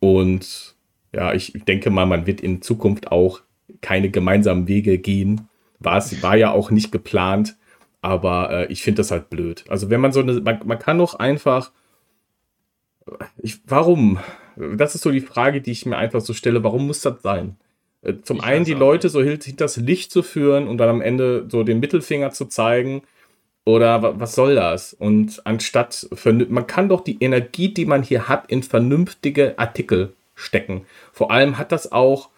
Und 0.00 0.74
ja, 1.12 1.34
ich 1.34 1.52
denke 1.68 1.90
mal, 1.90 2.06
man 2.06 2.26
wird 2.26 2.40
in 2.40 2.62
Zukunft 2.62 3.12
auch 3.12 3.42
keine 3.82 4.08
gemeinsamen 4.08 4.68
Wege 4.68 4.96
gehen. 4.96 5.48
War 5.80 5.98
es 5.98 6.22
war 6.22 6.36
ja 6.36 6.50
auch 6.50 6.70
nicht 6.70 6.92
geplant, 6.92 7.56
aber 8.02 8.50
äh, 8.50 8.66
ich 8.66 8.82
finde 8.82 8.98
das 8.98 9.10
halt 9.10 9.30
blöd. 9.30 9.64
Also 9.68 9.88
wenn 9.88 10.00
man 10.00 10.12
so 10.12 10.20
eine, 10.20 10.40
man, 10.40 10.60
man 10.64 10.78
kann 10.78 10.98
doch 10.98 11.14
einfach, 11.14 11.70
ich, 13.38 13.60
warum? 13.66 14.18
Das 14.76 14.94
ist 14.94 15.02
so 15.02 15.10
die 15.10 15.20
Frage, 15.20 15.62
die 15.62 15.70
ich 15.70 15.86
mir 15.86 15.96
einfach 15.96 16.20
so 16.20 16.34
stelle. 16.34 16.62
Warum 16.62 16.86
muss 16.86 17.00
das 17.00 17.22
sein? 17.22 17.56
Äh, 18.02 18.14
zum 18.22 18.38
ich 18.38 18.42
einen 18.42 18.64
die 18.64 18.74
Leute 18.74 19.08
so 19.08 19.22
hinters 19.22 19.76
Licht 19.76 20.10
zu 20.10 20.22
führen 20.22 20.68
und 20.68 20.78
dann 20.78 20.88
am 20.88 21.00
Ende 21.00 21.46
so 21.48 21.62
den 21.62 21.80
Mittelfinger 21.80 22.32
zu 22.32 22.46
zeigen. 22.46 23.02
Oder 23.64 24.18
was 24.18 24.34
soll 24.34 24.56
das? 24.56 24.92
Und 24.92 25.40
anstatt, 25.46 26.08
man 26.48 26.66
kann 26.66 26.88
doch 26.88 27.02
die 27.02 27.22
Energie, 27.22 27.72
die 27.72 27.84
man 27.86 28.02
hier 28.02 28.28
hat, 28.28 28.50
in 28.50 28.64
vernünftige 28.64 29.56
Artikel 29.56 30.14
stecken. 30.34 30.84
Vor 31.12 31.30
allem 31.30 31.58
hat 31.58 31.70
das 31.70 31.92
auch 31.92 32.30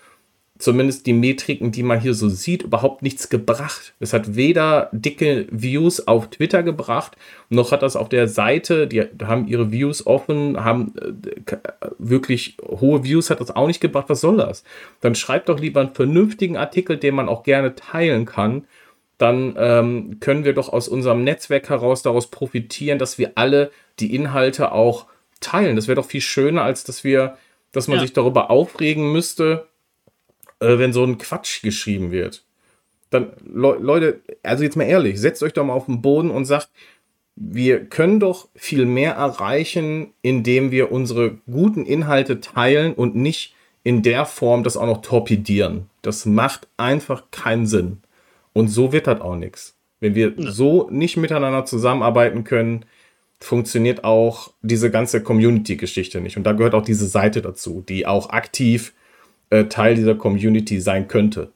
zumindest 0.59 1.07
die 1.07 1.13
Metriken, 1.13 1.73
die 1.73 1.83
man 1.83 2.01
hier 2.01 2.15
so 2.15 2.29
sieht, 2.29 2.63
überhaupt 2.63 3.03
nichts 3.03 3.29
gebracht. 3.29 3.93
Es 3.99 4.13
hat 4.13 4.37
weder 4.37 4.89
dicke 4.93 5.47
Views 5.51 6.07
auf 6.07 6.31
Twitter 6.31 6.63
gebracht, 6.63 7.17
noch 7.49 7.73
hat 7.73 7.83
das 7.83 7.97
auf 7.97 8.09
der 8.09 8.29
Seite, 8.29 8.87
die 8.87 9.03
haben 9.23 9.49
ihre 9.49 9.73
Views 9.73 10.07
offen, 10.07 10.65
haben 10.65 10.95
äh, 10.97 11.57
wirklich 11.99 12.57
hohe 12.63 13.03
Views, 13.03 13.31
hat 13.31 13.41
das 13.41 13.55
auch 13.55 13.67
nicht 13.67 13.81
gebracht. 13.81 14.09
Was 14.09 14.21
soll 14.21 14.37
das? 14.37 14.63
Dann 15.01 15.17
schreibt 15.17 15.49
doch 15.49 15.59
lieber 15.59 15.81
einen 15.81 15.95
vernünftigen 15.95 16.57
Artikel, 16.57 16.99
den 16.99 17.17
man 17.17 17.29
auch 17.29 17.43
gerne 17.43 17.75
teilen 17.75 18.25
kann. 18.25 18.65
Dann 19.19 19.55
ähm, 19.59 20.19
können 20.21 20.45
wir 20.45 20.55
doch 20.55 20.69
aus 20.69 20.89
unserem 20.89 21.25
Netzwerk 21.25 21.69
heraus 21.69 22.03
daraus 22.03 22.29
profitieren, 22.29 22.99
dass 22.99 23.19
wir 23.19 23.33
alle 23.35 23.73
die 23.99 24.15
Inhalte 24.15 24.73
auch 24.73 25.07
teilen. 25.41 25.77
Das 25.77 25.89
wäre 25.89 25.97
doch 25.97 26.07
viel 26.07 26.21
schöner, 26.21 26.63
als 26.63 26.85
dass 26.85 27.03
wir, 27.03 27.37
dass 27.73 27.89
man 27.89 27.97
ja. 27.97 28.03
sich 28.03 28.13
darüber 28.13 28.51
aufregen 28.51 29.13
müsste, 29.13 29.67
äh, 30.65 30.79
wenn 30.79 30.93
so 30.93 31.05
ein 31.05 31.19
Quatsch 31.19 31.63
geschrieben 31.63 32.11
wird. 32.11 32.45
Dann, 33.11 33.33
Le 33.45 33.77
Leute, 33.81 34.21
also 34.43 34.65
jetzt 34.65 34.77
mal 34.77 34.85
ehrlich, 34.85 35.21
setzt 35.21 35.43
euch 35.43 35.53
doch 35.53 35.65
mal 35.65 35.75
auf 35.75 35.87
den 35.87 36.03
Boden 36.03 36.31
und 36.31 36.47
sagt, 36.47 36.71
wir 37.37 37.85
können 37.85 38.21
doch 38.21 38.49
viel 38.55 38.87
mehr 38.87 39.15
erreichen, 39.15 40.13
indem 40.23 40.71
wir 40.71 40.93
unsere 40.93 41.39
guten 41.51 41.85
Inhalte 41.85 42.41
teilen 42.41 42.95
und 42.95 43.17
nicht 43.17 43.55
in 43.83 44.03
der 44.03 44.25
Form 44.25 44.63
das 44.63 44.77
auch 44.77 44.87
noch 44.87 45.03
torpedieren. 45.03 45.91
Das 46.03 46.27
macht 46.27 46.69
einfach 46.77 47.31
keinen 47.31 47.67
Sinn. 47.67 47.99
Und 48.53 48.69
so 48.69 48.93
wird 48.93 49.07
das 49.07 49.21
auch 49.21 49.37
nichts. 49.37 49.77
Wenn 50.01 50.15
wir 50.15 50.35
so 50.39 50.89
nicht 50.91 51.17
miteinander 51.17 51.65
zusammenarbeiten 51.67 52.45
können, 52.45 52.85
funktioniert 53.41 54.05
auch 54.05 54.53
diese 54.63 54.91
ganze 54.91 55.23
Community-Geschichte 55.23 56.21
nicht. 56.21 56.37
Und 56.37 56.45
da 56.45 56.53
gehört 56.53 56.75
auch 56.75 56.85
diese 56.85 57.07
Seite 57.07 57.43
dazu, 57.43 57.85
die 57.87 58.07
auch 58.07 58.31
aktiv 58.31 58.95
äh, 59.55 59.69
Teil 59.69 59.95
dieser 59.95 60.17
Community 60.17 60.81
sein 60.81 61.07
könnte. 61.07 61.53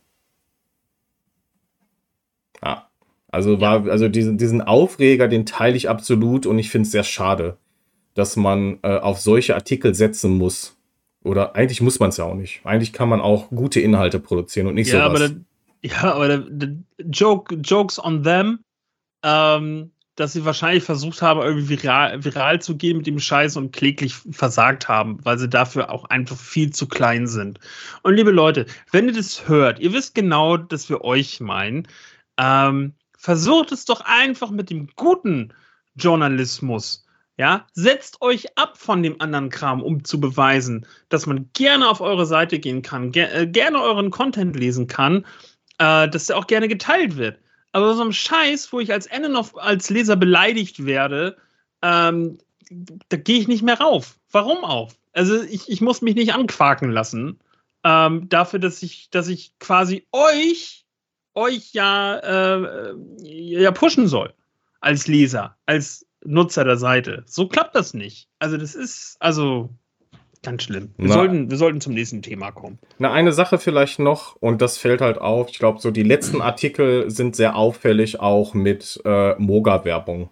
Ja. 2.62 2.88
Also 3.28 3.60
war, 3.60 3.86
also 3.88 4.08
diesen, 4.08 4.38
diesen 4.38 4.62
Aufreger, 4.62 5.26
den 5.26 5.46
teile 5.46 5.76
ich 5.76 5.88
absolut 5.88 6.46
und 6.46 6.58
ich 6.58 6.70
finde 6.70 6.86
es 6.86 6.92
sehr 6.92 7.02
schade, 7.02 7.58
dass 8.14 8.36
man 8.36 8.78
äh, 8.82 8.98
auf 8.98 9.20
solche 9.20 9.54
Artikel 9.54 9.94
setzen 9.94 10.38
muss. 10.38 10.76
Oder 11.24 11.56
eigentlich 11.56 11.80
muss 11.80 11.98
man 11.98 12.10
es 12.10 12.16
ja 12.16 12.24
auch 12.24 12.36
nicht. 12.36 12.60
Eigentlich 12.64 12.92
kann 12.92 13.08
man 13.08 13.20
auch 13.20 13.50
gute 13.50 13.80
Inhalte 13.80 14.20
produzieren 14.20 14.68
und 14.68 14.74
nicht 14.74 14.92
ja, 14.92 15.04
sowas. 15.08 15.20
Aber 15.20 15.28
der, 15.28 15.40
ja, 15.82 16.14
aber 16.14 16.28
der, 16.28 16.38
der 16.38 16.76
Joke, 17.04 17.56
Jokes 17.56 18.02
on 18.02 18.22
them, 18.22 18.60
ähm, 19.24 19.90
dass 20.18 20.32
sie 20.32 20.44
wahrscheinlich 20.44 20.82
versucht 20.82 21.22
haben, 21.22 21.40
irgendwie 21.40 21.68
viral, 21.68 22.24
viral 22.24 22.60
zu 22.60 22.76
gehen 22.76 22.96
mit 22.96 23.06
dem 23.06 23.20
Scheiß 23.20 23.56
und 23.56 23.72
kläglich 23.72 24.14
versagt 24.30 24.88
haben, 24.88 25.24
weil 25.24 25.38
sie 25.38 25.48
dafür 25.48 25.90
auch 25.90 26.06
einfach 26.06 26.36
viel 26.36 26.70
zu 26.70 26.88
klein 26.88 27.28
sind. 27.28 27.60
Und 28.02 28.14
liebe 28.14 28.32
Leute, 28.32 28.66
wenn 28.90 29.06
ihr 29.06 29.14
das 29.14 29.46
hört, 29.46 29.78
ihr 29.78 29.92
wisst 29.92 30.16
genau, 30.16 30.56
dass 30.56 30.88
wir 30.88 31.02
euch 31.02 31.38
meinen, 31.38 31.86
ähm, 32.36 32.94
versucht 33.16 33.70
es 33.70 33.84
doch 33.84 34.00
einfach 34.00 34.50
mit 34.50 34.70
dem 34.70 34.88
guten 34.96 35.54
Journalismus. 35.94 37.06
Ja, 37.36 37.68
setzt 37.72 38.20
euch 38.20 38.58
ab 38.58 38.76
von 38.76 39.04
dem 39.04 39.20
anderen 39.20 39.50
Kram, 39.50 39.84
um 39.84 40.02
zu 40.02 40.18
beweisen, 40.18 40.84
dass 41.10 41.26
man 41.26 41.48
gerne 41.52 41.88
auf 41.88 42.00
eure 42.00 42.26
Seite 42.26 42.58
gehen 42.58 42.82
kann, 42.82 43.12
ger 43.12 43.32
äh, 43.32 43.46
gerne 43.46 43.80
euren 43.80 44.10
Content 44.10 44.56
lesen 44.56 44.88
kann, 44.88 45.24
äh, 45.78 46.08
dass 46.08 46.26
der 46.26 46.38
auch 46.38 46.48
gerne 46.48 46.66
geteilt 46.66 47.16
wird. 47.16 47.38
Aber 47.72 47.94
so 47.94 48.02
ein 48.02 48.12
Scheiß, 48.12 48.72
wo 48.72 48.80
ich 48.80 48.92
als 48.92 49.06
Ende 49.06 49.28
noch 49.28 49.54
als 49.56 49.90
Leser 49.90 50.16
beleidigt 50.16 50.84
werde, 50.84 51.36
ähm, 51.82 52.38
da 53.08 53.16
gehe 53.16 53.38
ich 53.38 53.48
nicht 53.48 53.62
mehr 53.62 53.80
rauf. 53.80 54.18
Warum 54.30 54.64
auch? 54.64 54.92
Also 55.12 55.42
ich, 55.42 55.68
ich 55.68 55.80
muss 55.80 56.02
mich 56.02 56.14
nicht 56.14 56.34
anquaken 56.34 56.90
lassen 56.90 57.38
ähm, 57.84 58.28
dafür, 58.28 58.58
dass 58.58 58.82
ich, 58.82 59.10
dass 59.10 59.28
ich 59.28 59.58
quasi 59.58 60.06
euch, 60.12 60.84
euch 61.34 61.72
ja, 61.72 62.18
äh, 62.18 62.94
ja 63.22 63.70
pushen 63.70 64.08
soll 64.08 64.34
als 64.80 65.06
Leser, 65.06 65.56
als 65.66 66.06
Nutzer 66.24 66.64
der 66.64 66.76
Seite. 66.76 67.24
So 67.26 67.48
klappt 67.48 67.74
das 67.74 67.94
nicht. 67.94 68.28
Also 68.38 68.56
das 68.56 68.74
ist, 68.74 69.16
also 69.20 69.70
ganz 70.42 70.62
schlimm. 70.62 70.90
Wir, 70.96 71.12
sollten, 71.12 71.50
wir 71.50 71.56
sollten 71.56 71.80
zum 71.80 71.94
nächsten 71.94 72.22
Thema 72.22 72.50
kommen. 72.50 72.78
Na, 72.98 73.12
eine 73.12 73.32
Sache 73.32 73.58
vielleicht 73.58 73.98
noch, 73.98 74.36
und 74.40 74.62
das 74.62 74.78
fällt 74.78 75.00
halt 75.00 75.18
auf, 75.18 75.48
ich 75.50 75.58
glaube, 75.58 75.80
so 75.80 75.90
die 75.90 76.02
letzten 76.02 76.40
Artikel 76.40 77.10
sind 77.10 77.36
sehr 77.36 77.56
auffällig 77.56 78.20
auch 78.20 78.54
mit 78.54 79.00
äh, 79.04 79.34
Moga-Werbung. 79.36 80.30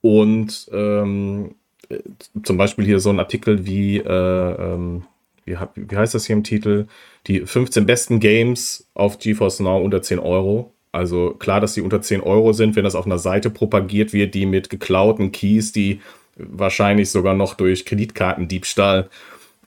Und 0.00 0.68
ähm, 0.72 1.54
äh, 1.88 1.98
zum 2.42 2.56
Beispiel 2.56 2.84
hier 2.84 3.00
so 3.00 3.10
ein 3.10 3.18
Artikel 3.18 3.66
wie, 3.66 3.98
äh, 3.98 4.74
ähm, 4.74 5.04
wie, 5.44 5.56
wie 5.74 5.96
heißt 5.96 6.14
das 6.14 6.26
hier 6.26 6.36
im 6.36 6.44
Titel? 6.44 6.86
Die 7.26 7.40
15 7.40 7.86
besten 7.86 8.20
Games 8.20 8.88
auf 8.94 9.18
GeForce 9.18 9.60
Now 9.60 9.82
unter 9.82 10.02
10 10.02 10.18
Euro. 10.18 10.72
Also 10.92 11.34
klar, 11.34 11.60
dass 11.60 11.74
die 11.74 11.82
unter 11.82 12.00
10 12.00 12.22
Euro 12.22 12.52
sind, 12.52 12.74
wenn 12.74 12.84
das 12.84 12.94
auf 12.94 13.06
einer 13.06 13.18
Seite 13.18 13.50
propagiert 13.50 14.12
wird, 14.12 14.34
die 14.34 14.46
mit 14.46 14.70
geklauten 14.70 15.32
Keys, 15.32 15.72
die 15.72 16.00
wahrscheinlich 16.38 17.10
sogar 17.10 17.34
noch 17.34 17.54
durch 17.54 17.84
Kreditkartendiebstahl 17.84 19.10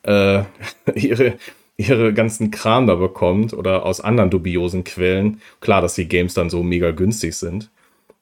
äh, 0.03 0.43
ihre, 0.95 1.37
ihre 1.77 2.13
ganzen 2.13 2.51
Kram 2.51 2.87
da 2.87 2.95
bekommt 2.95 3.53
oder 3.53 3.85
aus 3.85 4.01
anderen 4.01 4.29
dubiosen 4.29 4.83
Quellen. 4.83 5.41
Klar, 5.59 5.81
dass 5.81 5.95
die 5.95 6.07
Games 6.07 6.33
dann 6.33 6.49
so 6.49 6.63
mega 6.63 6.91
günstig 6.91 7.35
sind. 7.35 7.69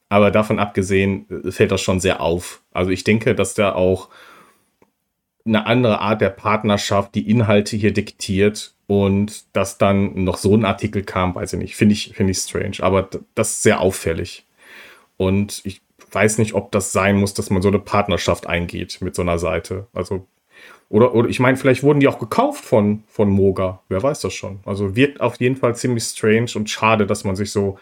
Aber 0.10 0.32
davon 0.32 0.60
abgesehen 0.60 1.26
äh, 1.30 1.52
fällt 1.52 1.72
das 1.72 1.82
schon 1.82 2.00
sehr 2.00 2.22
auf. 2.22 2.62
Also 2.72 2.92
ich 2.92 3.04
denke, 3.04 3.36
dass 3.36 3.54
da 3.54 3.74
auch 3.74 4.10
eine 5.46 5.66
andere 5.66 6.00
Art 6.00 6.22
der 6.22 6.30
Partnerschaft 6.30 7.16
die 7.16 7.30
Inhalte 7.30 7.76
hier 7.76 7.94
diktiert 7.94 8.74
und 8.88 9.44
dass 9.56 9.78
dann 9.78 10.24
noch 10.24 10.38
so 10.38 10.56
ein 10.56 10.66
Artikel 10.66 11.04
kam, 11.04 11.36
weiß 11.36 11.54
ich 11.54 11.60
nicht, 11.60 11.76
finde 11.76 11.94
ich, 11.94 12.14
finde 12.16 12.32
ich 12.32 12.40
strange. 12.40 12.78
Aber 12.80 13.10
das 13.36 13.52
ist 13.52 13.64
sehr 13.64 13.82
auffällig. 13.82 14.46
Und 15.18 15.62
ich 15.64 15.82
weiß 16.12 16.38
nicht, 16.38 16.54
ob 16.54 16.72
das 16.72 16.92
sein 16.92 17.18
muss, 17.18 17.34
dass 17.34 17.50
man 17.50 17.62
so 17.62 17.68
eine 17.68 17.80
Partnerschaft 17.80 18.48
eingeht 18.48 19.00
mit 19.02 19.16
so 19.16 19.22
einer 19.22 19.40
Seite. 19.40 19.88
Also, 19.94 20.28
oder, 20.90 21.14
oder 21.14 21.30
ich 21.30 21.40
meine, 21.40 21.58
vielleicht 21.58 21.84
wurden 21.84 22.00
die 22.00 22.08
auch 22.08 22.20
gekauft 22.20 22.66
von, 22.66 23.04
von 23.08 23.30
Moga. 23.30 23.84
Wer 23.90 24.02
weiß 24.02 24.22
das 24.22 24.34
schon. 24.34 24.60
Also 24.66 24.96
wirkt 24.96 25.22
auf 25.22 25.40
jeden 25.40 25.56
Fall 25.56 25.76
ziemlich 25.76 26.04
strange 26.04 26.52
und 26.56 26.70
schade, 26.70 27.06
dass 27.06 27.24
man 27.24 27.36
sich 27.36 27.52
so 27.52 27.78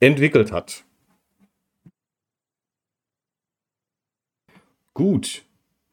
entwickelt 0.00 0.52
hat. 0.52 0.84
Gut. 4.94 5.42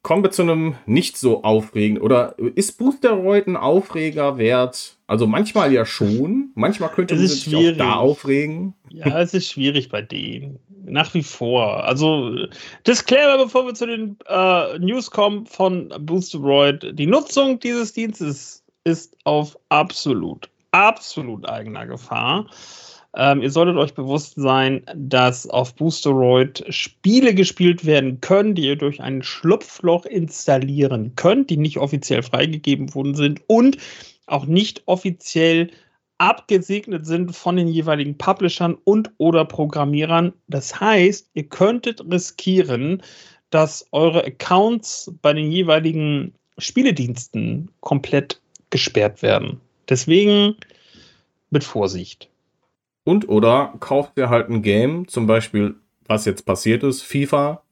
Kommen 0.03 0.23
wir 0.23 0.31
zu 0.31 0.43
einem 0.43 0.75
nicht 0.85 1.17
so 1.17 1.43
aufregenden. 1.43 2.03
Oder 2.03 2.35
ist 2.37 2.77
Boosteroid 2.77 3.47
ein 3.47 3.57
Aufreger 3.57 4.37
wert? 4.37 4.97
Also 5.12 5.28
manchmal 5.28 5.74
ja 5.74 5.86
schon. 5.86 6.51
Manchmal 6.55 6.89
könnte 6.89 7.16
man 7.16 7.28
sich 7.28 7.53
auch 7.53 7.78
da 7.78 7.95
aufregen. 7.95 8.74
Ja, 8.91 9.20
es 9.20 9.34
ist 9.34 9.51
schwierig 9.51 9.89
bei 9.89 10.01
denen. 10.01 10.57
Nach 10.86 11.14
wie 11.14 11.22
vor. 11.22 11.84
Also, 11.84 12.34
Disclaimer, 12.88 13.43
bevor 13.43 13.66
wir 13.66 13.74
zu 13.74 13.88
den 13.88 14.16
äh, 14.30 14.80
News 14.80 15.12
kommen 15.12 15.47
von 15.47 15.93
Boosteroid. 15.99 16.97
Die 16.97 17.07
Nutzung 17.07 17.59
dieses 17.59 17.91
Dienstes 17.91 18.64
ist 18.86 19.18
auf 19.26 19.57
absolut, 19.68 20.49
absolut 20.72 21.45
eigener 21.45 21.88
Gefahr. 21.88 22.49
Ähm, 23.14 23.41
ihr 23.41 23.51
solltet 23.51 23.76
euch 23.76 23.93
bewusst 23.93 24.36
sein, 24.38 24.86
dass 24.95 25.45
auf 25.45 25.76
Boosteroid 25.76 26.64
Spiele 26.70 27.36
gespielt 27.36 27.86
werden 27.86 28.22
können, 28.22 28.55
die 28.55 28.68
ihr 28.68 28.78
durch 28.78 29.01
ein 29.01 29.24
Schlupfloch 29.24 30.05
installieren 30.05 31.12
könnt, 31.18 31.49
die 31.49 31.57
nicht 31.57 31.80
offiziell 31.80 32.24
freigegeben 32.24 32.95
worden 32.95 33.16
sind 33.16 33.41
und 33.47 33.76
auch 34.32 34.45
nicht 34.45 34.84
offiziell 34.86 35.71
abgesegnet 36.17 37.05
sind 37.05 37.36
von 37.36 37.55
den 37.55 37.67
jeweiligen 37.67 38.17
Publishern 38.17 38.77
und 38.84 39.11
oder 39.17 39.43
Programmierern. 39.43 40.34
Das 40.47 40.79
heißt, 40.79 41.32
ihr 41.34 41.43
könntet 41.49 42.01
riskieren, 42.11 43.01
dass 43.49 43.88
eure 43.91 44.23
Accounts 44.23 45.11
bei 45.21 45.34
den 45.34 45.51
jeweiligen 45.51 46.34
Spielediensten 46.57 47.71
komplett 47.79 48.39
gesperrt 48.69 49.21
werden. 49.23 49.59
Deswegen 49.89 50.55
mit 51.49 51.63
Vorsicht. 51.63 52.29
Und 53.03 53.27
oder 53.27 53.73
kauft 53.79 54.13
ihr 54.17 54.29
halt 54.29 54.49
ein 54.49 54.61
Game, 54.61 55.07
zum 55.07 55.25
Beispiel, 55.25 55.75
was 56.05 56.25
jetzt 56.25 56.45
passiert 56.45 56.84
ist, 56.84 57.01
FIFA, 57.01 57.63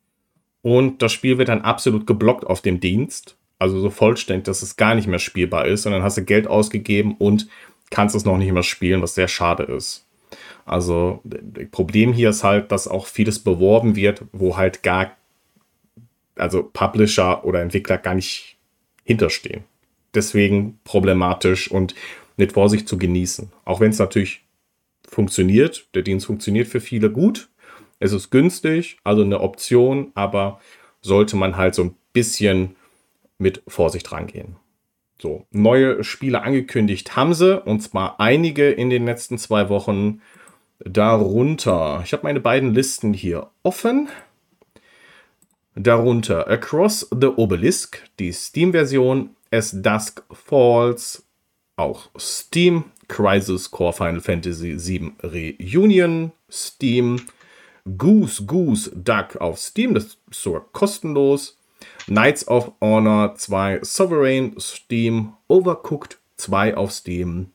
und 0.61 1.01
das 1.01 1.13
Spiel 1.13 1.37
wird 1.37 1.49
dann 1.49 1.61
absolut 1.61 2.05
geblockt 2.05 2.45
auf 2.45 2.61
dem 2.61 2.79
Dienst. 2.79 3.37
Also 3.59 3.79
so 3.79 3.89
vollständig, 3.89 4.45
dass 4.45 4.61
es 4.61 4.77
gar 4.77 4.95
nicht 4.95 5.07
mehr 5.07 5.19
spielbar 5.19 5.67
ist. 5.67 5.85
Und 5.85 5.91
dann 5.91 6.03
hast 6.03 6.17
du 6.17 6.23
Geld 6.23 6.47
ausgegeben 6.47 7.15
und 7.17 7.47
kannst 7.91 8.15
es 8.15 8.25
noch 8.25 8.37
nicht 8.37 8.51
mehr 8.51 8.63
spielen, 8.63 9.01
was 9.01 9.15
sehr 9.15 9.27
schade 9.27 9.63
ist. 9.63 10.05
Also, 10.65 11.21
das 11.23 11.67
Problem 11.71 12.13
hier 12.13 12.29
ist 12.29 12.43
halt, 12.43 12.71
dass 12.71 12.87
auch 12.87 13.07
vieles 13.07 13.39
beworben 13.39 13.95
wird, 13.95 14.23
wo 14.31 14.55
halt 14.55 14.83
gar, 14.83 15.17
also 16.35 16.63
Publisher 16.63 17.43
oder 17.43 17.61
Entwickler 17.61 17.97
gar 17.97 18.13
nicht 18.13 18.57
hinterstehen. 19.03 19.63
Deswegen 20.13 20.79
problematisch 20.83 21.69
und 21.69 21.95
mit 22.37 22.53
Vorsicht 22.53 22.87
zu 22.87 22.97
genießen. 22.97 23.51
Auch 23.65 23.79
wenn 23.79 23.89
es 23.89 23.99
natürlich 23.99 24.41
funktioniert, 25.07 25.87
der 25.95 26.03
Dienst 26.03 26.27
funktioniert 26.27 26.67
für 26.67 26.79
viele 26.79 27.09
gut. 27.09 27.49
Es 27.99 28.13
ist 28.13 28.29
günstig, 28.29 28.97
also 29.03 29.23
eine 29.23 29.41
Option, 29.41 30.11
aber 30.13 30.61
sollte 31.01 31.35
man 31.35 31.57
halt 31.57 31.75
so 31.75 31.83
ein 31.83 31.95
bisschen 32.13 32.75
mit 33.39 33.63
Vorsicht 33.67 34.11
rangehen. 34.11 34.57
So, 35.21 35.45
neue 35.51 36.03
Spiele 36.03 36.43
angekündigt 36.43 37.15
haben 37.15 37.33
sie, 37.33 37.61
und 37.61 37.81
zwar 37.81 38.19
einige 38.19 38.69
in 38.69 38.89
den 38.89 39.05
letzten 39.05 39.37
zwei 39.37 39.67
Wochen. 39.67 40.21
Darunter, 40.79 42.01
ich 42.05 42.13
habe 42.13 42.23
meine 42.23 42.39
beiden 42.39 42.73
Listen 42.73 43.13
hier 43.13 43.49
offen. 43.63 44.07
Darunter 45.75 46.47
Across 46.47 47.09
the 47.11 47.27
Obelisk, 47.27 48.03
die 48.19 48.31
Steam-Version, 48.31 49.35
As 49.51 49.71
Dusk 49.81 50.23
Falls, 50.31 51.25
auch 51.75 52.09
Steam, 52.17 52.85
Crisis 53.07 53.71
Core 53.71 53.93
Final 53.93 54.21
Fantasy 54.21 54.77
VII 54.77 55.13
Reunion, 55.23 56.31
Steam, 56.49 57.25
Goose 57.97 58.45
Goose 58.45 58.91
Duck 58.95 59.35
auf 59.37 59.57
Steam, 59.59 59.93
das 59.93 60.05
ist 60.05 60.17
sogar 60.31 60.65
kostenlos. 60.71 61.58
Knights 62.09 62.47
of 62.47 62.71
Honor 62.81 63.35
2 63.35 63.81
Sovereign, 63.83 64.55
Steam, 64.59 65.33
Overcooked 65.47 66.17
2 66.37 66.75
auf 66.75 66.91
Steam, 66.91 67.51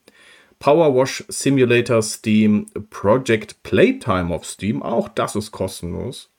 Power 0.60 0.94
Wash 0.94 1.24
Simulator 1.28 2.00
Steam, 2.02 2.66
Project 2.88 3.62
Playtime 3.64 4.32
auf 4.32 4.44
Steam, 4.44 4.82
auch 4.82 5.08
das 5.08 5.34
ist 5.34 5.50
kostenlos. 5.50 6.30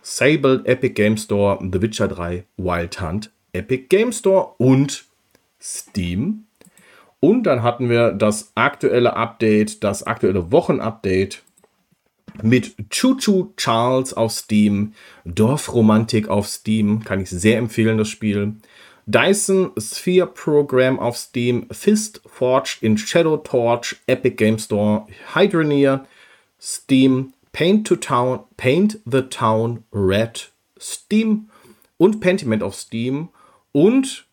Sable 0.00 0.62
Epic 0.64 0.94
Game 0.94 1.16
Store, 1.16 1.58
The 1.60 1.82
Witcher 1.82 2.06
3 2.06 2.44
Wild 2.56 3.00
Hunt, 3.00 3.32
Epic 3.52 3.86
Game 3.88 4.12
Store 4.12 4.54
und 4.58 5.04
Steam. 5.60 6.46
Und 7.18 7.42
dann 7.42 7.64
hatten 7.64 7.90
wir 7.90 8.12
das 8.12 8.52
aktuelle 8.54 9.16
Update, 9.16 9.82
das 9.82 10.04
aktuelle 10.04 10.52
Wochenupdate 10.52 11.42
mit 12.42 12.90
Choo 12.90 13.52
Charles 13.56 14.12
auf 14.14 14.32
Steam, 14.32 14.92
Dorfromantik 15.24 16.28
auf 16.28 16.46
Steam, 16.46 17.04
kann 17.04 17.20
ich 17.20 17.30
sehr 17.30 17.58
empfehlen, 17.58 17.98
das 17.98 18.08
Spiel. 18.08 18.54
Dyson 19.06 19.70
Sphere 19.78 20.26
Program 20.26 20.98
auf 20.98 21.16
Steam, 21.16 21.66
Fist 21.70 22.20
Forged 22.26 22.82
in 22.82 22.98
Shadow 22.98 23.36
Torch, 23.36 23.96
Epic 24.06 24.36
Game 24.36 24.58
Store, 24.58 25.06
Hydroneer, 25.34 26.06
Steam, 26.60 27.32
Paint 27.52 27.86
to 27.86 27.96
Town, 27.96 28.40
Paint 28.56 28.98
the 29.04 29.22
Town 29.22 29.84
Red, 29.92 30.50
Steam 30.78 31.48
und 31.98 32.20
Pentiment 32.20 32.62
auf 32.62 32.74
Steam 32.74 33.28
und 33.72 34.26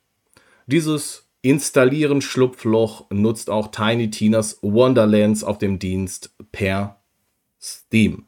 dieses 0.65 1.23
Installieren 1.45 2.21
Schlupfloch 2.21 3.09
nutzt 3.09 3.49
auch 3.49 3.67
Tiny 3.67 4.09
Tinas 4.09 4.59
Wonderlands 4.61 5.43
auf 5.43 5.57
dem 5.57 5.77
Dienst 5.77 6.33
per 6.53 7.02
Steam. 7.63 8.27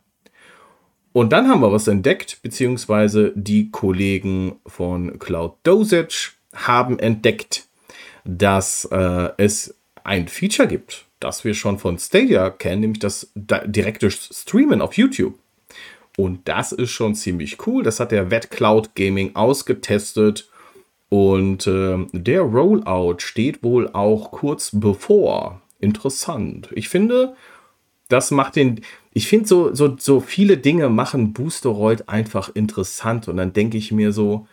Und 1.13 1.31
dann 1.31 1.47
haben 1.47 1.61
wir 1.61 1.71
was 1.71 1.87
entdeckt, 1.87 2.39
beziehungsweise 2.41 3.31
die 3.35 3.71
Kollegen 3.71 4.59
von 4.65 5.19
Cloud 5.19 5.55
Dosage 5.63 6.33
haben 6.53 6.99
entdeckt, 6.99 7.67
dass 8.23 8.85
äh, 8.85 9.29
es 9.37 9.75
ein 10.03 10.27
Feature 10.27 10.67
gibt, 10.67 11.05
das 11.19 11.43
wir 11.43 11.53
schon 11.53 11.79
von 11.79 11.97
Stadia 11.97 12.49
kennen, 12.49 12.81
nämlich 12.81 12.99
das 12.99 13.31
direkte 13.35 14.11
Streamen 14.11 14.81
auf 14.81 14.97
YouTube. 14.97 15.37
Und 16.17 16.47
das 16.47 16.71
ist 16.71 16.91
schon 16.91 17.15
ziemlich 17.15 17.65
cool. 17.67 17.83
Das 17.83 17.99
hat 17.99 18.11
der 18.11 18.31
Wet 18.31 18.51
Cloud 18.51 18.95
Gaming 18.95 19.35
ausgetestet. 19.35 20.49
Und 21.09 21.67
äh, 21.67 22.05
der 22.13 22.41
Rollout 22.41 23.19
steht 23.19 23.63
wohl 23.63 23.89
auch 23.91 24.31
kurz 24.31 24.71
bevor. 24.73 25.61
Interessant. 25.79 26.69
Ich 26.73 26.89
finde, 26.89 27.35
das 28.09 28.31
macht 28.31 28.55
den. 28.55 28.81
Ich 29.17 29.29
finde, 29.29 29.47
so, 29.47 29.73
so, 29.73 29.95
so 29.97 30.19
viele 30.19 30.57
Dinge 30.57 30.89
machen 30.89 31.31
Boosteroid 31.31 32.09
einfach 32.09 32.49
interessant. 32.53 33.29
Und 33.29 33.37
dann 33.37 33.53
denke 33.53 33.77
ich 33.77 33.93
mir 33.93 34.11
so, 34.11 34.45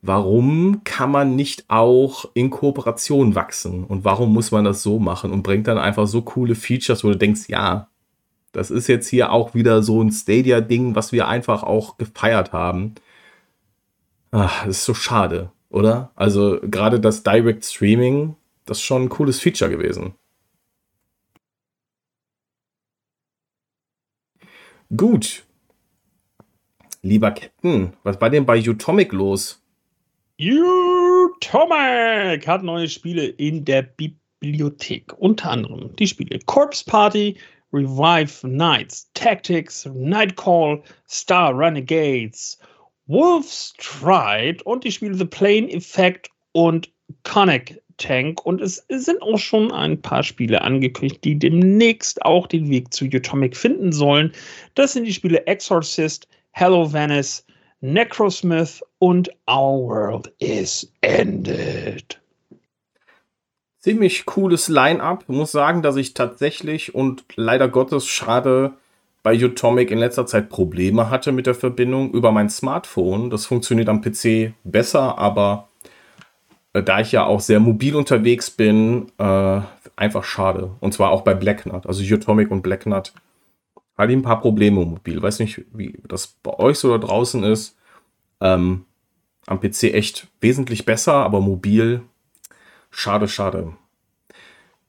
warum 0.00 0.80
kann 0.84 1.10
man 1.10 1.36
nicht 1.36 1.66
auch 1.68 2.24
in 2.32 2.48
Kooperation 2.48 3.34
wachsen? 3.34 3.84
Und 3.84 4.02
warum 4.02 4.32
muss 4.32 4.52
man 4.52 4.64
das 4.64 4.82
so 4.82 4.98
machen? 4.98 5.32
Und 5.32 5.42
bringt 5.42 5.66
dann 5.66 5.76
einfach 5.76 6.06
so 6.06 6.22
coole 6.22 6.54
Features, 6.54 7.04
wo 7.04 7.08
du 7.08 7.18
denkst, 7.18 7.42
ja, 7.48 7.88
das 8.52 8.70
ist 8.70 8.88
jetzt 8.88 9.06
hier 9.06 9.32
auch 9.32 9.54
wieder 9.54 9.82
so 9.82 10.02
ein 10.02 10.10
Stadia-Ding, 10.10 10.94
was 10.94 11.12
wir 11.12 11.28
einfach 11.28 11.62
auch 11.62 11.98
gefeiert 11.98 12.54
haben. 12.54 12.94
Ach, 14.30 14.64
das 14.64 14.78
ist 14.78 14.84
so 14.86 14.94
schade, 14.94 15.52
oder? 15.68 16.10
Also 16.14 16.58
gerade 16.62 17.00
das 17.00 17.22
Direct 17.22 17.66
Streaming, 17.66 18.34
das 18.64 18.78
ist 18.78 18.84
schon 18.84 19.02
ein 19.02 19.08
cooles 19.10 19.40
Feature 19.40 19.70
gewesen. 19.70 20.14
Gut. 24.96 25.44
Lieber 27.02 27.30
Captain, 27.30 27.92
was 28.02 28.20
war 28.20 28.28
denn 28.28 28.44
bei 28.44 28.58
Utomic 28.58 29.12
los? 29.12 29.62
Utomic 30.40 31.78
hat 32.46 32.62
neue 32.64 32.88
Spiele 32.88 33.26
in 33.26 33.64
der 33.64 33.82
Bibliothek. 33.82 35.12
Unter 35.18 35.50
anderem 35.50 35.94
die 35.96 36.08
Spiele 36.08 36.40
Corpse 36.46 36.84
Party, 36.84 37.36
Revive 37.72 38.48
Knights, 38.48 39.08
Tactics, 39.14 39.88
Nightcall, 39.94 40.82
Star 41.08 41.56
Renegades, 41.56 42.58
Wolf's 43.06 43.72
Stride 43.78 44.64
und 44.64 44.82
die 44.82 44.90
Spiele 44.90 45.14
The 45.14 45.24
Plane 45.24 45.70
Effect 45.72 46.28
und 46.52 46.90
Conic 47.22 47.80
Tank. 48.00 48.44
Und 48.44 48.60
es 48.60 48.84
sind 48.88 49.22
auch 49.22 49.38
schon 49.38 49.70
ein 49.70 50.02
paar 50.02 50.24
Spiele 50.24 50.62
angekündigt, 50.62 51.22
die 51.22 51.38
demnächst 51.38 52.22
auch 52.22 52.48
den 52.48 52.68
Weg 52.68 52.92
zu 52.92 53.04
Utomic 53.04 53.56
finden 53.56 53.92
sollen. 53.92 54.32
Das 54.74 54.94
sind 54.94 55.04
die 55.04 55.12
Spiele 55.12 55.46
Exorcist, 55.46 56.26
Hello 56.50 56.92
Venice, 56.92 57.44
Necrosmith 57.80 58.82
und 58.98 59.30
Our 59.48 59.88
World 59.88 60.32
is 60.38 60.92
Ended 61.02 62.20
ziemlich 63.80 64.26
cooles 64.26 64.68
Line-up. 64.68 65.28
Muss 65.28 65.52
sagen, 65.52 65.82
dass 65.82 65.96
ich 65.96 66.14
tatsächlich 66.14 66.94
und 66.94 67.24
leider 67.34 67.68
Gottes 67.68 68.06
schade 68.06 68.74
bei 69.22 69.34
Utomic 69.34 69.90
in 69.90 69.98
letzter 69.98 70.26
Zeit 70.26 70.48
Probleme 70.48 71.10
hatte 71.10 71.32
mit 71.32 71.46
der 71.46 71.54
Verbindung 71.54 72.12
über 72.12 72.32
mein 72.32 72.48
Smartphone. 72.48 73.30
Das 73.30 73.46
funktioniert 73.46 73.88
am 73.88 74.00
PC 74.00 74.52
besser, 74.64 75.18
aber 75.18 75.68
da 76.72 77.00
ich 77.00 77.12
ja 77.12 77.24
auch 77.24 77.40
sehr 77.40 77.60
mobil 77.60 77.96
unterwegs 77.96 78.50
bin, 78.50 79.10
äh, 79.18 79.60
einfach 79.96 80.24
schade. 80.24 80.70
Und 80.80 80.94
zwar 80.94 81.10
auch 81.10 81.22
bei 81.22 81.34
Blacknut, 81.34 81.86
also 81.86 82.02
Utomic 82.02 82.50
und 82.50 82.62
Blacknut. 82.62 83.12
Hatte 83.96 84.12
ich 84.12 84.18
ein 84.18 84.22
paar 84.22 84.40
Probleme 84.40 84.84
mobil. 84.84 85.20
Weiß 85.20 85.40
nicht, 85.40 85.62
wie 85.72 85.98
das 86.08 86.28
bei 86.42 86.58
euch 86.58 86.78
so 86.78 86.96
da 86.96 86.98
draußen 86.98 87.44
ist. 87.44 87.76
Ähm, 88.40 88.86
am 89.46 89.60
PC 89.60 89.94
echt 89.94 90.28
wesentlich 90.40 90.86
besser, 90.86 91.14
aber 91.14 91.40
mobil 91.40 92.02
Schade, 92.90 93.28
schade. 93.28 93.72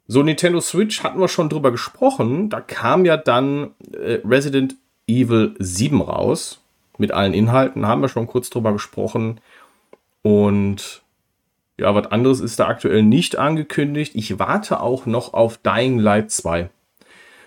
So, 0.07 0.23
Nintendo 0.23 0.59
Switch 0.59 1.03
hatten 1.03 1.19
wir 1.19 1.27
schon 1.27 1.49
drüber 1.49 1.71
gesprochen. 1.71 2.49
Da 2.49 2.59
kam 2.59 3.05
ja 3.05 3.15
dann 3.15 3.71
äh, 3.93 4.19
Resident 4.25 4.75
Evil 5.07 5.55
7 5.59 6.01
raus. 6.01 6.59
Mit 6.97 7.11
allen 7.11 7.33
Inhalten 7.33 7.87
haben 7.87 8.01
wir 8.01 8.09
schon 8.09 8.27
kurz 8.27 8.49
drüber 8.49 8.73
gesprochen. 8.73 9.39
Und 10.21 11.01
ja, 11.81 11.95
was 11.95 12.11
anderes 12.11 12.39
ist 12.39 12.59
da 12.59 12.67
aktuell 12.67 13.01
nicht 13.01 13.37
angekündigt. 13.37 14.13
Ich 14.15 14.37
warte 14.37 14.81
auch 14.81 15.07
noch 15.07 15.33
auf 15.33 15.57
Dying 15.57 15.97
Light 15.97 16.29
2. 16.29 16.69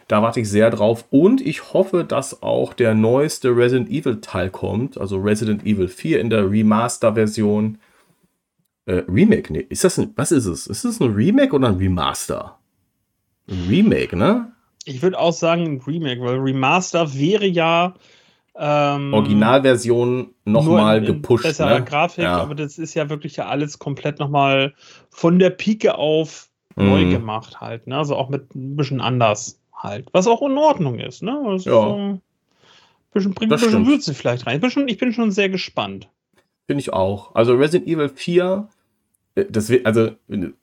Da 0.09 0.23
warte 0.23 0.41
ich 0.41 0.51
sehr 0.51 0.71
drauf. 0.71 1.05
Und 1.11 1.41
ich 1.41 1.73
hoffe, 1.73 2.05
dass 2.05 2.43
auch 2.43 2.75
der 2.75 2.95
neueste 2.95 3.57
Resident 3.57 3.89
Evil 3.89 4.21
Teil 4.21 4.51
kommt. 4.51 4.99
Also 4.99 5.19
Resident 5.19 5.65
Evil 5.65 5.87
4 5.87 6.21
in 6.21 6.31
der 6.31 6.51
Remaster-Version. 6.51 7.79
Äh, 8.87 9.03
Remake, 9.09 9.53
nee. 9.53 9.65
Ist 9.69 9.85
das 9.85 9.99
ein, 9.99 10.13
was 10.17 10.33
ist 10.33 10.47
es? 10.47 10.67
Ist 10.67 10.85
es 10.85 11.01
ein 11.01 11.15
Remake 11.15 11.55
oder 11.55 11.69
ein 11.69 11.77
Remaster? 11.77 12.59
Ein 13.49 13.67
Remake, 13.69 14.17
ne? 14.17 14.53
Ich 14.85 15.01
würde 15.01 15.19
auch 15.19 15.33
sagen 15.33 15.63
ein 15.63 15.81
Remake, 15.87 16.21
weil 16.21 16.39
Remaster 16.39 17.15
wäre 17.15 17.47
ja 17.47 17.95
ähm, 18.57 19.13
Originalversion 19.13 20.35
nochmal 20.45 21.01
gepusht. 21.01 21.45
Bessere 21.45 21.81
ne? 21.81 21.85
Grafik, 21.85 22.25
ja. 22.25 22.39
aber 22.39 22.55
das 22.55 22.79
ist 22.79 22.95
ja 22.95 23.11
wirklich 23.11 23.37
ja 23.37 23.47
alles 23.47 23.79
komplett 23.79 24.19
nochmal 24.19 24.75
von 25.11 25.39
der 25.39 25.51
Pike 25.51 25.97
auf 25.97 26.49
mm. 26.77 26.85
neu 26.85 27.11
gemacht 27.11 27.61
halt. 27.61 27.87
Ne? 27.87 27.97
Also 27.97 28.17
auch 28.17 28.29
mit 28.29 28.55
ein 28.55 28.77
bisschen 28.77 29.01
anders 29.01 29.61
halt. 29.77 30.09
Was 30.13 30.27
auch 30.27 30.43
in 30.43 30.57
Ordnung 30.57 30.99
ist. 30.99 31.23
Ne? 31.23 31.39
Das 31.47 31.65
ja. 31.65 31.87
Ist 31.87 31.95
ein 31.95 32.23
bisschen, 33.13 33.35
bringt 33.35 33.53
ein 33.53 33.61
bisschen 33.61 33.87
Würze 33.87 34.15
vielleicht 34.15 34.47
rein. 34.47 34.57
Ich 34.57 34.61
bin, 34.61 34.71
schon, 34.71 34.89
ich 34.89 34.99
bin 34.99 35.13
schon 35.13 35.31
sehr 35.31 35.49
gespannt. 35.49 36.09
Finde 36.67 36.81
ich 36.81 36.93
auch. 36.93 37.35
Also 37.35 37.55
Resident 37.55 37.89
Evil 37.89 38.09
4 38.09 38.69
äh, 39.35 39.45
das 39.49 39.69
wird, 39.69 39.87
also 39.87 40.11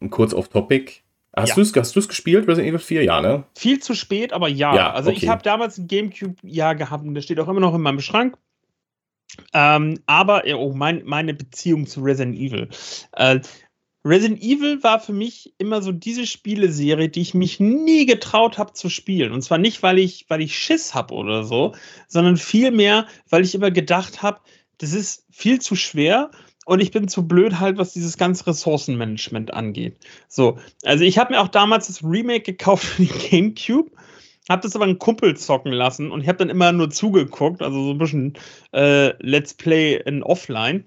kurz 0.10 0.34
auf 0.34 0.50
Topic. 0.50 1.01
Hast 1.36 1.50
ja. 1.50 1.56
du 1.56 1.62
es 1.62 1.74
hast 1.76 2.08
gespielt, 2.10 2.48
Resident 2.48 2.70
Evil 2.70 2.80
4? 2.80 3.04
Ja, 3.04 3.22
ne? 3.22 3.46
Viel 3.58 3.80
zu 3.80 3.96
spät, 3.96 4.34
aber 4.34 4.50
ja. 4.50 4.76
ja 4.76 4.92
also 4.92 5.12
okay. 5.12 5.20
ich 5.22 5.30
habe 5.30 5.42
damals 5.44 5.78
ein 5.78 5.88
Gamecube 5.88 6.36
ja 6.44 6.74
gehabt 6.74 7.06
und 7.06 7.16
das 7.16 7.24
steht 7.24 7.40
auch 7.40 7.48
immer 7.48 7.62
noch 7.62 7.74
in 7.74 7.82
meinem 7.82 8.02
Schrank. 8.02 8.38
Ähm, 9.54 10.00
aber, 10.08 10.44
oh, 10.58 10.74
mein, 10.74 11.04
meine 11.06 11.34
Beziehung 11.34 11.88
zu 11.88 12.02
Resident 12.02 12.38
Evil. 12.38 12.68
Äh, 13.14 13.40
Resident 14.04 14.42
Evil 14.42 14.84
war 14.84 15.00
für 15.00 15.14
mich 15.14 15.54
immer 15.58 15.82
so 15.82 15.92
diese 15.92 16.26
Spieleserie, 16.26 17.08
die 17.08 17.22
ich 17.22 17.34
mich 17.34 17.60
nie 17.60 18.06
getraut 18.06 18.58
habe 18.58 18.74
zu 18.74 18.90
spielen. 18.90 19.32
Und 19.32 19.42
zwar 19.44 19.60
nicht, 19.60 19.84
weil 19.84 20.00
ich, 20.00 20.26
weil 20.28 20.42
ich 20.42 20.58
Schiss 20.58 20.96
habe 20.96 21.14
oder 21.14 21.44
so, 21.44 21.76
sondern 22.08 22.38
vielmehr, 22.38 23.06
weil 23.30 23.44
ich 23.44 23.54
immer 23.54 23.72
gedacht 23.72 24.24
habe, 24.24 24.42
das 24.80 24.94
ist 24.94 25.26
viel 25.30 25.62
zu 25.62 25.76
schwer 25.76 26.32
und 26.72 26.80
ich 26.80 26.92
bin 26.92 27.10
zu 27.10 27.28
blöd 27.28 27.60
halt, 27.60 27.78
was 27.78 27.92
dieses 27.92 28.18
ganze 28.18 28.48
Ressourcenmanagement 28.48 29.54
angeht. 29.54 29.98
So, 30.30 30.58
also 30.86 31.04
ich 31.04 31.18
habe 31.18 31.34
mir 31.34 31.42
auch 31.42 31.50
damals 31.50 31.88
das 31.88 32.02
Remake 32.02 32.44
gekauft 32.44 32.86
für 32.86 33.04
die 33.04 33.10
GameCube, 33.10 33.92
habe 34.48 34.62
das 34.62 34.74
aber 34.74 34.86
einen 34.86 34.98
Kumpel 34.98 35.36
zocken 35.36 35.74
lassen 35.74 36.12
und 36.12 36.22
ich 36.22 36.30
habe 36.30 36.38
dann 36.38 36.50
immer 36.50 36.72
nur 36.72 36.90
zugeguckt, 36.90 37.62
also 37.62 37.84
so 37.84 37.92
ein 37.92 37.98
bisschen 37.98 38.36
äh, 38.72 39.10
Let's 39.22 39.54
Play 39.54 40.02
in 40.06 40.24
Offline. 40.24 40.86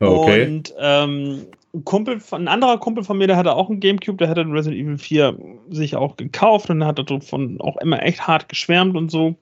Okay. 0.00 0.44
Und 0.44 0.74
ähm, 0.80 1.46
ein 1.72 1.84
Kumpel, 1.84 2.20
ein 2.32 2.48
anderer 2.48 2.78
Kumpel 2.78 3.04
von 3.04 3.16
mir, 3.16 3.28
der 3.28 3.36
hatte 3.36 3.54
auch 3.54 3.70
einen 3.70 3.78
Gamecube, 3.78 4.18
der 4.18 4.28
hatte 4.28 4.40
Resident 4.40 4.82
Evil 4.82 4.98
4 4.98 5.38
sich 5.70 5.94
auch 5.94 6.16
gekauft 6.16 6.68
und 6.68 6.84
hat 6.84 6.98
davon 6.98 7.60
auch 7.60 7.76
immer 7.76 8.02
echt 8.02 8.26
hart 8.26 8.48
geschwärmt 8.48 8.96
und 8.96 9.08
so. 9.08 9.36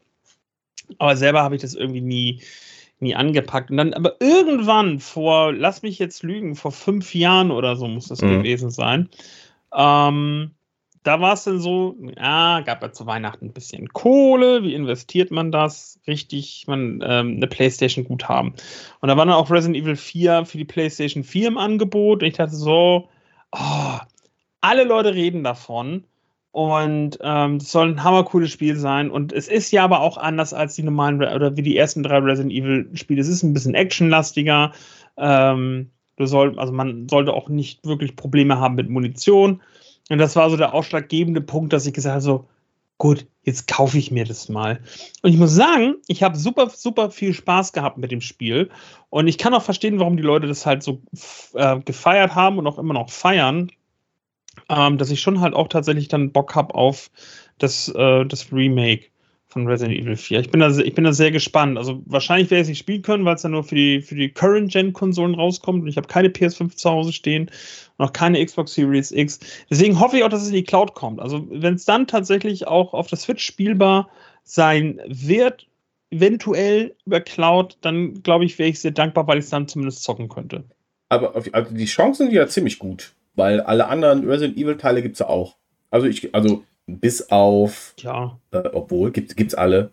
Aber 0.98 1.16
selber 1.16 1.42
habe 1.42 1.54
ich 1.54 1.62
das 1.62 1.74
irgendwie 1.74 2.02
nie, 2.02 2.42
nie 3.00 3.14
angepackt. 3.14 3.70
Und 3.70 3.76
dann, 3.76 3.94
aber 3.94 4.16
irgendwann 4.20 5.00
vor, 5.00 5.52
lass 5.52 5.82
mich 5.82 5.98
jetzt 5.98 6.22
lügen, 6.22 6.56
vor 6.56 6.72
fünf 6.72 7.14
Jahren 7.14 7.50
oder 7.50 7.76
so 7.76 7.88
muss 7.88 8.08
das 8.08 8.22
mhm. 8.22 8.38
gewesen 8.38 8.70
sein. 8.70 9.08
Ähm, 9.74 10.52
da 11.02 11.20
war 11.20 11.32
es 11.32 11.44
dann 11.44 11.60
so, 11.60 11.96
ja, 12.16 12.60
gab 12.60 12.82
ja 12.82 12.92
zu 12.92 13.06
Weihnachten 13.06 13.46
ein 13.46 13.52
bisschen 13.52 13.88
Kohle, 13.88 14.62
wie 14.62 14.74
investiert 14.74 15.30
man 15.30 15.50
das? 15.50 15.98
Richtig, 16.06 16.64
man 16.66 17.00
ähm, 17.02 17.36
eine 17.36 17.46
Playstation 17.46 18.04
gut 18.04 18.28
haben. 18.28 18.54
Und 19.00 19.08
da 19.08 19.16
war 19.16 19.24
dann 19.24 19.34
auch 19.34 19.50
Resident 19.50 19.82
Evil 19.82 19.96
4 19.96 20.44
für 20.44 20.58
die 20.58 20.64
Playstation 20.64 21.24
4 21.24 21.48
im 21.48 21.58
Angebot. 21.58 22.22
Und 22.22 22.28
ich 22.28 22.36
dachte 22.36 22.54
so, 22.54 23.08
oh, 23.52 23.98
alle 24.60 24.84
Leute 24.84 25.14
reden 25.14 25.42
davon. 25.42 26.04
Und 26.52 27.18
ähm, 27.22 27.56
es 27.56 27.70
soll 27.70 27.90
ein 27.90 28.02
hammercooles 28.02 28.50
Spiel 28.50 28.76
sein. 28.76 29.10
Und 29.10 29.32
es 29.32 29.46
ist 29.46 29.70
ja 29.70 29.84
aber 29.84 30.00
auch 30.00 30.16
anders 30.16 30.52
als 30.52 30.74
die 30.74 30.82
normalen 30.82 31.22
oder 31.22 31.56
wie 31.56 31.62
die 31.62 31.76
ersten 31.76 32.02
drei 32.02 32.18
Resident 32.18 32.52
Evil-Spiele. 32.52 33.20
Es 33.20 33.28
ist 33.28 33.42
ein 33.42 33.52
bisschen 33.52 33.74
actionlastiger. 33.74 34.72
Ähm, 35.16 35.90
du 36.16 36.26
soll, 36.26 36.58
also 36.58 36.72
man 36.72 37.08
sollte 37.08 37.32
auch 37.32 37.48
nicht 37.48 37.86
wirklich 37.86 38.16
Probleme 38.16 38.58
haben 38.58 38.74
mit 38.74 38.90
Munition. 38.90 39.62
Und 40.08 40.18
das 40.18 40.34
war 40.34 40.50
so 40.50 40.56
der 40.56 40.74
ausschlaggebende 40.74 41.40
Punkt, 41.40 41.72
dass 41.72 41.86
ich 41.86 41.94
gesagt 41.94 42.14
habe: 42.14 42.22
so, 42.22 42.48
gut, 42.98 43.28
jetzt 43.44 43.68
kaufe 43.68 43.96
ich 43.96 44.10
mir 44.10 44.24
das 44.24 44.48
mal. 44.48 44.80
Und 45.22 45.30
ich 45.32 45.38
muss 45.38 45.54
sagen, 45.54 45.94
ich 46.08 46.24
habe 46.24 46.36
super, 46.36 46.68
super 46.68 47.12
viel 47.12 47.32
Spaß 47.32 47.72
gehabt 47.72 47.96
mit 47.96 48.10
dem 48.10 48.20
Spiel. 48.20 48.70
Und 49.08 49.28
ich 49.28 49.38
kann 49.38 49.54
auch 49.54 49.62
verstehen, 49.62 50.00
warum 50.00 50.16
die 50.16 50.24
Leute 50.24 50.48
das 50.48 50.66
halt 50.66 50.82
so 50.82 51.00
äh, 51.54 51.78
gefeiert 51.78 52.34
haben 52.34 52.58
und 52.58 52.66
auch 52.66 52.78
immer 52.78 52.94
noch 52.94 53.10
feiern 53.10 53.70
ähm, 54.70 54.96
dass 54.96 55.10
ich 55.10 55.20
schon 55.20 55.40
halt 55.40 55.54
auch 55.54 55.68
tatsächlich 55.68 56.08
dann 56.08 56.32
Bock 56.32 56.54
habe 56.54 56.74
auf 56.74 57.10
das, 57.58 57.88
äh, 57.88 58.24
das 58.24 58.52
Remake 58.52 59.06
von 59.48 59.66
Resident 59.66 59.98
Evil 59.98 60.16
4. 60.16 60.40
Ich 60.40 60.50
bin 60.50 60.60
da, 60.60 60.70
ich 60.78 60.94
bin 60.94 61.02
da 61.02 61.12
sehr 61.12 61.32
gespannt. 61.32 61.76
Also 61.76 62.02
wahrscheinlich 62.06 62.50
werde 62.50 62.60
ich 62.60 62.66
es 62.66 62.68
nicht 62.68 62.78
spielen 62.78 63.02
können, 63.02 63.24
weil 63.24 63.34
es 63.34 63.42
dann 63.42 63.50
nur 63.50 63.64
für 63.64 63.74
die, 63.74 64.00
für 64.00 64.14
die 64.14 64.30
Current-Gen-Konsolen 64.30 65.34
rauskommt 65.34 65.82
und 65.82 65.88
ich 65.88 65.96
habe 65.96 66.06
keine 66.06 66.28
PS5 66.28 66.76
zu 66.76 66.88
Hause 66.88 67.12
stehen 67.12 67.50
und 67.98 68.04
auch 68.04 68.12
keine 68.12 68.44
Xbox 68.44 68.74
Series 68.74 69.10
X. 69.10 69.40
Deswegen 69.68 69.98
hoffe 69.98 70.16
ich 70.16 70.22
auch, 70.22 70.28
dass 70.28 70.42
es 70.42 70.48
in 70.48 70.54
die 70.54 70.64
Cloud 70.64 70.94
kommt. 70.94 71.20
Also 71.20 71.48
wenn 71.50 71.74
es 71.74 71.84
dann 71.84 72.06
tatsächlich 72.06 72.68
auch 72.68 72.94
auf 72.94 73.08
der 73.08 73.18
Switch 73.18 73.44
spielbar 73.44 74.08
sein 74.44 75.00
wird, 75.08 75.66
eventuell 76.10 76.94
über 77.04 77.20
Cloud, 77.20 77.76
dann 77.80 78.22
glaube 78.22 78.44
ich, 78.44 78.56
wäre 78.58 78.68
ich 78.68 78.80
sehr 78.80 78.92
dankbar, 78.92 79.26
weil 79.26 79.38
ich 79.38 79.44
es 79.44 79.50
dann 79.50 79.66
zumindest 79.66 80.04
zocken 80.04 80.28
könnte. 80.28 80.64
Aber 81.08 81.34
also 81.34 81.74
die 81.74 81.86
Chancen 81.86 82.26
sind 82.26 82.34
ja 82.34 82.46
ziemlich 82.46 82.78
gut. 82.78 83.14
Weil 83.34 83.60
alle 83.60 83.88
anderen 83.88 84.28
Resident 84.28 84.58
Evil 84.58 84.76
Teile 84.76 85.02
gibt 85.02 85.14
es 85.14 85.20
ja 85.20 85.28
auch. 85.28 85.56
Also 85.90 86.06
ich, 86.06 86.34
also 86.34 86.64
bis 86.86 87.30
auf, 87.30 87.94
ja. 87.98 88.38
Äh, 88.50 88.68
obwohl, 88.72 89.10
gibt 89.10 89.40
es 89.40 89.54
alle. 89.54 89.92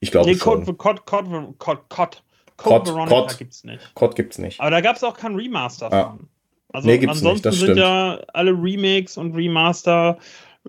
Ich 0.00 0.10
glaube 0.10 0.30
nee, 0.30 0.36
schon. 0.36 0.64
Code, 0.64 0.76
Code, 0.76 1.02
Code, 1.04 1.54
Code, 1.58 1.80
Code, 1.88 2.16
Code 2.56 2.86
Veronica 2.86 3.20
Code, 3.20 3.34
gibt's 3.36 3.64
nicht. 3.64 3.94
Code 3.94 4.14
gibt's 4.14 4.38
nicht. 4.38 4.60
Aber 4.60 4.70
da 4.70 4.80
gab 4.80 4.96
es 4.96 5.04
auch 5.04 5.16
kein 5.16 5.34
Remaster 5.34 5.90
ja. 5.90 6.10
von. 6.10 6.28
Also 6.72 6.88
nee, 6.88 6.98
gibt's 6.98 7.18
ansonsten 7.18 7.50
nicht, 7.50 7.60
sind 7.60 7.76
ja 7.76 8.18
alle 8.32 8.52
Remakes 8.52 9.16
und 9.16 9.34
Remaster, 9.34 10.18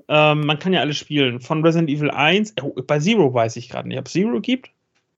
ähm, 0.07 0.45
man 0.45 0.59
kann 0.59 0.73
ja 0.73 0.81
alle 0.81 0.93
spielen. 0.93 1.39
Von 1.39 1.63
Resident 1.63 1.89
Evil 1.89 2.11
1, 2.11 2.55
oh, 2.61 2.73
bei 2.85 2.99
Zero 2.99 3.33
weiß 3.33 3.55
ich 3.57 3.69
gerade 3.69 3.87
nicht, 3.87 3.99
ob 3.99 4.07
es 4.07 4.13
Zero 4.13 4.41
gibt. 4.41 4.69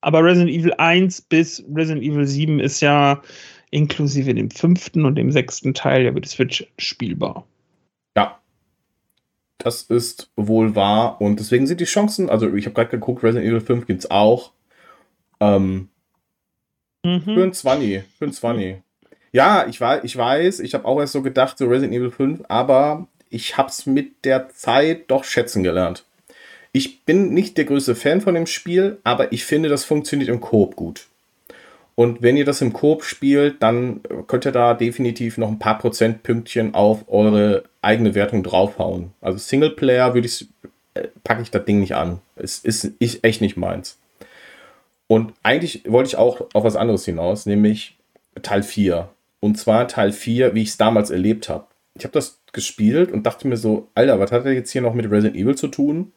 Aber 0.02 0.24
Resident 0.24 0.52
Evil 0.52 0.74
1 0.74 1.22
bis 1.22 1.64
Resident 1.74 2.04
Evil 2.04 2.28
7 2.28 2.60
ist 2.60 2.82
ja 2.82 3.22
inklusive 3.72 4.34
dem 4.34 4.52
fünften 4.52 5.06
und 5.06 5.16
dem 5.16 5.32
sechsten 5.32 5.74
Teil 5.74 6.04
ja 6.04 6.14
wird 6.14 6.28
Switch 6.28 6.66
spielbar. 6.78 7.46
Ja. 8.16 8.40
Das 9.58 9.84
ist 9.84 10.30
wohl 10.36 10.76
wahr 10.76 11.22
und 11.22 11.40
deswegen 11.40 11.66
sind 11.66 11.80
die 11.80 11.86
Chancen, 11.86 12.30
also 12.30 12.54
ich 12.54 12.66
habe 12.66 12.76
gerade 12.76 12.90
geguckt, 12.90 13.24
Resident 13.24 13.50
Evil 13.50 13.62
5 13.62 13.88
gibt 13.88 14.00
es 14.00 14.12
auch. 14.12 14.52
Ähm, 15.40 15.90
mhm. 17.04 17.22
Für 17.22 17.44
ein 17.44 17.54
20, 17.54 18.04
für 18.18 18.26
ein 18.26 18.34
20. 18.34 18.78
Ja, 19.32 19.66
ich, 19.68 19.82
war, 19.82 20.04
ich 20.04 20.16
weiß, 20.16 20.60
ich 20.62 20.74
habe 20.74 20.86
auch 20.86 21.00
erst 21.00 21.14
so 21.14 21.22
gedacht, 21.22 21.58
so 21.58 21.68
Resident 21.68 21.94
Evil 21.94 22.12
5, 22.12 22.44
aber 22.48 23.08
ich 23.30 23.58
habe 23.58 23.70
es 23.70 23.86
mit 23.86 24.24
der 24.24 24.50
Zeit 24.50 25.12
doch 25.12 25.24
schätzen 25.24 25.64
gelernt. 25.64 26.06
Ich 26.72 27.04
bin 27.06 27.34
nicht 27.34 27.58
der 27.58 27.66
größte 27.66 27.96
Fan 27.96 28.22
von 28.22 28.36
dem 28.36 28.48
Spiel, 28.48 28.98
aber 29.04 29.32
ich 29.32 29.46
finde, 29.46 29.70
das 29.70 29.86
funktioniert 29.86 30.30
im 30.30 30.42
Koop 30.42 30.76
gut. 30.76 31.08
Und 31.96 32.22
wenn 32.22 32.36
ihr 32.36 32.44
das 32.44 32.62
im 32.62 32.74
Koop 32.74 33.04
spielt, 33.04 33.64
dann 33.64 34.02
könnt 34.28 34.46
ihr 34.46 34.52
da 34.52 34.74
definitiv 34.74 35.38
noch 35.38 35.48
ein 35.48 35.60
paar 35.60 35.78
Prozentpünktchen 35.78 36.74
auf 36.74 37.06
eure 37.08 37.64
eigene 37.82 38.14
Wertung 38.16 38.44
draufhauen. 38.44 39.12
Also 39.22 39.38
Singleplayer 39.38 40.14
würde 40.14 40.28
ich, 40.28 40.48
äh, 40.94 41.08
packe 41.24 41.42
ich 41.42 41.52
das 41.52 41.64
Ding 41.64 41.80
nicht 41.80 41.96
an. 41.96 42.20
Es 42.36 42.60
ist, 42.60 42.84
ist 43.00 43.24
echt 43.24 43.40
nicht 43.40 43.56
meins. 43.56 43.98
Und 45.08 45.34
eigentlich 45.42 45.84
wollte 45.88 46.08
ich 46.08 46.18
auch 46.18 46.42
auf 46.54 46.64
was 46.64 46.76
anderes 46.76 47.06
hinaus, 47.06 47.46
nämlich 47.46 47.98
Teil 48.42 48.64
4. 48.64 49.08
Und 49.40 49.58
zwar 49.58 49.88
Teil 49.88 50.12
4, 50.12 50.54
wie 50.54 50.64
ich 50.64 50.70
es 50.70 50.78
damals 50.78 51.12
erlebt 51.12 51.48
habe. 51.48 51.68
Ich 51.94 52.04
habe 52.04 52.14
das 52.14 52.40
gespielt 52.52 53.12
und 53.12 53.26
dachte 53.26 53.48
mir 53.48 53.58
so, 53.58 53.88
Alter, 53.96 54.20
was 54.20 54.32
hat 54.32 54.46
er 54.46 54.54
jetzt 54.54 54.72
hier 54.72 54.82
noch 54.82 54.94
mit 54.94 55.10
Resident 55.10 55.36
Evil 55.38 55.56
zu 55.56 55.68
tun? 55.68 56.12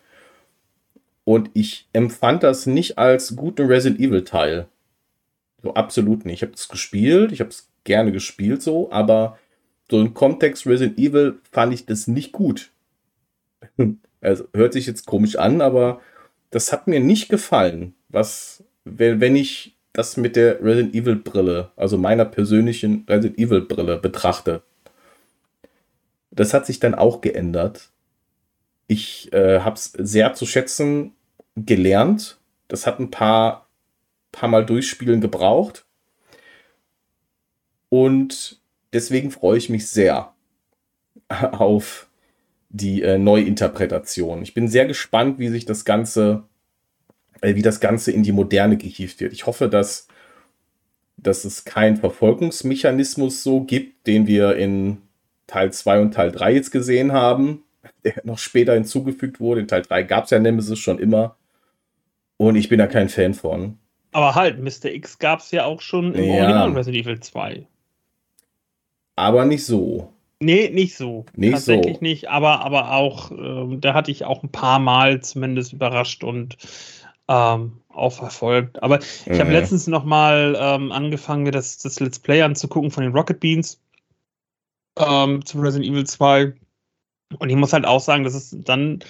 Und 1.24 1.50
ich 1.52 1.86
empfand 1.92 2.42
das 2.42 2.66
nicht 2.66 2.98
als 2.98 3.36
guten 3.36 3.66
Resident 3.66 4.00
Evil 4.00 4.24
Teil. 4.24 4.66
So 5.62 5.74
absolut 5.74 6.24
nicht. 6.24 6.36
Ich 6.36 6.42
habe 6.42 6.52
es 6.52 6.68
gespielt, 6.68 7.32
ich 7.32 7.40
habe 7.40 7.50
es 7.50 7.68
gerne 7.84 8.12
gespielt 8.12 8.62
so, 8.62 8.90
aber 8.92 9.38
so 9.90 10.00
im 10.00 10.14
Kontext 10.14 10.66
Resident 10.66 10.98
Evil 10.98 11.40
fand 11.50 11.72
ich 11.72 11.86
das 11.86 12.06
nicht 12.06 12.32
gut. 12.32 12.70
also 14.20 14.44
hört 14.54 14.72
sich 14.72 14.86
jetzt 14.86 15.06
komisch 15.06 15.36
an, 15.36 15.60
aber 15.60 16.00
das 16.50 16.72
hat 16.72 16.86
mir 16.86 17.00
nicht 17.00 17.28
gefallen. 17.28 17.94
Was, 18.08 18.62
wenn 18.84 19.36
ich 19.36 19.76
das 19.92 20.16
mit 20.16 20.36
der 20.36 20.62
Resident 20.62 20.94
Evil 20.94 21.16
Brille, 21.16 21.72
also 21.76 21.98
meiner 21.98 22.24
persönlichen 22.24 23.04
Resident 23.08 23.38
Evil 23.38 23.62
Brille 23.62 23.98
betrachte. 23.98 24.62
Das 26.30 26.54
hat 26.54 26.66
sich 26.66 26.78
dann 26.78 26.94
auch 26.94 27.20
geändert. 27.20 27.90
Ich 28.86 29.32
äh, 29.32 29.60
habe 29.60 29.74
es 29.74 29.92
sehr 29.92 30.34
zu 30.34 30.46
schätzen 30.46 31.14
gelernt. 31.56 32.38
Das 32.68 32.86
hat 32.86 33.00
ein 33.00 33.10
paar 33.10 33.67
paar 34.32 34.48
Mal 34.48 34.64
durchspielen 34.64 35.20
gebraucht. 35.20 35.86
Und 37.88 38.60
deswegen 38.92 39.30
freue 39.30 39.58
ich 39.58 39.68
mich 39.68 39.88
sehr 39.88 40.32
auf 41.28 42.08
die 42.70 43.02
äh, 43.02 43.18
Neuinterpretation. 43.18 44.42
Ich 44.42 44.54
bin 44.54 44.68
sehr 44.68 44.86
gespannt, 44.86 45.38
wie 45.38 45.48
sich 45.48 45.64
das 45.64 45.84
Ganze, 45.84 46.44
äh, 47.40 47.54
wie 47.54 47.62
das 47.62 47.80
Ganze 47.80 48.12
in 48.12 48.22
die 48.22 48.32
Moderne 48.32 48.76
gehievt 48.76 49.20
wird. 49.20 49.32
Ich 49.32 49.46
hoffe, 49.46 49.68
dass, 49.68 50.06
dass 51.16 51.44
es 51.44 51.64
keinen 51.64 51.96
Verfolgungsmechanismus 51.96 53.42
so 53.42 53.62
gibt, 53.62 54.06
den 54.06 54.26
wir 54.26 54.56
in 54.56 54.98
Teil 55.46 55.72
2 55.72 56.00
und 56.00 56.12
Teil 56.12 56.30
3 56.30 56.52
jetzt 56.52 56.70
gesehen 56.70 57.12
haben, 57.12 57.64
der 58.04 58.20
noch 58.24 58.38
später 58.38 58.74
hinzugefügt 58.74 59.40
wurde. 59.40 59.62
In 59.62 59.68
Teil 59.68 59.82
3 59.82 60.02
gab 60.02 60.24
es 60.24 60.30
ja 60.30 60.38
Nemesis 60.38 60.78
schon 60.78 60.98
immer. 60.98 61.36
Und 62.36 62.54
ich 62.54 62.68
bin 62.68 62.78
da 62.78 62.86
kein 62.86 63.08
Fan 63.08 63.34
von. 63.34 63.78
Aber 64.12 64.34
halt, 64.34 64.58
Mr. 64.58 64.86
X 64.86 65.18
gab 65.18 65.40
es 65.40 65.50
ja 65.50 65.64
auch 65.64 65.80
schon 65.80 66.14
im 66.14 66.24
ja. 66.24 66.34
Original 66.34 66.72
Resident 66.72 67.04
Evil 67.04 67.20
2. 67.20 67.66
Aber 69.16 69.44
nicht 69.44 69.64
so. 69.64 70.12
Nee, 70.40 70.70
nicht 70.70 70.96
so. 70.96 71.26
Nicht 71.34 71.52
Tatsächlich 71.52 71.96
so. 71.96 72.02
nicht, 72.02 72.30
aber, 72.30 72.60
aber 72.64 72.92
auch, 72.92 73.32
ähm, 73.32 73.80
da 73.80 73.94
hatte 73.94 74.10
ich 74.10 74.24
auch 74.24 74.42
ein 74.42 74.50
paar 74.50 74.78
Mal 74.78 75.20
zumindest 75.20 75.72
überrascht 75.72 76.22
und 76.22 76.56
ähm, 77.26 77.80
auch 77.88 78.12
verfolgt. 78.12 78.80
Aber 78.82 79.00
ich 79.00 79.26
mhm. 79.26 79.40
habe 79.40 79.52
letztens 79.52 79.88
noch 79.88 80.04
mal 80.04 80.56
ähm, 80.58 80.92
angefangen, 80.92 81.42
mir 81.42 81.50
das, 81.50 81.78
das 81.78 81.98
Let's 81.98 82.20
Play 82.20 82.42
anzugucken 82.42 82.90
von 82.90 83.02
den 83.02 83.12
Rocket 83.12 83.40
Beans 83.40 83.80
ähm, 84.96 85.44
zu 85.44 85.60
Resident 85.60 85.90
Evil 85.90 86.06
2. 86.06 86.52
Und 87.38 87.50
ich 87.50 87.56
muss 87.56 87.72
halt 87.72 87.84
auch 87.84 88.00
sagen, 88.00 88.24
das 88.24 88.34
ist 88.34 88.56
dann 88.64 89.00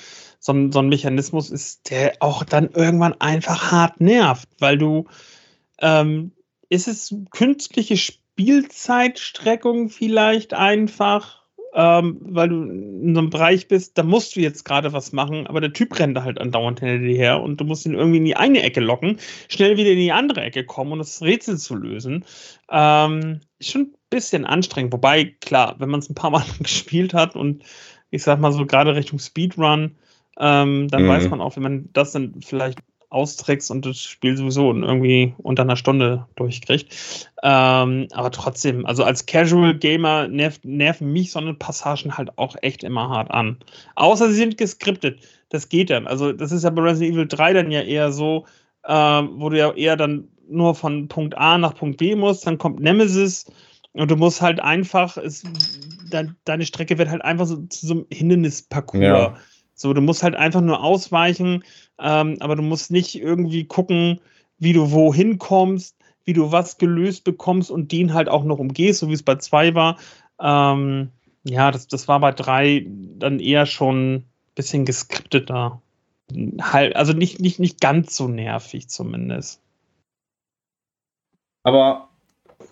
so 0.40 0.52
ein, 0.52 0.72
so 0.72 0.80
ein 0.80 0.88
Mechanismus 0.88 1.50
ist, 1.50 1.90
der 1.90 2.14
auch 2.20 2.44
dann 2.44 2.70
irgendwann 2.70 3.20
einfach 3.20 3.70
hart 3.70 4.00
nervt, 4.00 4.48
weil 4.58 4.78
du, 4.78 5.06
ähm, 5.80 6.32
ist 6.68 6.88
es 6.88 7.14
künstliche 7.30 7.96
Spielzeitstreckung 7.96 9.88
vielleicht 9.88 10.54
einfach, 10.54 11.42
ähm, 11.74 12.18
weil 12.20 12.48
du 12.48 12.62
in 12.62 13.14
so 13.14 13.20
einem 13.20 13.30
Bereich 13.30 13.68
bist, 13.68 13.98
da 13.98 14.02
musst 14.02 14.36
du 14.36 14.40
jetzt 14.40 14.64
gerade 14.64 14.92
was 14.92 15.12
machen, 15.12 15.46
aber 15.46 15.60
der 15.60 15.72
Typ 15.72 15.98
rennt 15.98 16.18
halt 16.20 16.40
andauernd 16.40 16.80
hinter 16.80 16.98
dir 16.98 17.16
her 17.16 17.42
und 17.42 17.60
du 17.60 17.64
musst 17.64 17.86
ihn 17.86 17.94
irgendwie 17.94 18.18
in 18.18 18.24
die 18.24 18.36
eine 18.36 18.62
Ecke 18.62 18.80
locken, 18.80 19.18
schnell 19.48 19.76
wieder 19.76 19.90
in 19.90 19.98
die 19.98 20.12
andere 20.12 20.42
Ecke 20.42 20.64
kommen 20.64 20.92
und 20.92 20.98
das 20.98 21.22
Rätsel 21.22 21.58
zu 21.58 21.74
lösen. 21.74 22.24
Ähm, 22.70 23.40
ist 23.58 23.70
schon 23.70 23.82
ein 23.82 23.94
bisschen 24.10 24.44
anstrengend, 24.44 24.92
wobei, 24.92 25.24
klar, 25.40 25.76
wenn 25.78 25.90
man 25.90 26.00
es 26.00 26.08
ein 26.08 26.14
paar 26.14 26.30
Mal 26.30 26.44
gespielt 26.60 27.14
hat 27.14 27.36
und 27.36 27.64
ich 28.10 28.22
sag 28.22 28.40
mal 28.40 28.52
so 28.52 28.66
gerade 28.66 28.94
Richtung 28.94 29.18
Speedrun, 29.18 29.96
ähm, 30.38 30.88
dann 30.88 31.04
mhm. 31.04 31.08
weiß 31.08 31.28
man 31.30 31.40
auch, 31.40 31.56
wenn 31.56 31.62
man 31.62 31.88
das 31.92 32.12
dann 32.12 32.40
vielleicht 32.40 32.78
austrickst 33.10 33.70
und 33.70 33.86
das 33.86 34.00
Spiel 34.02 34.36
sowieso 34.36 34.72
irgendwie 34.72 35.34
unter 35.38 35.62
einer 35.62 35.76
Stunde 35.76 36.26
durchkriegt. 36.36 37.30
Ähm, 37.42 38.08
aber 38.12 38.30
trotzdem, 38.30 38.84
also 38.84 39.02
als 39.04 39.26
Casual 39.26 39.74
Gamer 39.74 40.28
nerv, 40.28 40.60
nerven 40.62 41.12
mich 41.12 41.32
so 41.32 41.38
eine 41.38 41.54
Passagen 41.54 42.18
halt 42.18 42.36
auch 42.36 42.56
echt 42.60 42.84
immer 42.84 43.08
hart 43.08 43.30
an. 43.30 43.58
Außer 43.94 44.28
sie 44.28 44.36
sind 44.36 44.58
geskriptet. 44.58 45.20
Das 45.48 45.70
geht 45.70 45.88
dann. 45.88 46.06
Also, 46.06 46.32
das 46.32 46.52
ist 46.52 46.64
ja 46.64 46.70
bei 46.70 46.82
Resident 46.82 47.14
Evil 47.14 47.26
3 47.26 47.52
dann 47.54 47.70
ja 47.70 47.80
eher 47.80 48.12
so, 48.12 48.44
äh, 48.84 48.92
wo 48.92 49.48
du 49.48 49.58
ja 49.58 49.72
eher 49.72 49.96
dann 49.96 50.28
nur 50.50 50.74
von 50.74 51.08
Punkt 51.08 51.36
A 51.36 51.56
nach 51.56 51.74
Punkt 51.74 51.98
B 51.98 52.14
musst, 52.14 52.46
dann 52.46 52.58
kommt 52.58 52.80
Nemesis 52.80 53.46
und 53.92 54.10
du 54.10 54.16
musst 54.16 54.40
halt 54.40 54.60
einfach, 54.60 55.16
es, 55.16 55.42
de, 56.12 56.28
deine 56.44 56.66
Strecke 56.66 56.98
wird 56.98 57.08
halt 57.08 57.22
einfach 57.22 57.46
so 57.46 57.56
zu 57.66 57.86
so 57.86 57.94
einem 57.94 58.06
Hindernisparcours. 58.10 59.02
Ja 59.02 59.36
so, 59.78 59.92
du 59.94 60.00
musst 60.00 60.24
halt 60.24 60.34
einfach 60.34 60.60
nur 60.60 60.82
ausweichen, 60.82 61.62
ähm, 62.00 62.36
aber 62.40 62.56
du 62.56 62.62
musst 62.62 62.90
nicht 62.90 63.14
irgendwie 63.14 63.64
gucken, 63.64 64.20
wie 64.58 64.72
du 64.72 64.90
wohin 64.90 65.38
kommst, 65.38 65.96
wie 66.24 66.32
du 66.32 66.50
was 66.50 66.78
gelöst 66.78 67.22
bekommst 67.22 67.70
und 67.70 67.92
den 67.92 68.12
halt 68.12 68.28
auch 68.28 68.42
noch 68.42 68.58
umgehst, 68.58 68.98
so 68.98 69.08
wie 69.08 69.12
es 69.12 69.22
bei 69.22 69.36
zwei 69.36 69.76
war. 69.76 69.96
Ähm, 70.40 71.10
ja, 71.44 71.70
das, 71.70 71.86
das 71.86 72.08
war 72.08 72.18
bei 72.18 72.32
drei 72.32 72.86
dann 72.88 73.38
eher 73.38 73.66
schon 73.66 74.14
ein 74.14 74.24
bisschen 74.56 74.84
geskripteter. 74.84 75.80
Halt, 76.60 76.96
also 76.96 77.12
nicht, 77.12 77.40
nicht, 77.40 77.60
nicht 77.60 77.80
ganz 77.80 78.16
so 78.16 78.26
nervig 78.26 78.88
zumindest. 78.88 79.62
Aber 81.62 82.07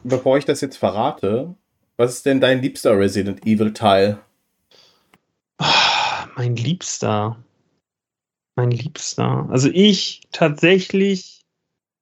bevor 0.04 0.38
ich 0.38 0.44
das 0.44 0.60
jetzt 0.60 0.76
verrate, 0.76 1.54
was 1.96 2.14
ist 2.14 2.26
denn 2.26 2.40
dein 2.40 2.62
liebster 2.62 2.98
Resident 2.98 3.46
Evil 3.46 3.72
Teil? 3.72 4.18
Ah, 5.58 6.26
mein 6.36 6.56
liebster. 6.56 7.36
Mein 8.56 8.70
liebster. 8.70 9.48
Also 9.50 9.70
ich 9.72 10.22
tatsächlich 10.32 11.44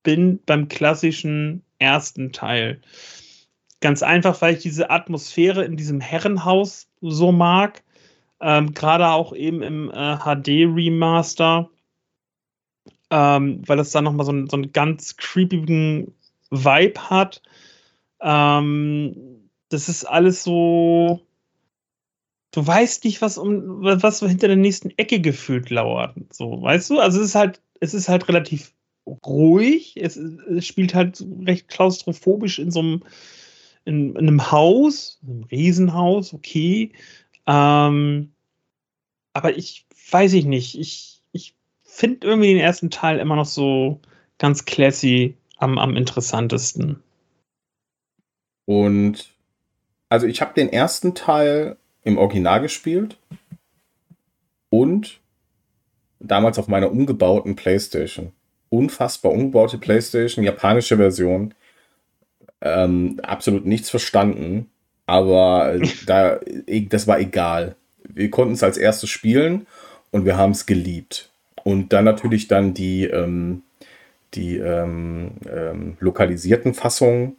bin 0.03 0.41
beim 0.47 0.69
klassischen 0.69 1.63
ersten 1.79 2.33
Teil. 2.33 2.81
Ganz 3.81 4.03
einfach, 4.03 4.41
weil 4.41 4.55
ich 4.55 4.63
diese 4.63 4.91
Atmosphäre 4.91 5.65
in 5.65 5.77
diesem 5.77 6.01
Herrenhaus 6.01 6.89
so 7.01 7.33
mag. 7.33 7.83
Ähm, 8.41 8.73
Gerade 8.75 9.09
auch 9.09 9.35
eben 9.35 9.63
im 9.63 9.91
äh, 9.91 10.17
HD-Remaster. 10.17 11.71
Ähm, 13.11 13.63
weil 13.67 13.79
es 13.79 13.91
da 13.91 14.01
nochmal 14.01 14.27
so, 14.27 14.33
so 14.47 14.57
einen 14.57 14.73
ganz 14.73 15.17
creepigen 15.17 16.15
Vibe 16.51 17.11
hat. 17.11 17.43
Ähm, 18.21 19.51
das 19.69 19.89
ist 19.89 20.05
alles 20.05 20.43
so. 20.45 21.21
Du 22.53 22.65
weißt 22.65 23.05
nicht, 23.05 23.21
was 23.21 23.37
um 23.37 23.83
was 23.83 24.21
hinter 24.21 24.47
der 24.47 24.57
nächsten 24.57 24.91
Ecke 24.97 25.21
gefühlt 25.21 25.71
lauert. 25.71 26.15
So, 26.31 26.63
weißt 26.63 26.91
du? 26.91 27.01
Also 27.01 27.21
es 27.21 27.29
ist 27.29 27.35
halt, 27.35 27.61
es 27.81 27.95
ist 27.95 28.09
halt 28.09 28.29
relativ 28.29 28.73
ruhig. 29.07 29.97
Es, 29.97 30.17
es 30.17 30.67
spielt 30.67 30.95
halt 30.95 31.25
recht 31.43 31.69
klaustrophobisch 31.69 32.59
in 32.59 32.71
so 32.71 32.81
einem, 32.81 33.03
in, 33.85 34.11
in 34.11 34.29
einem 34.29 34.51
Haus, 34.53 35.21
einem 35.23 35.45
Riesenhaus, 35.45 36.33
okay. 36.33 36.93
Ähm, 37.47 38.33
aber 39.33 39.57
ich 39.57 39.87
weiß 40.11 40.33
ich 40.35 40.45
nicht. 40.45 40.79
Ich, 40.79 41.23
ich 41.33 41.55
finde 41.83 42.27
irgendwie 42.27 42.49
den 42.49 42.59
ersten 42.59 42.91
Teil 42.91 43.19
immer 43.19 43.37
noch 43.37 43.47
so 43.47 44.01
ganz 44.39 44.65
classy 44.65 45.37
am, 45.59 45.79
am 45.79 45.97
interessantesten. 45.97 47.03
Und 48.67 49.31
also 50.09 50.27
ich 50.27 50.41
habe 50.41 50.55
den 50.55 50.73
ersten 50.73 51.15
Teil 51.15 51.77
im 52.03 52.19
Original 52.19 52.61
gespielt 52.61 53.19
und 54.71 55.21
damals 56.21 56.59
auf 56.59 56.69
meiner 56.69 56.91
umgebauten 56.91 57.57
Playstation. 57.57 58.33
Unfassbar 58.71 59.33
umgebaute 59.33 59.79
Playstation, 59.79 60.45
japanische 60.45 60.97
Version. 60.97 61.55
Ähm, 62.61 63.21
absolut 63.23 63.67
nichts 63.67 63.91
verstanden, 63.91 64.71
aber 65.07 65.79
da, 66.07 66.41
das 66.89 67.07
war 67.07 67.19
egal. 67.19 67.77
Wir 68.03 68.31
konnten 68.31 68.55
es 68.55 68.63
als 68.63 68.77
erstes 68.77 69.11
spielen 69.11 69.67
und 70.11 70.25
wir 70.25 70.37
haben 70.37 70.53
es 70.53 70.67
geliebt. 70.67 71.31
Und 71.63 71.93
dann 71.93 72.05
natürlich 72.05 72.47
dann 72.47 72.75
die, 72.75 73.05
ähm, 73.05 73.63
die 74.35 74.57
ähm, 74.59 75.33
ähm, 75.51 75.97
lokalisierten 76.01 76.75
Fassungen. 76.75 77.37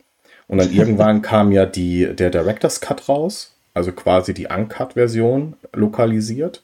Und 0.48 0.60
dann 0.60 0.72
irgendwann 0.72 1.22
kam 1.22 1.52
ja 1.52 1.66
die, 1.66 2.14
der 2.16 2.30
Director's 2.30 2.82
Cut 2.82 3.10
raus, 3.10 3.56
also 3.74 3.92
quasi 3.92 4.34
die 4.34 4.48
Uncut-Version 4.48 5.56
lokalisiert. 5.74 6.64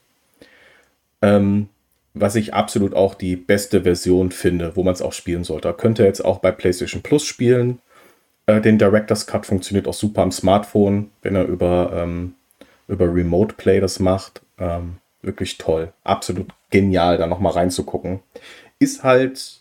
Ähm, 1.22 1.70
was 2.14 2.36
ich 2.36 2.54
absolut 2.54 2.94
auch 2.94 3.16
die 3.16 3.36
beste 3.36 3.84
Version 3.84 4.32
finde, 4.32 4.76
wo 4.76 4.84
man 4.84 4.94
es 4.94 5.02
auch 5.02 5.14
spielen 5.14 5.44
sollte. 5.44 5.74
Könnt 5.74 6.00
ihr 6.00 6.06
jetzt 6.06 6.24
auch 6.24 6.40
bei 6.40 6.52
PlayStation 6.52 7.02
Plus 7.02 7.26
spielen. 7.26 7.80
Äh, 8.48 8.62
den 8.62 8.78
Director's 8.78 9.26
Cut 9.28 9.46
funktioniert 9.46 9.88
auch 9.88 9.94
super 9.94 10.22
am 10.22 10.32
Smartphone, 10.32 11.10
wenn 11.22 11.36
er 11.36 11.46
über, 11.46 11.92
ähm, 11.96 12.36
über 12.88 13.14
Remote 13.14 13.56
Play 13.56 13.80
das 13.80 14.00
macht. 14.00 14.42
Ähm, 14.60 14.98
wirklich 15.22 15.58
toll. 15.58 15.94
Absolut 16.04 16.48
genial, 16.70 17.18
da 17.18 17.28
nochmal 17.28 17.54
reinzugucken. 17.54 18.20
Ist 18.80 19.04
halt 19.04 19.61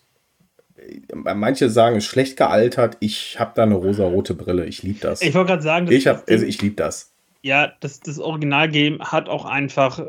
manche 1.13 1.71
sagen, 1.71 1.97
ist 1.97 2.07
schlecht 2.07 2.37
gealtert. 2.37 2.97
Ich 3.01 3.39
habe 3.39 3.53
da 3.55 3.63
eine 3.63 3.75
rosa-rote 3.75 4.35
Brille. 4.35 4.67
Ich 4.67 4.83
liebe 4.83 5.01
das. 5.01 5.23
Ich 5.23 5.35
wollte 5.35 5.49
gerade 5.49 5.63
sagen, 5.63 5.91
ich, 5.91 6.07
hab, 6.07 6.29
also 6.29 6.45
ich 6.45 6.61
liebe 6.63 6.77
das. 6.77 7.15
Ja, 7.43 7.73
das, 7.81 8.01
das 8.01 8.19
Original-Game 8.19 9.01
hat 9.01 9.29
auch 9.29 9.45
einfach 9.45 10.01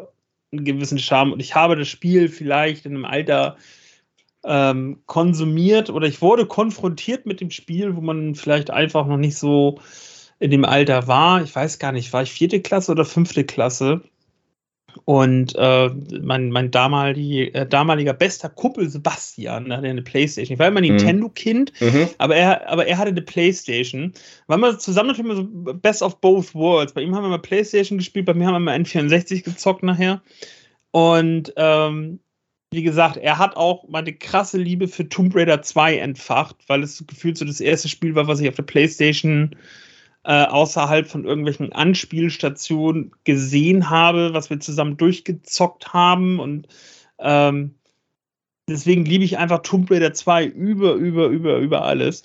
einen 0.52 0.66
gewissen 0.66 1.00
Charme. 1.00 1.34
Und 1.34 1.40
ich 1.40 1.56
habe 1.56 1.76
das 1.76 1.88
Spiel 1.88 2.30
vielleicht 2.30 2.86
in 2.86 2.94
einem 2.94 3.06
Alter 3.06 3.58
ähm, 4.44 5.02
konsumiert 5.06 5.90
oder 5.90 6.08
ich 6.08 6.22
wurde 6.22 6.46
konfrontiert 6.46 7.26
mit 7.26 7.42
dem 7.42 7.52
Spiel, 7.52 7.96
wo 7.96 8.02
man 8.02 8.36
vielleicht 8.36 8.72
einfach 8.72 9.06
noch 9.06 9.18
nicht 9.18 9.38
so 9.38 9.80
in 10.40 10.52
dem 10.52 10.66
Alter 10.66 11.08
war. 11.08 11.44
Ich 11.44 11.56
weiß 11.56 11.80
gar 11.80 11.92
nicht, 11.92 12.12
war 12.14 12.24
ich 12.24 12.32
vierte 12.32 12.62
Klasse 12.62 12.92
oder 12.92 13.06
fünfte 13.06 13.44
Klasse? 13.44 14.02
Und 15.06 15.56
äh, 15.56 15.90
mein, 16.22 16.52
mein 16.52 16.72
damalig, 16.72 17.54
äh, 17.56 17.66
damaliger 17.66 18.14
bester 18.14 18.50
Kumpel 18.50 18.90
Sebastian 18.90 19.68
ne, 19.68 19.78
hatte 19.78 19.88
eine 19.88 20.02
Playstation. 20.02 20.54
Ich 20.54 20.60
war 20.60 20.68
immer 20.68 20.80
ein 20.80 20.84
mhm. 20.84 20.96
Nintendo-Kind, 20.96 21.74
mhm. 21.82 22.10
aber, 22.18 22.36
er, 22.36 22.70
aber 22.70 22.88
er 22.88 22.98
hatte 22.98 23.10
eine 23.10 23.22
Playstation. 23.22 24.14
War 24.48 24.58
immer 24.58 24.78
zusammen 24.78 25.10
natürlich 25.10 25.32
immer 25.32 25.48
so 25.66 25.74
Best 25.74 26.02
of 26.02 26.22
Both 26.22 26.54
Worlds. 26.54 26.94
Bei 26.94 27.02
ihm 27.02 27.16
haben 27.16 27.24
wir 27.24 27.30
mal 27.30 27.40
Playstation 27.40 27.98
gespielt, 27.98 28.26
bei 28.26 28.34
mir 28.34 28.48
haben 28.48 28.54
wir 28.54 28.60
mal 28.60 28.80
N64 28.80 29.44
gezockt 29.44 29.84
nachher. 29.84 30.22
Und 30.92 31.54
ähm, 31.56 32.20
wie 32.72 32.84
gesagt, 32.84 33.18
er 33.18 33.38
hat 33.38 33.58
auch 33.58 33.88
meine 33.90 34.14
krasse 34.14 34.58
Liebe 34.58 34.88
für 34.88 35.10
Tomb 35.10 35.36
Raider 35.36 35.62
2 35.62 35.98
entfacht, 35.98 36.56
weil 36.68 36.84
es 36.84 37.06
gefühlt 37.06 37.38
so 37.38 37.44
das 37.44 37.60
erste 37.60 37.90
Spiel 37.90 38.16
war, 38.16 38.28
was 38.28 38.40
ich 38.40 38.48
auf 38.48 38.56
der 38.56 38.64
Playstation 38.64 39.56
äh, 40.24 40.46
außerhalb 40.46 41.08
von 41.08 41.26
irgendwelchen 41.26 41.72
Anspielstationen 41.74 43.12
gesehen 43.24 43.90
habe, 43.90 44.34
was 44.34 44.50
wir 44.50 44.60
zusammen 44.60 44.98
durchgezockt 44.98 45.94
haben. 45.94 46.40
Und 46.40 46.68
ähm, 47.20 47.76
deswegen 48.70 49.06
liebe 49.06 49.24
ich 49.24 49.38
einfach 49.38 49.62
Tomb 49.64 49.90
Raider 49.90 50.14
2 50.14 50.46
über, 50.46 50.94
über, 50.94 51.28
über, 51.28 51.58
über 51.58 51.84
alles. 51.84 52.24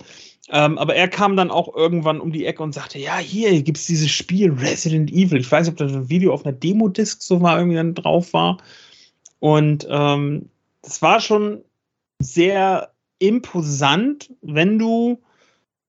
Ähm, 0.49 0.79
aber 0.79 0.95
er 0.95 1.09
kam 1.09 1.37
dann 1.37 1.51
auch 1.51 1.75
irgendwann 1.75 2.21
um 2.21 2.33
die 2.33 2.47
Ecke 2.47 2.63
und 2.63 2.73
sagte: 2.73 2.99
Ja, 2.99 3.19
hier 3.19 3.63
gibt 3.63 3.79
es 3.79 3.87
dieses 3.87 4.11
Spiel 4.11 4.53
Resident 4.53 5.11
Evil. 5.11 5.41
Ich 5.41 5.51
weiß 5.51 5.67
nicht, 5.67 5.73
ob 5.73 5.79
das 5.79 5.93
ein 5.93 6.09
Video 6.09 6.33
auf 6.33 6.45
einer 6.45 6.57
Demo-Disc 6.57 7.23
so 7.23 7.41
war, 7.43 7.59
irgendwie 7.59 7.77
dann 7.77 7.95
drauf 7.95 8.33
war. 8.33 8.59
Und 9.41 9.87
ähm, 9.91 10.49
das 10.83 11.03
war 11.03 11.21
schon 11.21 11.63
sehr 12.21 12.93
imposant, 13.19 14.33
wenn 14.43 14.79
du 14.79 15.21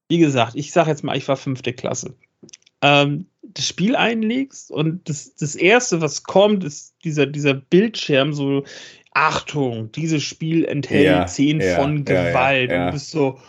wie 0.09 0.17
gesagt, 0.17 0.53
ich 0.55 0.71
sage 0.71 0.89
jetzt 0.89 1.03
mal, 1.03 1.17
ich 1.17 1.27
war 1.27 1.37
fünfte 1.37 1.73
Klasse. 1.73 2.15
Ähm, 2.81 3.25
das 3.41 3.67
Spiel 3.67 3.95
einlegst 3.95 4.71
und 4.71 5.07
das, 5.09 5.35
das 5.35 5.55
erste, 5.55 6.01
was 6.01 6.23
kommt, 6.23 6.63
ist 6.63 6.95
dieser, 7.03 7.25
dieser 7.25 7.53
Bildschirm, 7.53 8.33
so 8.33 8.63
Achtung, 9.13 9.91
dieses 9.93 10.23
Spiel 10.23 10.63
enthält 10.65 11.05
ja, 11.05 11.27
Szenen 11.27 11.61
ja, 11.61 11.75
von 11.75 12.05
Gewalt. 12.05 12.69
Ja, 12.71 12.81
und 12.81 12.85
du 12.87 12.91
bist 12.93 13.09
so, 13.09 13.39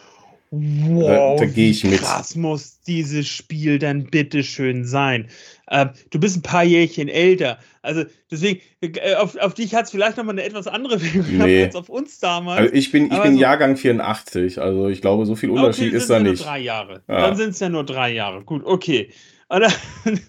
wow, 0.51 1.39
da, 1.39 1.47
da 1.47 1.57
wie 1.57 1.97
krass 1.97 2.35
mit. 2.35 2.43
muss 2.43 2.81
dieses 2.81 3.27
Spiel 3.29 3.79
dann 3.79 4.05
bitte 4.05 4.43
schön 4.43 4.85
sein. 4.85 5.29
Ähm, 5.71 5.91
du 6.11 6.19
bist 6.19 6.39
ein 6.39 6.43
paar 6.43 6.65
Jährchen 6.65 7.09
älter. 7.09 7.59
Also 7.83 8.05
deswegen, 8.31 8.61
äh, 8.81 9.15
auf, 9.15 9.37
auf 9.37 9.55
dich 9.55 9.75
hat 9.75 9.85
es 9.85 9.91
vielleicht 9.91 10.17
nochmal 10.17 10.35
eine 10.35 10.45
etwas 10.45 10.67
andere 10.67 11.01
Wirkung 11.15 11.39
nee. 11.39 11.65
als 11.65 11.77
auf 11.77 11.89
uns 11.89 12.19
damals. 12.19 12.61
Also 12.61 12.75
ich 12.75 12.91
bin, 12.91 13.11
ich 13.13 13.23
bin 13.23 13.35
so, 13.35 13.41
Jahrgang 13.41 13.77
84, 13.77 14.61
also 14.61 14.89
ich 14.89 15.01
glaube, 15.01 15.27
so 15.27 15.37
viel 15.37 15.51
Unterschied 15.51 15.89
okay, 15.89 15.97
ist 15.97 16.11
da 16.11 16.15
ja 16.15 16.21
nicht. 16.21 16.41
Nur 16.41 16.47
drei 16.47 16.59
Jahre. 16.61 17.03
Ja. 17.09 17.21
Dann 17.21 17.37
sind 17.37 17.51
es 17.51 17.61
ja 17.61 17.69
nur 17.69 17.85
drei 17.85 18.13
Jahre. 18.13 18.43
Gut, 18.43 18.65
okay. 18.65 19.11
Und 19.49 19.61
dann, 19.61 19.73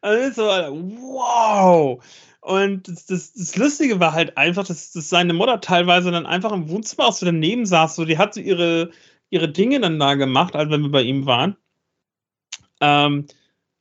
dann 0.00 0.18
ist 0.18 0.36
so, 0.36 0.44
wow. 0.44 2.02
Und 2.40 2.88
das, 2.88 3.06
das, 3.06 3.32
das, 3.32 3.56
Lustige 3.56 4.00
war 4.00 4.12
halt 4.12 4.36
einfach, 4.36 4.66
dass, 4.66 4.92
dass 4.92 5.08
seine 5.08 5.32
Mutter 5.32 5.62
teilweise 5.62 6.10
dann 6.10 6.26
einfach 6.26 6.52
im 6.52 6.68
Wohnzimmer 6.68 7.08
auch 7.08 7.12
so 7.14 7.24
daneben 7.24 7.64
saß. 7.64 7.96
So, 7.96 8.04
die 8.04 8.18
hat 8.18 8.34
so 8.34 8.40
ihre, 8.40 8.90
ihre 9.30 9.48
Dinge 9.48 9.80
dann 9.80 9.98
da 9.98 10.14
gemacht, 10.14 10.56
als 10.56 10.70
wenn 10.70 10.82
wir 10.82 10.90
bei 10.90 11.02
ihm 11.02 11.26
waren. 11.26 11.56
Ähm, 12.80 13.26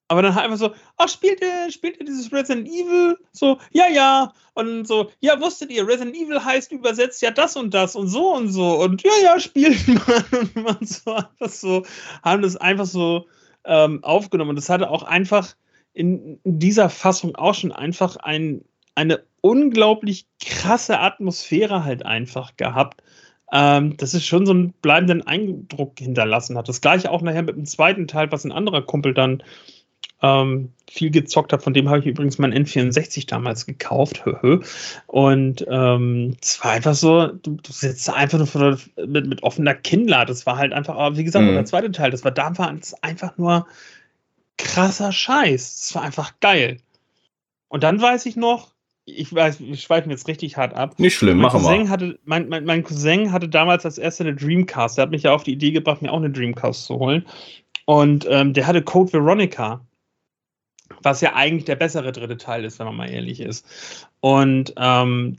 aber 0.07 0.21
dann 0.21 0.35
halt 0.35 0.45
einfach 0.45 0.59
so, 0.59 0.73
ach, 0.97 1.09
spielt 1.09 1.41
ihr, 1.41 1.71
spielt 1.71 1.99
ihr 1.99 2.05
dieses 2.05 2.31
Resident 2.31 2.67
Evil? 2.67 3.17
So, 3.31 3.57
ja, 3.71 3.87
ja. 3.87 4.33
Und 4.53 4.85
so, 4.85 5.09
ja, 5.21 5.39
wusstet 5.41 5.71
ihr, 5.71 5.87
Resident 5.87 6.15
Evil 6.15 6.43
heißt 6.43 6.71
übersetzt 6.71 7.21
ja 7.21 7.31
das 7.31 7.55
und 7.55 7.73
das 7.73 7.95
und 7.95 8.07
so 8.07 8.35
und 8.35 8.49
so. 8.49 8.81
Und 8.81 9.01
ja, 9.01 9.11
ja, 9.23 9.39
spielt 9.39 9.87
man. 9.87 10.23
Und 10.31 10.55
man 10.55 10.77
so 10.85 11.15
einfach 11.15 11.49
so, 11.49 11.85
haben 12.21 12.41
das 12.41 12.57
einfach 12.57 12.85
so 12.85 13.27
ähm, 13.65 14.03
aufgenommen. 14.03 14.51
Und 14.51 14.57
das 14.57 14.69
hatte 14.69 14.89
auch 14.89 15.03
einfach 15.03 15.55
in, 15.93 16.39
in 16.43 16.59
dieser 16.59 16.89
Fassung 16.89 17.35
auch 17.35 17.55
schon 17.55 17.71
einfach 17.71 18.17
ein, 18.17 18.63
eine 18.95 19.23
unglaublich 19.41 20.27
krasse 20.43 20.99
Atmosphäre 20.99 21.83
halt 21.83 22.05
einfach 22.05 22.55
gehabt. 22.57 23.01
Ähm, 23.51 23.97
das 23.97 24.13
ist 24.13 24.25
schon 24.25 24.45
so 24.45 24.51
einen 24.51 24.73
bleibenden 24.73 25.25
Eindruck 25.25 25.99
hinterlassen 25.99 26.57
hat. 26.57 26.69
Das 26.69 26.81
gleiche 26.81 27.11
auch 27.11 27.21
nachher 27.21 27.43
mit 27.43 27.55
dem 27.55 27.65
zweiten 27.65 28.07
Teil, 28.07 28.31
was 28.31 28.45
ein 28.45 28.51
anderer 28.51 28.81
Kumpel 28.81 29.13
dann 29.13 29.43
ähm, 30.23 30.71
viel 30.89 31.11
gezockt 31.11 31.51
habe. 31.53 31.61
Von 31.61 31.73
dem 31.73 31.89
habe 31.89 31.99
ich 31.99 32.05
übrigens 32.05 32.39
mein 32.39 32.53
N64 32.53 33.27
damals 33.27 33.65
gekauft. 33.65 34.23
Und 35.07 35.65
ähm, 35.69 36.37
es 36.41 36.63
war 36.63 36.71
einfach 36.71 36.95
so, 36.95 37.27
du, 37.27 37.57
du 37.57 37.71
sitzt 37.71 38.09
einfach 38.09 38.37
nur 38.37 38.47
vor, 38.47 38.77
mit, 39.05 39.27
mit 39.27 39.43
offener 39.43 39.75
Kinnlade. 39.75 40.31
Das 40.31 40.45
war 40.45 40.57
halt 40.57 40.73
einfach, 40.73 40.95
aber 40.95 41.17
wie 41.17 41.23
gesagt, 41.23 41.45
mhm. 41.45 41.53
der 41.53 41.65
zweite 41.65 41.91
Teil, 41.91 42.09
das 42.09 42.23
war 42.23 42.31
damals 42.31 42.95
einfach 43.03 43.37
nur 43.37 43.67
krasser 44.57 45.11
Scheiß. 45.11 45.81
Das 45.81 45.95
war 45.95 46.03
einfach 46.03 46.39
geil. 46.39 46.77
Und 47.67 47.83
dann 47.83 48.01
weiß 48.01 48.25
ich 48.25 48.35
noch, 48.35 48.72
ich 49.05 49.34
weiß, 49.34 49.59
wir 49.59 49.75
schweifen 49.75 50.11
jetzt 50.11 50.27
richtig 50.27 50.57
hart 50.57 50.73
ab. 50.73 50.97
Nicht 50.97 51.15
schlimm, 51.15 51.38
mein 51.38 51.51
machen 51.51 51.61
Cousin 51.61 51.84
wir. 51.84 51.89
hatte, 51.89 52.19
mein, 52.23 52.49
mein, 52.49 52.65
mein 52.65 52.84
Cousin 52.84 53.31
hatte 53.31 53.49
damals 53.49 53.85
als 53.85 53.97
erster 53.97 54.23
eine 54.23 54.35
Dreamcast. 54.35 54.97
Der 54.97 55.03
hat 55.03 55.11
mich 55.11 55.23
ja 55.23 55.34
auf 55.34 55.43
die 55.43 55.53
Idee 55.53 55.71
gebracht, 55.71 56.01
mir 56.01 56.11
auch 56.11 56.17
eine 56.17 56.31
Dreamcast 56.31 56.85
zu 56.85 56.99
holen. 56.99 57.25
Und 57.85 58.25
ähm, 58.30 58.53
der 58.53 58.65
hatte 58.65 58.81
Code 58.81 59.11
Veronica, 59.11 59.85
was 61.01 61.21
ja 61.21 61.35
eigentlich 61.35 61.65
der 61.65 61.75
bessere 61.75 62.13
dritte 62.13 62.38
Teil 62.38 62.63
ist, 62.63 62.80
wenn 62.80 62.85
man 62.85 62.95
mal 62.95 63.09
ehrlich 63.09 63.41
ist. 63.41 64.07
Und 64.21 64.73
ähm, 64.77 65.38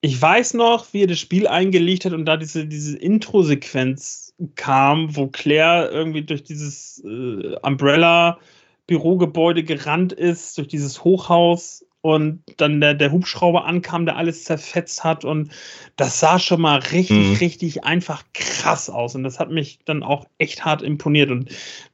ich 0.00 0.20
weiß 0.20 0.54
noch, 0.54 0.92
wie 0.92 1.02
er 1.02 1.08
das 1.08 1.18
Spiel 1.18 1.46
eingelegt 1.46 2.04
hat 2.04 2.12
und 2.12 2.24
da 2.24 2.36
diese, 2.36 2.66
diese 2.66 2.96
Intro-Sequenz 2.96 4.34
kam, 4.54 5.16
wo 5.16 5.26
Claire 5.26 5.90
irgendwie 5.90 6.22
durch 6.22 6.44
dieses 6.44 7.02
äh, 7.04 7.56
Umbrella-Bürogebäude 7.62 9.64
gerannt 9.64 10.12
ist, 10.12 10.58
durch 10.58 10.68
dieses 10.68 11.04
Hochhaus 11.04 11.85
und 12.14 12.42
dann 12.56 12.80
der, 12.80 12.94
der 12.94 13.10
Hubschrauber 13.12 13.64
ankam, 13.64 14.06
der 14.06 14.16
alles 14.16 14.44
zerfetzt 14.44 15.02
hat 15.04 15.24
und 15.24 15.50
das 15.96 16.20
sah 16.20 16.38
schon 16.38 16.60
mal 16.60 16.78
richtig, 16.78 17.28
Mhm. 17.30 17.36
richtig 17.36 17.84
einfach 17.84 18.22
krass 18.34 18.88
aus 18.90 19.14
und 19.14 19.22
das 19.24 19.38
hat 19.40 19.50
mich 19.50 19.78
dann 19.84 20.02
auch 20.02 20.26
echt 20.38 20.64
hart 20.64 20.82
imponiert 20.82 21.30
und 21.30 21.48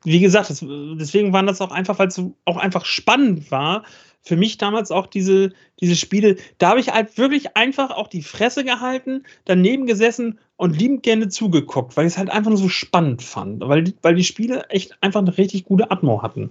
wie 0.04 0.20
gesagt, 0.20 0.50
das, 0.50 0.64
deswegen 0.98 1.32
waren 1.32 1.46
das 1.46 1.60
auch 1.60 1.70
einfach, 1.70 1.98
weil 1.98 2.08
es 2.08 2.20
auch 2.44 2.56
einfach 2.56 2.84
spannend 2.84 3.50
war, 3.50 3.84
für 4.24 4.36
mich 4.36 4.56
damals 4.56 4.92
auch 4.92 5.06
diese, 5.08 5.52
diese 5.80 5.96
Spiele, 5.96 6.36
da 6.58 6.68
habe 6.70 6.80
ich 6.80 6.90
halt 6.92 7.18
wirklich 7.18 7.56
einfach 7.56 7.90
auch 7.90 8.06
die 8.06 8.22
Fresse 8.22 8.62
gehalten, 8.64 9.24
daneben 9.46 9.84
gesessen 9.86 10.38
und 10.56 10.78
liebend 10.78 11.02
gerne 11.02 11.28
zugeguckt, 11.28 11.96
weil 11.96 12.06
ich 12.06 12.12
es 12.12 12.18
halt 12.18 12.30
einfach 12.30 12.50
nur 12.50 12.58
so 12.58 12.68
spannend 12.68 13.22
fand, 13.22 13.60
weil, 13.66 13.82
die- 13.82 13.94
weil 14.02 14.14
die 14.14 14.22
Spiele 14.22 14.66
echt 14.68 14.96
einfach 15.02 15.20
eine 15.20 15.36
richtig 15.36 15.64
gute 15.64 15.90
Atmo 15.90 16.22
hatten. 16.22 16.50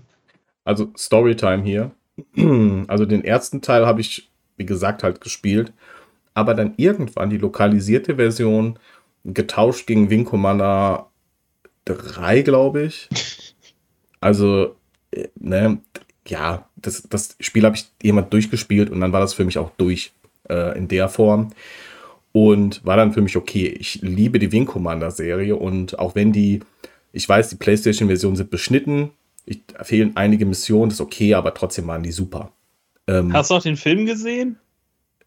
Also 0.66 0.92
Storytime 0.98 1.64
hier. 1.64 1.92
Also 2.88 3.06
den 3.06 3.24
ersten 3.24 3.62
Teil 3.62 3.86
habe 3.86 4.02
ich, 4.02 4.32
wie 4.58 4.66
gesagt, 4.66 5.04
halt 5.04 5.22
gespielt. 5.22 5.74
Aber 6.34 6.54
dann 6.54 6.74
irgendwann 6.78 7.30
die 7.30 7.38
lokalisierte 7.38 8.16
Version 8.16 8.80
getauscht 9.26 9.88
gegen 9.88 10.10
Wing 10.10 10.26
Commander 10.26 11.10
3, 11.86 12.42
glaube 12.42 12.84
ich. 12.84 13.10
Also, 14.24 14.76
äh, 15.10 15.30
ne, 15.40 15.80
ja, 16.28 16.70
das, 16.76 17.02
das 17.10 17.36
Spiel 17.40 17.66
habe 17.66 17.76
ich 17.76 17.90
jemand 18.04 18.32
durchgespielt 18.32 18.92
und 18.92 19.02
dann 19.02 19.14
war 19.14 19.20
das 19.20 19.34
für 19.34 19.46
mich 19.46 19.58
auch 19.58 19.72
durch 19.78 20.12
äh, 20.48 20.78
in 20.78 20.88
der 20.88 21.10
Form. 21.10 21.50
Und 22.32 22.86
war 22.86 22.98
dann 22.98 23.14
für 23.14 23.22
mich 23.22 23.36
okay. 23.36 23.68
Ich 23.68 24.04
liebe 24.04 24.38
die 24.38 24.52
Wing 24.52 24.68
Commander 24.68 25.10
Serie 25.10 25.56
und 25.56 25.98
auch 25.98 26.14
wenn 26.14 26.32
die, 26.32 26.60
ich 27.12 27.28
weiß, 27.28 27.50
die 27.50 27.56
PlayStation-Versionen 27.56 28.36
sind 28.36 28.52
beschnitten, 28.52 29.10
ich, 29.46 29.64
fehlen 29.82 30.12
einige 30.16 30.46
Missionen, 30.46 30.90
das 30.90 31.00
ist 31.00 31.02
okay, 31.02 31.34
aber 31.34 31.54
trotzdem 31.54 31.88
waren 31.88 32.04
die 32.04 32.12
super. 32.12 32.52
Ähm, 33.08 33.34
Hast 33.34 33.52
du 33.52 33.56
auch 33.56 33.64
den 33.64 33.78
Film 33.78 34.06
gesehen? 34.06 34.58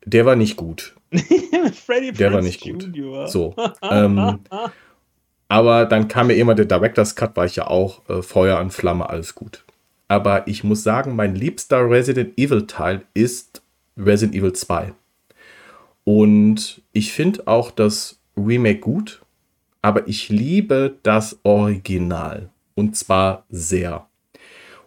der 0.05 0.27
war 0.27 0.37
nicht 0.37 0.57
gut. 0.57 0.95
Freddy 1.87 2.13
Der 2.13 2.33
war 2.33 2.41
Prinze 2.41 2.49
nicht 2.49 2.61
gut. 2.61 2.97
Jr.. 2.97 3.29
So. 3.29 3.55
ähm, 3.83 4.41
aber 5.49 5.87
dann 5.87 6.09
kam 6.09 6.29
mir 6.29 6.35
immer 6.35 6.55
der 6.55 6.67
Director's 6.67 7.15
Cut, 7.17 7.37
war 7.37 7.47
ich 7.47 7.57
ja 7.57 7.67
auch 7.67 8.09
äh, 8.09 8.23
Feuer 8.23 8.61
und 8.61 8.73
Flamme, 8.73 9.09
alles 9.09 9.35
gut. 9.35 9.65
Aber 10.09 10.47
ich 10.47 10.65
muss 10.65 10.83
sagen, 10.83 11.17
mein 11.17 11.35
liebster 11.35 11.89
Resident 11.89 12.39
Evil 12.39 12.67
Teil 12.67 13.03
ist 13.15 13.63
Resident 13.97 14.37
Evil 14.37 14.53
2. 14.53 14.93
Und 16.05 16.83
ich 16.93 17.13
finde 17.13 17.47
auch 17.47 17.71
das 17.71 18.21
Remake 18.37 18.81
gut, 18.81 19.23
aber 19.81 20.07
ich 20.07 20.29
liebe 20.29 20.99
das 21.03 21.39
Original. 21.45 22.51
Und 22.75 22.97
zwar 22.97 23.45
sehr. 23.51 24.07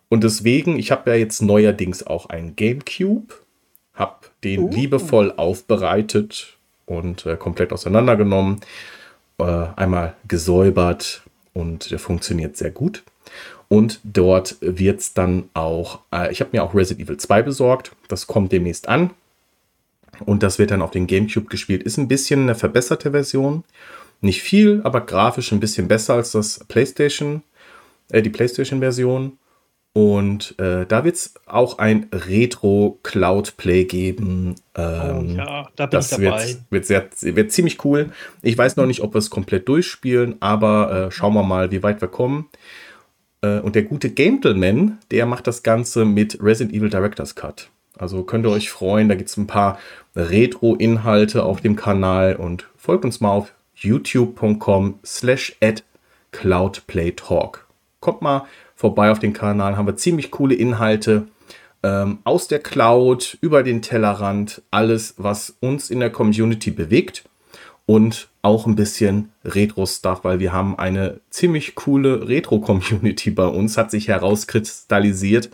Und 0.09 0.23
deswegen, 0.23 0.79
ich 0.79 0.91
habe 0.91 1.11
ja 1.11 1.15
jetzt 1.17 1.41
neuerdings 1.41 2.05
auch 2.05 2.27
einen 2.27 2.55
GameCube, 2.55 3.33
habe 3.93 4.27
den 4.43 4.63
Uh. 4.63 4.69
liebevoll 4.69 5.33
aufbereitet 5.35 6.57
und 6.85 7.25
äh, 7.25 7.35
komplett 7.35 7.73
auseinandergenommen, 7.73 8.61
äh, 9.39 9.43
einmal 9.75 10.15
gesäubert 10.27 11.23
und 11.53 11.91
der 11.91 11.99
funktioniert 11.99 12.57
sehr 12.57 12.71
gut. 12.71 13.03
Und 13.69 13.99
dort 14.03 14.55
wird 14.61 15.01
es 15.01 15.13
dann 15.13 15.49
auch, 15.53 15.99
äh, 16.13 16.31
ich 16.31 16.39
habe 16.39 16.51
mir 16.53 16.63
auch 16.63 16.73
Resident 16.73 17.07
Evil 17.07 17.17
2 17.17 17.41
besorgt, 17.41 17.91
das 18.07 18.27
kommt 18.27 18.51
demnächst 18.51 18.87
an. 18.87 19.11
Und 20.25 20.41
das 20.41 20.57
wird 20.57 20.71
dann 20.71 20.81
auf 20.81 20.91
den 20.91 21.05
GameCube 21.05 21.47
gespielt. 21.47 21.83
Ist 21.83 21.97
ein 21.97 22.07
bisschen 22.07 22.43
eine 22.43 22.55
verbesserte 22.55 23.11
Version. 23.11 23.63
Nicht 24.21 24.41
viel, 24.41 24.81
aber 24.83 25.01
grafisch 25.01 25.51
ein 25.51 25.59
bisschen 25.59 25.87
besser 25.87 26.15
als 26.15 26.31
das 26.31 26.61
PlayStation, 26.67 27.43
äh, 28.11 28.21
die 28.21 28.29
PlayStation-Version. 28.29 29.37
Und 29.93 30.53
äh, 30.59 30.85
da 30.85 31.03
wird 31.03 31.15
es 31.15 31.33
auch 31.47 31.79
ein 31.79 32.07
Retro-Cloud-Play 32.11 33.85
geben. 33.85 34.53
Oh, 34.77 34.81
Ähm, 34.81 35.37
ja, 35.37 35.69
da 35.75 35.87
bin 35.87 35.99
ich 35.99 36.07
das 36.07 36.09
dabei. 36.09 36.47
wird, 36.47 36.59
wird, 36.69 36.85
sehr, 36.85 37.35
wird 37.35 37.51
ziemlich 37.51 37.83
cool. 37.83 38.11
Ich 38.43 38.55
weiß 38.55 38.75
noch 38.75 38.85
nicht, 38.85 39.01
ob 39.01 39.15
wir 39.15 39.19
es 39.19 39.31
komplett 39.31 39.67
durchspielen, 39.67 40.35
aber 40.39 41.07
äh, 41.07 41.11
schauen 41.11 41.33
wir 41.33 41.41
mal, 41.41 41.71
wie 41.71 41.81
weit 41.81 41.99
wir 41.99 42.09
kommen. 42.09 42.47
Äh, 43.41 43.59
und 43.59 43.73
der 43.73 43.83
gute 43.83 44.11
Gentleman, 44.11 44.99
der 45.09 45.25
macht 45.25 45.47
das 45.47 45.63
Ganze 45.63 46.05
mit 46.05 46.37
Resident 46.43 46.75
Evil 46.75 46.91
Director's 46.91 47.33
Cut. 47.33 47.69
Also 47.97 48.23
könnt 48.23 48.45
ihr 48.45 48.51
euch 48.51 48.69
freuen, 48.69 49.09
da 49.09 49.15
gibt 49.15 49.29
es 49.29 49.37
ein 49.37 49.47
paar 49.47 49.79
Retro-Inhalte 50.15 51.43
auf 51.43 51.61
dem 51.61 51.75
Kanal 51.75 52.35
und 52.35 52.67
folgt 52.77 53.05
uns 53.05 53.19
mal 53.19 53.31
auf 53.31 53.53
youtube.com 53.75 54.99
slash 55.03 55.55
at 55.61 55.83
cloudplaytalk. 56.31 57.66
Kommt 57.99 58.21
mal 58.21 58.45
vorbei 58.75 59.11
auf 59.11 59.19
den 59.19 59.33
Kanal, 59.33 59.77
haben 59.77 59.87
wir 59.87 59.95
ziemlich 59.95 60.31
coole 60.31 60.55
Inhalte 60.55 61.27
ähm, 61.83 62.19
aus 62.23 62.47
der 62.47 62.59
Cloud, 62.59 63.37
über 63.41 63.63
den 63.63 63.81
Tellerrand, 63.81 64.61
alles, 64.71 65.15
was 65.17 65.55
uns 65.59 65.89
in 65.89 65.99
der 65.99 66.11
Community 66.11 66.71
bewegt 66.71 67.23
und 67.85 68.29
auch 68.41 68.67
ein 68.67 68.75
bisschen 68.75 69.31
Retro-Stuff, 69.45 70.23
weil 70.23 70.39
wir 70.39 70.53
haben 70.53 70.77
eine 70.77 71.21
ziemlich 71.29 71.75
coole 71.75 72.27
Retro-Community 72.27 73.31
bei 73.31 73.47
uns, 73.47 73.77
hat 73.77 73.91
sich 73.91 74.07
herauskristallisiert 74.09 75.49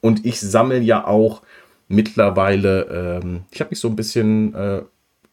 und 0.00 0.24
ich 0.24 0.40
sammle 0.40 0.80
ja 0.80 1.06
auch 1.06 1.42
mittlerweile, 1.88 3.20
ähm, 3.22 3.42
ich 3.50 3.60
habe 3.60 3.70
mich 3.70 3.80
so 3.80 3.88
ein 3.88 3.96
bisschen, 3.96 4.54
äh, 4.54 4.82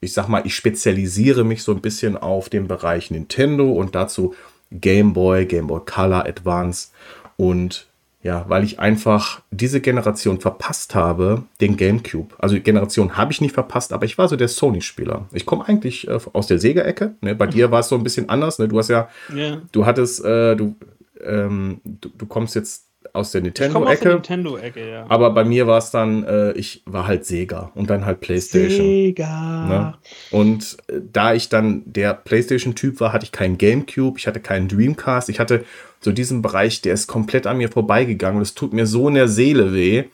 ich 0.02 0.14
sag 0.14 0.28
mal, 0.28 0.46
ich 0.46 0.56
spezialisiere 0.56 1.44
mich 1.44 1.64
so 1.64 1.72
ein 1.72 1.82
bisschen 1.82 2.18
auf 2.18 2.50
den 2.50 2.68
Bereich 2.68 3.12
Nintendo 3.12 3.72
und 3.72 3.96
dazu 3.96 4.36
Game 4.72 5.14
Boy, 5.14 5.46
Game 5.46 5.68
Boy 5.68 5.82
Color 5.86 6.26
Advance 6.26 6.90
und 7.38 7.88
ja, 8.24 8.46
weil 8.48 8.64
ich 8.64 8.80
einfach 8.80 9.42
diese 9.50 9.82
Generation 9.82 10.40
verpasst 10.40 10.94
habe, 10.94 11.44
den 11.60 11.76
GameCube. 11.76 12.36
Also 12.38 12.54
die 12.54 12.62
Generation 12.62 13.18
habe 13.18 13.32
ich 13.32 13.42
nicht 13.42 13.54
verpasst, 13.56 13.94
aber 13.94 14.06
ich 14.06 14.20
war 14.20 14.28
so 14.28 14.36
der 14.36 14.48
Sony-Spieler. 14.48 15.26
Ich 15.32 15.48
komme 15.48 15.68
eigentlich 15.68 16.08
äh, 16.08 16.20
aus 16.34 16.46
der 16.46 16.60
Sega-Ecke. 16.60 17.16
Ne? 17.22 17.34
Bei 17.34 17.48
dir 17.48 17.72
war 17.72 17.80
es 17.80 17.88
so 17.90 17.96
ein 17.96 18.04
bisschen 18.04 18.30
anders. 18.30 18.60
Ne? 18.60 18.68
Du 18.68 18.78
hast 18.78 18.90
ja, 18.90 19.10
Ja. 19.34 19.58
du 19.72 19.88
hattest, 19.88 20.24
äh, 20.24 20.56
du, 20.56 20.76
ähm, 21.24 21.82
du, 21.84 22.10
du 22.16 22.26
kommst 22.28 22.54
jetzt 22.54 22.91
aus 23.14 23.32
der 23.32 23.42
Nintendo-Ecke. 23.42 24.10
Nintendo-Ecke, 24.10 24.90
ja. 24.90 25.06
Aber 25.10 25.32
bei 25.32 25.44
mir 25.44 25.68
war 25.68 25.78
es 25.78 25.92
dann, 25.92 26.24
äh, 26.24 26.54
ich 26.54 26.84
war 26.86 27.08
halt 27.08 27.26
Sega 27.26 27.72
und 27.76 27.90
dann 27.90 28.06
halt 28.06 28.22
PlayStation. 28.22 28.86
Sega. 28.86 29.66
Ne? 29.68 29.94
Und 30.32 30.78
äh, 30.88 31.02
da 31.12 31.34
ich 31.34 31.50
dann 31.50 31.84
der 31.86 32.14
PlayStation-Typ 32.14 33.00
war, 33.00 33.14
hatte 33.14 33.26
ich 33.26 33.32
keinen 33.32 33.58
GameCube, 33.58 34.18
ich 34.18 34.28
hatte 34.28 34.40
keinen 34.40 34.68
Dreamcast, 34.68 35.30
ich 35.30 35.40
hatte 35.40 35.66
so 36.00 36.12
diesen 36.12 36.42
Bereich, 36.42 36.82
der 36.82 36.94
ist 36.94 37.08
komplett 37.08 37.48
an 37.48 37.58
mir 37.58 37.70
vorbeigegangen 37.70 38.38
und 38.38 38.44
es 38.44 38.56
tut 38.56 38.74
mir 38.74 38.88
so 38.88 39.08
in 39.08 39.16
der 39.16 39.28
Seele 39.28 39.74
weh. 39.74 40.06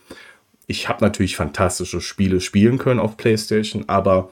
Ich 0.66 0.90
habe 0.90 1.04
natürlich 1.04 1.36
fantastische 1.36 2.02
Spiele 2.02 2.42
spielen 2.42 2.78
können 2.78 3.00
auf 3.00 3.16
PlayStation, 3.16 3.86
aber 3.88 4.32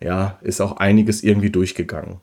ja, 0.00 0.38
ist 0.42 0.60
auch 0.60 0.78
einiges 0.78 1.22
irgendwie 1.22 1.50
durchgegangen. 1.50 2.20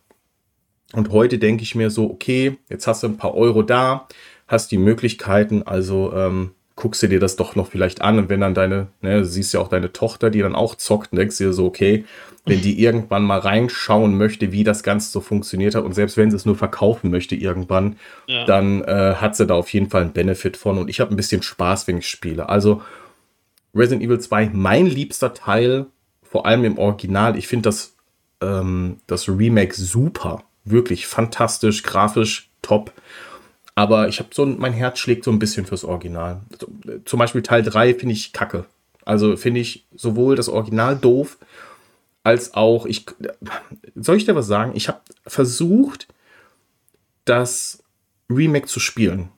Und 0.93 1.11
heute 1.11 1.39
denke 1.39 1.63
ich 1.63 1.73
mir 1.73 1.89
so, 1.89 2.09
okay, 2.09 2.57
jetzt 2.69 2.87
hast 2.87 3.03
du 3.03 3.07
ein 3.07 3.17
paar 3.17 3.33
Euro 3.33 3.63
da, 3.63 4.07
hast 4.53 4.71
die 4.71 4.77
Möglichkeiten, 4.77 5.63
also 5.63 6.13
ähm, 6.15 6.51
guckst 6.75 7.03
du 7.03 7.07
dir 7.07 7.19
das 7.19 7.35
doch 7.35 7.55
noch 7.55 7.67
vielleicht 7.67 8.01
an 8.01 8.17
und 8.17 8.29
wenn 8.29 8.39
dann 8.41 8.53
deine, 8.53 8.87
ne, 9.01 9.19
du 9.19 9.25
siehst 9.25 9.53
ja 9.53 9.59
auch 9.59 9.67
deine 9.67 9.91
Tochter, 9.93 10.29
die 10.29 10.39
dann 10.39 10.55
auch 10.55 10.75
zockt, 10.75 11.11
und 11.11 11.17
denkst 11.19 11.37
dir 11.37 11.53
so, 11.53 11.65
okay, 11.65 12.05
wenn 12.45 12.61
die 12.61 12.81
irgendwann 12.83 13.23
mal 13.23 13.39
reinschauen 13.39 14.17
möchte, 14.17 14.51
wie 14.51 14.63
das 14.63 14.83
Ganze 14.83 15.09
so 15.11 15.21
funktioniert 15.21 15.75
hat 15.75 15.85
und 15.85 15.93
selbst 15.93 16.17
wenn 16.17 16.29
sie 16.29 16.35
es 16.35 16.45
nur 16.45 16.55
verkaufen 16.57 17.09
möchte 17.11 17.35
irgendwann, 17.35 17.97
Ja. 18.27 18.45
dann 18.45 18.83
äh, 18.83 19.15
hat 19.15 19.35
sie 19.35 19.45
da 19.45 19.53
auf 19.53 19.71
jeden 19.71 19.89
Fall 19.89 20.01
einen 20.01 20.13
Benefit 20.13 20.57
von 20.57 20.77
und 20.77 20.89
ich 20.89 20.99
habe 20.99 21.13
ein 21.13 21.15
bisschen 21.15 21.41
Spaß, 21.43 21.87
wenn 21.87 21.99
ich 21.99 22.07
spiele. 22.09 22.49
Also 22.49 22.81
Resident 23.75 24.03
Evil 24.03 24.19
2, 24.19 24.49
mein 24.53 24.87
liebster 24.87 25.33
Teil, 25.33 25.85
vor 26.21 26.45
allem 26.45 26.65
im 26.65 26.77
Original. 26.77 27.37
Ich 27.37 27.47
finde 27.47 27.63
das, 27.63 27.95
ähm, 28.41 28.97
das 29.07 29.29
Remake 29.29 29.73
super, 29.75 30.43
wirklich 30.65 31.07
fantastisch, 31.07 31.81
grafisch 31.83 32.49
top. 32.61 32.91
Aber 33.75 34.07
ich 34.07 34.19
habe 34.19 34.29
so, 34.33 34.43
ein- 34.43 34.57
mein 34.59 34.73
Herz 34.73 34.99
schlägt 34.99 35.23
so 35.23 35.31
ein 35.31 35.39
bisschen 35.39 35.65
fürs 35.65 35.83
Original. 35.83 36.41
Zum 37.05 37.19
Beispiel 37.19 37.41
Teil 37.41 37.63
3 37.63 37.95
finde 37.95 38.13
ich 38.13 38.31
kacke. 38.33 38.65
Also 39.05 39.35
finde 39.35 39.59
ich 39.61 39.85
sowohl 39.95 40.35
das 40.35 40.47
Original 40.49 40.95
doof, 40.95 41.37
als 42.23 42.53
auch, 42.53 42.85
ich, 42.85 43.05
soll 43.95 44.17
ich 44.17 44.25
dir 44.25 44.35
was 44.35 44.47
sagen? 44.47 44.71
Ich 44.75 44.87
habe 44.87 45.01
versucht, 45.27 46.07
das 47.25 47.83
Remake 48.29 48.67
zu 48.67 48.79
spielen. 48.79 49.29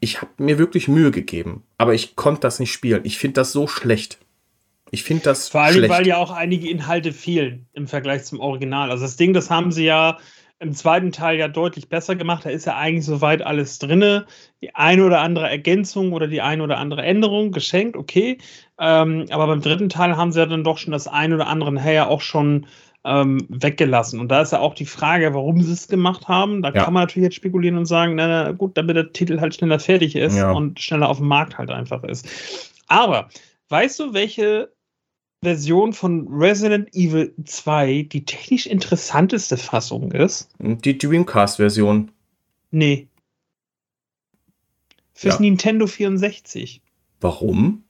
Ich 0.00 0.20
habe 0.20 0.30
mir 0.38 0.58
wirklich 0.58 0.86
Mühe 0.86 1.10
gegeben, 1.10 1.64
aber 1.76 1.92
ich 1.94 2.14
konnte 2.14 2.42
das 2.42 2.60
nicht 2.60 2.72
spielen. 2.72 3.00
Ich 3.04 3.18
finde 3.18 3.34
das 3.34 3.50
so 3.52 3.66
schlecht. 3.66 4.18
Ich 4.90 5.02
finde 5.02 5.24
das 5.24 5.48
Vor 5.48 5.62
allem, 5.62 5.74
schlecht. 5.74 5.92
weil 5.92 6.06
ja 6.06 6.16
auch 6.18 6.30
einige 6.30 6.70
Inhalte 6.70 7.12
fehlen 7.12 7.66
im 7.72 7.88
Vergleich 7.88 8.24
zum 8.24 8.38
Original. 8.40 8.90
Also 8.90 9.04
das 9.04 9.16
Ding, 9.16 9.32
das 9.32 9.50
haben 9.50 9.72
sie 9.72 9.84
ja 9.84 10.18
im 10.60 10.72
zweiten 10.72 11.12
Teil 11.12 11.38
ja 11.38 11.48
deutlich 11.48 11.88
besser 11.88 12.16
gemacht. 12.16 12.44
Da 12.44 12.50
ist 12.50 12.66
ja 12.66 12.76
eigentlich 12.76 13.04
soweit 13.04 13.42
alles 13.42 13.78
drin. 13.78 14.24
Die 14.60 14.74
eine 14.74 15.04
oder 15.04 15.20
andere 15.20 15.48
Ergänzung 15.48 16.12
oder 16.12 16.26
die 16.26 16.42
eine 16.42 16.62
oder 16.62 16.78
andere 16.78 17.02
Änderung 17.02 17.52
geschenkt, 17.52 17.96
okay. 17.96 18.38
Ähm, 18.78 19.26
aber 19.30 19.46
beim 19.46 19.60
dritten 19.60 19.88
Teil 19.88 20.16
haben 20.16 20.32
sie 20.32 20.40
ja 20.40 20.46
dann 20.46 20.64
doch 20.64 20.78
schon 20.78 20.92
das 20.92 21.06
eine 21.06 21.36
oder 21.36 21.46
andere 21.46 21.72
nachher 21.72 22.08
auch 22.10 22.20
schon 22.20 22.66
ähm, 23.04 23.46
weggelassen. 23.48 24.18
Und 24.18 24.28
da 24.28 24.42
ist 24.42 24.52
ja 24.52 24.58
auch 24.58 24.74
die 24.74 24.86
Frage, 24.86 25.32
warum 25.32 25.62
sie 25.62 25.72
es 25.72 25.86
gemacht 25.86 26.26
haben. 26.26 26.62
Da 26.62 26.70
ja. 26.70 26.84
kann 26.84 26.92
man 26.92 27.04
natürlich 27.04 27.26
jetzt 27.26 27.36
spekulieren 27.36 27.78
und 27.78 27.86
sagen, 27.86 28.16
na, 28.16 28.26
na 28.26 28.52
gut, 28.52 28.76
damit 28.76 28.96
der 28.96 29.12
Titel 29.12 29.40
halt 29.40 29.54
schneller 29.54 29.78
fertig 29.78 30.16
ist 30.16 30.36
ja. 30.36 30.50
und 30.50 30.80
schneller 30.80 31.08
auf 31.08 31.18
dem 31.18 31.28
Markt 31.28 31.56
halt 31.56 31.70
einfach 31.70 32.02
ist. 32.02 32.28
Aber 32.88 33.28
weißt 33.68 34.00
du, 34.00 34.12
welche 34.14 34.72
Version 35.42 35.92
von 35.92 36.26
Resident 36.28 36.94
Evil 36.94 37.32
2 37.44 38.08
die 38.10 38.24
technisch 38.24 38.66
interessanteste 38.66 39.56
Fassung 39.56 40.10
ist? 40.12 40.50
Die 40.58 40.98
Dreamcast-Version. 40.98 42.10
Nee. 42.70 43.08
Fürs 45.14 45.36
ja. 45.36 45.40
Nintendo 45.40 45.86
64. 45.86 46.82
Warum? 47.20 47.84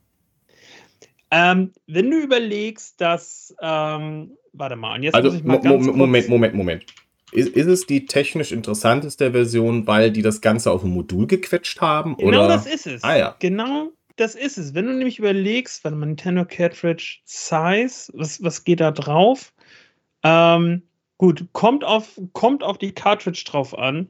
Ähm, 1.31 1.73
wenn 1.87 2.11
du 2.11 2.19
überlegst, 2.19 3.01
dass. 3.01 3.55
Ähm, 3.61 4.37
warte 4.53 4.77
mal, 4.77 4.97
und 4.97 5.03
jetzt 5.03 5.15
also, 5.15 5.29
muss 5.29 5.39
ich 5.39 5.45
mal 5.45 5.61
ganz 5.61 5.87
Moment, 5.87 6.29
Moment, 6.29 6.55
Moment. 6.55 6.87
Ist, 7.33 7.51
ist, 7.51 7.66
es 7.66 7.87
die 7.87 8.07
technisch 8.07 8.53
interessanteste 8.53 9.33
Version, 9.33 9.87
weil 9.87 10.11
die 10.11 10.23
das 10.23 10.41
Ganze 10.41 10.70
auf 10.70 10.83
ein 10.85 10.91
Modul 10.91 11.27
gequetscht 11.27 11.83
haben? 11.83 12.16
Genau 12.16 12.45
oder? 12.45 12.49
das 12.49 12.66
ist 12.66 12.87
es. 12.87 13.05
Ah, 13.05 13.19
ja. 13.19 13.37
Genau 13.39 13.93
das 14.19 14.35
ist 14.35 14.59
es. 14.59 14.74
Wenn 14.74 14.86
du 14.86 14.95
nämlich 14.95 15.19
überlegst, 15.19 15.85
warte 15.85 15.97
mal, 15.97 16.07
Nintendo 16.07 16.45
Cartridge 16.45 17.20
Size, 17.24 18.12
was, 18.15 18.43
was 18.43 18.65
geht 18.65 18.81
da 18.81 18.90
drauf? 18.90 19.53
Ähm, 20.23 20.82
gut, 21.16 21.47
kommt 21.53 21.85
auf, 21.85 22.20
kommt 22.32 22.62
auf 22.62 22.78
die 22.78 22.93
Cartridge 22.93 23.45
drauf 23.47 23.77
an. 23.77 24.09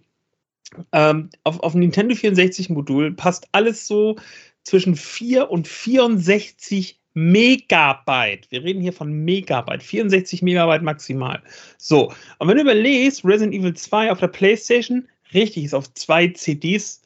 Ähm, 0.92 1.30
auf, 1.44 1.60
auf 1.60 1.74
Nintendo 1.74 2.14
64 2.14 2.70
Modul 2.70 3.12
passt 3.14 3.48
alles 3.52 3.86
so 3.86 4.16
zwischen 4.64 4.96
4 4.96 5.50
und 5.50 5.66
64 5.66 6.98
Megabyte. 7.14 8.50
Wir 8.50 8.62
reden 8.62 8.80
hier 8.80 8.92
von 8.92 9.10
Megabyte. 9.10 9.82
64 9.82 10.42
Megabyte 10.42 10.82
maximal. 10.82 11.42
So, 11.76 12.12
und 12.38 12.48
wenn 12.48 12.56
du 12.56 12.62
überlegst, 12.62 13.24
Resident 13.24 13.54
Evil 13.54 13.74
2 13.74 14.12
auf 14.12 14.20
der 14.20 14.28
PlayStation, 14.28 15.08
richtig, 15.34 15.64
ist 15.64 15.74
auf 15.74 15.92
zwei 15.94 16.28
CDs 16.28 17.02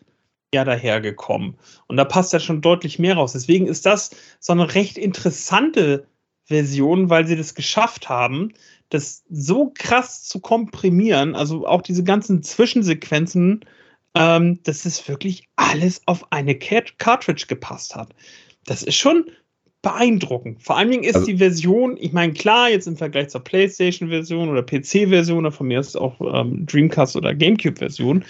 ja 0.54 0.64
dahergekommen. 0.64 1.54
Und 1.86 1.96
da 1.96 2.04
passt 2.04 2.32
ja 2.32 2.40
schon 2.40 2.60
deutlich 2.60 2.98
mehr 2.98 3.14
raus. 3.14 3.32
Deswegen 3.32 3.66
ist 3.66 3.86
das 3.86 4.10
so 4.38 4.52
eine 4.52 4.74
recht 4.74 4.98
interessante 4.98 6.06
Version, 6.44 7.08
weil 7.08 7.26
sie 7.26 7.36
das 7.36 7.54
geschafft 7.54 8.08
haben, 8.08 8.52
das 8.90 9.24
so 9.30 9.72
krass 9.74 10.24
zu 10.24 10.40
komprimieren, 10.40 11.34
also 11.34 11.66
auch 11.66 11.82
diese 11.82 12.04
ganzen 12.04 12.42
Zwischensequenzen, 12.42 13.64
ähm, 14.14 14.62
dass 14.64 14.84
es 14.84 15.08
wirklich 15.08 15.48
alles 15.56 16.02
auf 16.06 16.30
eine 16.30 16.54
Cartridge 16.54 17.46
gepasst 17.48 17.96
hat. 17.96 18.14
Das 18.66 18.82
ist 18.82 18.96
schon 18.96 19.30
beeindruckend. 19.80 20.62
Vor 20.62 20.76
allen 20.76 20.90
Dingen 20.90 21.04
ist 21.04 21.16
also, 21.16 21.26
die 21.26 21.38
Version, 21.38 21.96
ich 21.98 22.12
meine, 22.12 22.34
klar, 22.34 22.68
jetzt 22.68 22.86
im 22.86 22.96
Vergleich 22.96 23.30
zur 23.30 23.42
PlayStation-Version 23.42 24.48
oder 24.48 24.62
PC-Version 24.62 25.38
oder 25.38 25.52
von 25.52 25.66
mir 25.66 25.80
ist 25.80 25.88
es 25.88 25.96
auch 25.96 26.20
ähm, 26.20 26.66
Dreamcast 26.66 27.16
oder 27.16 27.34
GameCube-Version, 27.34 28.24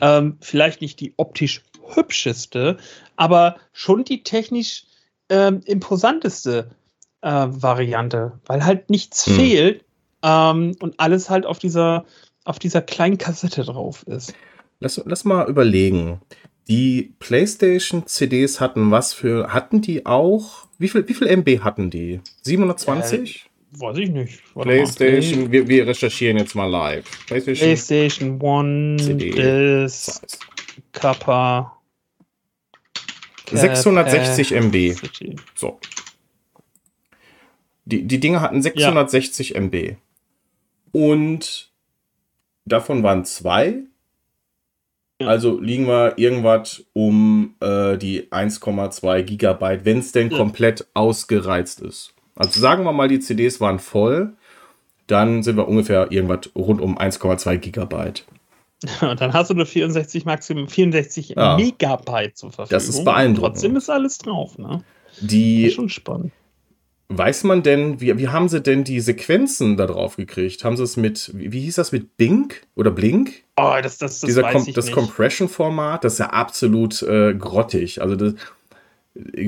ähm, 0.00 0.38
vielleicht 0.40 0.80
nicht 0.80 1.00
die 1.00 1.14
optisch 1.16 1.62
hübscheste, 1.94 2.78
aber 3.16 3.56
schon 3.72 4.04
die 4.04 4.22
technisch 4.22 4.84
ähm, 5.28 5.60
imposanteste 5.64 6.70
äh, 7.22 7.46
Variante, 7.48 8.32
weil 8.46 8.64
halt 8.64 8.90
nichts 8.90 9.26
hm. 9.26 9.34
fehlt 9.34 9.84
ähm, 10.22 10.76
und 10.80 10.98
alles 10.98 11.30
halt 11.30 11.46
auf 11.46 11.58
dieser, 11.58 12.04
auf 12.44 12.58
dieser 12.58 12.82
kleinen 12.82 13.18
Kassette 13.18 13.62
drauf 13.64 14.04
ist. 14.06 14.34
Lass, 14.80 15.00
lass 15.04 15.24
mal 15.24 15.48
überlegen. 15.48 16.20
Die 16.68 17.14
PlayStation 17.18 18.06
CDs 18.06 18.60
hatten 18.60 18.90
was 18.90 19.12
für, 19.12 19.52
hatten 19.52 19.80
die 19.80 20.06
auch, 20.06 20.66
wie 20.78 20.88
viel, 20.88 21.06
wie 21.08 21.14
viel 21.14 21.28
MB 21.28 21.60
hatten 21.60 21.90
die? 21.90 22.20
720? 22.42 23.50
Weiß 23.78 23.96
ich 23.96 24.10
nicht. 24.10 24.42
Warte 24.54 24.68
PlayStation, 24.68 25.50
wir, 25.50 25.66
wir, 25.66 25.86
recherchieren 25.86 26.36
jetzt 26.36 26.54
mal 26.54 26.66
live. 26.66 27.06
PlayStation, 27.26 27.66
PlayStation 27.66 28.40
One, 28.42 28.96
CD, 28.98 29.30
Disc, 29.30 30.22
Kappa. 30.92 31.78
660 33.50 34.52
MB. 34.52 34.94
So. 35.54 35.78
Die, 37.84 38.06
die 38.06 38.20
Dinge 38.20 38.40
hatten 38.40 38.62
660 38.62 39.50
ja. 39.50 39.60
MB. 39.60 39.96
Und 40.92 41.72
davon 42.64 43.02
waren 43.02 43.24
zwei. 43.24 43.80
Also 45.18 45.60
liegen 45.60 45.86
wir 45.86 46.18
irgendwas 46.18 46.84
um 46.92 47.54
äh, 47.60 47.96
die 47.96 48.28
1,2 48.30 49.22
Gigabyte, 49.22 49.84
wenn 49.84 49.98
es 49.98 50.12
denn 50.12 50.30
ja. 50.30 50.36
komplett 50.36 50.86
ausgereizt 50.94 51.80
ist. 51.80 52.11
Also 52.36 52.60
sagen 52.60 52.84
wir 52.84 52.92
mal, 52.92 53.08
die 53.08 53.20
CDs 53.20 53.60
waren 53.60 53.78
voll, 53.78 54.32
dann 55.06 55.42
sind 55.42 55.56
wir 55.56 55.68
ungefähr 55.68 56.10
irgendwas 56.10 56.50
rund 56.56 56.80
um 56.80 56.98
1,2 56.98 57.58
Gigabyte. 57.58 58.24
Und 59.00 59.20
dann 59.20 59.32
hast 59.32 59.50
du 59.50 59.54
nur 59.54 59.66
64 59.66 60.24
Maximum 60.24 60.68
64 60.68 61.30
ja. 61.30 61.56
Megabyte 61.56 62.36
zur 62.36 62.50
Verfügung. 62.50 62.70
Das 62.70 62.88
ist 62.88 63.04
beeindruckend. 63.04 63.54
Trotzdem 63.54 63.76
ist 63.76 63.90
alles 63.90 64.18
drauf, 64.18 64.58
ne? 64.58 64.82
Die 65.20 65.62
das 65.62 65.70
ist 65.70 65.76
schon 65.76 65.88
spannend. 65.88 66.32
Weiß 67.08 67.44
man 67.44 67.62
denn, 67.62 68.00
wie, 68.00 68.16
wie 68.16 68.28
haben 68.28 68.48
sie 68.48 68.62
denn 68.62 68.84
die 68.84 69.00
Sequenzen 69.00 69.76
da 69.76 69.86
drauf 69.86 70.16
gekriegt? 70.16 70.64
Haben 70.64 70.78
sie 70.78 70.82
es 70.82 70.96
mit, 70.96 71.30
wie, 71.34 71.52
wie 71.52 71.60
hieß 71.60 71.74
das, 71.74 71.92
mit 71.92 72.16
Bink 72.16 72.62
oder 72.74 72.90
Blink? 72.90 73.42
Oh, 73.56 73.74
das, 73.82 73.98
das, 73.98 74.20
das 74.20 74.28
Dieser 74.28 74.42
weiß 74.42 74.66
ich 74.66 74.74
Das 74.74 74.90
Compression-Format, 74.90 76.04
das 76.04 76.14
ist 76.14 76.18
ja 76.20 76.30
absolut 76.30 77.02
äh, 77.02 77.34
grottig. 77.34 78.00
Also 78.00 78.16
das, 78.16 78.34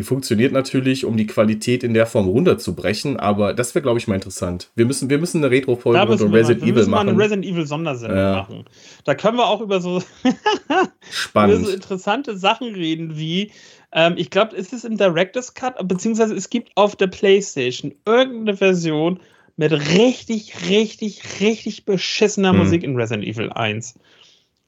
funktioniert 0.02 0.52
natürlich, 0.52 1.04
um 1.06 1.16
die 1.16 1.26
Qualität 1.26 1.84
in 1.84 1.94
der 1.94 2.06
Form 2.06 2.28
runterzubrechen, 2.28 3.18
aber 3.18 3.54
das 3.54 3.74
wäre, 3.74 3.82
glaube 3.82 3.98
ich, 3.98 4.06
mal 4.06 4.14
interessant. 4.14 4.70
Wir 4.74 4.84
müssen, 4.84 5.08
wir 5.08 5.18
müssen 5.18 5.42
eine 5.42 5.50
Retro-Folge 5.50 6.02
über 6.02 6.32
Resident 6.32 6.62
Evil 6.62 6.62
machen. 6.62 6.64
Wir 6.64 6.74
müssen 6.74 6.90
mal 6.90 7.00
eine 7.00 7.18
Resident 7.18 7.46
Evil 7.46 7.66
Sondersendung 7.66 8.18
ja. 8.18 8.32
machen. 8.34 8.64
Da 9.04 9.14
können 9.14 9.38
wir 9.38 9.46
auch 9.46 9.62
über 9.62 9.80
so, 9.80 10.02
über 11.34 11.56
so 11.56 11.70
interessante 11.70 12.36
Sachen 12.36 12.74
reden, 12.74 13.16
wie, 13.16 13.52
ähm, 13.92 14.14
ich 14.16 14.28
glaube, 14.28 14.54
ist 14.54 14.74
es 14.74 14.84
im 14.84 14.98
Director's 14.98 15.54
Cut, 15.54 15.76
beziehungsweise 15.88 16.34
es 16.34 16.50
gibt 16.50 16.70
auf 16.74 16.94
der 16.96 17.06
Playstation 17.06 17.94
irgendeine 18.04 18.58
Version 18.58 19.20
mit 19.56 19.72
richtig, 19.72 20.68
richtig, 20.68 21.40
richtig 21.40 21.86
beschissener 21.86 22.50
hm. 22.50 22.58
Musik 22.58 22.82
in 22.82 22.96
Resident 22.96 23.26
Evil 23.26 23.50
1. 23.50 23.94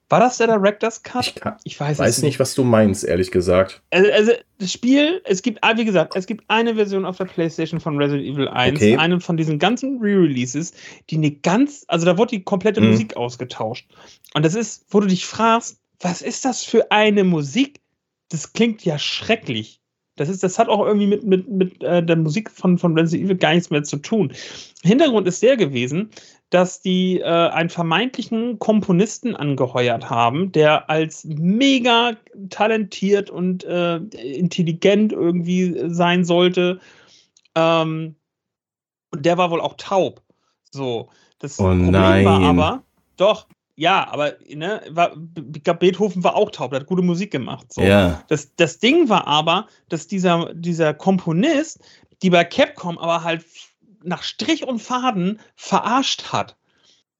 War 0.09 0.21
das 0.21 0.37
der 0.37 0.47
Director's 0.47 1.03
Cut? 1.03 1.27
Ich, 1.27 1.35
kann, 1.35 1.57
ich 1.65 1.77
weiß, 1.77 1.99
weiß 1.99 2.21
nicht, 2.21 2.39
was 2.39 2.55
du 2.55 2.63
meinst, 2.63 3.03
ehrlich 3.03 3.29
gesagt. 3.29 3.81
Also, 3.91 4.11
also, 4.11 4.31
das 4.57 4.71
Spiel, 4.71 5.21
es 5.25 5.41
gibt, 5.41 5.59
ah, 5.63 5.75
wie 5.75 5.83
gesagt, 5.83 6.15
es 6.15 6.27
gibt 6.27 6.45
eine 6.47 6.75
Version 6.75 7.05
auf 7.05 7.17
der 7.17 7.25
PlayStation 7.25 7.81
von 7.81 7.97
Resident 7.97 8.25
Evil 8.25 8.47
1, 8.47 8.77
okay. 8.77 8.95
eine 8.95 9.19
von 9.19 9.35
diesen 9.35 9.59
ganzen 9.59 9.99
Re-Releases, 9.99 10.73
die 11.09 11.17
eine 11.17 11.31
ganz, 11.31 11.83
also 11.89 12.05
da 12.05 12.17
wurde 12.17 12.37
die 12.37 12.43
komplette 12.43 12.79
hm. 12.79 12.91
Musik 12.91 13.17
ausgetauscht. 13.17 13.85
Und 14.33 14.45
das 14.45 14.55
ist, 14.55 14.85
wo 14.89 15.01
du 15.01 15.07
dich 15.07 15.25
fragst, 15.25 15.77
was 15.99 16.21
ist 16.21 16.45
das 16.45 16.63
für 16.63 16.91
eine 16.91 17.23
Musik? 17.25 17.81
Das 18.29 18.53
klingt 18.53 18.85
ja 18.85 18.97
schrecklich. 18.97 19.81
Das, 20.15 20.29
ist, 20.29 20.41
das 20.41 20.57
hat 20.57 20.67
auch 20.67 20.85
irgendwie 20.85 21.07
mit, 21.07 21.23
mit, 21.23 21.47
mit 21.47 21.83
äh, 21.83 22.03
der 22.03 22.15
Musik 22.15 22.49
von, 22.49 22.77
von 22.77 22.97
Resident 22.97 23.25
Evil 23.25 23.37
gar 23.37 23.53
nichts 23.53 23.69
mehr 23.69 23.83
zu 23.83 23.97
tun. 23.97 24.33
Hintergrund 24.83 25.27
ist 25.27 25.43
der 25.43 25.57
gewesen, 25.57 26.09
dass 26.49 26.81
die 26.81 27.19
äh, 27.19 27.23
einen 27.25 27.69
vermeintlichen 27.69 28.57
Komponisten 28.59 29.35
angeheuert 29.35 30.09
haben, 30.09 30.51
der 30.51 30.89
als 30.89 31.25
mega 31.25 32.13
talentiert 32.49 33.29
und 33.29 33.65
äh, 33.65 33.97
intelligent 33.97 35.11
irgendwie 35.11 35.89
sein 35.89 36.23
sollte. 36.23 36.79
Ähm, 37.55 38.15
und 39.11 39.25
der 39.25 39.37
war 39.37 39.51
wohl 39.51 39.61
auch 39.61 39.75
taub. 39.77 40.21
So, 40.71 41.09
das 41.39 41.59
oh 41.59 41.63
Problem 41.63 41.91
nein. 41.91 42.25
war 42.25 42.41
aber, 42.41 42.83
doch, 43.17 43.47
ja, 43.75 44.07
aber 44.09 44.33
ne, 44.47 44.81
war, 44.89 45.15
Beethoven 45.15 46.23
war 46.23 46.35
auch 46.35 46.49
taub, 46.51 46.71
der 46.71 46.79
hat 46.79 46.87
gute 46.87 47.03
Musik 47.03 47.31
gemacht. 47.31 47.73
So. 47.73 47.81
Ja. 47.81 48.23
Das, 48.27 48.55
das 48.55 48.79
Ding 48.79 49.09
war 49.09 49.27
aber, 49.27 49.67
dass 49.89 50.07
dieser, 50.07 50.53
dieser 50.53 50.93
Komponist, 50.93 51.79
die 52.21 52.29
bei 52.29 52.43
Capcom 52.43 52.97
aber 52.97 53.23
halt 53.23 53.45
nach 54.03 54.23
Strich 54.23 54.65
und 54.65 54.79
Faden 54.79 55.39
verarscht 55.55 56.31
hat. 56.31 56.57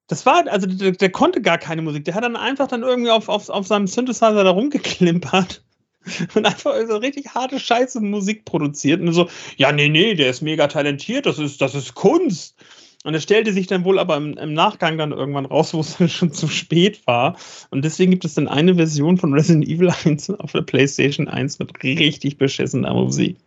Das 0.08 0.26
war, 0.26 0.48
also 0.48 0.68
der, 0.68 0.94
der, 0.94 1.12
konnte 1.12 1.42
gar 1.42 1.58
keine 1.58 1.82
Musik. 1.82 2.06
Der 2.06 2.16
hat 2.16 2.24
dann 2.24 2.38
einfach 2.38 2.68
dann 2.68 2.84
irgendwie 2.84 3.12
auf, 3.12 3.28
auf, 3.28 3.50
auf 3.50 3.68
seinem 3.68 3.88
Synthesizer 3.88 4.44
da 4.44 4.50
rumgeklimpert 4.52 5.64
und 6.36 6.46
einfach 6.46 6.74
so 6.88 6.98
richtig 6.98 7.36
harte 7.36 7.60
Scheiße 7.60 8.00
Musik 8.00 8.46
produziert. 8.46 9.02
Und 9.02 9.12
so, 9.12 9.30
ja, 9.58 9.72
nee, 9.72 9.90
nee, 9.90 10.16
der 10.16 10.30
ist 10.30 10.42
mega 10.42 10.68
talentiert, 10.68 11.26
das 11.26 11.40
ist, 11.40 11.62
das 11.62 11.76
ist 11.76 11.94
Kunst. 11.96 12.56
Und 13.04 13.14
es 13.14 13.24
stellte 13.24 13.54
sich 13.54 13.68
dann 13.68 13.86
wohl 13.86 14.00
aber 14.00 14.18
im, 14.18 14.34
im, 14.38 14.54
Nachgang 14.54 14.98
dann 14.98 15.12
irgendwann 15.12 15.46
raus, 15.46 15.74
wo 15.74 15.82
es 15.82 15.98
dann 15.98 16.10
schon 16.10 16.32
zu 16.32 16.48
spät 16.48 17.06
war. 17.06 17.38
Und 17.70 17.86
deswegen 17.86 18.12
gibt 18.12 18.26
es 18.26 18.34
dann 18.34 18.48
eine 18.48 18.76
Version 18.76 19.18
von 19.18 19.34
Resident 19.34 19.68
Evil 19.68 19.92
1 20.06 20.30
auf 20.32 20.52
der 20.52 20.62
PlayStation 20.62 21.28
1 21.28 21.60
mit 21.60 21.84
richtig 21.84 22.38
beschissener 22.38 22.94
Musik. 22.94 23.38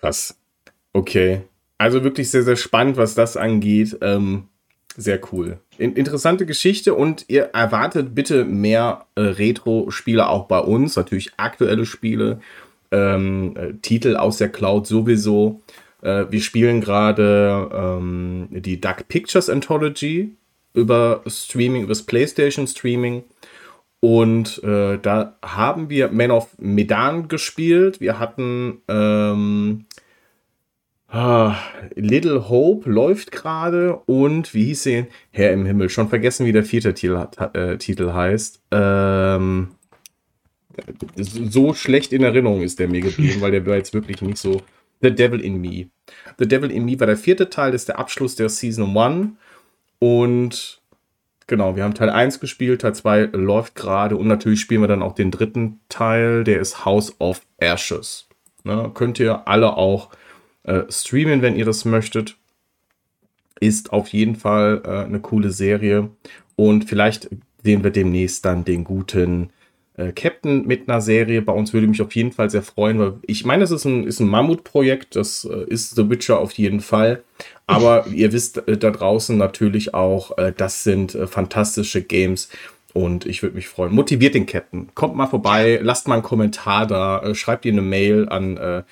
Krass. 0.00 0.36
Okay. 0.92 1.42
Also 1.78 2.04
wirklich 2.04 2.30
sehr, 2.30 2.42
sehr 2.42 2.56
spannend, 2.56 2.96
was 2.96 3.14
das 3.14 3.36
angeht. 3.36 3.98
Ähm, 4.02 4.44
sehr 4.96 5.20
cool. 5.32 5.58
In 5.78 5.94
interessante 5.94 6.46
Geschichte 6.46 6.94
und 6.94 7.24
ihr 7.28 7.44
erwartet 7.54 8.14
bitte 8.14 8.44
mehr 8.44 9.06
äh, 9.14 9.22
Retro-Spiele 9.22 10.28
auch 10.28 10.46
bei 10.46 10.58
uns. 10.58 10.96
Natürlich 10.96 11.32
aktuelle 11.38 11.86
Spiele, 11.86 12.40
ähm, 12.90 13.56
äh, 13.56 13.72
Titel 13.80 14.16
aus 14.16 14.36
der 14.36 14.50
Cloud 14.50 14.86
sowieso. 14.86 15.62
Äh, 16.02 16.26
wir 16.30 16.40
spielen 16.40 16.80
gerade 16.80 17.70
ähm, 17.72 18.48
die 18.50 18.80
Duck 18.80 19.08
Pictures 19.08 19.48
Anthology 19.48 20.36
über 20.74 21.22
Streaming, 21.26 21.82
über 21.82 21.92
das 21.92 22.02
PlayStation 22.02 22.66
Streaming. 22.66 23.24
Und 24.00 24.62
äh, 24.64 24.98
da 24.98 25.36
haben 25.42 25.88
wir 25.88 26.10
Man 26.10 26.32
of 26.32 26.48
Medan 26.58 27.28
gespielt. 27.28 28.00
Wir 28.00 28.18
hatten 28.18 28.82
ähm, 28.88 29.86
ah, 31.12 31.56
Little 31.94 32.48
Hope 32.48 32.90
läuft 32.90 33.30
gerade 33.30 33.96
und 34.06 34.54
wie 34.54 34.64
hieß 34.64 34.82
sie? 34.82 35.06
Herr 35.30 35.52
im 35.52 35.66
Himmel. 35.66 35.88
Schon 35.88 36.08
vergessen, 36.08 36.46
wie 36.46 36.52
der 36.52 36.64
vierte 36.64 36.94
Titel, 36.94 37.26
äh, 37.52 37.76
Titel 37.76 38.12
heißt. 38.12 38.62
Ähm, 38.70 39.68
so 41.16 41.74
schlecht 41.74 42.12
in 42.12 42.22
Erinnerung 42.22 42.62
ist 42.62 42.78
der 42.78 42.88
mir 42.88 43.02
geblieben, 43.02 43.40
weil 43.40 43.50
der 43.50 43.66
war 43.66 43.76
jetzt 43.76 43.94
wirklich 43.94 44.22
nicht 44.22 44.38
so. 44.38 44.62
The 45.02 45.14
Devil 45.14 45.40
in 45.40 45.60
Me. 45.60 45.88
The 46.38 46.46
Devil 46.46 46.70
in 46.70 46.84
Me 46.84 46.98
war 46.98 47.08
der 47.08 47.16
vierte 47.16 47.50
Teil, 47.50 47.72
das 47.72 47.82
ist 47.82 47.88
der 47.88 47.98
Abschluss 47.98 48.36
der 48.36 48.48
Season 48.48 48.96
1. 48.96 49.30
Und 49.98 50.80
genau, 51.46 51.76
wir 51.76 51.82
haben 51.82 51.94
Teil 51.94 52.10
1 52.10 52.40
gespielt, 52.40 52.82
Teil 52.82 52.94
2 52.94 53.30
läuft 53.32 53.74
gerade 53.74 54.16
und 54.16 54.28
natürlich 54.28 54.60
spielen 54.60 54.80
wir 54.80 54.88
dann 54.88 55.02
auch 55.02 55.14
den 55.14 55.32
dritten 55.32 55.80
Teil, 55.88 56.44
der 56.44 56.60
ist 56.60 56.84
House 56.84 57.14
of 57.18 57.42
Ashes. 57.58 58.28
Ne, 58.64 58.92
könnt 58.94 59.18
ihr 59.18 59.48
alle 59.48 59.76
auch 59.76 60.10
äh, 60.64 60.82
streamen, 60.88 61.42
wenn 61.42 61.56
ihr 61.56 61.64
das 61.64 61.84
möchtet. 61.84 62.36
Ist 63.60 63.92
auf 63.92 64.08
jeden 64.08 64.36
Fall 64.36 64.82
äh, 64.84 65.04
eine 65.04 65.20
coole 65.20 65.50
Serie. 65.50 66.10
Und 66.56 66.84
vielleicht 66.84 67.30
sehen 67.62 67.84
wir 67.84 67.90
demnächst 67.90 68.44
dann 68.44 68.64
den 68.64 68.84
guten 68.84 69.50
äh, 69.96 70.12
Captain 70.12 70.66
mit 70.66 70.88
einer 70.88 71.00
Serie. 71.00 71.42
Bei 71.42 71.52
uns 71.52 71.72
würde 71.72 71.86
mich 71.86 72.02
auf 72.02 72.14
jeden 72.14 72.32
Fall 72.32 72.50
sehr 72.50 72.62
freuen, 72.62 72.98
weil 72.98 73.14
ich 73.22 73.44
meine, 73.44 73.64
es 73.64 73.70
ist 73.70 73.84
ein, 73.84 74.04
ist 74.04 74.20
ein 74.20 74.28
Mammutprojekt, 74.28 75.16
das 75.16 75.44
äh, 75.44 75.64
ist 75.68 75.94
The 75.96 76.08
Witcher 76.08 76.38
auf 76.38 76.52
jeden 76.52 76.80
Fall. 76.80 77.22
Aber 77.66 78.06
ihr 78.12 78.32
wisst 78.32 78.66
äh, 78.68 78.76
da 78.76 78.90
draußen 78.90 79.36
natürlich 79.36 79.94
auch, 79.94 80.36
äh, 80.38 80.52
das 80.56 80.84
sind 80.84 81.14
äh, 81.14 81.26
fantastische 81.26 82.02
Games. 82.02 82.48
Und 82.94 83.24
ich 83.24 83.42
würde 83.42 83.56
mich 83.56 83.68
freuen. 83.68 83.94
Motiviert 83.94 84.34
den 84.34 84.44
Captain. 84.44 84.88
Kommt 84.94 85.16
mal 85.16 85.26
vorbei, 85.26 85.80
lasst 85.82 86.08
mal 86.08 86.14
einen 86.14 86.22
Kommentar 86.22 86.86
da, 86.86 87.22
äh, 87.22 87.34
schreibt 87.34 87.64
ihr 87.64 87.72
eine 87.72 87.82
Mail 87.82 88.28
an 88.28 88.84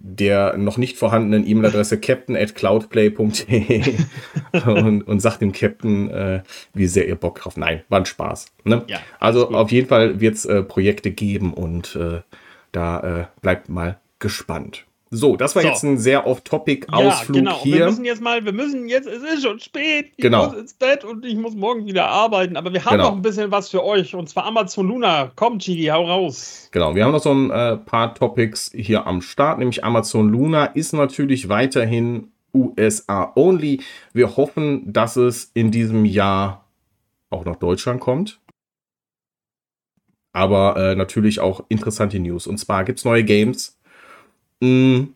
der 0.00 0.56
noch 0.56 0.76
nicht 0.76 0.96
vorhandenen 0.96 1.46
E-Mail-Adresse 1.46 1.98
captain 2.00 2.36
at 2.36 2.54
cloudplay.de 2.54 3.94
und, 4.66 5.02
und 5.02 5.20
sagt 5.20 5.40
dem 5.40 5.52
Captain, 5.52 6.10
äh, 6.10 6.42
wie 6.74 6.86
sehr 6.86 7.08
ihr 7.08 7.16
Bock 7.16 7.40
drauf. 7.40 7.56
Nein, 7.56 7.82
war 7.88 8.00
ein 8.00 8.06
Spaß. 8.06 8.46
Ne? 8.64 8.84
Ja, 8.86 8.98
also 9.18 9.50
auf 9.50 9.72
jeden 9.72 9.88
Fall 9.88 10.20
wird 10.20 10.36
es 10.36 10.44
äh, 10.44 10.62
Projekte 10.62 11.10
geben 11.10 11.52
und 11.52 11.96
äh, 11.96 12.20
da 12.72 13.20
äh, 13.20 13.26
bleibt 13.42 13.68
mal 13.68 13.98
gespannt. 14.18 14.84
So, 15.10 15.36
das 15.36 15.56
war 15.56 15.62
so. 15.62 15.68
jetzt 15.68 15.82
ein 15.84 15.98
sehr 15.98 16.26
off-topic-Ausflug 16.26 17.36
ja, 17.36 17.42
genau. 17.42 17.62
hier. 17.62 17.78
Wir 17.78 17.86
müssen 17.86 18.04
jetzt 18.04 18.20
mal, 18.20 18.44
wir 18.44 18.52
müssen 18.52 18.88
jetzt, 18.88 19.08
es 19.08 19.22
ist 19.22 19.42
schon 19.42 19.58
spät, 19.58 20.12
ich 20.16 20.22
genau. 20.22 20.46
muss 20.46 20.56
ins 20.56 20.74
Bett 20.74 21.04
und 21.04 21.24
ich 21.24 21.36
muss 21.36 21.54
morgen 21.54 21.86
wieder 21.86 22.06
arbeiten, 22.06 22.56
aber 22.56 22.72
wir 22.72 22.84
haben 22.84 22.98
genau. 22.98 23.10
noch 23.10 23.16
ein 23.16 23.22
bisschen 23.22 23.50
was 23.50 23.70
für 23.70 23.84
euch 23.84 24.14
und 24.14 24.28
zwar 24.28 24.44
Amazon 24.44 24.88
Luna. 24.88 25.32
Komm, 25.34 25.58
Chigi, 25.58 25.86
hau 25.86 26.04
raus. 26.04 26.68
Genau, 26.72 26.94
wir 26.94 27.04
haben 27.04 27.12
noch 27.12 27.22
so 27.22 27.32
ein 27.32 27.50
äh, 27.50 27.76
paar 27.78 28.14
Topics 28.14 28.70
hier 28.74 29.06
am 29.06 29.22
Start, 29.22 29.58
nämlich 29.58 29.84
Amazon 29.84 30.28
Luna 30.28 30.66
ist 30.66 30.92
natürlich 30.92 31.48
weiterhin 31.48 32.30
USA 32.54 33.32
only. 33.34 33.80
Wir 34.12 34.36
hoffen, 34.36 34.92
dass 34.92 35.16
es 35.16 35.50
in 35.54 35.70
diesem 35.70 36.04
Jahr 36.04 36.68
auch 37.30 37.44
nach 37.44 37.56
Deutschland 37.56 38.00
kommt. 38.00 38.40
Aber 40.32 40.76
äh, 40.76 40.94
natürlich 40.94 41.40
auch 41.40 41.64
interessante 41.68 42.18
News. 42.20 42.46
Und 42.46 42.58
zwar 42.58 42.84
gibt 42.84 42.98
es 42.98 43.04
neue 43.04 43.24
Games 43.24 43.77
Mm. 44.60 45.14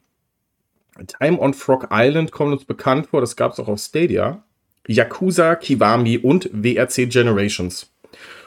Time 1.19 1.40
on 1.40 1.55
Frog 1.55 1.89
Island 1.90 2.32
kommt 2.32 2.52
uns 2.52 2.64
bekannt 2.64 3.06
vor, 3.06 3.20
das 3.23 3.35
gab 3.35 3.52
es 3.52 3.59
auch 3.59 3.69
auf 3.69 3.81
Stadia. 3.81 4.44
Yakuza, 4.86 5.55
Kiwami 5.56 6.19
und 6.19 6.51
WRC 6.52 7.09
Generations. 7.09 7.90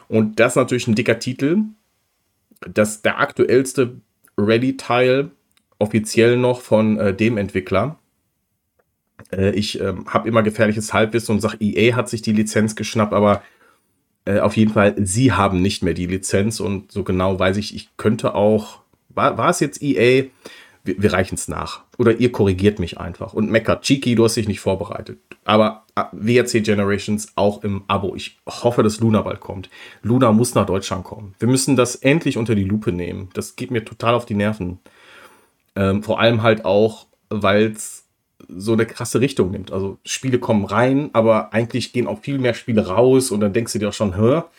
Und 0.07 0.39
das 0.39 0.53
ist 0.53 0.57
natürlich 0.57 0.87
ein 0.87 0.95
dicker 0.95 1.19
Titel. 1.19 1.57
Das 2.59 3.01
der 3.01 3.19
aktuellste 3.19 3.99
Ready-Teil, 4.37 5.31
offiziell 5.79 6.37
noch 6.37 6.61
von 6.61 6.99
äh, 6.99 7.13
dem 7.13 7.37
Entwickler. 7.37 7.97
Äh, 9.31 9.51
ich 9.51 9.79
äh, 9.79 9.93
habe 10.07 10.27
immer 10.27 10.43
gefährliches 10.43 10.93
Halbwissen 10.93 11.35
und 11.35 11.41
sage, 11.41 11.57
EA 11.59 11.95
hat 11.95 12.09
sich 12.09 12.21
die 12.21 12.33
Lizenz 12.33 12.75
geschnappt, 12.75 13.13
aber 13.13 13.41
äh, 14.25 14.39
auf 14.39 14.57
jeden 14.57 14.73
Fall, 14.73 14.95
sie 14.97 15.31
haben 15.31 15.61
nicht 15.61 15.83
mehr 15.83 15.93
die 15.93 16.07
Lizenz 16.07 16.59
und 16.59 16.91
so 16.91 17.03
genau 17.03 17.39
weiß 17.39 17.57
ich, 17.57 17.75
ich 17.75 17.89
könnte 17.97 18.35
auch, 18.35 18.81
war, 19.09 19.37
war 19.37 19.49
es 19.49 19.59
jetzt 19.59 19.81
EA? 19.81 20.25
Wir, 20.85 21.01
wir 21.01 21.13
reichen 21.13 21.35
es 21.35 21.47
nach. 21.47 21.81
Oder 21.97 22.19
ihr 22.19 22.31
korrigiert 22.31 22.79
mich 22.79 22.99
einfach 22.99 23.33
und 23.33 23.51
meckert. 23.51 23.83
Chiki, 23.83 24.15
du 24.15 24.23
hast 24.23 24.37
dich 24.37 24.47
nicht 24.47 24.59
vorbereitet. 24.59 25.19
Aber 25.43 25.85
äh, 25.95 26.03
WRC 26.11 26.63
Generations 26.63 27.33
auch 27.35 27.63
im 27.63 27.83
Abo. 27.87 28.15
Ich 28.15 28.39
hoffe, 28.47 28.83
dass 28.83 28.99
Luna 28.99 29.21
bald 29.21 29.39
kommt. 29.39 29.69
Luna 30.03 30.31
muss 30.31 30.55
nach 30.55 30.65
Deutschland 30.65 31.03
kommen. 31.03 31.33
Wir 31.39 31.47
müssen 31.47 31.75
das 31.75 31.95
endlich 31.95 32.37
unter 32.37 32.55
die 32.55 32.63
Lupe 32.63 32.91
nehmen. 32.91 33.29
Das 33.33 33.55
geht 33.55 33.71
mir 33.71 33.83
total 33.83 34.13
auf 34.13 34.25
die 34.25 34.35
Nerven. 34.35 34.79
Ähm, 35.75 36.03
vor 36.03 36.19
allem 36.19 36.43
halt 36.43 36.63
auch, 36.63 37.07
weil 37.29 37.71
es 37.71 38.05
so 38.47 38.73
eine 38.73 38.85
krasse 38.85 39.21
Richtung 39.21 39.51
nimmt. 39.51 39.71
Also 39.71 39.97
Spiele 40.05 40.39
kommen 40.39 40.65
rein, 40.65 41.09
aber 41.13 41.53
eigentlich 41.53 41.93
gehen 41.93 42.07
auch 42.07 42.19
viel 42.19 42.37
mehr 42.37 42.53
Spiele 42.53 42.87
raus 42.87 43.31
und 43.31 43.39
dann 43.39 43.53
denkst 43.53 43.73
du 43.73 43.79
dir 43.79 43.89
auch 43.89 43.93
schon, 43.93 44.15
hör, 44.15 44.51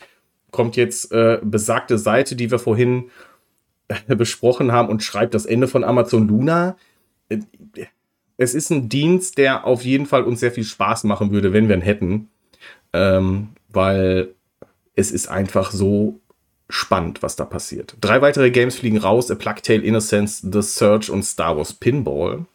kommt 0.50 0.76
jetzt 0.76 1.12
äh, 1.12 1.38
besagte 1.42 1.98
Seite, 1.98 2.34
die 2.34 2.50
wir 2.50 2.58
vorhin 2.58 3.10
besprochen 4.08 4.72
haben 4.72 4.88
und 4.88 5.02
schreibt 5.02 5.34
das 5.34 5.46
Ende 5.46 5.68
von 5.68 5.84
Amazon 5.84 6.26
Luna. 6.28 6.76
Es 8.36 8.54
ist 8.54 8.70
ein 8.70 8.88
Dienst, 8.88 9.38
der 9.38 9.66
auf 9.66 9.84
jeden 9.84 10.06
Fall 10.06 10.24
uns 10.24 10.40
sehr 10.40 10.52
viel 10.52 10.64
Spaß 10.64 11.04
machen 11.04 11.30
würde, 11.30 11.52
wenn 11.52 11.68
wir 11.68 11.76
ihn 11.76 11.82
hätten. 11.82 12.28
Ähm, 12.92 13.48
weil 13.68 14.34
es 14.94 15.10
ist 15.10 15.28
einfach 15.28 15.70
so 15.70 16.20
spannend, 16.68 17.22
was 17.22 17.36
da 17.36 17.44
passiert. 17.44 17.96
Drei 18.00 18.22
weitere 18.22 18.50
Games 18.50 18.76
fliegen 18.76 18.98
raus: 18.98 19.30
A 19.30 19.34
Plague 19.34 19.62
Tale 19.62 19.82
Innocence, 19.82 20.40
The 20.40 20.62
Search 20.62 21.10
und 21.10 21.22
Star 21.22 21.56
Wars 21.56 21.74
Pinball. 21.74 22.46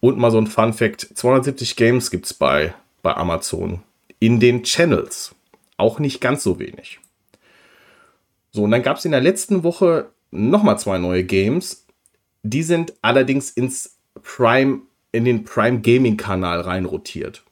Und 0.00 0.18
mal 0.18 0.30
so 0.30 0.38
ein 0.38 0.46
Fun 0.46 0.72
Fact: 0.72 1.08
270 1.14 1.76
Games 1.76 2.10
gibt 2.10 2.26
es 2.26 2.34
bei, 2.34 2.74
bei 3.02 3.14
Amazon 3.16 3.82
in 4.18 4.40
den 4.40 4.64
Channels. 4.64 5.34
Auch 5.76 5.98
nicht 5.98 6.20
ganz 6.20 6.42
so 6.42 6.58
wenig. 6.58 7.00
So, 8.52 8.64
und 8.64 8.70
dann 8.70 8.82
gab 8.82 8.98
es 8.98 9.04
in 9.04 9.12
der 9.12 9.20
letzten 9.20 9.64
Woche 9.64 10.10
nochmal 10.32 10.78
zwei 10.78 10.98
neue 10.98 11.24
Games. 11.24 11.86
Die 12.42 12.64
sind 12.64 12.94
allerdings 13.02 13.50
ins 13.50 13.96
Prime, 14.22 14.80
in 15.12 15.24
den 15.24 15.44
Prime 15.44 15.80
Gaming 15.80 16.16
Kanal 16.16 16.62
reinrotiert. 16.62 17.44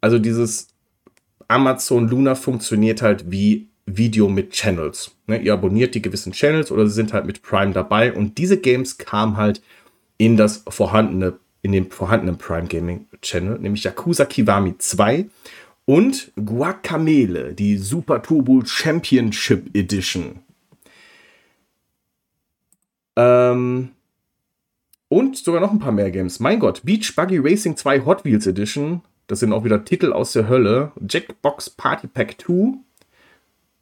Also 0.00 0.18
dieses 0.18 0.68
Amazon 1.48 2.08
Luna 2.08 2.34
funktioniert 2.34 3.02
halt 3.02 3.30
wie 3.30 3.68
Video 3.86 4.28
mit 4.28 4.52
Channels. 4.52 5.12
Ne, 5.26 5.38
ihr 5.38 5.52
abonniert 5.52 5.94
die 5.94 6.02
gewissen 6.02 6.32
Channels 6.32 6.70
oder 6.70 6.86
sie 6.86 6.94
sind 6.94 7.12
halt 7.12 7.26
mit 7.26 7.42
Prime 7.42 7.72
dabei 7.72 8.12
und 8.12 8.38
diese 8.38 8.58
Games 8.58 8.98
kamen 8.98 9.36
halt 9.36 9.62
in 10.18 10.36
das 10.36 10.64
vorhandene, 10.68 11.34
in 11.62 11.72
den 11.72 11.90
vorhandenen 11.90 12.38
Prime 12.38 12.66
Gaming 12.66 13.06
Channel, 13.22 13.58
nämlich 13.58 13.84
Yakuza 13.84 14.24
Kiwami 14.24 14.78
2 14.78 15.26
und 15.84 16.32
Guacamele, 16.36 17.54
die 17.54 17.76
Super 17.78 18.22
Turbo 18.22 18.62
Championship 18.64 19.74
Edition. 19.74 20.40
Ähm, 23.16 23.90
und 25.08 25.36
sogar 25.36 25.60
noch 25.60 25.72
ein 25.72 25.78
paar 25.78 25.92
mehr 25.92 26.10
Games. 26.10 26.40
Mein 26.40 26.58
Gott, 26.60 26.82
Beach 26.84 27.14
Buggy 27.14 27.38
Racing 27.38 27.76
2 27.76 28.04
Hot 28.04 28.24
Wheels 28.24 28.46
Edition. 28.46 29.02
Das 29.26 29.40
sind 29.40 29.52
auch 29.52 29.64
wieder 29.64 29.84
Titel 29.84 30.12
aus 30.12 30.32
der 30.32 30.48
Hölle. 30.48 30.92
Jackbox 31.08 31.70
Party 31.70 32.06
Pack 32.06 32.36
2. 32.40 32.78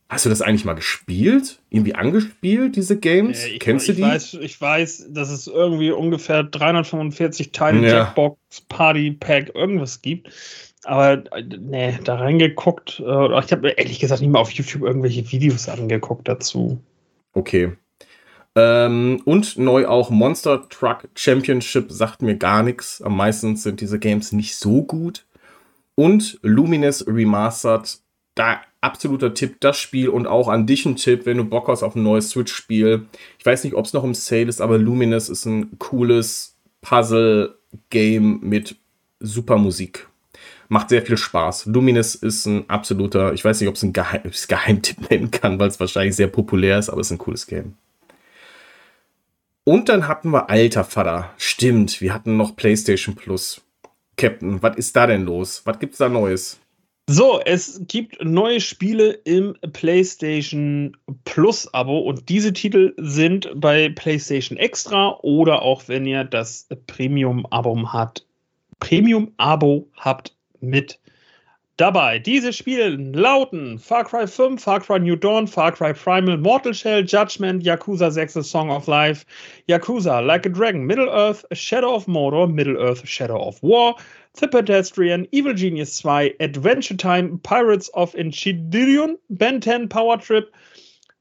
Hast 0.09 0.27
du 0.27 0.29
das 0.29 0.43
eigentlich 0.43 0.65
mal 0.65 0.75
gespielt? 0.75 1.61
Irgendwie 1.71 1.95
angespielt, 1.95 2.77
diese 2.77 2.99
Games? 2.99 3.45
Äh, 3.45 3.55
ich, 3.55 3.61
Kennst 3.61 3.89
ich 3.89 3.97
du 3.97 4.03
die? 4.03 4.09
Weiß, 4.09 4.35
ich 4.35 4.61
weiß, 4.61 5.09
dass 5.11 5.31
es 5.31 5.47
irgendwie 5.47 5.91
ungefähr 5.91 6.45
345 6.45 7.53
Teile 7.53 7.87
ja. 7.87 7.97
Jackbox 7.99 8.61
Party 8.69 9.13
Pack 9.13 9.55
irgendwas 9.55 10.03
gibt. 10.03 10.31
Aber 10.85 11.25
äh, 11.33 11.43
nee, 11.59 11.99
da 12.05 12.17
reingeguckt. 12.17 13.01
Äh, 13.01 13.39
ich 13.41 13.53
habe 13.53 13.71
ehrlich 13.71 13.99
gesagt 13.99 14.21
nicht 14.21 14.31
mal 14.31 14.41
auf 14.41 14.51
YouTube 14.51 14.83
irgendwelche 14.83 15.33
Videos 15.33 15.69
angeguckt 15.69 16.29
dazu. 16.29 16.79
Okay. 17.33 17.73
Ähm, 18.57 19.21
und 19.25 19.59
neu 19.59 19.87
auch 19.87 20.11
Monster 20.11 20.69
Truck 20.69 21.09
Championship 21.15 21.91
sagt 21.91 22.23
mir 22.23 22.37
gar 22.37 22.63
nichts. 22.63 23.03
Am 23.03 23.17
meisten 23.17 23.57
sind 23.57 23.81
diese 23.81 23.99
Games 23.99 24.33
nicht 24.33 24.57
so 24.57 24.83
gut. 24.83 25.25
Und 25.97 26.39
Lumines 26.43 27.07
Remastered, 27.07 27.99
da 28.35 28.61
absoluter 28.81 29.35
Tipp, 29.35 29.57
das 29.61 29.79
Spiel 29.79 30.09
und 30.09 30.27
auch 30.27 30.49
an 30.49 30.67
dich 30.67 30.87
ein 30.87 30.97
Tipp, 30.97 31.25
wenn 31.27 31.39
du 31.39 31.45
Bock 31.45 31.69
hast 31.69 31.83
auf 31.83 31.97
ein 31.97 32.03
neues 32.03 32.31
Switch-Spiel. 32.31 33.07
Ich 33.39 33.47
weiß 33.47 33.65
nicht, 33.65 33.75
ob 33.75 33.87
es 33.87 33.93
noch 33.93 34.05
im 34.05 34.15
Sale 34.15 34.43
ist, 34.47 34.61
aber 34.61 34.79
Luminous 34.79 35.29
ist 35.29 35.47
ein 35.47 35.79
cooles 35.79 36.57
Puzzle-Game 36.83 38.41
mit 38.43 38.77
super 39.21 39.57
Musik. 39.57 40.09
Macht 40.69 40.91
sehr 40.91 41.03
viel 41.03 41.17
Spaß. 41.17 41.67
Luminous 41.67 42.15
ist 42.15 42.47
ein 42.47 42.69
absoluter, 42.69 43.33
ich 43.33 43.45
weiß 43.45 43.61
nicht, 43.61 43.69
ob 43.69 43.77
es 43.77 43.83
ein 43.83 43.93
Geheim, 43.93 44.23
Geheimtipp 44.49 45.11
nennen 45.11 45.31
kann, 45.31 45.59
weil 45.59 45.69
es 45.69 45.81
wahrscheinlich 45.81 46.17
sehr 46.17 46.29
populär 46.29 46.79
ist, 46.79 46.91
aber 46.91 47.01
es 47.01 47.09
ist 47.09 47.13
ein 47.13 47.19
cooles 47.19 47.47
Game. 47.47 47.75
Und 49.65 49.89
dann 49.89 50.09
hatten 50.09 50.31
wir 50.31 50.51
alter 50.51 50.85
Vater. 50.85 51.31
Stimmt, 51.39 52.01
wir 52.03 52.13
hatten 52.13 52.37
noch 52.37 52.55
PlayStation 52.55 53.15
Plus. 53.15 53.63
Captain, 54.17 54.63
was 54.63 54.77
ist 54.77 54.95
da 54.95 55.07
denn 55.07 55.25
los? 55.25 55.63
Was 55.65 55.79
gibt's 55.79 55.99
da 55.99 56.09
Neues? 56.09 56.61
So, 57.07 57.41
es 57.45 57.83
gibt 57.87 58.23
neue 58.25 58.61
Spiele 58.61 59.11
im 59.11 59.57
PlayStation 59.73 60.97
Plus 61.25 61.73
Abo 61.75 61.99
und 61.99 62.31
diese 62.31 62.53
Titel 62.55 62.95
sind 62.97 63.51
bei 63.57 63.91
PlayStation 63.91 64.57
Extra 64.57 65.19
oder 65.21 65.63
auch 65.63 65.87
wenn 65.87 66.07
ihr 66.07 66.25
das 66.25 66.67
Premium 66.87 67.47
Abo 67.51 67.93
habt, 67.93 68.27
Premium 68.81 69.33
Abo 69.37 69.89
habt 69.97 70.35
mit 70.61 70.99
dabei. 71.77 72.19
Diese 72.19 72.53
Spiele 72.53 72.91
lauten 72.91 73.79
Far 73.79 74.05
Cry 74.05 74.27
5, 74.27 74.63
Far 74.63 74.81
Cry 74.81 74.99
New 75.01 75.17
Dawn, 75.17 75.47
Far 75.47 75.73
Cry 75.73 75.93
Primal, 75.93 76.39
Mortal 76.39 76.73
Shell, 76.73 77.03
Judgment, 77.05 77.65
Yakuza 77.65 78.13
6, 78.13 78.35
Song 78.47 78.71
of 78.71 78.87
Life, 78.87 79.25
Yakuza 79.69 80.25
Like 80.25 80.47
a 80.47 80.49
Dragon, 80.49 80.87
Middle 80.87 81.09
Earth, 81.09 81.45
Shadow 81.53 81.95
of 81.95 82.07
Mordor, 82.07 82.53
Middle 82.53 82.77
Earth, 82.77 83.07
Shadow 83.09 83.43
of 83.43 83.61
War, 83.63 83.97
The 84.35 84.49
Pedestrian, 84.49 85.27
Evil 85.33 85.55
Genius 85.55 86.01
2, 86.01 86.35
Adventure 86.41 86.97
Time, 86.97 87.39
Pirates 87.39 87.89
of 87.95 88.13
Enchiridion, 88.15 89.17
Ben 89.31 89.61
10 89.61 89.89
Power 89.89 90.17
Trip, 90.17 90.55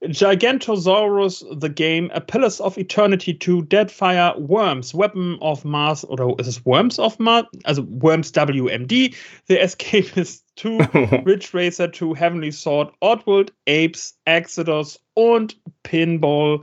Gigantosaurus, 0.04 1.44
The 1.60 1.70
Game, 1.70 2.12
A 2.14 2.20
Pillars 2.20 2.60
of 2.60 2.78
Eternity 2.78 3.34
2, 3.34 3.64
Deadfire, 3.64 4.38
Worms, 4.38 4.94
Weapon 4.94 5.38
of 5.42 5.64
Mars, 5.64 6.04
oder 6.04 6.36
ist 6.38 6.48
es 6.48 6.66
Worms 6.66 7.00
of 7.00 7.20
Mars? 7.20 7.46
Also 7.64 7.84
Worms 7.84 8.32
WMD, 8.34 9.16
The 9.48 9.60
Escapist 9.60 10.43
2, 10.56 11.24
Ridge 11.26 11.50
Racer 11.54 11.92
2, 11.92 12.16
Heavenly 12.16 12.52
Sword, 12.52 12.94
Oddworld, 13.00 13.54
Apes, 13.68 14.18
Exodus 14.26 15.00
und 15.14 15.58
Pinball 15.84 16.62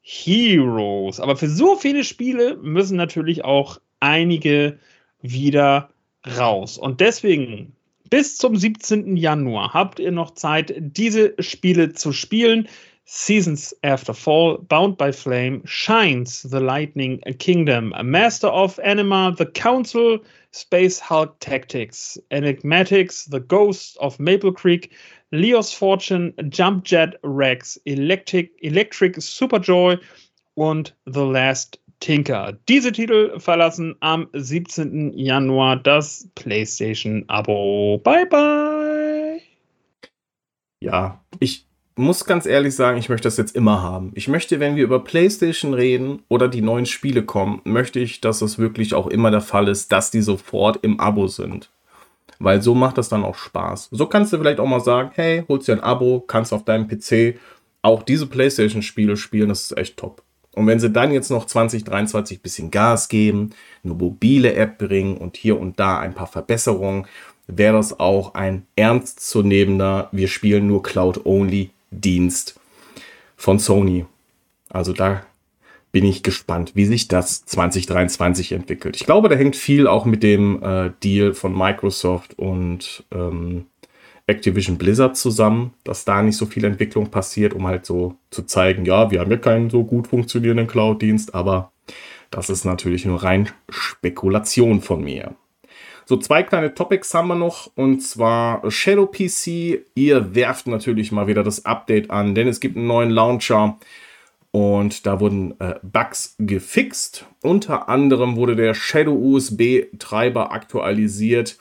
Heroes. 0.00 1.20
Aber 1.20 1.36
für 1.36 1.48
so 1.48 1.76
viele 1.76 2.04
Spiele 2.04 2.56
müssen 2.56 2.96
natürlich 2.96 3.44
auch 3.44 3.80
einige 4.00 4.78
wieder 5.20 5.90
raus. 6.38 6.78
Und 6.78 7.00
deswegen 7.00 7.72
bis 8.10 8.38
zum 8.38 8.56
17. 8.56 9.16
Januar 9.16 9.74
habt 9.74 9.98
ihr 9.98 10.12
noch 10.12 10.32
Zeit, 10.32 10.74
diese 10.78 11.34
Spiele 11.40 11.92
zu 11.92 12.12
spielen. 12.12 12.68
Seasons 13.04 13.76
After 13.82 14.14
Fall, 14.14 14.58
Bound 14.68 14.98
by 14.98 15.12
Flame, 15.12 15.60
Shines, 15.64 16.42
The 16.42 16.58
Lightning 16.58 17.20
Kingdom, 17.38 17.94
Master 18.02 18.52
of 18.52 18.80
Anima, 18.80 19.34
The 19.36 19.46
Council, 19.46 20.20
Space 20.56 20.98
Hulk 20.98 21.38
Tactics, 21.40 22.18
Enigmatics, 22.30 23.26
The 23.30 23.40
Ghost 23.40 23.98
of 23.98 24.18
Maple 24.18 24.52
Creek, 24.52 24.96
Leo's 25.30 25.70
Fortune, 25.72 26.32
Jump 26.48 26.84
Jet 26.84 27.14
Rex, 27.22 27.78
Electric, 27.84 28.50
Electric 28.62 29.20
Superjoy 29.20 29.98
und 30.54 30.94
The 31.04 31.24
Last 31.24 31.78
Tinker. 32.00 32.58
Diese 32.68 32.90
Titel 32.90 33.38
verlassen 33.38 33.96
am 34.00 34.28
17. 34.32 35.12
Januar 35.12 35.76
das 35.76 36.28
PlayStation-Abo. 36.34 38.00
Bye 38.02 38.26
bye. 38.26 39.42
Ja, 40.80 41.22
ich 41.38 41.66
muss 41.96 42.26
ganz 42.26 42.44
ehrlich 42.46 42.74
sagen, 42.74 42.98
ich 42.98 43.08
möchte 43.08 43.26
das 43.26 43.38
jetzt 43.38 43.56
immer 43.56 43.82
haben. 43.82 44.12
Ich 44.14 44.28
möchte, 44.28 44.60
wenn 44.60 44.76
wir 44.76 44.84
über 44.84 45.02
PlayStation 45.02 45.72
reden 45.72 46.22
oder 46.28 46.46
die 46.46 46.60
neuen 46.60 46.86
Spiele 46.86 47.24
kommen, 47.24 47.62
möchte 47.64 48.00
ich, 48.00 48.20
dass 48.20 48.42
es 48.42 48.58
wirklich 48.58 48.94
auch 48.94 49.06
immer 49.06 49.30
der 49.30 49.40
Fall 49.40 49.66
ist, 49.68 49.90
dass 49.92 50.10
die 50.10 50.20
sofort 50.20 50.78
im 50.82 51.00
Abo 51.00 51.26
sind. 51.26 51.70
Weil 52.38 52.60
so 52.60 52.74
macht 52.74 52.98
das 52.98 53.08
dann 53.08 53.24
auch 53.24 53.36
Spaß. 53.36 53.88
So 53.92 54.06
kannst 54.06 54.32
du 54.32 54.38
vielleicht 54.38 54.60
auch 54.60 54.66
mal 54.66 54.80
sagen, 54.80 55.10
hey, 55.14 55.44
holst 55.48 55.68
dir 55.68 55.72
ein 55.72 55.80
Abo, 55.80 56.20
kannst 56.20 56.52
auf 56.52 56.64
deinem 56.64 56.86
PC 56.86 57.38
auch 57.80 58.02
diese 58.02 58.26
PlayStation-Spiele 58.26 59.16
spielen, 59.16 59.48
das 59.48 59.62
ist 59.62 59.78
echt 59.78 59.96
top. 59.96 60.22
Und 60.52 60.66
wenn 60.66 60.80
sie 60.80 60.90
dann 60.90 61.12
jetzt 61.12 61.30
noch 61.30 61.46
2023 61.46 62.38
ein 62.38 62.42
bisschen 62.42 62.70
Gas 62.70 63.08
geben, 63.08 63.50
eine 63.84 63.94
mobile 63.94 64.54
App 64.54 64.78
bringen 64.78 65.16
und 65.16 65.36
hier 65.36 65.58
und 65.58 65.78
da 65.78 65.98
ein 65.98 66.14
paar 66.14 66.26
Verbesserungen, 66.26 67.06
wäre 67.46 67.76
das 67.76 68.00
auch 68.00 68.34
ein 68.34 68.66
ernstzunehmender, 68.74 70.08
wir 70.12 70.28
spielen 70.28 70.66
nur 70.66 70.82
Cloud-Only-Dienst 71.90 72.58
von 73.36 73.58
Sony. 73.58 74.06
Also 74.70 74.92
da 74.92 75.22
bin 75.92 76.04
ich 76.04 76.22
gespannt, 76.22 76.72
wie 76.74 76.84
sich 76.84 77.08
das 77.08 77.44
2023 77.46 78.52
entwickelt. 78.52 78.96
Ich 78.96 79.06
glaube, 79.06 79.28
da 79.28 79.36
hängt 79.36 79.56
viel 79.56 79.86
auch 79.86 80.04
mit 80.04 80.22
dem 80.22 80.62
äh, 80.62 80.90
Deal 81.02 81.32
von 81.32 81.56
Microsoft 81.56 82.38
und 82.38 83.04
ähm, 83.12 83.66
Activision 84.26 84.76
Blizzard 84.76 85.16
zusammen, 85.16 85.72
dass 85.84 86.04
da 86.04 86.20
nicht 86.20 86.36
so 86.36 86.46
viel 86.46 86.64
Entwicklung 86.64 87.10
passiert, 87.10 87.54
um 87.54 87.66
halt 87.66 87.86
so 87.86 88.16
zu 88.30 88.42
zeigen, 88.42 88.84
ja, 88.84 89.10
wir 89.10 89.20
haben 89.20 89.30
ja 89.30 89.36
keinen 89.36 89.70
so 89.70 89.84
gut 89.84 90.08
funktionierenden 90.08 90.66
Cloud-Dienst, 90.66 91.34
aber 91.34 91.70
das 92.30 92.50
ist 92.50 92.64
natürlich 92.64 93.06
nur 93.06 93.22
rein 93.22 93.48
Spekulation 93.68 94.82
von 94.82 95.02
mir. 95.02 95.36
So, 96.08 96.16
zwei 96.16 96.44
kleine 96.44 96.72
Topics 96.72 97.12
haben 97.14 97.28
wir 97.28 97.34
noch 97.34 97.70
und 97.74 98.00
zwar 98.00 98.70
Shadow 98.70 99.06
PC. 99.06 99.84
Ihr 99.96 100.34
werft 100.34 100.68
natürlich 100.68 101.10
mal 101.10 101.26
wieder 101.26 101.42
das 101.42 101.64
Update 101.64 102.10
an, 102.10 102.34
denn 102.34 102.46
es 102.46 102.60
gibt 102.60 102.76
einen 102.76 102.86
neuen 102.86 103.10
Launcher 103.10 103.76
und 104.52 105.04
da 105.04 105.18
wurden 105.18 105.60
äh, 105.60 105.74
Bugs 105.82 106.36
gefixt. 106.38 107.26
Unter 107.42 107.88
anderem 107.88 108.36
wurde 108.36 108.54
der 108.54 108.74
Shadow 108.74 109.14
USB-Treiber 109.14 110.52
aktualisiert 110.52 111.58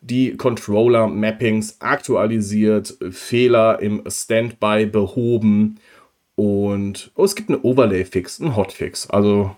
die 0.00 0.36
Controller-Mappings 0.36 1.80
aktualisiert, 1.80 2.96
Fehler 3.10 3.80
im 3.80 4.02
Standby 4.06 4.86
behoben 4.86 5.80
und 6.36 7.10
oh, 7.16 7.24
es 7.24 7.34
gibt 7.34 7.48
eine 7.48 7.62
Overlay-Fix, 7.62 8.40
einen 8.40 8.56
Hotfix. 8.56 9.08
Also 9.10 9.54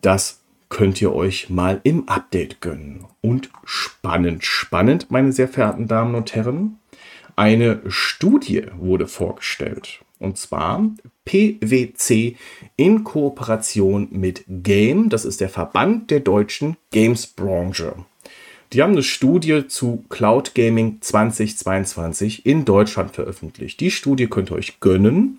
das 0.00 0.37
könnt 0.68 1.00
ihr 1.00 1.14
euch 1.14 1.50
mal 1.50 1.80
im 1.84 2.08
Update 2.08 2.60
gönnen. 2.60 3.06
Und 3.20 3.50
spannend, 3.64 4.44
spannend, 4.44 5.10
meine 5.10 5.32
sehr 5.32 5.48
verehrten 5.48 5.88
Damen 5.88 6.14
und 6.14 6.34
Herren, 6.34 6.78
eine 7.36 7.80
Studie 7.86 8.66
wurde 8.76 9.06
vorgestellt. 9.06 10.00
Und 10.18 10.36
zwar 10.36 10.84
PwC 11.24 12.36
in 12.76 13.04
Kooperation 13.04 14.08
mit 14.10 14.44
Game, 14.48 15.08
das 15.08 15.24
ist 15.24 15.40
der 15.40 15.48
Verband 15.48 16.10
der 16.10 16.20
deutschen 16.20 16.76
Games-Branche. 16.90 17.94
Die 18.72 18.82
haben 18.82 18.92
eine 18.92 19.02
Studie 19.02 19.66
zu 19.68 20.04
Cloud 20.10 20.54
Gaming 20.54 20.98
2022 21.00 22.44
in 22.44 22.64
Deutschland 22.64 23.12
veröffentlicht. 23.12 23.80
Die 23.80 23.90
Studie 23.90 24.26
könnt 24.26 24.50
ihr 24.50 24.56
euch 24.56 24.80
gönnen. 24.80 25.38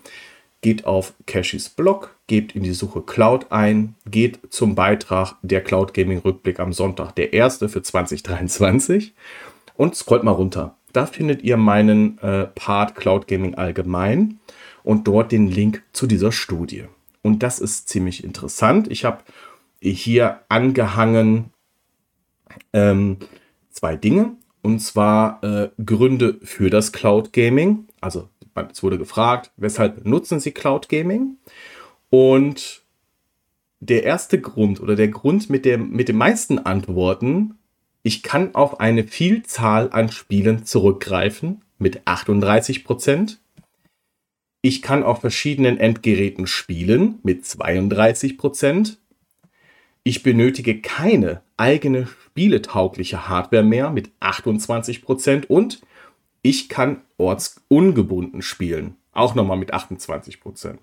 Geht 0.62 0.84
auf 0.84 1.14
Cashys 1.26 1.68
Blog, 1.68 2.16
gebt 2.30 2.54
in 2.54 2.62
die 2.62 2.72
Suche 2.74 3.02
Cloud 3.02 3.50
ein, 3.50 3.96
geht 4.08 4.38
zum 4.50 4.76
Beitrag 4.76 5.34
der 5.42 5.64
Cloud 5.64 5.92
Gaming 5.94 6.20
Rückblick 6.20 6.60
am 6.60 6.72
Sonntag, 6.72 7.10
der 7.16 7.32
erste 7.32 7.68
für 7.68 7.82
2023 7.82 9.14
und 9.74 9.96
scrollt 9.96 10.22
mal 10.22 10.30
runter. 10.30 10.76
Da 10.92 11.06
findet 11.06 11.42
ihr 11.42 11.56
meinen 11.56 12.18
äh, 12.18 12.46
Part 12.46 12.94
Cloud 12.94 13.26
Gaming 13.26 13.56
allgemein 13.56 14.38
und 14.84 15.08
dort 15.08 15.32
den 15.32 15.48
Link 15.48 15.82
zu 15.92 16.06
dieser 16.06 16.30
Studie. 16.30 16.84
Und 17.20 17.42
das 17.42 17.58
ist 17.58 17.88
ziemlich 17.88 18.22
interessant. 18.22 18.88
Ich 18.88 19.04
habe 19.04 19.24
hier 19.80 20.38
angehangen 20.48 21.46
ähm, 22.72 23.16
zwei 23.70 23.96
Dinge. 23.96 24.36
Und 24.62 24.78
zwar 24.78 25.42
äh, 25.42 25.70
Gründe 25.84 26.38
für 26.44 26.70
das 26.70 26.92
Cloud 26.92 27.32
Gaming. 27.32 27.88
Also 28.00 28.28
es 28.70 28.84
wurde 28.84 28.98
gefragt, 28.98 29.50
weshalb 29.56 30.06
nutzen 30.06 30.38
Sie 30.38 30.52
Cloud 30.52 30.88
Gaming? 30.88 31.38
Und 32.10 32.82
der 33.80 34.04
erste 34.04 34.40
Grund 34.40 34.80
oder 34.80 34.94
der 34.96 35.08
Grund 35.08 35.48
mit, 35.48 35.64
der, 35.64 35.78
mit 35.78 36.08
den 36.08 36.16
meisten 36.16 36.58
Antworten, 36.58 37.54
ich 38.02 38.22
kann 38.22 38.54
auf 38.54 38.80
eine 38.80 39.04
Vielzahl 39.04 39.90
an 39.92 40.10
Spielen 40.10 40.64
zurückgreifen 40.64 41.62
mit 41.78 42.06
38 42.06 42.84
Prozent. 42.84 43.40
Ich 44.62 44.82
kann 44.82 45.02
auf 45.02 45.20
verschiedenen 45.20 45.78
Endgeräten 45.78 46.46
spielen 46.46 47.18
mit 47.22 47.46
32 47.46 48.36
Prozent. 48.36 48.98
Ich 50.02 50.22
benötige 50.22 50.80
keine 50.80 51.42
eigene 51.56 52.06
spieletaugliche 52.06 53.28
Hardware 53.28 53.62
mehr 53.62 53.90
mit 53.90 54.10
28% 54.20 55.46
und 55.46 55.80
ich 56.42 56.68
kann 56.68 57.02
ortsungebunden 57.18 58.42
spielen. 58.42 58.96
Auch 59.12 59.34
nochmal 59.34 59.58
mit 59.58 59.74
28%. 59.74 60.78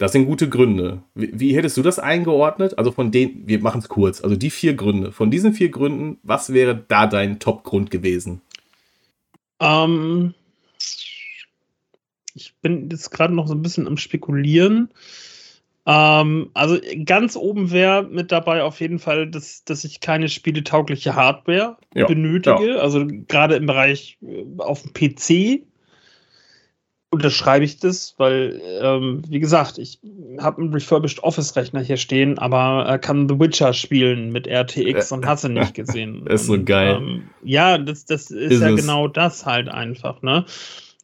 Das 0.00 0.12
sind 0.12 0.24
gute 0.24 0.48
Gründe. 0.48 1.02
Wie, 1.14 1.38
wie, 1.38 1.54
hättest 1.54 1.76
du 1.76 1.82
das 1.82 1.98
eingeordnet? 1.98 2.78
Also 2.78 2.90
von 2.90 3.10
den, 3.10 3.46
wir 3.46 3.60
machen 3.60 3.80
es 3.80 3.90
kurz, 3.90 4.22
also 4.22 4.34
die 4.34 4.48
vier 4.48 4.72
Gründe. 4.72 5.12
Von 5.12 5.30
diesen 5.30 5.52
vier 5.52 5.68
Gründen, 5.68 6.16
was 6.22 6.54
wäre 6.54 6.82
da 6.88 7.06
dein 7.06 7.38
Top-Grund 7.38 7.90
gewesen? 7.90 8.40
Ähm, 9.60 10.32
Ich 12.34 12.54
bin 12.62 12.88
jetzt 12.90 13.10
gerade 13.10 13.34
noch 13.34 13.46
so 13.46 13.52
ein 13.52 13.60
bisschen 13.60 13.86
am 13.86 13.98
Spekulieren. 13.98 14.88
Ähm, 15.84 16.48
also 16.54 16.78
ganz 17.04 17.36
oben 17.36 17.70
wäre 17.70 18.02
mit 18.04 18.32
dabei 18.32 18.62
auf 18.62 18.80
jeden 18.80 19.00
Fall, 19.00 19.30
dass, 19.30 19.64
dass 19.64 19.84
ich 19.84 20.00
keine 20.00 20.30
spieletaugliche 20.30 21.14
Hardware 21.14 21.76
ja, 21.92 22.06
benötige. 22.06 22.70
Ja. 22.70 22.76
Also 22.76 23.06
gerade 23.28 23.56
im 23.56 23.66
Bereich 23.66 24.16
äh, 24.22 24.46
auf 24.56 24.80
dem 24.80 24.94
PC 24.94 25.66
unterschreibe 27.10 27.64
ich 27.64 27.78
das, 27.78 28.14
weil, 28.18 28.60
ähm, 28.80 29.22
wie 29.28 29.40
gesagt, 29.40 29.78
ich 29.78 29.98
habe 30.38 30.62
einen 30.62 30.72
Refurbished 30.72 31.22
Office-Rechner 31.22 31.80
hier 31.80 31.96
stehen, 31.96 32.38
aber 32.38 32.88
äh, 32.88 32.98
kann 32.98 33.28
The 33.28 33.38
Witcher 33.38 33.72
spielen 33.72 34.30
mit 34.30 34.46
RTX 34.46 35.10
und 35.10 35.26
hast 35.26 35.44
du 35.44 35.48
nicht 35.48 35.74
gesehen. 35.74 36.26
ist 36.28 36.46
so 36.46 36.62
geil. 36.62 36.98
Ähm, 37.00 37.22
ja, 37.42 37.78
das, 37.78 38.04
das 38.04 38.30
ist, 38.30 38.52
ist 38.52 38.60
ja 38.60 38.70
es. 38.70 38.80
genau 38.80 39.08
das 39.08 39.44
halt 39.44 39.68
einfach, 39.68 40.22
ne? 40.22 40.44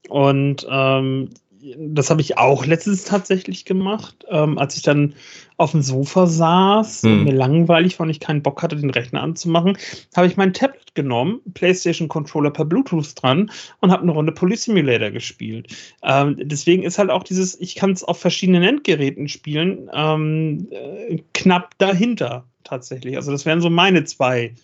Und 0.09 0.65
ähm, 0.71 1.31
das 1.79 2.11
habe 2.11 2.21
ich 2.21 2.39
auch 2.39 2.67
letztens 2.67 3.05
tatsächlich 3.05 3.65
gemacht, 3.65 4.25
ähm, 4.29 4.59
als 4.59 4.77
ich 4.77 4.83
dann 4.83 5.15
auf 5.57 5.73
dem 5.73 5.83
Sofa 5.83 6.27
saß 6.27 7.03
hm. 7.03 7.13
und 7.13 7.25
mir 7.25 7.33
langweilig 7.33 7.99
war 7.99 8.05
und 8.05 8.11
ich 8.11 8.21
keinen 8.21 8.43
Bock 8.43 8.63
hatte, 8.63 8.77
den 8.77 8.91
Rechner 8.91 9.23
anzumachen, 9.23 9.79
habe 10.15 10.27
ich 10.27 10.37
mein 10.37 10.53
Tablet 10.53 10.95
genommen, 10.95 11.41
PlayStation 11.55 12.09
Controller 12.09 12.51
per 12.51 12.65
Bluetooth 12.65 13.15
dran 13.21 13.51
und 13.81 13.91
habe 13.91 14.03
eine 14.03 14.13
Runde 14.13 14.33
Police 14.33 14.65
Simulator 14.65 15.11
gespielt. 15.11 15.75
Ähm, 16.03 16.37
deswegen 16.39 16.83
ist 16.83 16.99
halt 16.99 17.11
auch 17.11 17.23
dieses, 17.23 17.59
ich 17.61 17.75
kann 17.75 17.93
es 17.93 18.05
auf 18.05 18.19
verschiedenen 18.19 18.63
Endgeräten 18.63 19.29
spielen, 19.29 19.91
ähm, 19.95 20.69
äh, 20.71 21.23
knapp 21.35 21.77
dahinter 21.79 22.47
tatsächlich. 22.65 23.17
Also 23.17 23.33
das 23.33 23.47
wären 23.47 23.61
so 23.61 23.71
meine 23.71 24.05
zwei 24.05 24.55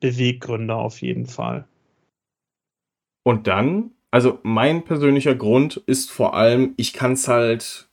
Beweggründe 0.00 0.74
auf 0.74 1.00
jeden 1.00 1.26
Fall. 1.26 1.64
Und 3.24 3.46
dann 3.46 3.92
also 4.12 4.38
mein 4.42 4.84
persönlicher 4.84 5.34
Grund 5.34 5.82
ist 5.86 6.12
vor 6.12 6.34
allem, 6.36 6.74
ich 6.76 6.92
kann 6.92 7.12
es 7.14 7.26
halt 7.26 7.88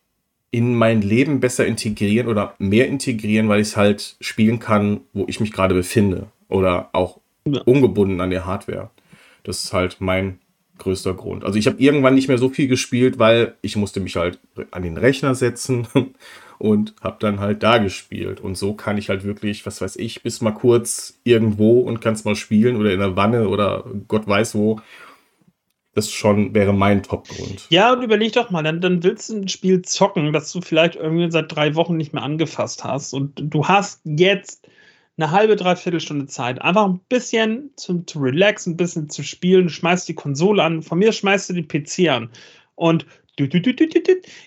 in 0.51 0.75
mein 0.75 1.01
Leben 1.01 1.39
besser 1.39 1.65
integrieren 1.65 2.27
oder 2.27 2.55
mehr 2.59 2.87
integrieren, 2.87 3.47
weil 3.47 3.61
ich 3.61 3.69
es 3.69 3.77
halt 3.77 4.17
spielen 4.19 4.59
kann, 4.59 4.99
wo 5.13 5.25
ich 5.27 5.39
mich 5.39 5.53
gerade 5.53 5.73
befinde. 5.73 6.27
Oder 6.49 6.89
auch 6.91 7.19
ja. 7.45 7.61
ungebunden 7.61 8.19
an 8.19 8.31
der 8.31 8.45
Hardware. 8.45 8.89
Das 9.43 9.63
ist 9.63 9.71
halt 9.73 9.97
mein 9.99 10.39
größter 10.77 11.13
Grund. 11.13 11.45
Also 11.45 11.57
ich 11.57 11.67
habe 11.67 11.81
irgendwann 11.81 12.15
nicht 12.15 12.27
mehr 12.27 12.37
so 12.37 12.49
viel 12.49 12.67
gespielt, 12.67 13.17
weil 13.17 13.55
ich 13.61 13.77
musste 13.77 14.01
mich 14.01 14.17
halt 14.17 14.39
an 14.71 14.83
den 14.83 14.97
Rechner 14.97 15.35
setzen 15.35 15.87
und 16.57 16.95
habe 17.01 17.17
dann 17.19 17.39
halt 17.39 17.63
da 17.63 17.77
gespielt. 17.77 18.41
Und 18.41 18.57
so 18.57 18.73
kann 18.73 18.97
ich 18.97 19.07
halt 19.07 19.23
wirklich, 19.23 19.65
was 19.65 19.79
weiß 19.79 19.95
ich, 19.95 20.21
bis 20.21 20.41
mal 20.41 20.51
kurz 20.51 21.17
irgendwo 21.23 21.79
und 21.79 22.01
kann 22.01 22.13
es 22.13 22.25
mal 22.25 22.35
spielen 22.35 22.75
oder 22.75 22.91
in 22.91 22.99
der 22.99 23.15
Wanne 23.15 23.47
oder 23.47 23.85
Gott 24.09 24.27
weiß 24.27 24.55
wo 24.55 24.81
das 25.93 26.11
schon 26.11 26.53
wäre 26.53 26.73
mein 26.73 27.03
Top-Grund. 27.03 27.65
Ja, 27.69 27.93
und 27.93 28.03
überleg 28.03 28.33
doch 28.33 28.49
mal, 28.51 28.63
dann, 28.63 28.81
dann 28.81 29.03
willst 29.03 29.29
du 29.29 29.37
ein 29.37 29.47
Spiel 29.47 29.81
zocken, 29.81 30.33
das 30.33 30.51
du 30.51 30.61
vielleicht 30.61 30.95
irgendwie 30.95 31.31
seit 31.31 31.53
drei 31.53 31.75
Wochen 31.75 31.97
nicht 31.97 32.13
mehr 32.13 32.23
angefasst 32.23 32.83
hast. 32.83 33.13
Und 33.13 33.33
du 33.37 33.67
hast 33.67 34.01
jetzt 34.05 34.67
eine 35.17 35.31
halbe, 35.31 35.55
dreiviertel 35.55 35.99
Stunde 35.99 36.27
Zeit, 36.27 36.61
einfach 36.61 36.85
ein 36.85 37.01
bisschen 37.09 37.71
zu, 37.75 38.03
zu 38.03 38.19
relaxen, 38.19 38.73
ein 38.73 38.77
bisschen 38.77 39.09
zu 39.09 39.23
spielen. 39.23 39.63
Du 39.63 39.69
schmeißt 39.69 40.07
die 40.07 40.15
Konsole 40.15 40.63
an, 40.63 40.81
von 40.81 40.99
mir 40.99 41.11
schmeißt 41.11 41.49
du 41.49 41.53
den 41.53 41.67
PC 41.67 42.09
an. 42.09 42.29
Und 42.75 43.05
du, 43.35 43.47
du, 43.47 43.59
du, 43.61 43.85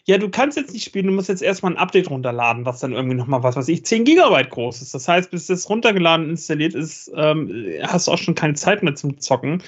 ja, 0.06 0.18
du 0.18 0.30
kannst 0.30 0.56
jetzt 0.56 0.72
nicht 0.72 0.84
spielen, 0.84 1.06
du 1.06 1.12
musst 1.12 1.28
jetzt 1.28 1.42
erstmal 1.42 1.72
ein 1.72 1.78
Update 1.78 2.08
runterladen, 2.08 2.64
was 2.64 2.80
dann 2.80 2.92
irgendwie 2.92 3.16
nochmal, 3.16 3.42
was 3.42 3.56
weiß 3.56 3.68
ich, 3.68 3.84
10 3.84 4.04
Gigabyte 4.04 4.50
groß 4.50 4.80
ist. 4.80 4.94
Das 4.94 5.08
heißt, 5.08 5.30
bis 5.30 5.46
das 5.46 5.68
runtergeladen 5.68 6.30
installiert 6.30 6.74
ist, 6.74 7.10
ähm, 7.16 7.66
hast 7.82 8.06
du 8.06 8.12
auch 8.12 8.18
schon 8.18 8.34
keine 8.34 8.54
Zeit 8.54 8.82
mehr 8.82 8.94
zum 8.94 9.18
Zocken. 9.18 9.62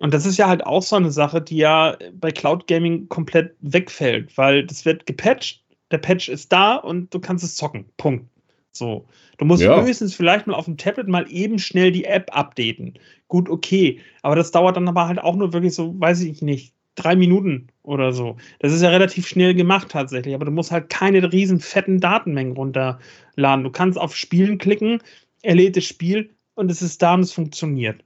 Und 0.00 0.14
das 0.14 0.24
ist 0.24 0.38
ja 0.38 0.48
halt 0.48 0.64
auch 0.64 0.82
so 0.82 0.96
eine 0.96 1.10
Sache, 1.10 1.42
die 1.42 1.58
ja 1.58 1.96
bei 2.14 2.30
Cloud 2.30 2.66
Gaming 2.66 3.08
komplett 3.10 3.54
wegfällt, 3.60 4.36
weil 4.38 4.64
das 4.64 4.86
wird 4.86 5.04
gepatcht, 5.04 5.62
der 5.90 5.98
Patch 5.98 6.30
ist 6.30 6.50
da 6.50 6.76
und 6.76 7.12
du 7.12 7.20
kannst 7.20 7.44
es 7.44 7.54
zocken. 7.54 7.84
Punkt. 7.98 8.26
So. 8.72 9.06
Du 9.36 9.44
musst 9.44 9.62
ja. 9.62 9.82
höchstens 9.82 10.14
vielleicht 10.14 10.46
mal 10.46 10.54
auf 10.54 10.64
dem 10.64 10.78
Tablet 10.78 11.06
mal 11.06 11.26
eben 11.30 11.58
schnell 11.58 11.92
die 11.92 12.06
App 12.06 12.34
updaten. 12.34 12.94
Gut, 13.28 13.50
okay. 13.50 14.00
Aber 14.22 14.36
das 14.36 14.52
dauert 14.52 14.76
dann 14.76 14.88
aber 14.88 15.06
halt 15.06 15.18
auch 15.18 15.36
nur 15.36 15.52
wirklich 15.52 15.74
so, 15.74 15.98
weiß 16.00 16.22
ich 16.22 16.40
nicht, 16.40 16.72
drei 16.94 17.14
Minuten 17.14 17.68
oder 17.82 18.12
so. 18.12 18.36
Das 18.60 18.72
ist 18.72 18.80
ja 18.80 18.88
relativ 18.88 19.26
schnell 19.26 19.54
gemacht 19.54 19.88
tatsächlich, 19.90 20.34
aber 20.34 20.46
du 20.46 20.50
musst 20.50 20.70
halt 20.70 20.88
keine 20.88 21.30
riesen 21.30 21.60
fetten 21.60 22.00
Datenmengen 22.00 22.56
runterladen. 22.56 23.64
Du 23.64 23.70
kannst 23.70 23.98
auf 23.98 24.16
Spielen 24.16 24.56
klicken, 24.56 25.02
er 25.42 25.56
lädt 25.56 25.76
das 25.76 25.84
Spiel 25.84 26.30
und 26.54 26.70
es 26.70 26.80
ist 26.80 27.02
da 27.02 27.14
und 27.14 27.20
es 27.20 27.32
funktioniert. 27.32 28.02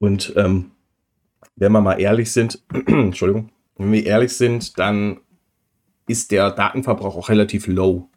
Und 0.00 0.32
ähm, 0.36 0.72
wenn 1.54 1.70
wir 1.70 1.80
mal 1.80 2.00
ehrlich 2.00 2.32
sind, 2.32 2.60
Entschuldigung, 2.86 3.50
wenn 3.76 3.92
wir 3.92 4.04
ehrlich 4.04 4.32
sind, 4.32 4.78
dann 4.78 5.20
ist 6.08 6.32
der 6.32 6.50
Datenverbrauch 6.50 7.16
auch 7.16 7.28
relativ 7.28 7.68
low. 7.68 8.08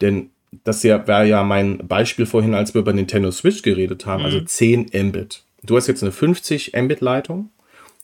Denn 0.00 0.30
das 0.64 0.82
ja, 0.82 1.08
war 1.08 1.24
ja 1.24 1.42
mein 1.42 1.78
Beispiel 1.78 2.26
vorhin, 2.26 2.54
als 2.54 2.74
wir 2.74 2.82
über 2.82 2.92
Nintendo 2.92 3.30
Switch 3.30 3.62
geredet 3.62 4.06
haben, 4.06 4.24
also 4.24 4.36
mhm. 4.36 4.44
also 4.44 4.54
10 4.54 4.90
Mbit. 5.08 5.42
Du 5.62 5.76
hast 5.76 5.88
jetzt 5.88 6.02
eine 6.02 6.12
50 6.12 6.74
Mbit 6.76 7.00
Leitung 7.00 7.50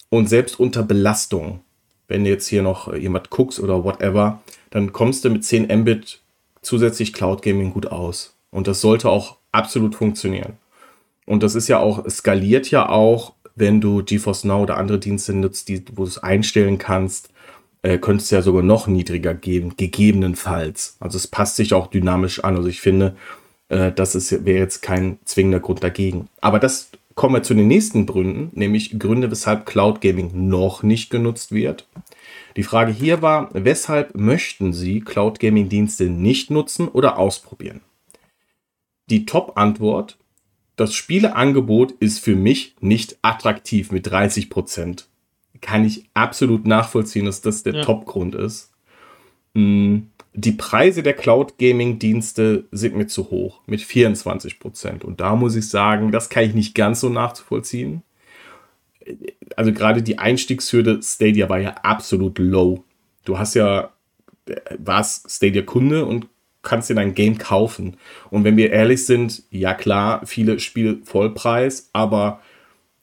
und 0.09 0.29
selbst 0.29 0.59
unter 0.59 0.83
Belastung, 0.83 1.61
wenn 2.09 2.25
du 2.25 2.31
jetzt 2.31 2.49
hier 2.49 2.63
noch 2.63 2.93
jemand 2.95 3.31
guckst 3.31 3.61
oder 3.61 3.85
whatever, 3.85 4.43
dann 4.71 4.93
kommst 4.93 5.25
du 5.25 5.31
mit 5.31 5.45
10 5.45 5.69
Mbit 5.81 6.21
zusätzlich 6.63 7.13
Cloud 7.13 7.43
Gaming 7.43 7.73
gut 7.73 7.87
aus. 7.87 8.37
Und 8.51 8.67
das 8.67 8.81
sollte 8.81 9.09
auch 9.09 9.37
absolut 9.53 9.95
funktionieren. 9.95 10.59
Und 11.27 11.43
das 11.43 11.55
ist 11.55 11.69
ja 11.69 11.79
auch, 11.79 12.09
skaliert 12.09 12.71
ja 12.71 12.89
auch, 12.89 13.35
wenn 13.55 13.81
du 13.81 14.03
GeForce 14.03 14.45
Now 14.45 14.63
oder 14.63 14.79
andere 14.79 14.99
Dienste 14.99 15.35
nutzt, 15.35 15.69
die, 15.69 15.85
wo 15.93 16.03
du 16.03 16.09
es 16.09 16.19
einstellen 16.19 16.79
kannst, 16.79 17.31
äh, 17.83 17.99
könntest 17.99 18.31
du 18.31 18.37
ja 18.37 18.43
sogar 18.43 18.63
noch 18.63 18.87
niedriger 18.87 19.35
geben, 19.35 19.77
gegebenenfalls. 19.77 20.97
Also 21.01 21.19
es 21.19 21.27
passt 21.27 21.57
sich 21.57 21.75
auch 21.75 21.89
dynamisch 21.89 22.43
an. 22.43 22.57
Also 22.57 22.69
ich 22.69 22.81
finde, 22.81 23.17
äh, 23.69 23.93
das 23.93 24.15
wäre 24.45 24.59
jetzt 24.59 24.83
kein 24.83 25.19
zwingender 25.25 25.61
Grund 25.61 25.83
dagegen. 25.83 26.29
Aber 26.41 26.59
das 26.59 26.91
kommen 27.15 27.35
wir 27.35 27.43
zu 27.43 27.55
den 27.55 27.69
nächsten 27.69 28.07
Gründen, 28.07 28.51
nämlich 28.53 28.99
Gründe, 28.99 29.31
weshalb 29.31 29.67
Cloud 29.67 30.01
Gaming 30.01 30.49
noch 30.49 30.83
nicht 30.83 31.11
genutzt 31.11 31.53
wird. 31.53 31.87
Die 32.57 32.63
Frage 32.63 32.93
hier 32.93 33.23
war, 33.23 33.49
weshalb 33.53 34.15
möchten 34.15 34.73
Sie 34.73 35.01
Cloud 35.01 35.41
Gaming 35.41 35.69
Dienste 35.69 36.05
nicht 36.11 36.51
nutzen 36.51 36.89
oder 36.89 37.19
ausprobieren? 37.19 37.81
Die 39.11 39.27
Top-Antwort 39.27 40.19
das 40.77 40.95
Spieleangebot 40.95 41.93
ist 41.93 42.19
für 42.19 42.37
mich 42.37 42.75
nicht 42.81 43.19
attraktiv 43.23 43.93
mit 43.93 44.11
30 44.11 44.51
Prozent. 44.51 45.09
Kann 45.61 45.85
ich 45.85 46.09
absolut 46.15 46.67
nachvollziehen, 46.67 47.27
dass 47.27 47.41
das 47.41 47.63
der 47.63 47.75
ja. 47.75 47.83
Top-Grund 47.83 48.35
ist. 48.35 48.73
Hm, 49.55 50.09
die 50.35 50.53
Preise 50.53 51.03
der 51.03 51.13
Cloud-Gaming-Dienste 51.13 52.65
sind 52.73 52.97
mir 52.97 53.07
zu 53.07 53.31
hoch, 53.31 53.61
mit 53.67 53.83
24 53.83 54.59
Prozent. 54.59 55.05
Und 55.05 55.21
da 55.21 55.37
muss 55.37 55.55
ich 55.57 55.69
sagen, 55.69 56.11
das 56.11 56.31
kann 56.31 56.45
ich 56.45 56.55
nicht 56.55 56.75
ganz 56.75 57.01
so 57.01 57.11
nachvollziehen. 57.11 58.03
Also 59.57 59.73
gerade 59.73 60.03
die 60.03 60.19
Einstiegshürde 60.19 61.01
Stadia 61.03 61.49
war 61.49 61.59
ja 61.59 61.75
absolut 61.83 62.39
low. 62.39 62.83
Du 63.25 63.39
hast 63.39 63.55
ja, 63.55 63.91
äh, 64.47 64.57
warst 64.79 65.31
Stadia-Kunde 65.31 66.07
und 66.07 66.29
kannst 66.63 66.91
dir 66.91 66.95
dein 66.95 67.15
Game 67.15 67.39
kaufen. 67.39 67.97
Und 68.31 68.45
wenn 68.45 68.57
wir 68.57 68.71
ehrlich 68.71 69.05
sind, 69.05 69.43
ja 69.51 69.75
klar, 69.75 70.23
viele 70.25 70.59
Spiele 70.61 70.99
Vollpreis, 71.05 71.91
aber 71.93 72.41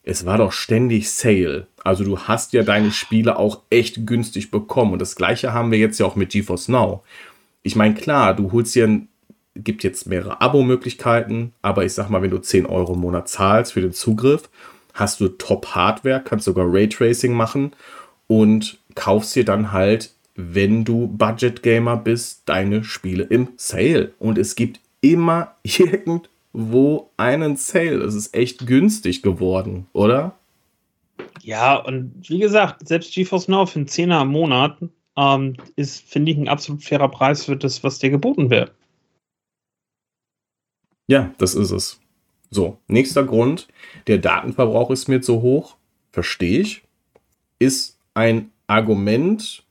es 0.04 0.26
war 0.26 0.38
doch 0.38 0.52
ständig 0.52 1.12
Sale. 1.12 1.68
Also 1.84 2.04
du 2.04 2.20
hast 2.20 2.54
ja 2.54 2.64
deine 2.64 2.92
Spiele 2.92 3.38
auch 3.38 3.62
echt 3.70 4.08
günstig 4.08 4.52
bekommen. 4.52 4.94
Und 4.94 5.02
das 5.02 5.16
gleiche 5.16 5.54
haben 5.54 5.72
wir 5.72 5.78
jetzt 5.78 6.00
ja 6.00 6.06
auch 6.06 6.16
mit 6.16 6.30
GeForce 6.30 6.70
Now. 6.70 7.04
Ich 7.62 7.76
meine, 7.76 7.96
klar, 7.96 8.34
du 8.34 8.52
holst 8.52 8.76
dir 8.76 9.02
gibt 9.56 9.84
jetzt 9.84 10.08
mehrere 10.08 10.42
Abo-Möglichkeiten, 10.42 11.54
aber 11.62 11.86
ich 11.86 11.94
sag 11.94 12.10
mal, 12.10 12.22
wenn 12.22 12.32
du 12.32 12.38
10 12.38 12.66
Euro 12.66 12.94
im 12.94 13.02
Monat 13.02 13.28
zahlst 13.28 13.74
für 13.74 13.82
den 13.82 13.94
Zugriff, 13.94 14.50
hast 14.94 15.20
du 15.20 15.28
Top-Hardware, 15.28 16.22
kannst 16.24 16.46
sogar 16.46 16.66
Raytracing 16.68 17.34
machen 17.34 17.74
und 18.28 18.78
kaufst 18.96 19.36
dir 19.36 19.46
dann 19.46 19.72
halt 19.72 20.14
wenn 20.40 20.86
du 20.86 21.08
Budget 21.08 21.62
Gamer 21.64 21.98
bist, 21.98 22.44
deine 22.46 22.84
Spiele 22.84 23.24
im 23.24 23.50
Sale. 23.58 24.14
Und 24.20 24.38
es 24.38 24.56
gibt 24.56 24.80
immer 25.02 25.56
irgendwo 25.64 27.10
einen 27.18 27.58
Sale. 27.58 28.04
Es 28.04 28.16
ist 28.16 28.34
echt 28.34 28.66
günstig 28.66 29.22
geworden, 29.22 29.88
oder? 29.92 30.36
Ja, 31.42 31.76
und 31.76 32.14
wie 32.30 32.40
gesagt, 32.40 32.88
selbst 32.88 33.14
GeForce 33.14 33.50
Now 33.50 33.66
für 33.66 33.80
einen 33.80 33.88
Zehner 33.88 34.22
im 34.22 34.30
Monat 34.30 34.78
ähm, 35.18 35.58
ist, 35.76 36.10
finde 36.10 36.32
ich, 36.32 36.38
ein 36.38 36.48
absolut 36.48 36.84
fairer 36.84 37.10
Preis 37.10 37.46
für 37.46 37.58
das, 37.58 37.84
was 37.84 38.00
dir 38.00 38.10
geboten 38.10 38.50
wird. 38.50 38.74
Ja, 41.08 41.34
das 41.38 41.56
ist 41.56 41.72
es. 41.72 42.00
So, 42.52 42.78
nächster 42.88 43.24
Grund, 43.26 43.68
der 44.08 44.20
Datenverbrauch 44.20 44.90
ist 44.92 45.08
mir 45.08 45.22
zu 45.22 45.42
hoch, 45.42 45.76
verstehe 46.12 46.62
ich, 46.62 46.84
ist 47.60 48.00
ein 48.14 48.52
Argument, 48.68 49.64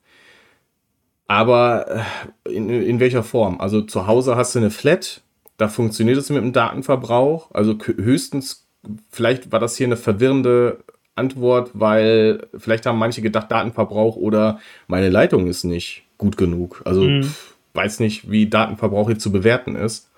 aber 1.28 2.05
äh, 2.46 2.52
in, 2.52 2.68
in 2.68 2.98
welcher 2.98 3.22
Form? 3.22 3.60
Also 3.60 3.82
zu 3.82 4.09
Hause 4.09 4.34
hast 4.34 4.55
du 4.55 4.59
eine 4.59 4.70
Flat, 4.70 5.20
da 5.59 5.68
funktioniert 5.68 6.16
es 6.16 6.30
mit 6.30 6.42
dem 6.42 6.52
Datenverbrauch. 6.52 7.50
Also 7.52 7.76
höchstens, 7.78 8.66
vielleicht 9.10 9.52
war 9.52 9.60
das 9.60 9.76
hier 9.76 9.86
eine 9.86 9.96
verwirrende 9.96 10.82
Antwort, 11.14 11.70
weil 11.74 12.46
vielleicht 12.56 12.86
haben 12.86 12.98
manche 12.98 13.22
gedacht, 13.22 13.50
Datenverbrauch 13.50 14.16
oder 14.16 14.60
meine 14.86 15.10
Leitung 15.10 15.46
ist 15.46 15.64
nicht 15.64 16.05
gut 16.16 16.36
genug. 16.36 16.82
Also 16.84 17.02
mhm. 17.02 17.32
weiß 17.74 18.00
nicht, 18.00 18.30
wie 18.30 18.48
Datenverbrauch 18.48 19.09
hier 19.09 19.18
zu 19.18 19.30
bewerten 19.30 19.76
ist. 19.76 20.10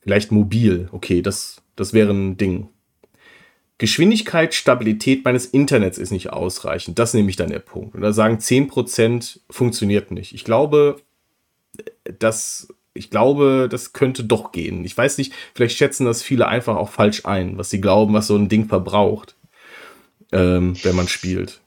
Vielleicht 0.00 0.32
mobil, 0.32 0.88
okay, 0.92 1.22
das, 1.22 1.62
das 1.76 1.94
wäre 1.94 2.12
ein 2.12 2.36
Ding. 2.36 2.68
Geschwindigkeit, 3.84 4.54
Stabilität 4.54 5.26
meines 5.26 5.44
Internets 5.44 5.98
ist 5.98 6.10
nicht 6.10 6.32
ausreichend. 6.32 6.98
Das 6.98 7.12
nehme 7.12 7.28
ich 7.28 7.36
dann 7.36 7.50
der 7.50 7.58
Punkt. 7.58 7.94
Und 7.94 8.00
da 8.00 8.14
sagen 8.14 8.38
10% 8.38 9.40
funktioniert 9.50 10.10
nicht. 10.10 10.32
Ich 10.32 10.42
glaube, 10.42 11.02
das, 12.18 12.68
ich 12.94 13.10
glaube, 13.10 13.68
das 13.70 13.92
könnte 13.92 14.24
doch 14.24 14.52
gehen. 14.52 14.86
Ich 14.86 14.96
weiß 14.96 15.18
nicht, 15.18 15.34
vielleicht 15.54 15.76
schätzen 15.76 16.06
das 16.06 16.22
viele 16.22 16.48
einfach 16.48 16.76
auch 16.76 16.88
falsch 16.88 17.26
ein, 17.26 17.58
was 17.58 17.68
sie 17.68 17.82
glauben, 17.82 18.14
was 18.14 18.26
so 18.26 18.36
ein 18.36 18.48
Ding 18.48 18.68
verbraucht, 18.68 19.36
ähm, 20.32 20.74
wenn 20.82 20.96
man 20.96 21.06
spielt. 21.06 21.60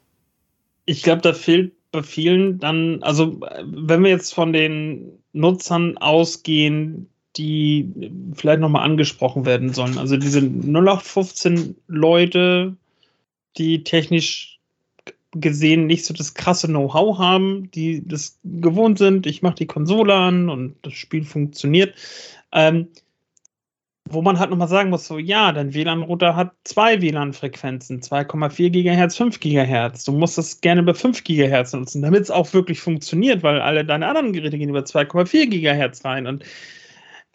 Ich 0.88 1.04
glaube, 1.04 1.22
da 1.22 1.34
fehlt 1.34 1.74
bei 1.92 2.02
vielen 2.02 2.58
dann, 2.58 3.04
also 3.04 3.40
wenn 3.64 4.04
wir 4.04 4.10
jetzt 4.10 4.34
von 4.34 4.54
den 4.54 5.20
Nutzern 5.34 6.00
ausgehen, 6.00 7.10
die 7.38 8.12
vielleicht 8.34 8.60
nochmal 8.60 8.84
angesprochen 8.84 9.46
werden 9.46 9.74
sollen. 9.74 9.98
Also 9.98 10.18
diese 10.18 10.40
0815 10.40 11.76
Leute, 11.88 12.76
die 13.58 13.84
technisch 13.84 14.60
gesehen 15.32 15.88
nicht 15.88 16.06
so 16.06 16.14
das 16.14 16.34
krasse 16.34 16.68
Know-how 16.68 17.18
haben, 17.20 17.70
die 17.72 18.08
das 18.08 18.40
gewohnt 18.44 18.98
sind, 18.98 19.26
ich 19.26 19.42
mache 19.42 19.56
die 19.56 19.68
Konsole 19.68 20.14
an 20.14 20.50
und 20.50 20.76
das 20.82 20.94
Spiel 20.94 21.24
funktioniert. 21.24 21.94
Ähm, 22.52 22.88
wo 24.10 24.22
man 24.22 24.40
halt 24.40 24.50
nochmal 24.50 24.68
sagen 24.68 24.90
muss, 24.90 25.06
so 25.06 25.18
ja, 25.18 25.52
dein 25.52 25.74
WLAN-Router 25.74 26.36
hat 26.36 26.54
zwei 26.64 27.02
WLAN-Frequenzen, 27.02 28.02
2,4 28.02 28.70
GHz, 28.70 29.18
5 29.18 29.40
GHz. 29.40 30.06
Du 30.06 30.14
musst 30.14 30.38
das 30.38 30.62
gerne 30.62 30.84
bei 30.84 30.94
5 30.94 31.24
GHz 31.24 31.74
nutzen, 31.74 32.02
damit 32.02 32.22
es 32.22 32.32
auch 32.32 32.54
wirklich 32.54 32.80
funktioniert, 32.80 33.44
weil 33.44 33.60
alle 33.60 33.84
deine 33.84 34.08
anderen 34.08 34.34
Geräte 34.34 34.58
gehen 34.58 34.70
über 34.70 34.80
2,4 34.80 35.48
GHz 35.48 36.06
rein 36.06 36.28
und 36.28 36.44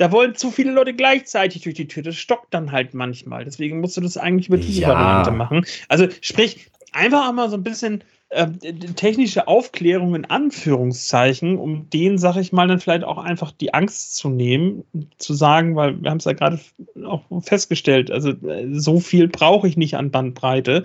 da 0.02 0.10
wollen 0.10 0.34
zu 0.34 0.50
viele 0.50 0.72
Leute 0.72 0.94
gleichzeitig 0.94 1.62
durch 1.62 1.76
die 1.76 1.86
Tür. 1.86 2.02
Das 2.02 2.16
stockt 2.16 2.52
dann 2.52 2.72
halt 2.72 2.92
manchmal. 2.92 3.44
Deswegen 3.44 3.78
musst 3.78 3.96
du 3.96 4.00
das 4.00 4.16
eigentlich 4.16 4.48
über 4.48 4.56
diese 4.56 4.80
ja. 4.80 4.88
Variante 4.88 5.30
machen. 5.30 5.64
Also 5.88 6.08
sprich, 6.20 6.70
einfach 6.90 7.28
auch 7.28 7.32
mal 7.32 7.48
so 7.48 7.56
ein 7.56 7.62
bisschen 7.62 8.02
äh, 8.30 8.48
technische 8.96 9.46
Aufklärung 9.46 10.16
in 10.16 10.24
Anführungszeichen, 10.24 11.56
um 11.56 11.88
denen, 11.88 12.18
sag 12.18 12.34
ich 12.34 12.52
mal, 12.52 12.66
dann 12.66 12.80
vielleicht 12.80 13.04
auch 13.04 13.18
einfach 13.18 13.52
die 13.52 13.74
Angst 13.74 14.16
zu 14.16 14.28
nehmen, 14.28 14.82
zu 15.18 15.34
sagen, 15.34 15.76
weil 15.76 16.02
wir 16.02 16.10
haben 16.10 16.18
es 16.18 16.24
ja 16.24 16.32
gerade 16.32 16.58
auch 17.06 17.22
festgestellt, 17.40 18.10
also 18.10 18.30
äh, 18.30 18.70
so 18.72 18.98
viel 18.98 19.28
brauche 19.28 19.68
ich 19.68 19.76
nicht 19.76 19.96
an 19.96 20.10
Bandbreite 20.10 20.82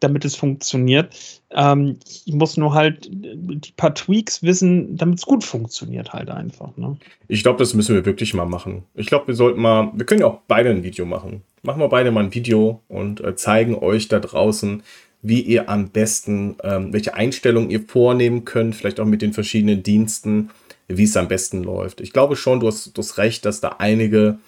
damit 0.00 0.24
es 0.24 0.36
funktioniert. 0.36 1.14
Ähm, 1.50 1.98
ich 2.26 2.32
muss 2.32 2.56
nur 2.56 2.74
halt 2.74 3.08
die 3.10 3.72
paar 3.76 3.94
Tweaks 3.94 4.42
wissen, 4.42 4.96
damit 4.96 5.18
es 5.18 5.26
gut 5.26 5.44
funktioniert 5.44 6.12
halt 6.12 6.30
einfach. 6.30 6.76
Ne? 6.76 6.96
Ich 7.28 7.42
glaube, 7.42 7.58
das 7.58 7.74
müssen 7.74 7.94
wir 7.94 8.04
wirklich 8.04 8.34
mal 8.34 8.46
machen. 8.46 8.84
Ich 8.94 9.06
glaube, 9.06 9.28
wir 9.28 9.34
sollten 9.34 9.60
mal, 9.60 9.90
wir 9.94 10.06
können 10.06 10.20
ja 10.20 10.26
auch 10.26 10.40
beide 10.48 10.70
ein 10.70 10.82
Video 10.82 11.06
machen. 11.06 11.42
Machen 11.62 11.80
wir 11.80 11.88
beide 11.88 12.10
mal 12.10 12.24
ein 12.24 12.34
Video 12.34 12.80
und 12.88 13.22
äh, 13.22 13.36
zeigen 13.36 13.74
euch 13.74 14.08
da 14.08 14.20
draußen, 14.20 14.82
wie 15.22 15.40
ihr 15.40 15.68
am 15.68 15.88
besten, 15.88 16.56
ähm, 16.62 16.92
welche 16.92 17.14
Einstellungen 17.14 17.70
ihr 17.70 17.80
vornehmen 17.80 18.44
könnt, 18.44 18.76
vielleicht 18.76 19.00
auch 19.00 19.06
mit 19.06 19.22
den 19.22 19.32
verschiedenen 19.32 19.82
Diensten, 19.82 20.50
wie 20.88 21.04
es 21.04 21.16
am 21.16 21.28
besten 21.28 21.64
läuft. 21.64 22.00
Ich 22.00 22.12
glaube 22.12 22.36
schon, 22.36 22.60
du 22.60 22.68
hast, 22.68 22.96
du 22.96 23.02
hast 23.02 23.18
recht, 23.18 23.44
dass 23.44 23.60
da 23.60 23.76
einige 23.78 24.38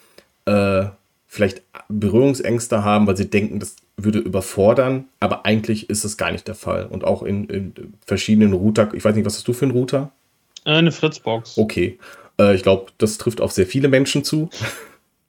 äh, 0.44 0.86
vielleicht 1.28 1.62
Berührungsängste 1.88 2.82
haben, 2.82 3.06
weil 3.06 3.16
sie 3.16 3.30
denken, 3.30 3.60
das 3.60 3.76
würde 3.96 4.18
überfordern, 4.18 5.04
aber 5.20 5.44
eigentlich 5.44 5.90
ist 5.90 6.04
es 6.04 6.16
gar 6.16 6.32
nicht 6.32 6.48
der 6.48 6.54
Fall. 6.54 6.86
Und 6.86 7.04
auch 7.04 7.22
in, 7.22 7.46
in 7.48 7.74
verschiedenen 8.04 8.54
Router, 8.54 8.92
ich 8.94 9.04
weiß 9.04 9.14
nicht, 9.14 9.26
was 9.26 9.36
hast 9.36 9.46
du 9.46 9.52
für 9.52 9.66
einen 9.66 9.72
Router? 9.72 10.10
Äh, 10.64 10.70
eine 10.70 10.90
Fritzbox. 10.90 11.58
Okay. 11.58 11.98
Äh, 12.40 12.54
ich 12.54 12.62
glaube, 12.62 12.90
das 12.98 13.18
trifft 13.18 13.40
auf 13.40 13.52
sehr 13.52 13.66
viele 13.66 13.88
Menschen 13.88 14.24
zu. 14.24 14.48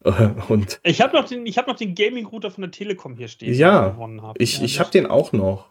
Und 0.47 0.80
ich 0.84 1.01
habe 1.01 1.17
noch 1.17 1.26
den, 1.26 1.45
hab 1.45 1.77
den 1.77 1.93
Gaming-Router 1.93 2.51
von 2.51 2.61
der 2.61 2.71
Telekom 2.71 3.17
hier 3.17 3.27
stehen. 3.27 3.53
Ja, 3.53 3.97
ich, 4.38 4.59
ja, 4.59 4.63
ich 4.63 4.80
habe 4.80 4.91
den 4.91 5.05
auch 5.05 5.34
noch. 5.34 5.67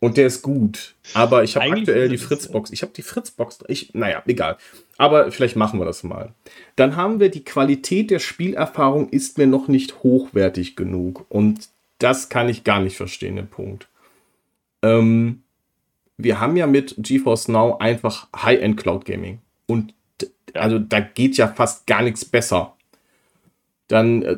Und 0.00 0.16
der 0.16 0.26
ist 0.26 0.42
gut. 0.42 0.94
Aber 1.14 1.44
ich 1.44 1.56
habe 1.56 1.72
aktuell 1.72 2.08
die 2.08 2.18
Fritzbox. 2.18 2.70
Ich 2.70 2.82
habe 2.82 2.92
die 2.94 3.02
Fritzbox. 3.02 3.60
Ich, 3.68 3.94
naja, 3.94 4.22
egal. 4.26 4.56
Aber 4.96 5.30
vielleicht 5.32 5.56
machen 5.56 5.80
wir 5.80 5.86
das 5.86 6.02
mal. 6.02 6.34
Dann 6.76 6.96
haben 6.96 7.20
wir 7.20 7.30
die 7.30 7.44
Qualität 7.44 8.10
der 8.10 8.18
Spielerfahrung 8.18 9.08
ist 9.08 9.38
mir 9.38 9.46
noch 9.46 9.68
nicht 9.68 10.02
hochwertig 10.02 10.76
genug. 10.76 11.26
Und 11.28 11.68
das 11.98 12.28
kann 12.28 12.48
ich 12.48 12.64
gar 12.64 12.80
nicht 12.80 12.96
verstehen, 12.96 13.36
den 13.36 13.48
Punkt. 13.48 13.88
Ähm, 14.82 15.42
wir 16.16 16.40
haben 16.40 16.56
ja 16.56 16.66
mit 16.66 16.94
GeForce 16.98 17.48
Now 17.48 17.78
einfach 17.78 18.28
High-End 18.36 18.76
Cloud 18.76 19.04
Gaming. 19.04 19.40
Und 19.66 19.94
also 20.54 20.78
da 20.78 21.00
geht 21.00 21.36
ja 21.36 21.48
fast 21.48 21.86
gar 21.86 22.02
nichts 22.02 22.24
besser. 22.24 22.74
Dann, 23.88 24.22
äh, 24.22 24.36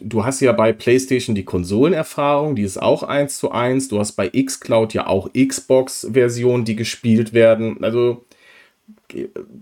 du 0.00 0.24
hast 0.24 0.40
ja 0.40 0.52
bei 0.52 0.72
PlayStation 0.72 1.34
die 1.34 1.44
Konsolenerfahrung, 1.44 2.56
die 2.56 2.62
ist 2.62 2.80
auch 2.80 3.02
eins 3.02 3.38
zu 3.38 3.50
eins. 3.50 3.88
Du 3.88 3.98
hast 3.98 4.12
bei 4.12 4.28
xCloud 4.28 4.94
ja 4.94 5.06
auch 5.06 5.30
Xbox-Versionen, 5.32 6.64
die 6.64 6.76
gespielt 6.76 7.32
werden. 7.32 7.82
Also 7.82 8.24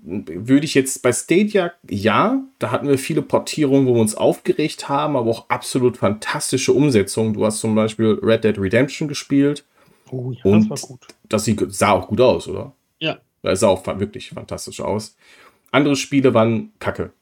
würde 0.08 0.64
ich 0.64 0.74
jetzt 0.74 1.02
bei 1.02 1.12
Stadia, 1.12 1.72
ja, 1.88 2.42
da 2.58 2.70
hatten 2.70 2.88
wir 2.88 2.98
viele 2.98 3.22
Portierungen, 3.22 3.86
wo 3.86 3.94
wir 3.94 4.00
uns 4.00 4.14
aufgeregt 4.14 4.88
haben, 4.88 5.16
aber 5.16 5.30
auch 5.30 5.48
absolut 5.48 5.96
fantastische 5.96 6.72
Umsetzungen. 6.72 7.32
Du 7.32 7.44
hast 7.44 7.60
zum 7.60 7.74
Beispiel 7.74 8.18
Red 8.22 8.44
Dead 8.44 8.58
Redemption 8.58 9.08
gespielt. 9.08 9.64
Oh 10.10 10.32
ja, 10.32 10.44
und 10.44 10.68
das 10.70 10.82
war 10.82 10.88
gut. 10.88 11.06
Das 11.28 11.44
sah 11.44 11.92
auch 11.92 12.08
gut 12.08 12.20
aus, 12.20 12.48
oder? 12.48 12.72
Ja. 12.98 13.18
Das 13.42 13.60
sah 13.60 13.68
auch 13.68 13.86
wirklich 13.98 14.30
fantastisch 14.30 14.80
aus. 14.80 15.16
Andere 15.70 15.96
Spiele 15.96 16.34
waren 16.34 16.72
kacke. 16.78 17.12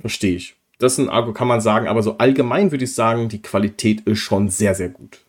Verstehe 0.00 0.36
ich. 0.36 0.56
Das 0.82 0.94
ist 0.94 0.98
ein 0.98 1.08
Argo, 1.08 1.32
kann 1.32 1.46
man 1.46 1.60
sagen, 1.60 1.86
aber 1.86 2.02
so 2.02 2.18
allgemein 2.18 2.72
würde 2.72 2.84
ich 2.84 2.94
sagen, 2.94 3.28
die 3.28 3.40
Qualität 3.40 4.00
ist 4.00 4.18
schon 4.18 4.48
sehr, 4.48 4.74
sehr 4.74 4.88
gut. 4.88 5.20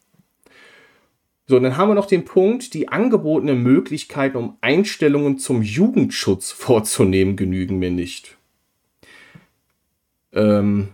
So, 1.47 1.59
dann 1.59 1.77
haben 1.77 1.89
wir 1.89 1.95
noch 1.95 2.07
den 2.07 2.25
Punkt, 2.25 2.73
die 2.73 2.87
angebotenen 2.87 3.61
Möglichkeiten, 3.61 4.37
um 4.37 4.57
Einstellungen 4.61 5.37
zum 5.37 5.61
Jugendschutz 5.61 6.51
vorzunehmen, 6.51 7.35
genügen 7.35 7.77
mir 7.77 7.91
nicht. 7.91 8.35
Ähm, 10.31 10.89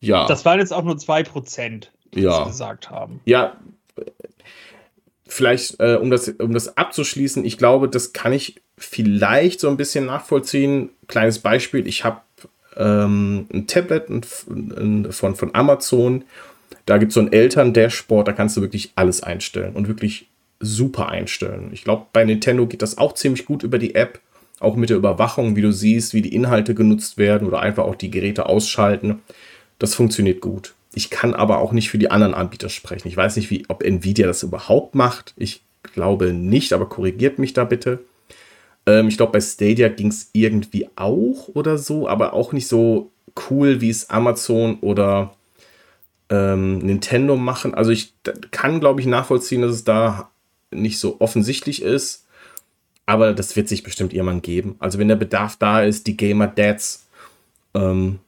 ja. 0.00 0.26
Das 0.26 0.46
waren 0.46 0.58
jetzt 0.58 0.72
auch 0.72 0.84
nur 0.84 0.94
2%, 0.94 1.88
die 2.14 2.20
ja. 2.20 2.44
gesagt 2.44 2.88
haben. 2.88 3.20
Ja, 3.26 3.58
vielleicht, 5.26 5.78
äh, 5.80 5.98
um, 6.00 6.10
das, 6.10 6.28
um 6.28 6.54
das 6.54 6.78
abzuschließen, 6.78 7.44
ich 7.44 7.58
glaube, 7.58 7.90
das 7.90 8.14
kann 8.14 8.32
ich 8.32 8.62
vielleicht 8.78 9.60
so 9.60 9.68
ein 9.68 9.76
bisschen 9.76 10.06
nachvollziehen. 10.06 10.88
Kleines 11.06 11.40
Beispiel, 11.40 11.86
ich 11.86 12.04
habe 12.04 12.22
ähm, 12.76 13.46
ein 13.52 13.66
Tablet 13.66 14.26
von, 14.26 15.34
von 15.34 15.54
Amazon 15.54 16.24
da 16.86 16.98
gibt 16.98 17.10
es 17.10 17.14
so 17.14 17.20
ein 17.20 17.32
Eltern-Dashboard, 17.32 18.28
da 18.28 18.32
kannst 18.32 18.56
du 18.56 18.60
wirklich 18.60 18.92
alles 18.94 19.22
einstellen 19.22 19.74
und 19.74 19.88
wirklich 19.88 20.28
super 20.60 21.08
einstellen. 21.08 21.70
Ich 21.72 21.84
glaube, 21.84 22.06
bei 22.12 22.24
Nintendo 22.24 22.66
geht 22.66 22.82
das 22.82 22.98
auch 22.98 23.14
ziemlich 23.14 23.46
gut 23.46 23.62
über 23.62 23.78
die 23.78 23.94
App, 23.94 24.20
auch 24.60 24.76
mit 24.76 24.90
der 24.90 24.96
Überwachung, 24.96 25.56
wie 25.56 25.62
du 25.62 25.72
siehst, 25.72 26.14
wie 26.14 26.22
die 26.22 26.34
Inhalte 26.34 26.74
genutzt 26.74 27.18
werden 27.18 27.48
oder 27.48 27.60
einfach 27.60 27.84
auch 27.84 27.96
die 27.96 28.10
Geräte 28.10 28.46
ausschalten. 28.46 29.22
Das 29.78 29.94
funktioniert 29.94 30.40
gut. 30.40 30.74
Ich 30.94 31.10
kann 31.10 31.34
aber 31.34 31.58
auch 31.58 31.72
nicht 31.72 31.90
für 31.90 31.98
die 31.98 32.10
anderen 32.10 32.34
Anbieter 32.34 32.68
sprechen. 32.68 33.08
Ich 33.08 33.16
weiß 33.16 33.36
nicht, 33.36 33.50
wie, 33.50 33.64
ob 33.68 33.82
Nvidia 33.82 34.26
das 34.26 34.42
überhaupt 34.42 34.94
macht. 34.94 35.34
Ich 35.36 35.62
glaube 35.82 36.32
nicht, 36.32 36.72
aber 36.72 36.88
korrigiert 36.88 37.38
mich 37.38 37.52
da 37.52 37.64
bitte. 37.64 38.00
Ähm, 38.86 39.08
ich 39.08 39.16
glaube, 39.16 39.32
bei 39.32 39.40
Stadia 39.40 39.88
ging 39.88 40.08
es 40.08 40.30
irgendwie 40.32 40.88
auch 40.96 41.48
oder 41.48 41.78
so, 41.78 42.08
aber 42.08 42.32
auch 42.32 42.52
nicht 42.52 42.68
so 42.68 43.10
cool, 43.50 43.80
wie 43.80 43.90
es 43.90 44.10
Amazon 44.10 44.78
oder 44.80 45.34
ähm, 46.30 46.78
Nintendo 46.78 47.36
machen. 47.36 47.74
Also 47.74 47.90
ich 47.90 48.14
kann, 48.50 48.80
glaube 48.80 49.00
ich, 49.00 49.06
nachvollziehen, 49.06 49.62
dass 49.62 49.72
es 49.72 49.84
da 49.84 50.30
nicht 50.70 50.98
so 50.98 51.20
offensichtlich 51.20 51.82
ist. 51.82 52.26
Aber 53.06 53.34
das 53.34 53.54
wird 53.54 53.68
sich 53.68 53.82
bestimmt 53.82 54.14
irgendwann 54.14 54.42
geben. 54.42 54.76
Also 54.78 54.98
wenn 54.98 55.08
der 55.08 55.16
Bedarf 55.16 55.56
da 55.56 55.82
ist, 55.82 56.06
die 56.06 56.16
Gamer 56.16 56.46
Dads, 56.46 57.06
ähm, 57.74 58.18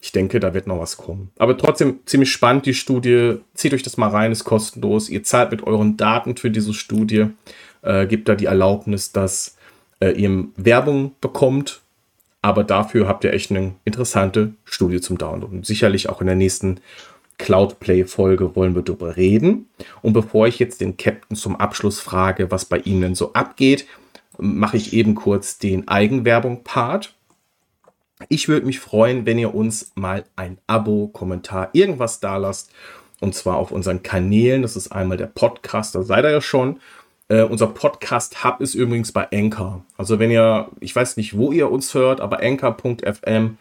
ich 0.00 0.12
denke, 0.12 0.40
da 0.40 0.54
wird 0.54 0.66
noch 0.66 0.78
was 0.78 0.96
kommen. 0.96 1.30
Aber 1.38 1.58
trotzdem 1.58 2.00
ziemlich 2.06 2.30
spannend, 2.30 2.66
die 2.66 2.74
Studie. 2.74 3.38
Zieht 3.54 3.74
euch 3.74 3.82
das 3.82 3.96
mal 3.96 4.08
rein, 4.08 4.32
ist 4.32 4.44
kostenlos. 4.44 5.08
Ihr 5.08 5.24
zahlt 5.24 5.50
mit 5.50 5.64
euren 5.64 5.96
Daten 5.96 6.36
für 6.36 6.50
diese 6.50 6.72
Studie. 6.72 7.26
Äh, 7.82 8.06
gibt 8.06 8.28
da 8.28 8.34
die 8.34 8.46
Erlaubnis, 8.46 9.12
dass 9.12 9.57
äh, 10.00 10.10
ihr 10.12 10.44
Werbung 10.56 11.12
bekommt. 11.20 11.80
Aber 12.40 12.62
dafür 12.64 13.08
habt 13.08 13.24
ihr 13.24 13.32
echt 13.32 13.50
eine 13.50 13.74
interessante 13.84 14.54
Studie 14.64 15.00
zum 15.00 15.18
Downloaden. 15.18 15.64
Sicherlich 15.64 16.08
auch 16.08 16.20
in 16.20 16.28
der 16.28 16.36
nächsten 16.36 16.80
Cloudplay-Folge 17.38 18.54
wollen 18.54 18.74
wir 18.74 18.82
darüber 18.82 19.16
reden. 19.16 19.68
Und 20.02 20.12
bevor 20.12 20.46
ich 20.46 20.58
jetzt 20.58 20.80
den 20.80 20.96
Captain 20.96 21.36
zum 21.36 21.56
Abschluss 21.56 22.00
frage, 22.00 22.50
was 22.50 22.64
bei 22.64 22.78
Ihnen 22.78 23.14
so 23.14 23.32
abgeht, 23.32 23.86
mache 24.38 24.76
ich 24.76 24.92
eben 24.92 25.14
kurz 25.14 25.58
den 25.58 25.88
Eigenwerbung-Part. 25.88 27.14
Ich 28.28 28.48
würde 28.48 28.66
mich 28.66 28.80
freuen, 28.80 29.26
wenn 29.26 29.38
ihr 29.38 29.54
uns 29.54 29.92
mal 29.94 30.24
ein 30.36 30.58
Abo, 30.66 31.08
Kommentar, 31.08 31.70
irgendwas 31.72 32.20
da 32.20 32.36
lasst. 32.36 32.72
und 33.20 33.34
zwar 33.34 33.56
auf 33.56 33.72
unseren 33.72 34.02
Kanälen. 34.02 34.62
Das 34.62 34.76
ist 34.76 34.92
einmal 34.92 35.16
der 35.16 35.26
Podcast, 35.26 35.94
da 35.94 36.02
seid 36.02 36.24
ihr 36.24 36.30
ja 36.30 36.40
schon. 36.40 36.80
Äh, 37.28 37.42
unser 37.42 37.66
Podcast-Hub 37.68 38.60
ist 38.60 38.74
übrigens 38.74 39.12
bei 39.12 39.28
Anchor. 39.32 39.84
Also 39.96 40.18
wenn 40.18 40.30
ihr, 40.30 40.68
ich 40.80 40.96
weiß 40.96 41.16
nicht, 41.18 41.36
wo 41.36 41.52
ihr 41.52 41.70
uns 41.70 41.92
hört, 41.94 42.20
aber 42.20 42.40
anchor.fm 42.40 43.58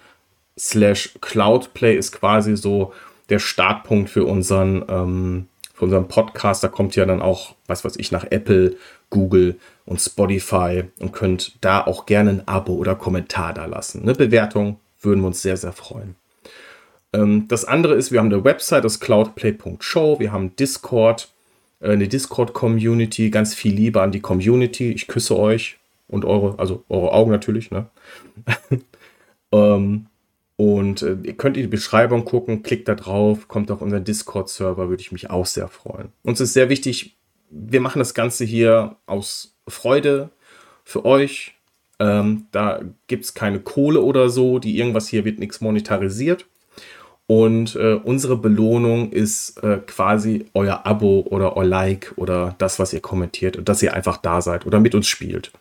slash 0.58 1.18
cloudplay 1.22 1.96
ist 1.96 2.14
quasi 2.14 2.56
so 2.56 2.94
der 3.30 3.40
Startpunkt 3.40 4.10
für 4.10 4.26
unseren, 4.26 4.86
ähm, 4.88 5.48
für 5.74 5.86
unseren 5.86 6.08
Podcast. 6.08 6.64
Da 6.64 6.70
kommt 6.70 6.96
ja 6.96 7.06
dann 7.06 7.22
auch, 7.22 7.56
was 7.68 7.84
weiß 7.84 7.98
ich, 7.98 8.12
nach 8.12 8.26
Apple, 8.30 8.76
Google 9.10 9.60
und 9.86 10.00
Spotify 10.00 10.86
und 11.00 11.12
könnt 11.12 11.58
da 11.62 11.86
auch 11.86 12.06
gerne 12.06 12.30
ein 12.32 12.48
Abo 12.48 12.74
oder 12.74 12.96
Kommentar 12.96 13.54
da 13.54 13.66
lassen. 13.66 14.04
Eine 14.04 14.14
Bewertung 14.14 14.80
würden 15.02 15.22
wir 15.22 15.28
uns 15.28 15.42
sehr, 15.42 15.58
sehr 15.58 15.74
freuen. 15.74 16.16
Ähm, 17.14 17.48
das 17.48 17.66
andere 17.66 17.96
ist, 17.96 18.12
wir 18.12 18.20
haben 18.20 18.32
eine 18.32 18.44
Website, 18.44 18.86
das 18.86 19.00
cloudplay.show. 19.00 20.20
Wir 20.20 20.32
haben 20.32 20.56
Discord, 20.56 21.30
eine 21.80 22.08
Discord-Community. 22.08 23.30
Ganz 23.30 23.54
viel 23.54 23.74
Liebe 23.74 24.02
an 24.02 24.12
die 24.12 24.20
Community. 24.20 24.92
Ich 24.92 25.08
küsse 25.08 25.38
euch 25.38 25.78
und 26.08 26.26
eure, 26.26 26.58
also 26.60 26.84
eure 26.90 27.12
Augen 27.12 27.32
natürlich. 27.32 27.72
Ne? 27.72 27.88
ähm, 29.52 30.08
und 30.56 31.04
äh, 31.04 31.18
ihr 31.24 31.38
könnt 31.38 31.56
in 31.56 31.64
die 31.64 31.70
Beschreibung 31.70 32.26
gucken, 32.26 32.64
klickt 32.64 32.88
da 32.88 32.96
drauf, 32.96 33.48
kommt 33.48 33.70
auf 33.70 33.82
unseren 33.82 34.04
Discord-Server, 34.04 34.90
würde 34.90 35.02
ich 35.02 35.12
mich 35.12 35.30
auch 35.30 35.46
sehr 35.46 35.68
freuen. 35.68 36.10
Uns 36.24 36.42
ist 36.42 36.54
sehr 36.54 36.70
wichtig, 36.70 37.16
wir 37.50 37.80
machen 37.80 38.00
das 38.00 38.14
Ganze 38.14 38.44
hier 38.44 38.98
aus 39.06 39.56
Freude 39.68 40.32
für 40.84 41.06
euch. 41.06 41.54
Ähm, 42.00 42.48
da 42.52 42.82
gibt 43.08 43.26
es 43.26 43.34
keine 43.34 43.60
Kohle 43.60 44.02
oder 44.02 44.30
so, 44.30 44.60
die 44.60 44.78
irgendwas 44.78 45.08
hier 45.08 45.26
wird 45.26 45.40
nichts 45.40 45.62
monetarisiert. 45.62 46.46
Und 47.28 47.76
äh, 47.76 47.96
unsere 47.96 48.38
Belohnung 48.38 49.12
ist 49.12 49.62
äh, 49.62 49.80
quasi 49.86 50.46
euer 50.54 50.86
Abo 50.86 51.26
oder 51.30 51.58
euer 51.58 51.66
Like 51.66 52.14
oder 52.16 52.56
das, 52.58 52.80
was 52.80 52.94
ihr 52.94 53.02
kommentiert 53.02 53.58
und 53.58 53.68
dass 53.68 53.84
ihr 53.84 53.94
einfach 53.94 54.18
da 54.18 54.42
seid 54.42 54.66
oder 54.66 54.80
mit 54.80 54.96
uns 54.96 55.08
spielt. 55.08 55.52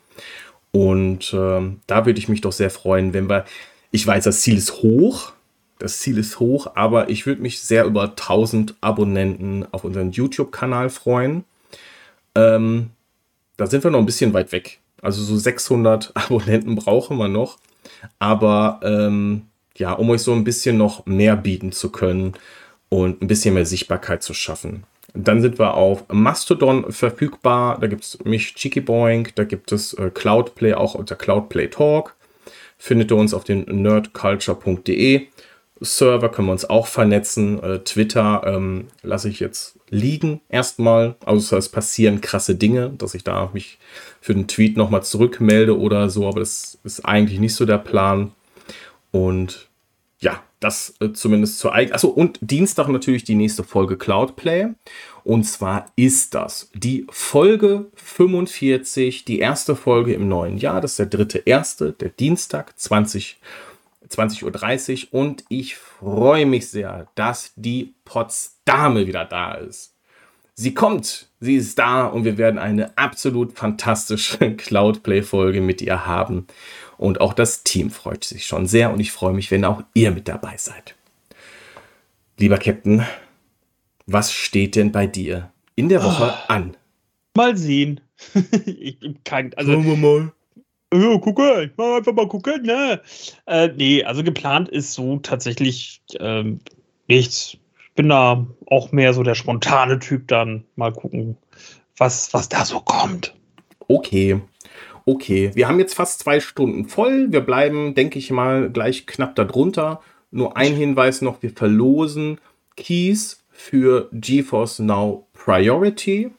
Und 0.71 1.33
äh, 1.33 1.61
da 1.87 2.07
würde 2.07 2.19
ich 2.21 2.29
mich 2.29 2.41
doch 2.41 2.53
sehr 2.53 2.71
freuen, 2.71 3.13
wenn 3.15 3.29
wir, 3.29 3.45
ich 3.91 4.07
weiß, 4.07 4.25
das 4.25 4.43
Ziel 4.43 4.57
ist 4.57 4.75
hoch, 4.83 5.33
das 5.81 5.99
Ziel 5.99 6.19
ist 6.19 6.39
hoch, 6.39 6.69
aber 6.77 7.11
ich 7.11 7.27
würde 7.27 7.43
mich 7.43 7.61
sehr 7.61 7.85
über 7.85 8.05
1000 8.05 8.77
Abonnenten 8.81 9.67
auf 9.73 9.83
unseren 9.83 10.13
YouTube-Kanal 10.13 10.89
freuen. 10.89 11.45
Ähm, 12.37 12.91
da 13.57 13.67
sind 13.67 13.83
wir 13.83 13.91
noch 13.91 13.99
ein 13.99 14.07
bisschen 14.07 14.35
weit 14.35 14.53
weg. 14.53 14.79
Also 15.03 15.23
so 15.23 15.37
600 15.37 16.13
Abonnenten 16.15 16.77
brauchen 16.77 17.19
wir 17.19 17.29
noch. 17.29 17.59
Aber 18.19 18.81
ähm, 18.83 19.47
ja, 19.79 19.93
um 19.93 20.11
euch 20.11 20.23
so 20.23 20.33
ein 20.33 20.45
bisschen 20.45 20.77
noch 20.77 21.07
mehr 21.07 21.37
bieten 21.37 21.73
zu 21.73 21.91
können 21.91 22.35
und 22.89 23.23
ein 23.23 23.27
bisschen 23.27 23.55
mehr 23.55 23.67
Sichtbarkeit 23.67 24.23
zu 24.23 24.35
schaffen. 24.35 24.85
Dann 25.15 25.41
sind 25.41 25.59
wir 25.59 25.75
auf 25.75 26.05
Mastodon 26.13 26.93
verfügbar. 26.93 27.79
Da 27.81 27.87
gibt 27.87 28.05
es 28.05 28.19
mich, 28.25 28.55
Cheeky 28.55 28.81
Boing. 28.81 29.29
Da 29.35 29.45
gibt 29.45 29.73
es 29.73 29.95
äh, 29.95 30.11
Cloudplay, 30.11 30.75
auch 30.75 30.95
unter 30.95 31.17
Cloudplay 31.17 31.69
Talk. 31.69 32.15
Findet 32.77 33.11
ihr 33.11 33.17
uns 33.17 33.33
auf 33.33 33.45
den 33.45 33.63
nerdculture.de. 33.63 35.27
Server 35.81 36.31
können 36.31 36.49
wir 36.49 36.53
uns 36.53 36.69
auch 36.69 36.87
vernetzen. 36.87 37.63
Äh, 37.63 37.79
Twitter 37.81 38.43
ähm, 38.47 38.89
lasse 39.03 39.29
ich 39.29 39.41
jetzt 39.41 39.79
liegen 39.89 40.41
erstmal. 40.51 41.17
Außer 41.25 41.57
es 41.57 41.71
passieren 41.71 42.21
krasse 42.21 42.55
Dinge, 42.55 42.91
dass 42.91 43.15
ich 43.15 43.25
da 43.25 43.51
mich 43.55 43.79
für 44.21 44.35
den 44.35 44.49
Tweet 44.49 44.77
nochmal 44.77 45.03
zurückmelde 45.03 45.79
oder 45.79 46.11
so. 46.11 46.29
Aber 46.29 46.41
das 46.41 46.79
ist 46.85 47.05
eigentlich 47.05 47.41
nicht 47.41 47.55
so 47.55 47.65
der 47.65 47.79
Plan. 47.79 48.33
Und 49.17 49.69
ja, 50.19 50.43
das 50.61 50.95
äh, 51.01 51.13
zumindest 51.13 51.59
zur 51.59 51.73
eigenen. 51.73 51.95
Achso, 51.95 52.09
und 52.09 52.39
Dienstag 52.41 52.89
natürlich 52.89 53.25
die 53.25 53.35
nächste 53.35 53.65
Folge 53.65 53.97
Cloudplay. 53.97 54.69
Und 55.25 55.45
zwar 55.45 55.87
ist 55.97 56.35
das 56.35 56.71
die 56.75 57.07
Folge 57.11 57.87
45, 57.95 59.25
die 59.25 59.39
erste 59.39 59.77
Folge 59.77 60.15
im 60.15 60.29
neuen 60.29 60.59
Jahr. 60.59 60.81
Das 60.81 60.93
ist 60.93 60.99
der 60.99 61.07
dritte 61.07 61.39
erste, 61.39 61.93
der 61.93 62.11
Dienstag 62.11 62.79
20 62.79 63.39
20.30 64.09 65.09
Uhr 65.11 65.21
und 65.21 65.45
ich 65.49 65.75
freue 65.75 66.47
mich 66.47 66.69
sehr, 66.69 67.09
dass 67.17 67.53
die 67.57 67.95
Potsdame 68.05 69.09
wieder 69.09 69.25
da 69.25 69.55
ist. 69.55 69.97
Sie 70.55 70.73
kommt, 70.73 71.29
sie 71.41 71.57
ist 71.57 71.79
da 71.79 72.07
und 72.07 72.25
wir 72.25 72.39
werden 72.39 72.59
eine 72.59 72.97
absolut 72.97 73.53
fantastische 73.53 74.39
Cloudplay-Folge 74.57 75.61
mit 75.61 75.83
ihr 75.83 76.07
haben. 76.07 76.47
Und 76.99 77.21
auch 77.21 77.35
das 77.35 77.63
Team 77.63 77.91
freut 77.91 78.25
sich 78.25 78.47
schon 78.47 78.67
sehr 78.67 78.93
und 78.93 79.01
ich 79.01 79.13
freue 79.13 79.35
mich, 79.35 79.51
wenn 79.51 79.65
auch 79.65 79.83
ihr 79.95 80.11
mit 80.11 80.29
dabei 80.29 80.57
seid. 80.57 80.95
Lieber 82.39 82.59
Captain, 82.59 83.07
was 84.07 84.33
steht 84.33 84.77
denn 84.77 84.93
bei 84.93 85.07
dir 85.07 85.51
in 85.75 85.89
der 85.89 86.03
Woche 86.03 86.35
oh, 86.35 86.53
an? 86.53 86.77
Mal 87.35 87.57
sehen. 87.57 88.01
ich 88.67 88.99
bin 88.99 89.19
kein, 89.25 89.53
also, 89.55 89.73
Schauen 89.73 89.85
wir 89.85 89.97
mal. 89.97 90.33
Ja, 90.95 91.19
gucke, 91.19 91.73
mal 91.77 91.97
einfach 91.99 92.13
mal 92.13 92.29
gucken, 92.29 92.63
ne? 92.63 93.01
Äh, 93.47 93.69
nee, 93.77 94.05
also 94.05 94.23
geplant 94.23 94.69
ist 94.69 94.93
so 94.93 95.19
tatsächlich 95.19 96.01
ähm, 96.21 96.61
nichts. 97.09 97.55
Ich 97.55 97.95
bin 97.95 98.09
da 98.09 98.47
auch 98.67 98.93
mehr 98.93 99.13
so 99.13 99.23
der 99.23 99.35
spontane 99.35 99.99
Typ 99.99 100.29
dann. 100.29 100.65
Mal 100.77 100.93
gucken, 100.93 101.37
was, 101.97 102.33
was 102.33 102.49
da 102.49 102.65
so 102.65 102.81
kommt. 102.81 103.35
Okay. 103.89 104.41
Okay, 105.09 105.53
wir 105.55 105.69
haben 105.69 105.79
jetzt 105.79 105.95
fast 105.95 106.19
zwei 106.19 106.41
Stunden 106.41 106.87
voll. 106.87 107.31
Wir 107.31 107.41
bleiben, 107.41 107.95
denke 107.95 108.19
ich 108.19 108.33
mal, 108.33 108.71
gleich 108.71 109.07
knapp 109.07 109.37
darunter. 109.37 110.01
Nur 110.33 110.57
ein 110.57 110.75
Hinweis 110.75 111.23
noch: 111.23 111.43
Wir 111.43 111.51
verlosen 111.51 112.39
Keys 112.77 113.45
für 113.53 114.09
GeForce 114.13 114.81
Now 114.81 115.29
Priority. 115.33 116.33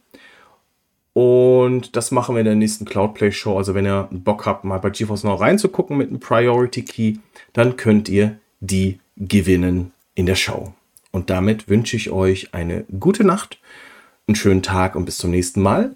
Und 1.13 1.95
das 1.95 2.11
machen 2.11 2.35
wir 2.35 2.41
in 2.41 2.45
der 2.45 2.55
nächsten 2.55 2.83
Cloudplay 2.83 3.31
Show. 3.31 3.57
Also, 3.57 3.73
wenn 3.73 3.85
ihr 3.85 4.09
Bock 4.11 4.45
habt, 4.45 4.65
mal 4.65 4.79
bei 4.79 4.89
GeForce 4.89 5.23
Now 5.23 5.35
reinzugucken 5.35 5.97
mit 5.97 6.09
einem 6.09 6.19
Priority 6.19 6.83
Key, 6.83 7.13
dann 7.53 7.77
könnt 7.77 8.09
ihr 8.09 8.37
die 8.59 8.99
gewinnen 9.15 9.93
in 10.13 10.25
der 10.25 10.35
Show. 10.35 10.73
Und 11.11 11.29
damit 11.29 11.69
wünsche 11.69 11.95
ich 11.95 12.11
euch 12.11 12.53
eine 12.53 12.83
gute 12.99 13.23
Nacht, 13.23 13.59
einen 14.27 14.35
schönen 14.35 14.61
Tag 14.61 14.97
und 14.97 15.05
bis 15.05 15.17
zum 15.17 15.31
nächsten 15.31 15.61
Mal. 15.61 15.95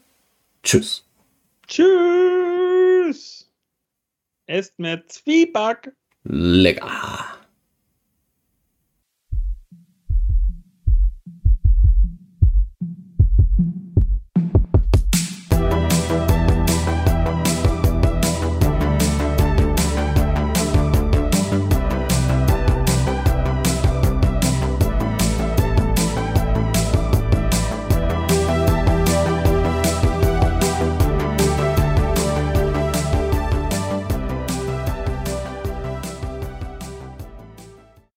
Tschüss. 0.63 1.03
Tschüss. 1.67 2.20
Esst 4.51 4.77
mehr 4.79 5.07
Zwieback. 5.07 5.93
Lecker. 6.23 7.40